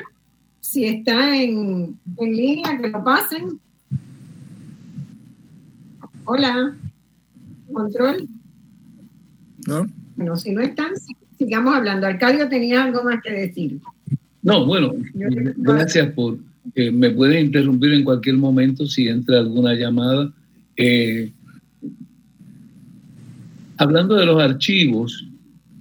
si 0.61 0.85
está 0.85 1.35
en, 1.41 1.99
en 2.19 2.37
línea, 2.37 2.77
que 2.77 2.89
lo 2.89 3.03
pasen. 3.03 3.61
Hola, 6.25 6.77
control. 7.73 8.29
¿No? 9.67 9.87
Bueno, 10.17 10.37
si 10.37 10.51
no 10.53 10.61
están, 10.61 10.93
sigamos 11.39 11.75
hablando. 11.75 12.07
Arcadio 12.07 12.49
tenía 12.49 12.83
algo 12.83 13.05
más 13.05 13.23
que 13.23 13.31
decir. 13.31 13.79
No, 14.43 14.67
bueno, 14.67 14.95
gracias 15.15 16.13
por 16.13 16.39
que 16.75 16.91
me 16.91 17.11
pueden 17.11 17.47
interrumpir 17.47 17.93
en 17.93 18.05
cualquier 18.05 18.37
momento 18.37 18.87
si 18.87 19.09
entra 19.09 19.39
alguna 19.39 19.75
llamada. 19.75 20.33
Eh, 20.77 21.33
hablando 23.77 24.17
de 24.17 24.27
los 24.27 24.43
archivos 24.43 25.28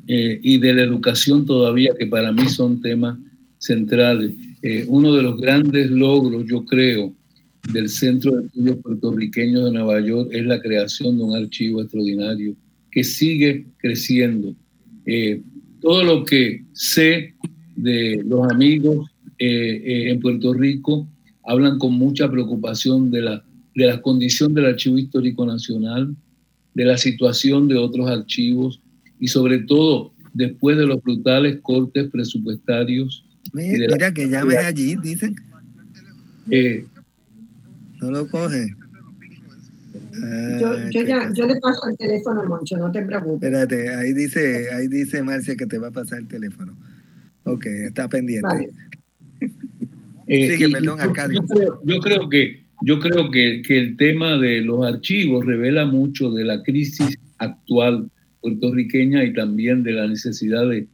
eh, 0.08 0.40
y 0.42 0.58
de 0.58 0.74
la 0.74 0.84
educación 0.84 1.46
todavía, 1.46 1.92
que 2.00 2.08
para 2.08 2.32
mí 2.32 2.48
son 2.48 2.82
temas 2.82 3.18
centrales, 3.58 4.32
eh, 4.62 4.86
uno 4.88 5.14
de 5.14 5.22
los 5.22 5.38
grandes 5.40 5.92
logros, 5.92 6.46
yo 6.48 6.64
creo, 6.64 7.14
del 7.74 7.90
Centro 7.90 8.38
de 8.38 8.46
Estudios 8.46 8.78
Puertorriqueños 8.78 9.66
de 9.66 9.72
Nueva 9.72 10.00
York 10.00 10.30
es 10.32 10.46
la 10.46 10.62
creación 10.62 11.18
de 11.18 11.24
un 11.26 11.36
archivo 11.36 11.82
extraordinario 11.82 12.56
que 12.90 13.04
sigue 13.04 13.66
creciendo. 13.78 14.56
Eh, 15.06 15.42
todo 15.82 16.04
lo 16.04 16.24
que 16.24 16.64
sé 16.72 17.36
de 17.76 18.24
los 18.26 18.50
amigos 18.50 19.10
en 19.40 20.20
Puerto 20.20 20.52
Rico 20.54 21.08
hablan 21.44 21.78
con 21.78 21.94
mucha 21.94 22.32
preocupación 22.32 23.12
de 23.12 23.22
la, 23.22 23.44
de 23.76 23.86
la 23.86 24.02
condición 24.02 24.54
del 24.54 24.66
Archivo 24.66 24.98
Histórico 24.98 25.46
Nacional, 25.46 26.16
de 26.74 26.86
la 26.86 26.98
situación 26.98 27.68
de 27.68 27.78
otros 27.78 28.10
archivos 28.10 28.82
y 29.20 29.28
sobre 29.28 29.60
todo 29.60 30.14
después 30.34 30.78
de 30.78 30.86
los 30.86 31.02
brutales 31.02 31.60
cortes 31.62 32.10
presupuestarios. 32.12 33.26
Mira, 33.54 34.14
que 34.14 34.30
llames 34.30 34.58
allí, 34.58 34.96
dicen. 34.98 35.36
Eh, 36.52 36.86
no 38.02 38.12
lo 38.12 38.28
coge. 38.28 38.68
yo, 40.60 40.70
ah, 40.70 40.90
yo, 40.92 41.02
ya, 41.04 41.32
yo 41.34 41.48
le 41.48 41.56
paso 41.60 41.90
el 41.90 41.98
teléfono 41.98 42.44
Moncho, 42.46 42.78
no 42.78 42.92
te 42.92 43.02
preocupes. 43.02 43.44
Espérate, 43.44 43.96
ahí 43.96 44.14
dice, 44.14 44.72
ahí 44.72 44.88
dice 44.88 45.24
Marcia 45.24 45.56
que 45.56 45.66
te 45.66 45.78
va 45.78 45.88
a 45.88 45.92
pasar 45.92 46.20
el 46.20 46.28
teléfono. 46.28 46.78
Ok, 47.44 47.66
está 47.66 48.08
pendiente. 48.08 48.70
Eh, 50.30 50.58
perdón, 50.70 51.00
yo, 51.32 51.48
creo, 51.48 51.82
yo 51.86 52.00
creo 52.02 52.30
que 52.30 52.64
yo 52.82 53.00
creo 53.00 53.32
que, 53.32 53.62
que, 53.62 53.78
el 53.78 53.96
tema 53.96 54.38
de 54.38 54.60
los 54.60 54.86
archivos 54.86 55.46
revela 55.46 55.86
mucho 55.86 56.32
de 56.32 56.44
la 56.44 56.64
crisis 56.64 57.18
actual 57.38 58.12
puertorriqueña 58.48 59.26
y 59.26 59.34
también 59.34 59.84
de 59.84 59.92
la 59.92 60.08
necesidad 60.08 60.70
de, 60.70 60.88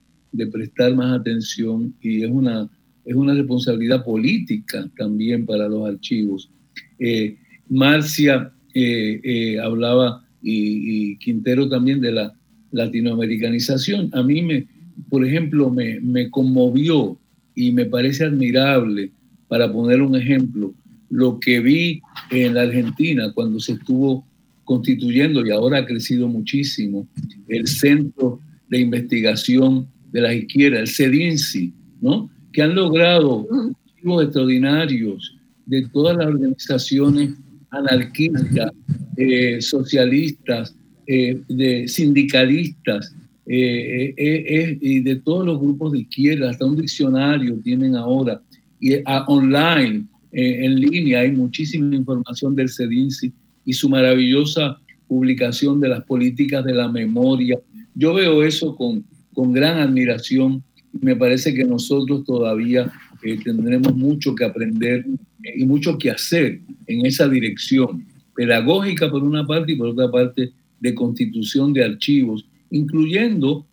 prestar 0.47 0.95
más 0.95 1.19
atención 1.19 1.93
y 2.01 2.23
es 2.23 2.31
una, 2.31 2.67
es 3.05 3.15
una 3.15 3.35
responsabilidad 3.35 4.03
política 4.03 4.89
también 4.97 5.45
para 5.45 5.67
los 5.67 5.87
archivos. 5.87 6.49
Eh, 6.97 7.37
Marcia 7.69 8.51
eh, 8.73 9.21
eh, 9.23 9.59
hablaba 9.59 10.25
y, 10.41 11.11
y, 11.11 11.17
Quintero 11.17 11.69
también 11.69 12.01
de 12.01 12.13
la 12.13 12.33
latinoamericanización. 12.71 14.09
A 14.13 14.23
mí, 14.23 14.41
me, 14.41 14.65
por 15.09 15.23
ejemplo, 15.23 15.69
me, 15.69 15.99
me 15.99 16.31
conmovió 16.31 17.19
y 17.53 17.71
me 17.71 17.85
parece 17.85 18.25
admirable, 18.25 19.11
para 19.47 19.71
poner 19.71 20.01
un 20.01 20.15
ejemplo, 20.15 20.73
lo 21.11 21.39
que 21.39 21.59
vi 21.59 22.01
en 22.31 22.55
la 22.55 22.63
Argentina 22.63 23.31
cuando 23.33 23.59
se 23.59 23.73
estuvo 23.73 24.25
constituyendo 24.63 25.45
y 25.45 25.51
ahora 25.51 25.79
ha 25.79 25.85
crecido 25.85 26.27
muchísimo 26.27 27.07
el 27.47 27.67
Centro 27.67 28.39
de 28.69 28.79
Investigación 28.79 29.87
de 30.11 30.21
la 30.21 30.33
Izquierda, 30.33 30.79
el 30.79 30.87
CEDINCI, 30.87 31.73
¿no? 32.01 32.29
que 32.51 32.61
han 32.61 32.75
logrado 32.75 33.47
objetivos 33.49 34.23
extraordinarios 34.23 35.35
de 35.65 35.87
todas 35.89 36.17
las 36.17 36.27
organizaciones 36.27 37.31
anarquistas, 37.71 38.71
eh, 39.17 39.61
socialistas, 39.61 40.75
eh, 41.07 41.41
sindicalistas 41.87 43.15
eh, 43.45 44.77
y 44.79 44.99
de 45.01 45.15
todos 45.17 45.45
los 45.45 45.59
grupos 45.59 45.91
de 45.93 45.99
izquierda, 45.99 46.51
hasta 46.51 46.65
un 46.65 46.77
diccionario 46.77 47.59
tienen 47.63 47.95
ahora, 47.95 48.41
y 48.79 48.95
online, 49.27 50.05
en 50.31 50.79
línea, 50.79 51.21
hay 51.21 51.31
muchísima 51.31 51.95
información 51.95 52.55
del 52.55 52.69
CEDINCI 52.69 53.31
y 53.65 53.73
su 53.73 53.89
maravillosa 53.89 54.79
publicación 55.07 55.79
de 55.79 55.89
las 55.89 56.03
políticas 56.03 56.63
de 56.65 56.73
la 56.73 56.87
memoria. 56.87 57.59
Yo 57.95 58.13
veo 58.13 58.43
eso 58.43 58.75
con, 58.75 59.05
con 59.33 59.53
gran 59.53 59.79
admiración 59.79 60.63
y 60.93 61.05
me 61.05 61.15
parece 61.15 61.53
que 61.53 61.63
nosotros 61.63 62.23
todavía 62.25 62.91
eh, 63.23 63.37
tendremos 63.43 63.95
mucho 63.95 64.35
que 64.35 64.45
aprender 64.45 65.05
eh, 65.43 65.53
y 65.55 65.65
mucho 65.65 65.97
que 65.97 66.11
hacer 66.11 66.59
en 66.87 67.05
esa 67.05 67.27
dirección 67.27 68.05
pedagógica 68.35 69.09
por 69.09 69.23
una 69.23 69.45
parte 69.45 69.73
y 69.73 69.75
por 69.75 69.89
otra 69.89 70.09
parte 70.09 70.51
de 70.79 70.95
constitución 70.95 71.71
de 71.73 71.83
archivos, 71.85 72.45
incluyendo 72.69 73.65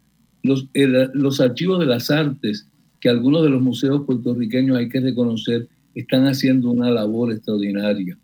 los, 0.43 0.69
los 1.15 1.41
archivos 1.41 1.81
de 1.81 1.87
las 1.87 2.11
artes, 2.11 2.67
que 3.01 3.09
algunos 3.09 3.43
de 3.43 3.51
los 3.51 3.62
museos 3.62 4.05
puertorriqueños 4.05 4.77
hay 4.77 4.89
que 4.89 5.01
reconocer 5.01 5.69
están 5.95 6.27
haciendo 6.27 6.71
una 6.71 6.91
labor 6.91 7.33
extraordinaria. 7.33 8.17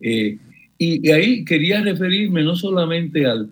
Eh, 0.00 0.38
y, 0.78 1.10
ahí 1.10 1.44
quería 1.44 1.80
referirme 1.82 2.42
no 2.42 2.56
solamente 2.56 3.26
al, 3.26 3.50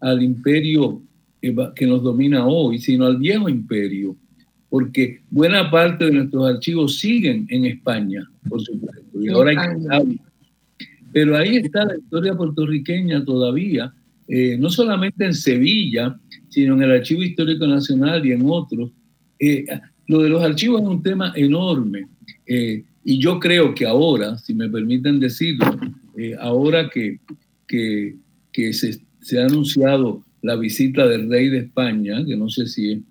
al 0.00 0.22
imperio 0.22 1.02
que 1.40 1.86
nos 1.86 2.02
domina 2.02 2.46
hoy, 2.46 2.78
sino 2.78 3.06
al 3.06 3.16
viejo 3.16 3.48
imperio, 3.48 4.16
porque 4.68 5.20
buena 5.30 5.70
parte 5.70 6.06
de 6.06 6.12
nuestros 6.12 6.46
archivos 6.46 6.98
siguen 6.98 7.46
en 7.48 7.64
España, 7.64 8.28
por 8.48 8.60
supuesto, 8.60 9.22
y 9.22 9.28
ahora 9.28 9.50
hay 9.50 10.20
Pero 11.12 11.36
ahí 11.36 11.56
está 11.56 11.84
la 11.84 11.96
historia 11.96 12.36
puertorriqueña 12.36 13.24
todavía, 13.24 13.92
eh, 14.26 14.58
no 14.58 14.68
solamente 14.68 15.24
en 15.24 15.34
Sevilla, 15.34 16.18
sino 16.48 16.74
en 16.74 16.82
el 16.82 16.90
Archivo 16.92 17.22
Histórico 17.22 17.66
Nacional 17.66 18.26
y 18.26 18.32
en 18.32 18.42
otros. 18.44 18.90
Eh, 19.38 19.64
lo 20.06 20.22
de 20.22 20.28
los 20.28 20.42
archivos 20.42 20.82
es 20.82 20.88
un 20.88 21.02
tema 21.02 21.32
enorme. 21.36 22.08
Eh, 22.46 22.82
y 23.04 23.18
yo 23.18 23.38
creo 23.38 23.74
que 23.74 23.86
ahora, 23.86 24.36
si 24.36 24.54
me 24.54 24.68
permiten 24.68 25.20
decirlo, 25.20 25.66
eh, 26.18 26.34
ahora 26.40 26.90
que, 26.90 27.20
que, 27.68 28.16
que 28.52 28.72
se, 28.72 28.98
se, 29.20 29.40
ha 29.40 29.44
anunciado 29.44 30.24
la 30.42 30.56
visita 30.56 31.06
del 31.06 31.30
rey 31.30 31.48
de 31.48 31.58
España, 31.58 32.24
que 32.26 32.36
no 32.36 32.48
sé 32.48 32.66
si, 32.66 33.04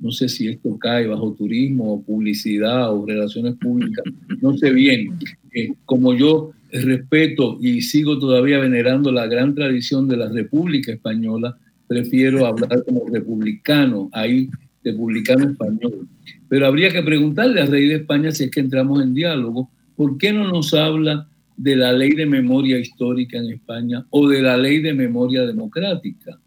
no 0.00 0.10
sé 0.10 0.30
si 0.30 0.48
esto 0.48 0.78
cae 0.78 1.06
bajo 1.06 1.34
turismo 1.34 1.92
o 1.92 2.02
publicidad 2.02 2.90
o 2.90 3.04
relaciones 3.04 3.56
públicas, 3.56 4.02
no 4.40 4.56
sé 4.56 4.72
bien. 4.72 5.18
Eh, 5.52 5.74
como 5.84 6.14
yo 6.14 6.52
respeto 6.72 7.58
y 7.60 7.82
sigo 7.82 8.18
todavía 8.18 8.58
venerando 8.60 9.12
la 9.12 9.26
gran 9.26 9.54
tradición 9.54 10.08
de 10.08 10.16
la 10.16 10.30
República 10.30 10.90
Española, 10.90 11.58
prefiero 11.86 12.46
hablar 12.46 12.82
como 12.86 13.06
republicano, 13.12 14.08
ahí 14.10 14.48
republicano 14.82 15.50
español. 15.50 16.08
Pero 16.48 16.66
habría 16.66 16.88
que 16.88 17.02
preguntarle 17.02 17.60
al 17.60 17.68
rey 17.68 17.88
de 17.88 17.96
España 17.96 18.32
si 18.32 18.44
es 18.44 18.50
que 18.50 18.60
entramos 18.60 19.02
en 19.02 19.12
diálogo, 19.12 19.68
¿por 19.96 20.16
qué 20.16 20.32
no 20.32 20.48
nos 20.48 20.72
habla 20.72 21.28
de 21.56 21.76
la 21.76 21.92
ley 21.92 22.10
de 22.10 22.26
memoria 22.26 22.78
histórica 22.78 23.38
en 23.38 23.50
España 23.50 24.04
o 24.10 24.28
de 24.28 24.42
la 24.42 24.56
ley 24.56 24.80
de 24.80 24.94
memoria 24.94 25.46
democrática? 25.46 26.38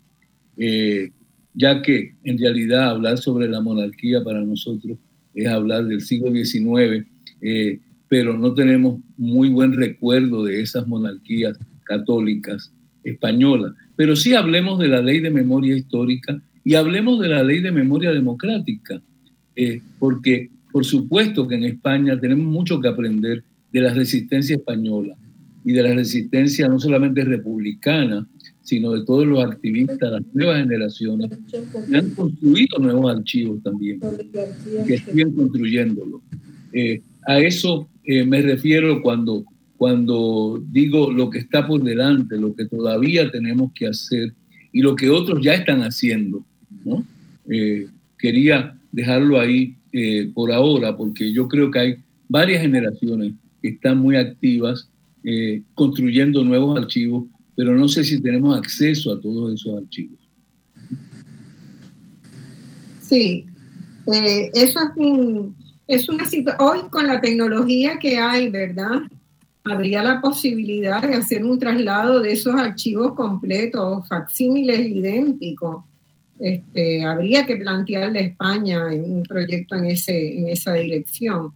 Eh, 0.57 1.11
ya 1.53 1.81
que 1.81 2.13
en 2.23 2.38
realidad 2.38 2.89
hablar 2.89 3.17
sobre 3.17 3.47
la 3.47 3.61
monarquía 3.61 4.23
para 4.23 4.41
nosotros 4.41 4.97
es 5.34 5.47
hablar 5.47 5.85
del 5.85 6.01
siglo 6.01 6.31
XIX, 6.31 7.05
eh, 7.41 7.79
pero 8.07 8.38
no 8.38 8.53
tenemos 8.53 8.99
muy 9.17 9.49
buen 9.49 9.73
recuerdo 9.73 10.45
de 10.45 10.61
esas 10.61 10.88
monarquías 10.88 11.57
católicas 11.84 12.71
españolas. 13.03 13.73
Pero 13.95 14.15
sí 14.15 14.35
hablemos 14.35 14.79
de 14.79 14.88
la 14.88 15.01
ley 15.01 15.19
de 15.19 15.31
memoria 15.31 15.75
histórica 15.75 16.39
y 16.63 16.75
hablemos 16.75 17.19
de 17.19 17.29
la 17.29 17.43
ley 17.43 17.61
de 17.61 17.71
memoria 17.71 18.11
democrática, 18.11 19.01
eh, 19.55 19.81
porque 19.97 20.49
por 20.71 20.85
supuesto 20.85 21.47
que 21.47 21.55
en 21.55 21.63
España 21.63 22.19
tenemos 22.19 22.45
mucho 22.45 22.79
que 22.79 22.88
aprender 22.88 23.43
de 23.77 23.83
la 23.83 23.93
resistencia 23.93 24.55
española 24.55 25.15
y 25.63 25.73
de 25.73 25.83
la 25.83 25.93
resistencia 25.93 26.67
no 26.67 26.79
solamente 26.79 27.23
republicana, 27.23 28.27
sino 28.61 28.93
de 28.93 29.05
todos 29.05 29.25
los 29.25 29.43
activistas, 29.43 30.11
las 30.11 30.21
nuevas 30.33 30.59
generaciones, 30.59 31.29
que 31.89 31.97
han 31.97 32.09
construido 32.11 32.79
nuevos 32.79 33.15
archivos 33.15 33.61
también, 33.63 33.99
que 34.85 34.97
siguen 34.97 35.31
construyéndolo. 35.33 36.21
Eh, 36.73 37.01
a 37.25 37.39
eso 37.39 37.87
eh, 38.03 38.25
me 38.25 38.41
refiero 38.41 39.01
cuando, 39.01 39.45
cuando 39.77 40.61
digo 40.71 41.11
lo 41.11 41.29
que 41.29 41.39
está 41.39 41.67
por 41.67 41.83
delante, 41.83 42.37
lo 42.37 42.55
que 42.55 42.65
todavía 42.65 43.29
tenemos 43.29 43.71
que 43.73 43.87
hacer 43.87 44.33
y 44.71 44.81
lo 44.81 44.95
que 44.95 45.09
otros 45.09 45.39
ya 45.43 45.53
están 45.53 45.81
haciendo. 45.81 46.45
¿no? 46.83 47.05
Eh, 47.49 47.87
quería 48.17 48.77
dejarlo 48.91 49.39
ahí 49.39 49.75
eh, 49.91 50.29
por 50.33 50.51
ahora 50.51 50.95
porque 50.95 51.31
yo 51.31 51.47
creo 51.47 51.71
que 51.71 51.79
hay 51.79 51.95
varias 52.27 52.61
generaciones 52.61 53.33
están 53.61 53.97
muy 53.97 54.15
activas 54.15 54.89
eh, 55.23 55.61
construyendo 55.73 56.43
nuevos 56.43 56.77
archivos, 56.77 57.25
pero 57.55 57.75
no 57.75 57.88
sé 57.88 58.03
si 58.03 58.21
tenemos 58.21 58.57
acceso 58.57 59.11
a 59.11 59.19
todos 59.19 59.53
esos 59.53 59.81
archivos. 59.81 60.19
Sí, 63.01 63.45
eso 64.53 64.79
es, 64.95 66.01
es 66.01 66.09
una 66.09 66.25
situación, 66.25 66.67
hoy 66.67 66.79
con 66.89 67.07
la 67.07 67.19
tecnología 67.21 67.97
que 67.99 68.17
hay, 68.17 68.49
¿verdad? 68.49 69.01
habría 69.71 70.03
la 70.03 70.21
posibilidad 70.21 71.01
de 71.01 71.15
hacer 71.15 71.43
un 71.43 71.59
traslado 71.59 72.21
de 72.21 72.34
esos 72.34 72.55
archivos 72.55 73.13
completos, 73.13 74.07
facsímiles 74.07 74.79
idénticos. 74.79 75.84
Este, 76.39 77.03
habría 77.03 77.45
que 77.45 77.57
plantearle 77.57 78.19
a 78.19 78.23
España 78.23 78.85
un 78.88 79.23
proyecto 79.23 79.75
en, 79.75 79.85
ese, 79.85 80.38
en 80.38 80.49
esa 80.49 80.73
dirección. 80.73 81.51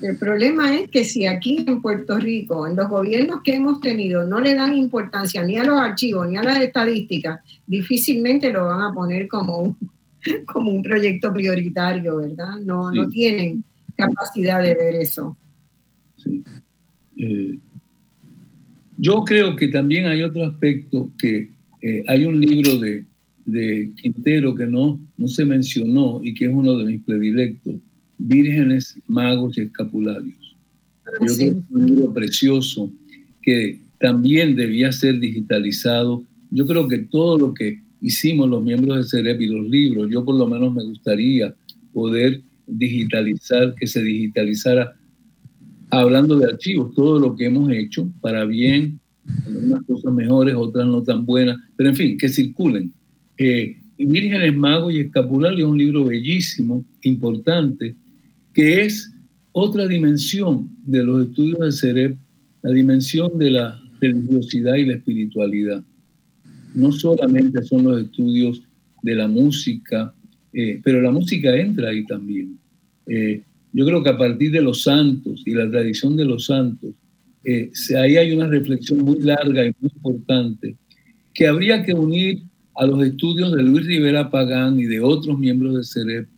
El 0.00 0.18
problema 0.18 0.76
es 0.76 0.90
que 0.90 1.04
si 1.04 1.26
aquí 1.26 1.64
en 1.66 1.80
Puerto 1.80 2.18
Rico, 2.18 2.66
en 2.66 2.76
los 2.76 2.88
gobiernos 2.88 3.42
que 3.42 3.54
hemos 3.54 3.80
tenido, 3.80 4.26
no 4.26 4.40
le 4.40 4.54
dan 4.54 4.76
importancia 4.76 5.42
ni 5.44 5.56
a 5.56 5.64
los 5.64 5.78
archivos 5.78 6.28
ni 6.28 6.36
a 6.36 6.42
las 6.42 6.60
estadísticas, 6.60 7.40
difícilmente 7.66 8.52
lo 8.52 8.66
van 8.66 8.82
a 8.82 8.92
poner 8.92 9.28
como 9.28 9.58
un, 9.58 9.76
como 10.46 10.70
un 10.70 10.82
proyecto 10.82 11.32
prioritario, 11.32 12.16
¿verdad? 12.16 12.58
No, 12.64 12.90
no 12.90 13.08
tienen 13.08 13.64
capacidad 13.96 14.62
de 14.62 14.74
ver 14.74 14.94
eso. 14.96 15.36
Sí. 16.16 16.42
Eh, 17.16 17.58
yo 18.96 19.24
creo 19.24 19.56
que 19.56 19.68
también 19.68 20.06
hay 20.06 20.22
otro 20.22 20.44
aspecto 20.44 21.10
que 21.18 21.50
eh, 21.82 22.04
hay 22.06 22.24
un 22.24 22.40
libro 22.40 22.78
de, 22.78 23.04
de, 23.44 23.92
Quintero 23.96 24.54
que 24.54 24.66
no, 24.66 25.00
no 25.16 25.28
se 25.28 25.44
mencionó 25.44 26.20
y 26.22 26.34
que 26.34 26.46
es 26.46 26.52
uno 26.52 26.76
de 26.78 26.84
mis 26.84 27.02
predilectos, 27.02 27.74
Vírgenes, 28.18 28.96
Magos 29.06 29.58
y 29.58 29.62
Escapularios. 29.62 30.56
Yo 31.20 31.34
creo 31.34 31.36
que 31.36 31.44
es 31.46 31.56
un 31.70 31.86
libro 31.86 32.12
precioso 32.12 32.90
que 33.42 33.80
también 34.00 34.56
debía 34.56 34.90
ser 34.92 35.20
digitalizado. 35.20 36.24
Yo 36.50 36.66
creo 36.66 36.88
que 36.88 36.98
todo 36.98 37.38
lo 37.38 37.54
que 37.54 37.80
hicimos 38.00 38.48
los 38.48 38.62
miembros 38.62 38.98
de 38.98 39.18
CEREP 39.18 39.40
y 39.40 39.46
los 39.46 39.66
libros, 39.68 40.10
yo 40.10 40.24
por 40.24 40.34
lo 40.34 40.46
menos 40.46 40.74
me 40.74 40.84
gustaría 40.84 41.54
poder 41.92 42.42
digitalizar, 42.66 43.74
que 43.74 43.86
se 43.86 44.02
digitalizara 44.02 44.94
hablando 45.90 46.38
de 46.38 46.46
archivos, 46.46 46.94
todo 46.94 47.18
lo 47.18 47.36
que 47.36 47.46
hemos 47.46 47.70
hecho, 47.70 48.10
para 48.20 48.44
bien, 48.44 48.98
unas 49.46 49.82
cosas 49.84 50.12
mejores, 50.12 50.54
otras 50.54 50.86
no 50.86 51.02
tan 51.02 51.24
buenas, 51.24 51.56
pero 51.76 51.90
en 51.90 51.96
fin, 51.96 52.18
que 52.18 52.28
circulen. 52.28 52.92
Eh, 53.38 53.76
Vírgenes, 53.96 54.56
Magos 54.56 54.92
y 54.92 55.00
Escapulario 55.00 55.66
es 55.66 55.70
un 55.70 55.78
libro 55.78 56.04
bellísimo, 56.04 56.84
importante, 57.02 57.94
que 58.54 58.84
es 58.84 59.12
otra 59.52 59.86
dimensión 59.86 60.70
de 60.86 61.02
los 61.02 61.28
estudios 61.28 61.58
del 61.58 61.72
cerebro, 61.72 62.16
la 62.62 62.70
dimensión 62.70 63.36
de 63.38 63.50
la 63.50 63.80
religiosidad 64.00 64.76
y 64.76 64.86
la 64.86 64.94
espiritualidad. 64.94 65.82
No 66.74 66.92
solamente 66.92 67.62
son 67.62 67.84
los 67.84 68.02
estudios 68.02 68.62
de 69.02 69.14
la 69.14 69.28
música, 69.28 70.14
eh, 70.52 70.80
pero 70.82 71.02
la 71.02 71.10
música 71.10 71.54
entra 71.56 71.90
ahí 71.90 72.06
también. 72.06 72.58
Eh, 73.06 73.42
yo 73.72 73.84
creo 73.84 74.02
que 74.02 74.10
a 74.10 74.16
partir 74.16 74.52
de 74.52 74.62
los 74.62 74.82
santos 74.82 75.42
y 75.44 75.52
la 75.52 75.68
tradición 75.68 76.16
de 76.16 76.24
los 76.24 76.46
santos, 76.46 76.90
eh, 77.44 77.70
ahí 77.98 78.16
hay 78.16 78.32
una 78.32 78.46
reflexión 78.46 79.00
muy 79.00 79.20
larga 79.20 79.66
y 79.66 79.74
muy 79.80 79.90
importante 79.94 80.76
que 81.34 81.46
habría 81.46 81.84
que 81.84 81.92
unir 81.92 82.42
a 82.76 82.86
los 82.86 83.04
estudios 83.04 83.52
de 83.52 83.62
Luis 83.62 83.84
Rivera 83.84 84.30
Pagán 84.30 84.78
y 84.78 84.84
de 84.84 85.00
otros 85.00 85.38
miembros 85.38 85.74
del 85.74 85.84
CEREP 85.84 86.28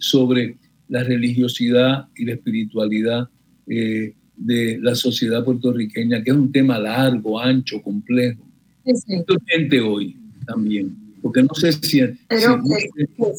sobre 0.00 0.56
la 0.90 1.04
religiosidad 1.04 2.08
y 2.16 2.24
la 2.26 2.34
espiritualidad 2.34 3.28
eh, 3.66 4.14
de 4.36 4.78
la 4.82 4.94
sociedad 4.94 5.44
puertorriqueña, 5.44 6.22
que 6.22 6.30
es 6.30 6.36
un 6.36 6.50
tema 6.50 6.78
largo, 6.78 7.40
ancho, 7.40 7.80
complejo. 7.80 8.44
Sí, 8.84 8.92
sí. 9.06 9.78
hoy 9.78 10.16
también, 10.46 10.96
porque 11.22 11.42
no 11.42 11.54
sé 11.54 11.72
si... 11.72 12.00
Pero 12.28 12.60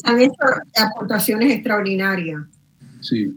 han 0.03 0.21
hecho 0.21 0.33
aportaciones 0.77 1.51
extraordinarias. 1.51 2.41
Sí. 3.01 3.33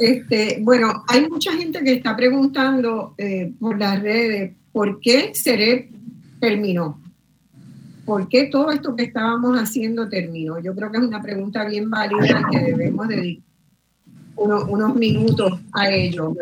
Este, 0.00 0.58
bueno, 0.62 1.04
hay 1.08 1.28
mucha 1.28 1.52
gente 1.52 1.82
que 1.84 1.92
está 1.92 2.16
preguntando 2.16 3.14
eh, 3.18 3.52
por 3.58 3.78
las 3.78 4.00
redes 4.00 4.52
por 4.72 5.00
qué 5.00 5.32
Cerep 5.34 5.90
terminó. 6.40 7.02
¿Por 8.06 8.28
qué 8.28 8.44
todo 8.46 8.70
esto 8.70 8.94
que 8.94 9.02
estábamos 9.04 9.58
haciendo 9.58 10.08
terminó? 10.08 10.58
Yo 10.60 10.74
creo 10.74 10.90
que 10.90 10.98
es 10.98 11.04
una 11.04 11.20
pregunta 11.20 11.64
bien 11.64 11.90
válida 11.90 12.48
que 12.50 12.60
debemos 12.60 13.08
dedicar 13.08 13.44
unos 14.36 14.94
minutos 14.94 15.60
a 15.72 15.90
ello. 15.90 16.34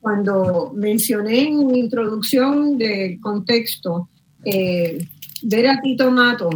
Cuando 0.00 0.72
mencioné 0.74 1.48
en 1.48 1.66
mi 1.66 1.78
introducción 1.78 2.76
del 2.76 3.20
contexto, 3.20 4.08
eh, 4.44 5.06
ver 5.42 5.68
a 5.68 5.80
Tito 5.80 6.10
Mato 6.10 6.50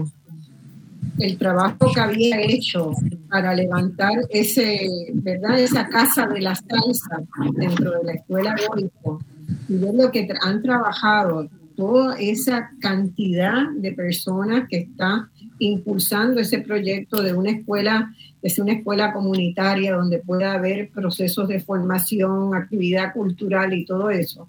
el 1.19 1.39
trabajo 1.39 1.93
que 1.95 2.01
había 2.01 2.41
hecho 2.43 2.93
para 3.31 3.55
levantar 3.55 4.13
ese, 4.29 4.89
¿verdad? 5.15 5.59
esa 5.61 5.87
casa 5.87 6.27
de 6.27 6.41
la 6.41 6.55
salsa 6.55 7.23
dentro 7.55 7.93
de 7.93 8.05
la 8.05 8.13
escuela 8.13 8.55
Goico 8.69 9.21
y 9.69 9.77
ver 9.77 9.95
lo 9.95 10.11
que 10.11 10.29
han 10.43 10.63
trabajado, 10.63 11.49
toda 11.77 12.19
esa 12.19 12.71
cantidad 12.81 13.71
de 13.77 13.93
personas 13.93 14.67
que 14.69 14.79
está 14.79 15.31
impulsando 15.59 16.41
ese 16.41 16.59
proyecto 16.61 17.23
de 17.23 17.35
una 17.35 17.51
escuela, 17.51 18.13
es 18.43 18.59
una 18.59 18.73
escuela 18.73 19.13
comunitaria 19.13 19.95
donde 19.95 20.19
pueda 20.19 20.55
haber 20.55 20.91
procesos 20.91 21.49
de 21.49 21.61
formación, 21.61 22.55
actividad 22.55 23.13
cultural 23.13 23.73
y 23.75 23.85
todo 23.85 24.11
eso. 24.11 24.49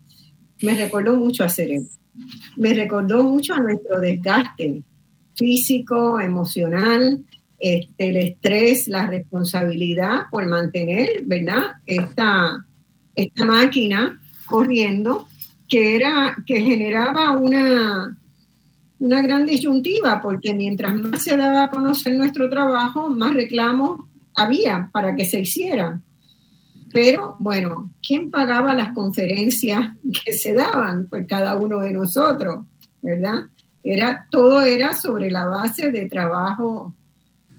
Me 0.62 0.76
recordó 0.76 1.16
mucho 1.16 1.44
a 1.44 1.49
Cerem. 1.49 1.88
Me 2.56 2.74
recordó 2.74 3.24
mucho 3.24 3.54
a 3.54 3.60
nuestro 3.60 3.99
desgaste 3.99 4.82
físico, 5.36 6.20
emocional, 6.20 7.24
este, 7.60 8.10
el 8.10 8.18
estrés, 8.18 8.88
la 8.88 9.08
responsabilidad 9.08 10.24
por 10.32 10.45
mantener, 10.48 11.24
¿verdad? 11.26 11.74
Esta, 11.86 12.66
esta 13.16 13.45
máquina 13.45 14.20
corriendo 14.45 15.28
que, 15.68 15.95
era, 15.95 16.35
que 16.45 16.61
generaba 16.61 17.31
una, 17.31 18.18
una 18.99 19.22
gran 19.22 19.45
disyuntiva, 19.45 20.22
porque 20.22 20.53
mientras 20.53 20.95
más 20.95 21.23
se 21.23 21.38
daba 21.38 21.65
a 21.65 21.69
conocer 21.69 22.15
nuestro 22.15 22.49
trabajo, 22.49 23.10
más 23.10 23.34
reclamos 23.34 24.02
había 24.38 24.89
para 24.94 25.15
que 25.15 25.26
se 25.26 25.41
hiciera. 25.41 25.99
Pero 26.94 27.35
bueno, 27.39 27.91
¿quién 28.06 28.31
pagaba 28.31 28.73
las 28.73 28.94
conferencias 28.94 29.91
que 30.23 30.34
se 30.34 30.53
daban 30.53 31.07
por 31.07 31.26
cada 31.27 31.56
uno 31.56 31.80
de 31.80 31.91
nosotros? 31.91 32.65
¿Verdad? 33.02 33.48
Era, 33.84 34.27
todo 34.31 34.61
era 34.61 34.94
sobre 34.94 35.30
la 35.30 35.45
base 35.45 35.91
de 35.91 36.07
trabajo, 36.07 36.94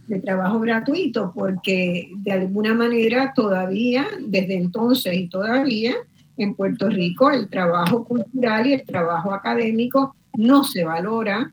de 0.07 0.21
trabajo 0.21 0.61
gratuito, 0.61 1.33
porque 1.35 2.11
de 2.17 2.33
alguna 2.33 2.75
manera 2.75 3.33
todavía, 3.35 4.07
desde 4.21 4.57
entonces 4.57 5.15
y 5.15 5.29
todavía, 5.29 5.95
en 6.43 6.55
Puerto 6.55 6.89
Rico 6.89 7.31
el 7.31 7.49
trabajo 7.49 8.05
cultural 8.05 8.67
y 8.67 8.75
el 8.75 8.85
trabajo 8.85 9.33
académico 9.33 10.15
no 10.37 10.65
se 10.65 10.85
valora, 10.85 11.53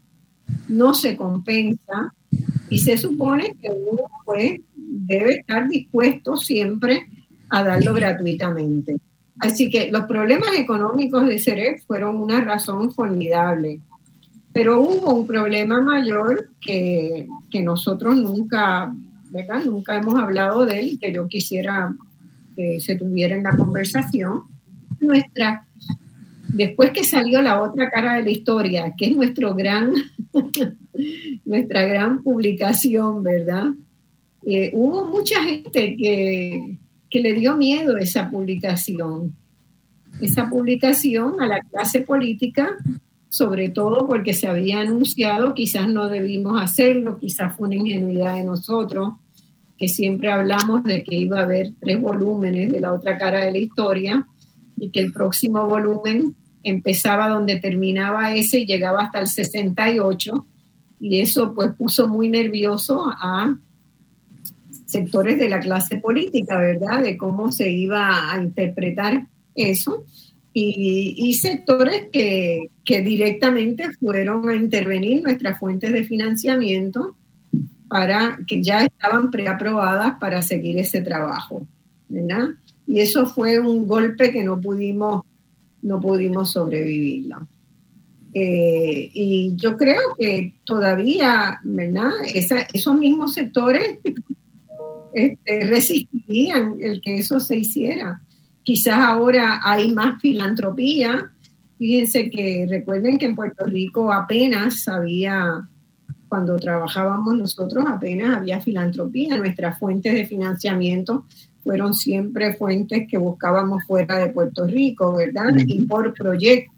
no 0.67 0.93
se 0.93 1.15
compensa 1.15 2.13
y 2.69 2.79
se 2.79 2.97
supone 2.97 3.55
que 3.61 3.69
uno 3.69 4.03
pues, 4.25 4.61
debe 4.75 5.35
estar 5.35 5.67
dispuesto 5.67 6.35
siempre 6.37 7.07
a 7.49 7.63
darlo 7.63 7.93
gratuitamente. 7.93 8.97
Así 9.39 9.69
que 9.69 9.91
los 9.91 10.05
problemas 10.05 10.49
económicos 10.57 11.25
de 11.25 11.39
CEREC 11.39 11.85
fueron 11.85 12.17
una 12.17 12.41
razón 12.41 12.91
formidable. 12.93 13.81
Pero 14.53 14.79
hubo 14.79 15.13
un 15.13 15.27
problema 15.27 15.81
mayor 15.81 16.49
que, 16.61 17.27
que 17.51 17.61
nosotros 17.61 18.15
nunca, 18.15 18.93
¿verdad? 19.29 19.65
Nunca 19.65 19.97
hemos 19.97 20.15
hablado 20.15 20.65
de 20.65 20.79
él 20.79 20.97
que 20.99 21.11
yo 21.11 21.27
quisiera 21.27 21.93
que 22.55 22.79
se 22.79 22.95
tuviera 22.95 23.35
en 23.35 23.43
la 23.43 23.55
conversación. 23.55 24.43
Nuestra, 24.99 25.67
después 26.47 26.91
que 26.91 27.03
salió 27.03 27.41
la 27.41 27.61
otra 27.61 27.89
cara 27.89 28.15
de 28.15 28.23
la 28.23 28.31
historia, 28.31 28.93
que 28.97 29.07
es 29.07 29.15
nuestro 29.15 29.53
gran, 29.53 29.93
nuestra 31.45 31.83
gran 31.83 32.23
publicación, 32.23 33.23
¿verdad? 33.23 33.67
Eh, 34.45 34.71
hubo 34.73 35.05
mucha 35.05 35.43
gente 35.43 35.95
que, 35.95 36.77
que 37.09 37.19
le 37.19 37.33
dio 37.33 37.55
miedo 37.57 37.97
esa 37.97 38.29
publicación, 38.29 39.35
esa 40.21 40.49
publicación 40.49 41.41
a 41.41 41.47
la 41.47 41.61
clase 41.61 42.01
política 42.01 42.77
sobre 43.35 43.67
todo 43.67 44.07
porque 44.07 44.33
se 44.33 44.47
había 44.47 44.79
anunciado, 44.79 45.53
quizás 45.53 45.89
no 45.89 46.07
debimos 46.07 46.61
hacerlo, 46.61 47.17
quizás 47.17 47.53
fue 47.53 47.67
una 47.67 47.75
ingenuidad 47.75 48.35
de 48.35 48.45
nosotros, 48.45 49.15
que 49.77 49.89
siempre 49.89 50.31
hablamos 50.31 50.85
de 50.85 51.03
que 51.03 51.15
iba 51.15 51.41
a 51.41 51.43
haber 51.43 51.73
tres 51.81 51.99
volúmenes 51.99 52.71
de 52.71 52.79
la 52.79 52.93
otra 52.93 53.17
cara 53.17 53.43
de 53.43 53.51
la 53.51 53.57
historia 53.57 54.25
y 54.77 54.89
que 54.89 54.99
el 54.99 55.11
próximo 55.11 55.67
volumen 55.67 56.35
empezaba 56.63 57.29
donde 57.29 57.57
terminaba 57.59 58.35
ese 58.35 58.59
y 58.59 58.65
llegaba 58.65 59.03
hasta 59.03 59.19
el 59.19 59.27
68 59.27 60.45
y 60.99 61.19
eso 61.19 61.53
pues 61.53 61.73
puso 61.73 62.07
muy 62.07 62.29
nervioso 62.29 63.05
a 63.07 63.57
sectores 64.85 65.37
de 65.37 65.49
la 65.49 65.59
clase 65.59 65.97
política, 65.97 66.57
¿verdad? 66.57 67.03
De 67.03 67.17
cómo 67.17 67.51
se 67.51 67.69
iba 67.69 68.31
a 68.31 68.41
interpretar 68.41 69.27
eso 69.55 70.05
y, 70.57 71.33
sectores 71.33 72.07
que, 72.13 72.69
que, 72.85 73.01
directamente 73.01 73.91
fueron 73.99 74.47
a 74.47 74.55
intervenir 74.55 75.21
nuestras 75.21 75.59
fuentes 75.59 75.91
de 75.91 76.05
financiamiento 76.05 77.17
para 77.89 78.39
que 78.47 78.63
ya 78.63 78.85
estaban 78.85 79.31
preaprobadas 79.31 80.17
para 80.17 80.41
seguir 80.41 80.77
ese 80.79 81.01
trabajo, 81.01 81.67
¿verdad? 82.07 82.51
Y 82.87 82.99
eso 82.99 83.25
fue 83.25 83.59
un 83.59 83.87
golpe 83.87 84.31
que 84.31 84.43
no 84.43 84.59
pudimos, 84.59 85.23
no 85.81 85.99
pudimos 85.99 86.51
sobrevivirlo. 86.51 87.47
Eh, 88.37 89.11
y 89.13 89.55
yo 89.55 89.77
creo 89.77 90.13
que 90.19 90.55
todavía, 90.65 91.59
¿verdad? 91.63 92.11
esos 92.33 92.99
mismos 92.99 93.33
sectores 93.33 93.99
este, 95.13 95.65
resistirían 95.67 96.75
el 96.81 97.01
que 97.01 97.19
eso 97.19 97.39
se 97.39 97.57
hiciera. 97.57 98.21
Quizás 98.61 98.99
ahora 98.99 99.61
hay 99.63 99.91
más 99.93 100.21
filantropía. 100.21 101.31
Fíjense 101.77 102.29
que 102.29 102.67
recuerden 102.69 103.17
que 103.17 103.25
en 103.25 103.35
Puerto 103.35 103.65
Rico 103.65 104.11
apenas 104.11 104.87
había, 104.89 105.69
cuando 106.27 106.57
trabajábamos 106.57 107.37
nosotros, 107.37 107.85
apenas 107.87 108.35
había 108.35 108.59
filantropía. 108.59 109.37
Nuestras 109.37 109.79
fuentes 109.79 110.13
de 110.13 110.25
financiamiento 110.25 111.25
fueron 111.65 111.95
siempre 111.95 112.53
fuentes 112.53 113.07
que 113.09 113.17
buscábamos 113.17 113.83
fuera 113.85 114.19
de 114.19 114.29
Puerto 114.29 114.67
Rico, 114.67 115.15
¿verdad? 115.15 115.51
Y 115.57 115.81
por 115.85 116.13
proyectos. 116.13 116.75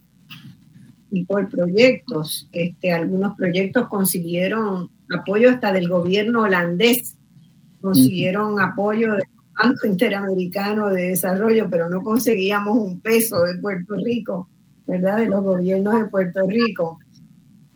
Y 1.12 1.26
por 1.26 1.50
proyectos. 1.50 2.48
Este, 2.54 2.94
algunos 2.94 3.36
proyectos 3.36 3.90
consiguieron 3.90 4.90
apoyo 5.14 5.50
hasta 5.50 5.74
del 5.74 5.90
gobierno 5.90 6.44
holandés, 6.44 7.18
consiguieron 7.82 8.62
apoyo 8.62 9.14
de 9.16 9.24
Banco 9.62 9.88
Interamericano 9.88 10.88
de 10.90 11.10
Desarrollo, 11.10 11.68
pero 11.70 11.90
no 11.90 12.02
conseguíamos 12.02 12.78
un 12.78 13.02
peso 13.02 13.44
de 13.44 13.58
Puerto 13.58 13.96
Rico, 13.96 14.48
¿verdad? 14.86 15.18
De 15.18 15.26
los 15.26 15.44
gobiernos 15.44 16.00
de 16.00 16.06
Puerto 16.06 16.48
Rico. 16.48 17.00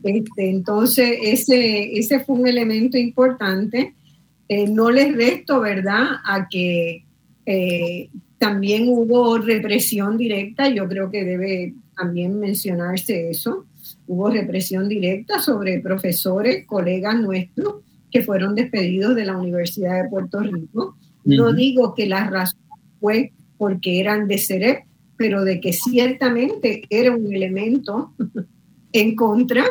Este, 0.02 0.50
entonces, 0.50 1.18
ese, 1.22 2.00
ese 2.00 2.22
fue 2.22 2.38
un 2.38 2.48
elemento 2.48 2.98
importante. 2.98 3.96
Eh, 4.54 4.68
no 4.68 4.92
les 4.92 5.16
resto, 5.16 5.62
¿verdad?, 5.62 6.04
a 6.26 6.48
que 6.50 7.06
eh, 7.46 8.10
también 8.38 8.90
hubo 8.90 9.38
represión 9.38 10.18
directa, 10.18 10.68
yo 10.68 10.90
creo 10.90 11.10
que 11.10 11.24
debe 11.24 11.74
también 11.96 12.38
mencionarse 12.38 13.30
eso. 13.30 13.66
Hubo 14.08 14.30
represión 14.30 14.90
directa 14.90 15.40
sobre 15.40 15.80
profesores, 15.80 16.66
colegas 16.66 17.18
nuestros, 17.20 17.76
que 18.12 18.24
fueron 18.24 18.56
despedidos 18.56 19.16
de 19.16 19.24
la 19.24 19.38
Universidad 19.38 20.04
de 20.04 20.10
Puerto 20.10 20.42
Rico 20.42 20.98
no 21.24 21.54
digo 21.54 21.94
que 21.94 22.08
la 22.08 22.30
razón 22.30 22.60
fue 23.00 23.32
porque 23.58 24.00
eran 24.00 24.28
de 24.28 24.38
Cerep, 24.38 24.86
pero 25.18 25.44
de 25.44 25.60
que 25.60 25.74
ciertamente 25.74 26.84
era 26.90 27.16
un 27.16 27.34
elemento 27.34 28.14
en 28.94 29.16
contra, 29.16 29.64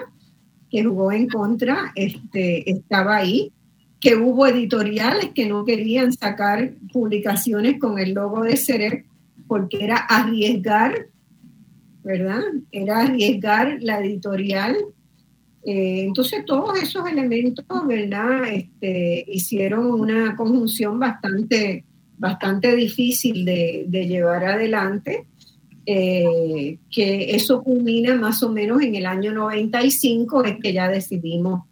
que 0.70 0.84
jugó 0.84 1.10
en 1.10 1.28
contra, 1.28 1.92
este, 1.96 2.70
estaba 2.70 3.16
ahí, 3.16 3.52
que 4.00 4.16
hubo 4.16 4.46
editoriales 4.46 5.30
que 5.34 5.46
no 5.46 5.64
querían 5.64 6.12
sacar 6.12 6.72
publicaciones 6.92 7.78
con 7.78 7.98
el 7.98 8.14
logo 8.14 8.42
de 8.42 8.56
Cerep 8.56 9.04
porque 9.46 9.84
era 9.84 9.96
arriesgar, 9.96 11.08
¿verdad? 12.02 12.42
Era 12.72 13.00
arriesgar 13.00 13.78
la 13.80 14.00
editorial 14.00 14.76
eh, 15.62 16.04
entonces 16.04 16.44
todos 16.46 16.82
esos 16.82 17.06
elementos, 17.08 17.64
¿verdad? 17.86 18.44
Este, 18.48 19.24
hicieron 19.28 19.86
una 19.92 20.34
conjunción 20.36 20.98
bastante, 20.98 21.84
bastante 22.16 22.74
difícil 22.74 23.44
de, 23.44 24.06
llevar 24.08 24.44
adelante, 24.44 25.26
eh, 25.84 26.78
que 26.90 27.34
eso 27.34 27.62
culmina 27.62 28.14
más 28.14 28.42
o 28.42 28.50
menos 28.50 28.80
en 28.82 28.94
el 28.94 29.06
año 29.06 29.32
95, 29.32 30.44
es 30.44 30.56
que 30.62 30.72
ya 30.72 30.88
decidimos 30.88 31.64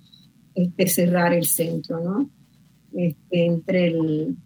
este, 0.58 0.88
cerrar 0.88 1.32
el 1.32 1.46
centro, 1.46 2.00
¿no? 2.00 2.30
Este, 2.92 3.46
entre 3.46 3.86
el 3.86 4.36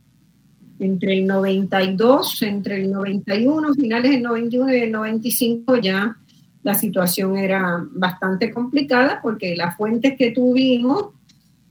entre 0.78 1.14
el 1.14 1.26
92, 1.28 2.42
entre 2.42 2.82
el 2.82 2.90
91, 2.90 3.74
finales 3.74 4.10
del 4.10 4.22
91 4.22 4.74
y 4.74 4.80
el 4.80 4.90
95 4.90 5.76
ya 5.76 6.16
la 6.64 6.74
situación 6.74 7.36
era 7.36 7.84
bastante 7.92 8.50
complicada 8.50 9.20
porque 9.22 9.54
las 9.54 9.76
fuentes 9.76 10.16
que 10.18 10.32
tuvimos, 10.32 11.10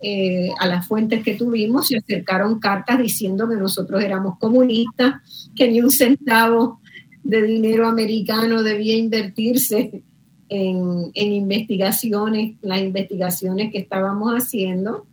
eh, 0.02 0.50
a 0.60 0.66
las 0.66 0.88
fuentes 0.88 1.24
que 1.24 1.36
tuvimos 1.36 1.88
se 1.88 1.98
acercaron 1.98 2.60
cartas 2.60 3.00
diciendo 3.00 3.50
que 3.50 3.58
nosotros 3.58 4.02
éramos 4.02 4.40
comunistas, 4.40 5.50
que 5.56 5.70
ni 5.70 5.82
un 5.82 5.92
centavo 5.92 6.80
de 7.22 7.42
dinero 7.42 7.88
americano 7.88 8.64
debía 8.64 8.96
invertirse 8.96 10.04
en, 10.52 11.12
en 11.14 11.32
investigaciones, 11.32 12.56
las 12.62 12.82
investigaciones 12.82 13.72
que 13.72 13.80
estábamos 13.80 14.34
haciendo. 14.34 15.06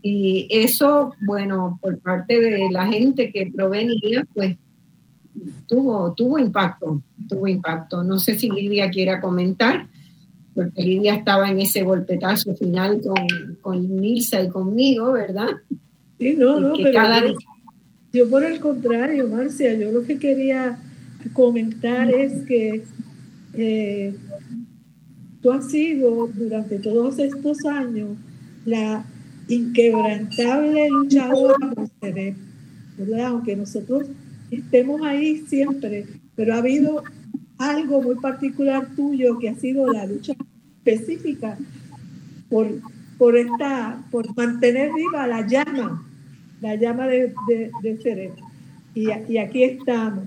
Y 0.00 0.46
eso, 0.48 1.12
bueno, 1.26 1.80
por 1.82 1.98
parte 1.98 2.38
de 2.38 2.70
la 2.70 2.86
gente 2.86 3.32
que 3.32 3.50
provenía, 3.52 4.24
pues 4.32 4.56
tuvo, 5.66 6.14
tuvo 6.14 6.38
impacto, 6.38 7.02
tuvo 7.28 7.48
impacto. 7.48 8.04
No 8.04 8.20
sé 8.20 8.38
si 8.38 8.48
Lidia 8.48 8.88
quiera 8.88 9.20
comentar, 9.20 9.88
porque 10.54 10.82
Lidia 10.82 11.16
estaba 11.16 11.50
en 11.50 11.58
ese 11.58 11.82
golpetazo 11.82 12.54
final 12.54 13.00
con, 13.02 13.56
con 13.60 13.96
Nilsa 13.96 14.40
y 14.40 14.48
conmigo, 14.48 15.10
¿verdad? 15.10 15.48
Sí, 16.20 16.36
no, 16.38 16.60
no, 16.60 16.74
pero 16.80 17.36
yo, 18.12 18.30
por 18.30 18.44
el 18.44 18.60
contrario, 18.60 19.28
Marcia, 19.28 19.74
yo 19.74 19.90
lo 19.90 20.04
que 20.04 20.16
quería 20.16 20.78
comentar 21.32 22.08
es 22.08 22.46
que 22.46 22.84
eh, 23.54 24.14
tú 25.46 25.52
has 25.52 25.70
sido 25.70 26.28
durante 26.34 26.80
todos 26.80 27.20
estos 27.20 27.64
años 27.66 28.18
la 28.64 29.04
inquebrantable 29.46 30.88
luchadora 30.88 31.70
por 31.72 31.88
¿verdad? 32.00 33.26
Aunque 33.26 33.54
nosotros 33.54 34.08
estemos 34.50 35.02
ahí 35.02 35.44
siempre, 35.46 36.04
pero 36.34 36.52
ha 36.52 36.58
habido 36.58 37.04
algo 37.58 38.02
muy 38.02 38.16
particular 38.16 38.88
tuyo 38.96 39.38
que 39.38 39.50
ha 39.50 39.54
sido 39.54 39.86
la 39.92 40.04
lucha 40.06 40.34
específica 40.84 41.56
por, 42.50 42.66
por, 43.16 43.36
esta, 43.36 44.02
por 44.10 44.36
mantener 44.36 44.90
viva 44.94 45.28
la 45.28 45.46
llama, 45.46 46.04
la 46.60 46.74
llama 46.74 47.06
de, 47.06 47.32
de, 47.82 47.96
cerebro. 47.98 48.44
Y, 48.96 49.10
y, 49.28 49.38
aquí 49.38 49.62
estamos. 49.62 50.24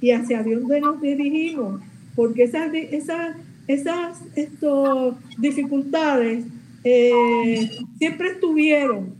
¿Y 0.00 0.12
hacia 0.12 0.42
dónde 0.42 0.80
nos 0.80 1.02
dirigimos? 1.02 1.82
Porque 2.16 2.44
esas, 2.44 2.72
esas, 2.72 3.36
esas 3.66 4.20
estos 4.34 5.16
dificultades 5.38 6.44
eh, 6.84 7.70
siempre 7.98 8.28
estuvieron, 8.28 9.14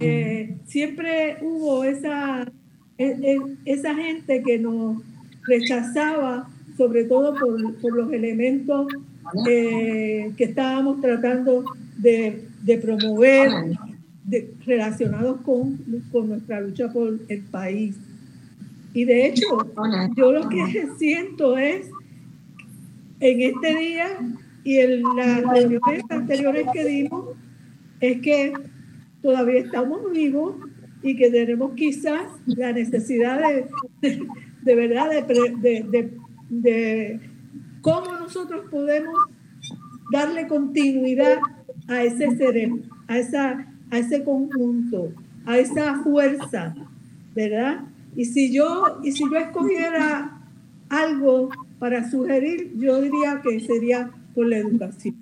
eh, 0.00 0.56
siempre 0.66 1.36
hubo 1.40 1.84
esa 1.84 2.50
esa 2.98 3.94
gente 3.94 4.42
que 4.42 4.58
nos 4.58 5.02
rechazaba, 5.46 6.48
sobre 6.76 7.04
todo 7.04 7.34
por, 7.34 7.94
los 7.94 8.12
elementos 8.12 8.86
eh, 9.48 10.32
que 10.36 10.44
estábamos 10.44 11.00
tratando 11.00 11.64
de, 11.98 12.42
promover 12.82 13.50
relacionados 14.64 15.40
con, 15.42 15.78
con 16.10 16.28
nuestra 16.28 16.60
lucha 16.60 16.92
por 16.92 17.18
el 17.28 17.40
país. 17.42 17.96
Y 18.92 19.04
de 19.04 19.26
hecho, 19.26 19.58
yo 20.16 20.32
lo 20.32 20.48
que 20.48 20.88
siento 20.98 21.58
es, 21.58 21.86
en 23.20 23.40
este 23.40 23.74
día 23.78 24.06
y 24.64 24.78
en 24.78 25.02
las 25.16 25.42
reuniones 25.42 26.02
anteriores 26.08 26.66
que 26.72 26.84
dimos, 26.84 27.36
es 28.00 28.20
que 28.20 28.52
todavía 29.22 29.60
estamos 29.60 30.10
vivos, 30.12 30.56
y 31.06 31.16
que 31.16 31.30
tenemos 31.30 31.72
quizás 31.74 32.24
la 32.46 32.72
necesidad 32.72 33.40
de, 34.00 34.26
de, 34.62 34.74
verdad 34.74 35.10
de, 36.50 37.20
cómo 37.80 38.12
nosotros 38.18 38.64
podemos 38.70 39.14
darle 40.10 40.48
continuidad 40.48 41.38
a 41.88 42.02
ese 42.02 42.36
cerebro, 42.36 42.82
a, 43.06 43.18
esa, 43.18 43.72
a 43.90 43.98
ese 43.98 44.24
conjunto, 44.24 45.12
a 45.44 45.58
esa 45.58 46.02
fuerza, 46.02 46.74
¿verdad? 47.34 47.84
Y 48.16 48.24
si 48.24 48.52
yo, 48.52 48.98
y 49.04 49.12
si 49.12 49.24
yo 49.30 49.36
escogiera 49.36 50.40
algo 50.88 51.50
para 51.78 52.10
sugerir, 52.10 52.72
yo 52.78 53.00
diría 53.00 53.40
que 53.42 53.60
sería 53.60 54.10
por 54.34 54.46
la 54.48 54.58
educación. 54.58 55.16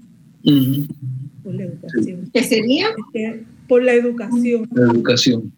Por 1.43 1.55
la 1.55 1.65
educación. 1.65 2.31
¿Qué 2.33 2.43
sería? 2.43 2.89
por 3.69 3.83
la 3.83 3.95
educación. 3.95 4.69
La 4.73 4.93
educación 4.93 5.53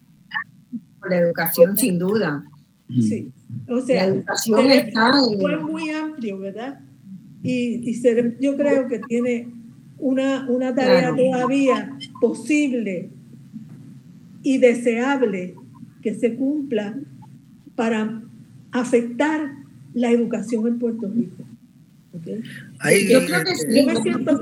por 0.99 1.09
la 1.09 1.19
educación, 1.19 1.77
sin 1.77 1.99
duda. 1.99 2.43
Sí, 2.89 3.31
o 3.67 3.81
sea, 3.81 4.07
la 4.07 4.15
educación 4.15 4.71
está 4.71 5.11
fue 5.39 5.57
muy 5.57 5.89
amplio, 5.89 6.39
¿verdad? 6.39 6.79
Y, 7.43 7.89
y 7.89 8.01
yo 8.39 8.55
creo 8.55 8.87
que 8.87 8.99
tiene 8.99 9.49
una, 9.97 10.49
una 10.49 10.73
tarea 10.73 11.13
todavía 11.15 11.97
posible 12.21 13.09
y 14.41 14.57
deseable 14.57 15.55
que 16.01 16.15
se 16.15 16.35
cumpla 16.35 16.97
para 17.75 18.23
afectar 18.71 19.51
la 19.97 20.11
educación 20.11 20.67
en 20.67 20.79
Puerto 20.79 21.07
Rico. 21.07 21.43
yo 22.13 23.25
creo 23.25 23.43
que 23.43 23.55
sí. 23.55 23.65
Yo 23.75 23.85
me 23.85 24.01
siento 24.01 24.39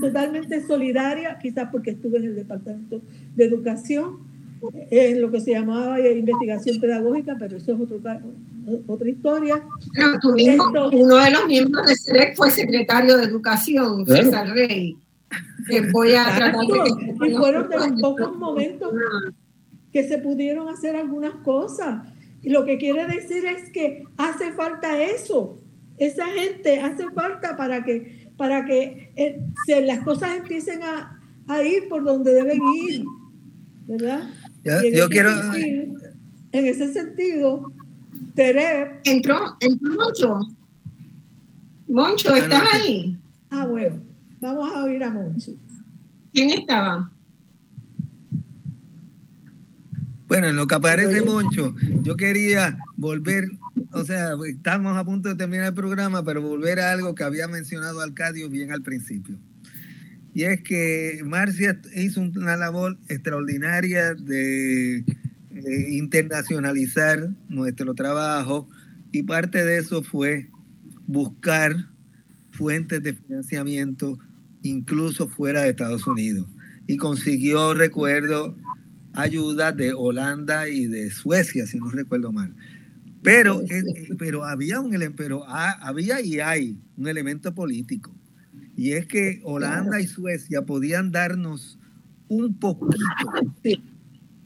totalmente 0.00 0.66
solidaria, 0.66 1.38
quizás 1.40 1.68
porque 1.72 1.92
estuve 1.92 2.18
en 2.18 2.24
el 2.24 2.36
Departamento 2.36 3.00
de 3.34 3.44
Educación, 3.44 4.18
en 4.90 5.22
lo 5.22 5.30
que 5.30 5.40
se 5.40 5.52
llamaba 5.52 5.98
investigación 6.00 6.80
pedagógica, 6.80 7.34
pero 7.38 7.56
eso 7.56 7.72
es 7.72 7.80
otro, 7.80 7.98
otra 8.86 9.08
historia. 9.08 9.62
uno 10.92 11.16
de 11.16 11.30
los 11.30 11.46
miembros 11.46 11.86
de 11.86 11.96
SEREC 11.96 12.36
fue 12.36 12.50
secretario 12.50 13.16
de 13.16 13.24
Educación, 13.24 14.04
César 14.04 14.50
Rey. 14.50 14.98
voy 15.92 16.12
a 16.12 16.24
tratar 16.36 16.60
de 16.60 17.26
Y 17.26 17.34
fueron 17.34 17.70
de 17.70 17.76
los 17.76 18.00
pocos 18.02 18.36
momentos 18.36 18.92
que 19.92 20.06
se 20.06 20.18
pudieron 20.18 20.68
hacer 20.68 20.94
algunas 20.94 21.32
cosas. 21.36 22.02
Y 22.42 22.50
lo 22.50 22.64
que 22.64 22.78
quiere 22.78 23.06
decir 23.06 23.44
es 23.44 23.70
que 23.70 24.04
hace 24.16 24.52
falta 24.52 25.02
eso. 25.02 25.60
Esa 25.98 26.26
gente 26.26 26.80
hace 26.80 27.10
falta 27.10 27.56
para 27.56 27.84
que, 27.84 28.28
para 28.36 28.64
que 28.64 29.12
eh, 29.16 29.40
se, 29.66 29.82
las 29.82 30.00
cosas 30.00 30.36
empiecen 30.36 30.82
a, 30.82 31.20
a, 31.46 31.62
ir 31.62 31.88
por 31.88 32.02
donde 32.02 32.32
deben 32.32 32.60
ir. 32.74 33.04
¿Verdad? 33.86 34.30
Yo, 34.64 35.08
quiero. 35.08 35.30
en 35.54 35.96
ese 36.52 36.92
sentido, 36.92 37.72
Terep. 38.34 39.00
Entró, 39.04 39.56
entró 39.60 39.94
Moncho. 39.94 40.40
Moncho, 41.88 42.34
¿estás 42.34 42.62
ahí? 42.72 43.18
Ah, 43.50 43.66
bueno. 43.66 44.00
Vamos 44.40 44.72
a 44.72 44.84
oír 44.84 45.04
a 45.04 45.10
Moncho. 45.10 45.52
¿Quién 46.32 46.50
estaba? 46.50 47.10
Bueno, 50.30 50.46
en 50.46 50.54
lo 50.54 50.68
que 50.68 50.76
aparece 50.76 51.22
Moncho, 51.22 51.74
yo 52.02 52.16
quería 52.16 52.78
volver, 52.96 53.50
o 53.90 54.04
sea, 54.04 54.34
estamos 54.46 54.96
a 54.96 55.04
punto 55.04 55.28
de 55.28 55.34
terminar 55.34 55.66
el 55.66 55.74
programa, 55.74 56.22
pero 56.22 56.40
volver 56.40 56.78
a 56.78 56.92
algo 56.92 57.16
que 57.16 57.24
había 57.24 57.48
mencionado 57.48 58.00
Alcadio 58.00 58.48
bien 58.48 58.70
al 58.70 58.80
principio. 58.80 59.36
Y 60.32 60.44
es 60.44 60.62
que 60.62 61.20
Marcia 61.24 61.80
hizo 61.96 62.20
una 62.20 62.56
labor 62.56 62.96
extraordinaria 63.08 64.14
de 64.14 64.98
eh, 64.98 65.86
internacionalizar 65.88 67.30
nuestro 67.48 67.92
trabajo 67.94 68.68
y 69.10 69.24
parte 69.24 69.64
de 69.64 69.78
eso 69.78 70.04
fue 70.04 70.48
buscar 71.08 71.74
fuentes 72.52 73.02
de 73.02 73.14
financiamiento 73.14 74.16
incluso 74.62 75.26
fuera 75.26 75.62
de 75.62 75.70
Estados 75.70 76.06
Unidos. 76.06 76.46
Y 76.86 76.98
consiguió, 76.98 77.74
recuerdo, 77.74 78.54
ayuda 79.14 79.72
de 79.72 79.92
Holanda 79.92 80.68
y 80.68 80.86
de 80.86 81.10
Suecia, 81.10 81.66
si 81.66 81.78
no 81.78 81.90
recuerdo 81.90 82.32
mal. 82.32 82.54
Pero, 83.22 83.60
eh, 83.62 83.84
pero 84.18 84.44
había 84.44 84.80
un 84.80 84.90
pero 85.14 85.44
había 85.46 86.20
y 86.20 86.40
hay 86.40 86.78
un 86.96 87.08
elemento 87.08 87.54
político. 87.54 88.14
Y 88.76 88.92
es 88.92 89.06
que 89.06 89.40
Holanda 89.44 90.00
y 90.00 90.06
Suecia 90.06 90.62
podían 90.62 91.12
darnos 91.12 91.78
un 92.28 92.54
poquito. 92.54 92.96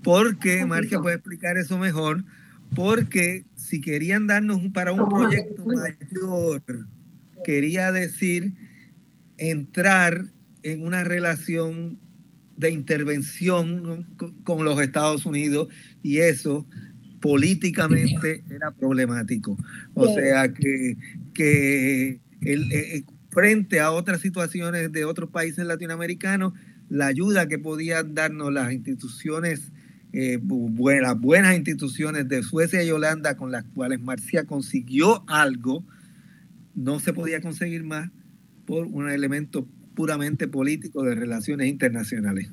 Porque, 0.02 0.66
Marcia 0.66 1.00
puede 1.00 1.16
explicar 1.16 1.56
eso 1.56 1.78
mejor, 1.78 2.24
porque 2.76 3.46
si 3.54 3.80
querían 3.80 4.26
darnos 4.26 4.60
para 4.74 4.92
un 4.92 5.08
proyecto 5.08 5.64
mayor, 5.66 6.62
quería 7.42 7.90
decir 7.90 8.52
entrar 9.38 10.26
en 10.62 10.84
una 10.84 11.04
relación 11.04 11.98
de 12.56 12.70
intervención 12.70 14.06
con 14.44 14.64
los 14.64 14.80
Estados 14.80 15.26
Unidos 15.26 15.68
y 16.02 16.18
eso 16.18 16.66
políticamente 17.20 18.44
era 18.50 18.70
problemático. 18.70 19.56
O 19.94 20.12
sea 20.14 20.52
que, 20.52 20.96
que 21.32 22.20
el, 22.42 22.70
eh, 22.70 22.96
eh, 22.96 23.04
frente 23.30 23.80
a 23.80 23.90
otras 23.90 24.20
situaciones 24.20 24.92
de 24.92 25.04
otros 25.04 25.30
países 25.30 25.66
latinoamericanos, 25.66 26.52
la 26.88 27.06
ayuda 27.06 27.48
que 27.48 27.58
podían 27.58 28.14
darnos 28.14 28.52
las 28.52 28.72
instituciones, 28.72 29.72
eh, 30.12 30.38
buenas, 30.40 31.18
buenas 31.18 31.56
instituciones 31.56 32.28
de 32.28 32.42
Suecia 32.42 32.84
y 32.84 32.90
Holanda 32.90 33.36
con 33.36 33.50
las 33.50 33.64
cuales 33.64 34.00
Marcia 34.00 34.44
consiguió 34.44 35.24
algo, 35.26 35.82
no 36.74 37.00
se 37.00 37.12
podía 37.12 37.40
conseguir 37.40 37.84
más 37.84 38.10
por 38.66 38.86
un 38.86 39.10
elemento 39.10 39.66
puramente 39.94 40.48
político 40.48 41.02
de 41.02 41.14
relaciones 41.14 41.68
internacionales, 41.68 42.48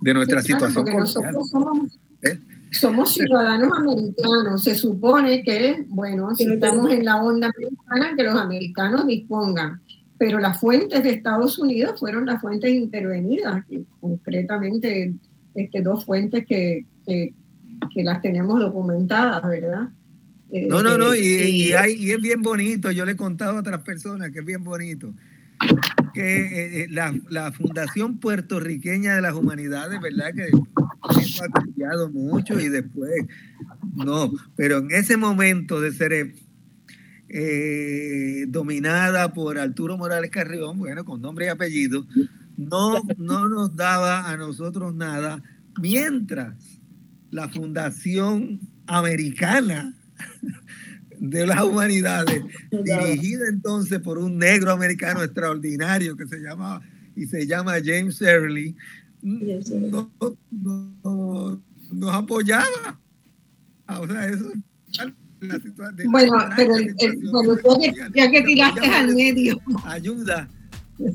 de 0.00 0.14
nuestra 0.14 0.42
situación. 0.42 0.84
Nosotros 0.84 1.48
somos, 1.48 1.98
¿Eh? 2.22 2.38
somos, 2.70 3.14
ciudadanos 3.14 3.70
americanos. 3.78 4.62
Se 4.62 4.74
supone 4.74 5.42
que, 5.42 5.84
bueno, 5.88 6.34
si 6.34 6.44
estamos 6.44 6.90
en 6.90 7.04
la 7.04 7.22
onda 7.22 7.50
americana, 7.54 8.16
que 8.16 8.22
los 8.22 8.34
americanos 8.34 9.06
dispongan. 9.06 9.80
Pero 10.18 10.38
las 10.38 10.60
fuentes 10.60 11.02
de 11.02 11.10
Estados 11.10 11.58
Unidos 11.58 11.98
fueron 11.98 12.26
las 12.26 12.40
fuentes 12.40 12.72
intervenidas, 12.72 13.64
concretamente 14.00 15.14
este, 15.54 15.82
dos 15.82 16.04
fuentes 16.04 16.46
que, 16.46 16.86
que, 17.04 17.34
que 17.92 18.04
las 18.04 18.22
tenemos 18.22 18.60
documentadas, 18.60 19.42
¿verdad? 19.42 19.88
No, 20.68 20.82
no, 20.82 20.98
no, 20.98 21.14
y, 21.14 21.20
y, 21.20 21.72
hay, 21.72 21.94
y, 21.94 22.10
es 22.10 22.20
bien 22.20 22.42
bonito, 22.42 22.90
yo 22.90 23.06
le 23.06 23.12
he 23.12 23.16
contado 23.16 23.56
a 23.56 23.60
otras 23.60 23.80
personas 23.80 24.30
que 24.32 24.40
es 24.40 24.44
bien 24.44 24.62
bonito, 24.62 25.14
que 26.12 26.40
eh, 26.40 26.82
eh, 26.82 26.86
la, 26.90 27.14
la, 27.28 27.52
Fundación 27.52 28.18
Puertorriqueña 28.18 29.14
de 29.14 29.22
las 29.22 29.34
Humanidades, 29.34 30.00
¿verdad? 30.00 30.32
Que 30.34 30.48
eso 31.20 31.44
ha 31.44 31.48
cambiado 31.48 32.10
mucho 32.10 32.58
y 32.60 32.68
después, 32.68 33.26
no, 33.94 34.32
pero 34.56 34.78
en 34.78 34.90
ese 34.90 35.16
momento 35.16 35.80
de 35.80 35.92
ser 35.92 36.34
eh, 37.28 38.44
dominada 38.48 39.32
por 39.32 39.58
Arturo 39.58 39.96
Morales 39.96 40.30
Carrión, 40.30 40.78
bueno, 40.78 41.04
con 41.04 41.20
nombre 41.22 41.46
y 41.46 41.48
apellido, 41.48 42.06
no, 42.56 43.02
no 43.16 43.48
nos 43.48 43.74
daba 43.74 44.30
a 44.30 44.36
nosotros 44.36 44.94
nada, 44.94 45.42
mientras 45.80 46.80
la 47.30 47.48
Fundación 47.48 48.60
Americana 48.86 49.94
de 51.18 51.46
las 51.46 51.62
humanidades, 51.62 52.42
dirigida 52.70 53.48
entonces 53.48 54.00
por 54.00 54.18
un 54.18 54.38
negro 54.38 54.72
americano 54.72 55.22
extraordinario 55.22 56.16
que 56.16 56.26
se 56.26 56.40
llama 56.40 56.80
y 57.14 57.26
se 57.26 57.46
llama 57.46 57.74
James 57.84 58.20
Early, 58.22 58.74
no, 59.22 60.10
nos 61.90 62.14
apoyaba. 62.14 62.98
Ah, 63.86 64.00
o 64.00 64.06
sea, 64.06 64.26
eso 64.26 64.50
bueno, 66.06 66.32
pero 66.56 66.74
ya, 68.14 68.30
que, 68.30 68.42
tiraste 68.42 68.86
al 68.86 69.12
medio. 69.14 69.60
Ayuda. 69.84 70.48
ya 70.98 71.14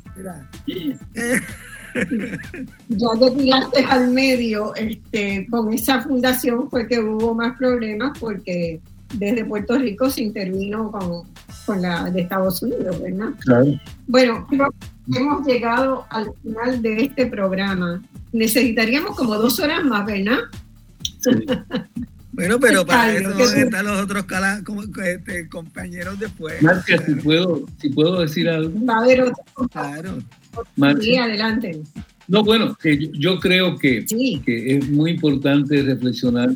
que 3.19 3.31
tiraste 3.37 3.83
al 3.85 4.11
medio, 4.11 4.75
este, 4.75 5.47
con 5.49 5.73
esa 5.73 6.01
fundación 6.01 6.69
fue 6.69 6.87
que 6.87 6.99
hubo 6.99 7.33
más 7.33 7.57
problemas 7.57 8.17
porque 8.19 8.81
desde 9.13 9.45
Puerto 9.45 9.77
Rico 9.77 10.09
se 10.09 10.23
intervino 10.23 10.91
con, 10.91 11.23
con 11.65 11.81
la 11.81 12.09
de 12.09 12.21
Estados 12.21 12.61
Unidos, 12.61 13.01
¿verdad? 13.01 13.29
Claro. 13.39 13.79
Bueno, 14.07 14.47
creo 14.49 14.73
que 15.11 15.19
hemos 15.19 15.45
llegado 15.45 16.05
al 16.09 16.31
final 16.41 16.81
de 16.81 17.03
este 17.03 17.27
programa. 17.27 18.01
Necesitaríamos 18.31 19.15
como 19.15 19.35
dos 19.35 19.59
horas 19.59 19.83
más, 19.83 20.05
¿verdad? 20.05 20.39
Bueno, 22.37 22.59
pero 22.59 22.85
para 22.85 23.15
eso 23.15 23.31
están 23.55 23.87
los 23.87 23.99
otros 23.99 24.25
como, 24.63 24.83
este, 24.83 25.49
compañeros 25.49 26.19
después. 26.19 26.61
Marcia, 26.61 27.03
si 27.03 27.15
puedo, 27.15 27.65
si 27.81 27.89
puedo 27.89 28.21
decir 28.21 28.47
algo. 28.47 28.85
Va 28.85 28.97
a 28.97 28.99
haber 28.99 29.21
otro. 29.21 29.67
Claro. 29.71 30.19
Sí, 31.01 31.17
adelante. 31.17 31.81
No, 32.27 32.43
bueno, 32.43 32.75
que 32.75 33.09
yo, 33.13 33.39
creo 33.39 33.75
que, 33.75 34.05
que 34.45 34.77
es 34.77 34.87
muy 34.87 35.11
importante 35.11 35.81
reflexionar 35.81 36.51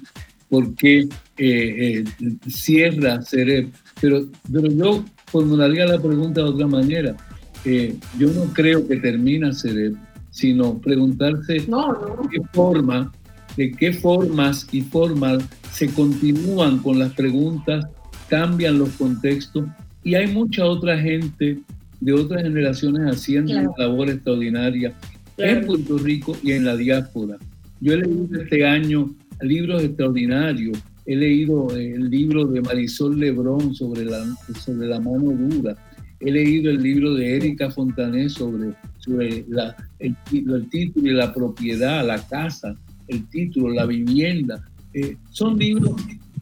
por 0.52 0.76
qué 0.76 1.00
eh, 1.00 1.08
eh, 1.38 2.04
cierra 2.50 3.22
Cerep. 3.22 3.74
Pero, 4.02 4.28
pero 4.52 4.68
yo 4.68 5.06
formularía 5.28 5.86
la 5.86 6.00
pregunta 6.00 6.42
de 6.42 6.50
otra 6.50 6.68
manera. 6.68 7.16
Eh, 7.64 7.96
yo 8.20 8.28
no 8.34 8.44
creo 8.54 8.86
que 8.86 8.98
termina 8.98 9.54
Cerep, 9.54 9.96
sino 10.30 10.78
preguntarse 10.80 11.56
qué 11.56 12.42
forma, 12.52 13.10
de 13.56 13.72
qué 13.72 13.94
formas 13.94 14.68
y 14.74 14.82
formas 14.82 15.42
se 15.72 15.88
continúan 15.88 16.80
con 16.80 17.00
las 17.00 17.14
preguntas, 17.14 17.88
cambian 18.28 18.78
los 18.78 18.90
contextos 18.90 19.66
y 20.04 20.16
hay 20.16 20.28
mucha 20.28 20.66
otra 20.66 20.98
gente 20.98 21.60
de 22.02 22.14
otras 22.14 22.44
generaciones 22.44 23.10
haciendo 23.10 23.54
una 23.54 23.72
labor 23.78 24.10
extraordinaria 24.10 24.94
en 25.38 25.66
Puerto 25.66 25.98
Rico 25.98 26.36
y 26.44 26.52
en 26.52 26.66
la 26.66 26.76
diáspora. 26.76 27.38
Yo 27.80 27.94
he 27.94 27.98
leído 27.98 28.42
este 28.42 28.66
año 28.66 29.10
libros 29.42 29.84
extraordinarios. 29.84 30.78
He 31.06 31.16
leído 31.16 31.76
el 31.76 32.10
libro 32.10 32.46
de 32.46 32.62
Marisol 32.62 33.20
Lebrón 33.20 33.74
sobre 33.74 34.06
la, 34.06 34.24
sobre 34.60 34.88
la 34.88 35.00
mano 35.00 35.32
dura. 35.32 35.76
He 36.20 36.32
leído 36.32 36.70
el 36.70 36.82
libro 36.82 37.16
de 37.16 37.38
Erika 37.38 37.72
Fontané 37.72 38.30
sobre, 38.30 38.74
sobre 39.00 39.44
la, 39.50 39.76
el, 40.00 40.16
título 40.70 41.12
y 41.12 41.14
la 41.14 41.34
propiedad, 41.34 42.06
la 42.06 42.22
casa, 42.28 42.76
el 43.08 43.28
título, 43.30 43.74
la 43.74 43.86
vivienda. 43.86 44.64
Eh, 44.94 45.18
son 45.32 45.58
libros 45.58 45.96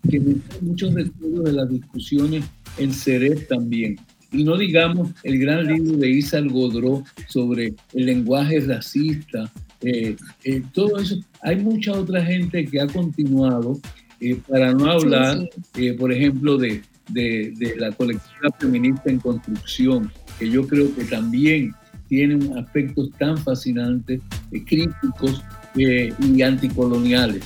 que 0.10 0.20
me 0.20 0.36
muchos 0.62 0.94
recuerdos 0.94 1.46
de 1.46 1.54
las 1.54 1.70
discusiones 1.70 2.46
en 2.78 2.92
Ceres 2.92 3.48
también. 3.48 3.98
Y 4.32 4.44
no 4.44 4.58
digamos 4.58 5.12
el 5.24 5.40
gran 5.40 5.66
libro 5.66 5.98
de 5.98 6.10
Isa 6.10 6.40
Godró 6.42 7.04
sobre 7.28 7.74
el 7.94 8.06
lenguaje 8.06 8.60
racista, 8.60 9.52
eh, 9.82 10.16
eh, 10.44 10.64
todo 10.74 10.98
eso. 10.98 11.16
Hay 11.42 11.58
mucha 11.58 11.94
otra 11.94 12.24
gente 12.24 12.66
que 12.66 12.82
ha 12.82 12.88
continuado, 12.88 13.80
eh, 14.20 14.40
para 14.48 14.74
no 14.74 14.92
hablar, 14.92 15.50
por 15.98 16.12
ejemplo, 16.12 16.58
de, 16.58 16.82
de, 17.10 17.54
de, 17.58 17.76
la 17.78 17.92
colectiva 17.92 18.50
feminista 18.60 19.10
en 19.10 19.20
construcción, 19.20 20.12
que 20.38 20.50
yo 20.50 20.68
creo 20.68 20.94
que 20.94 21.06
también 21.06 21.74
tienen 22.10 22.58
aspectos 22.58 23.10
tan 23.18 23.38
fascinantes, 23.38 24.22
críticos 24.66 25.44
y 25.76 26.42
anticoloniales. 26.42 27.44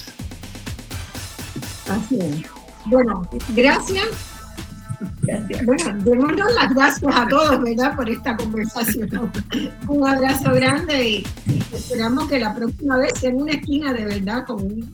Así 1.87 2.17
es. 2.19 2.43
Bueno, 2.85 3.29
gracias 3.55 4.32
bueno, 5.65 6.03
démonos 6.03 6.53
las 6.53 6.73
gracias 6.73 7.15
a 7.15 7.27
todos, 7.27 7.61
¿verdad?, 7.61 7.95
por 7.95 8.09
esta 8.09 8.35
conversación. 8.35 9.09
Un 9.87 10.07
abrazo 10.07 10.53
grande 10.53 11.09
y 11.09 11.23
esperamos 11.73 12.27
que 12.29 12.39
la 12.39 12.53
próxima 12.53 12.97
vez 12.97 13.13
sea 13.19 13.29
en 13.29 13.41
una 13.41 13.53
esquina 13.53 13.93
de 13.93 14.05
verdad 14.05 14.45
con, 14.45 14.91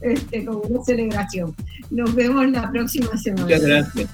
este, 0.00 0.44
con 0.44 0.60
una 0.68 0.84
celebración. 0.84 1.54
Nos 1.90 2.14
vemos 2.14 2.50
la 2.50 2.70
próxima 2.70 3.16
semana. 3.16 3.44
Muchas 3.44 3.62
gracias. 3.62 4.08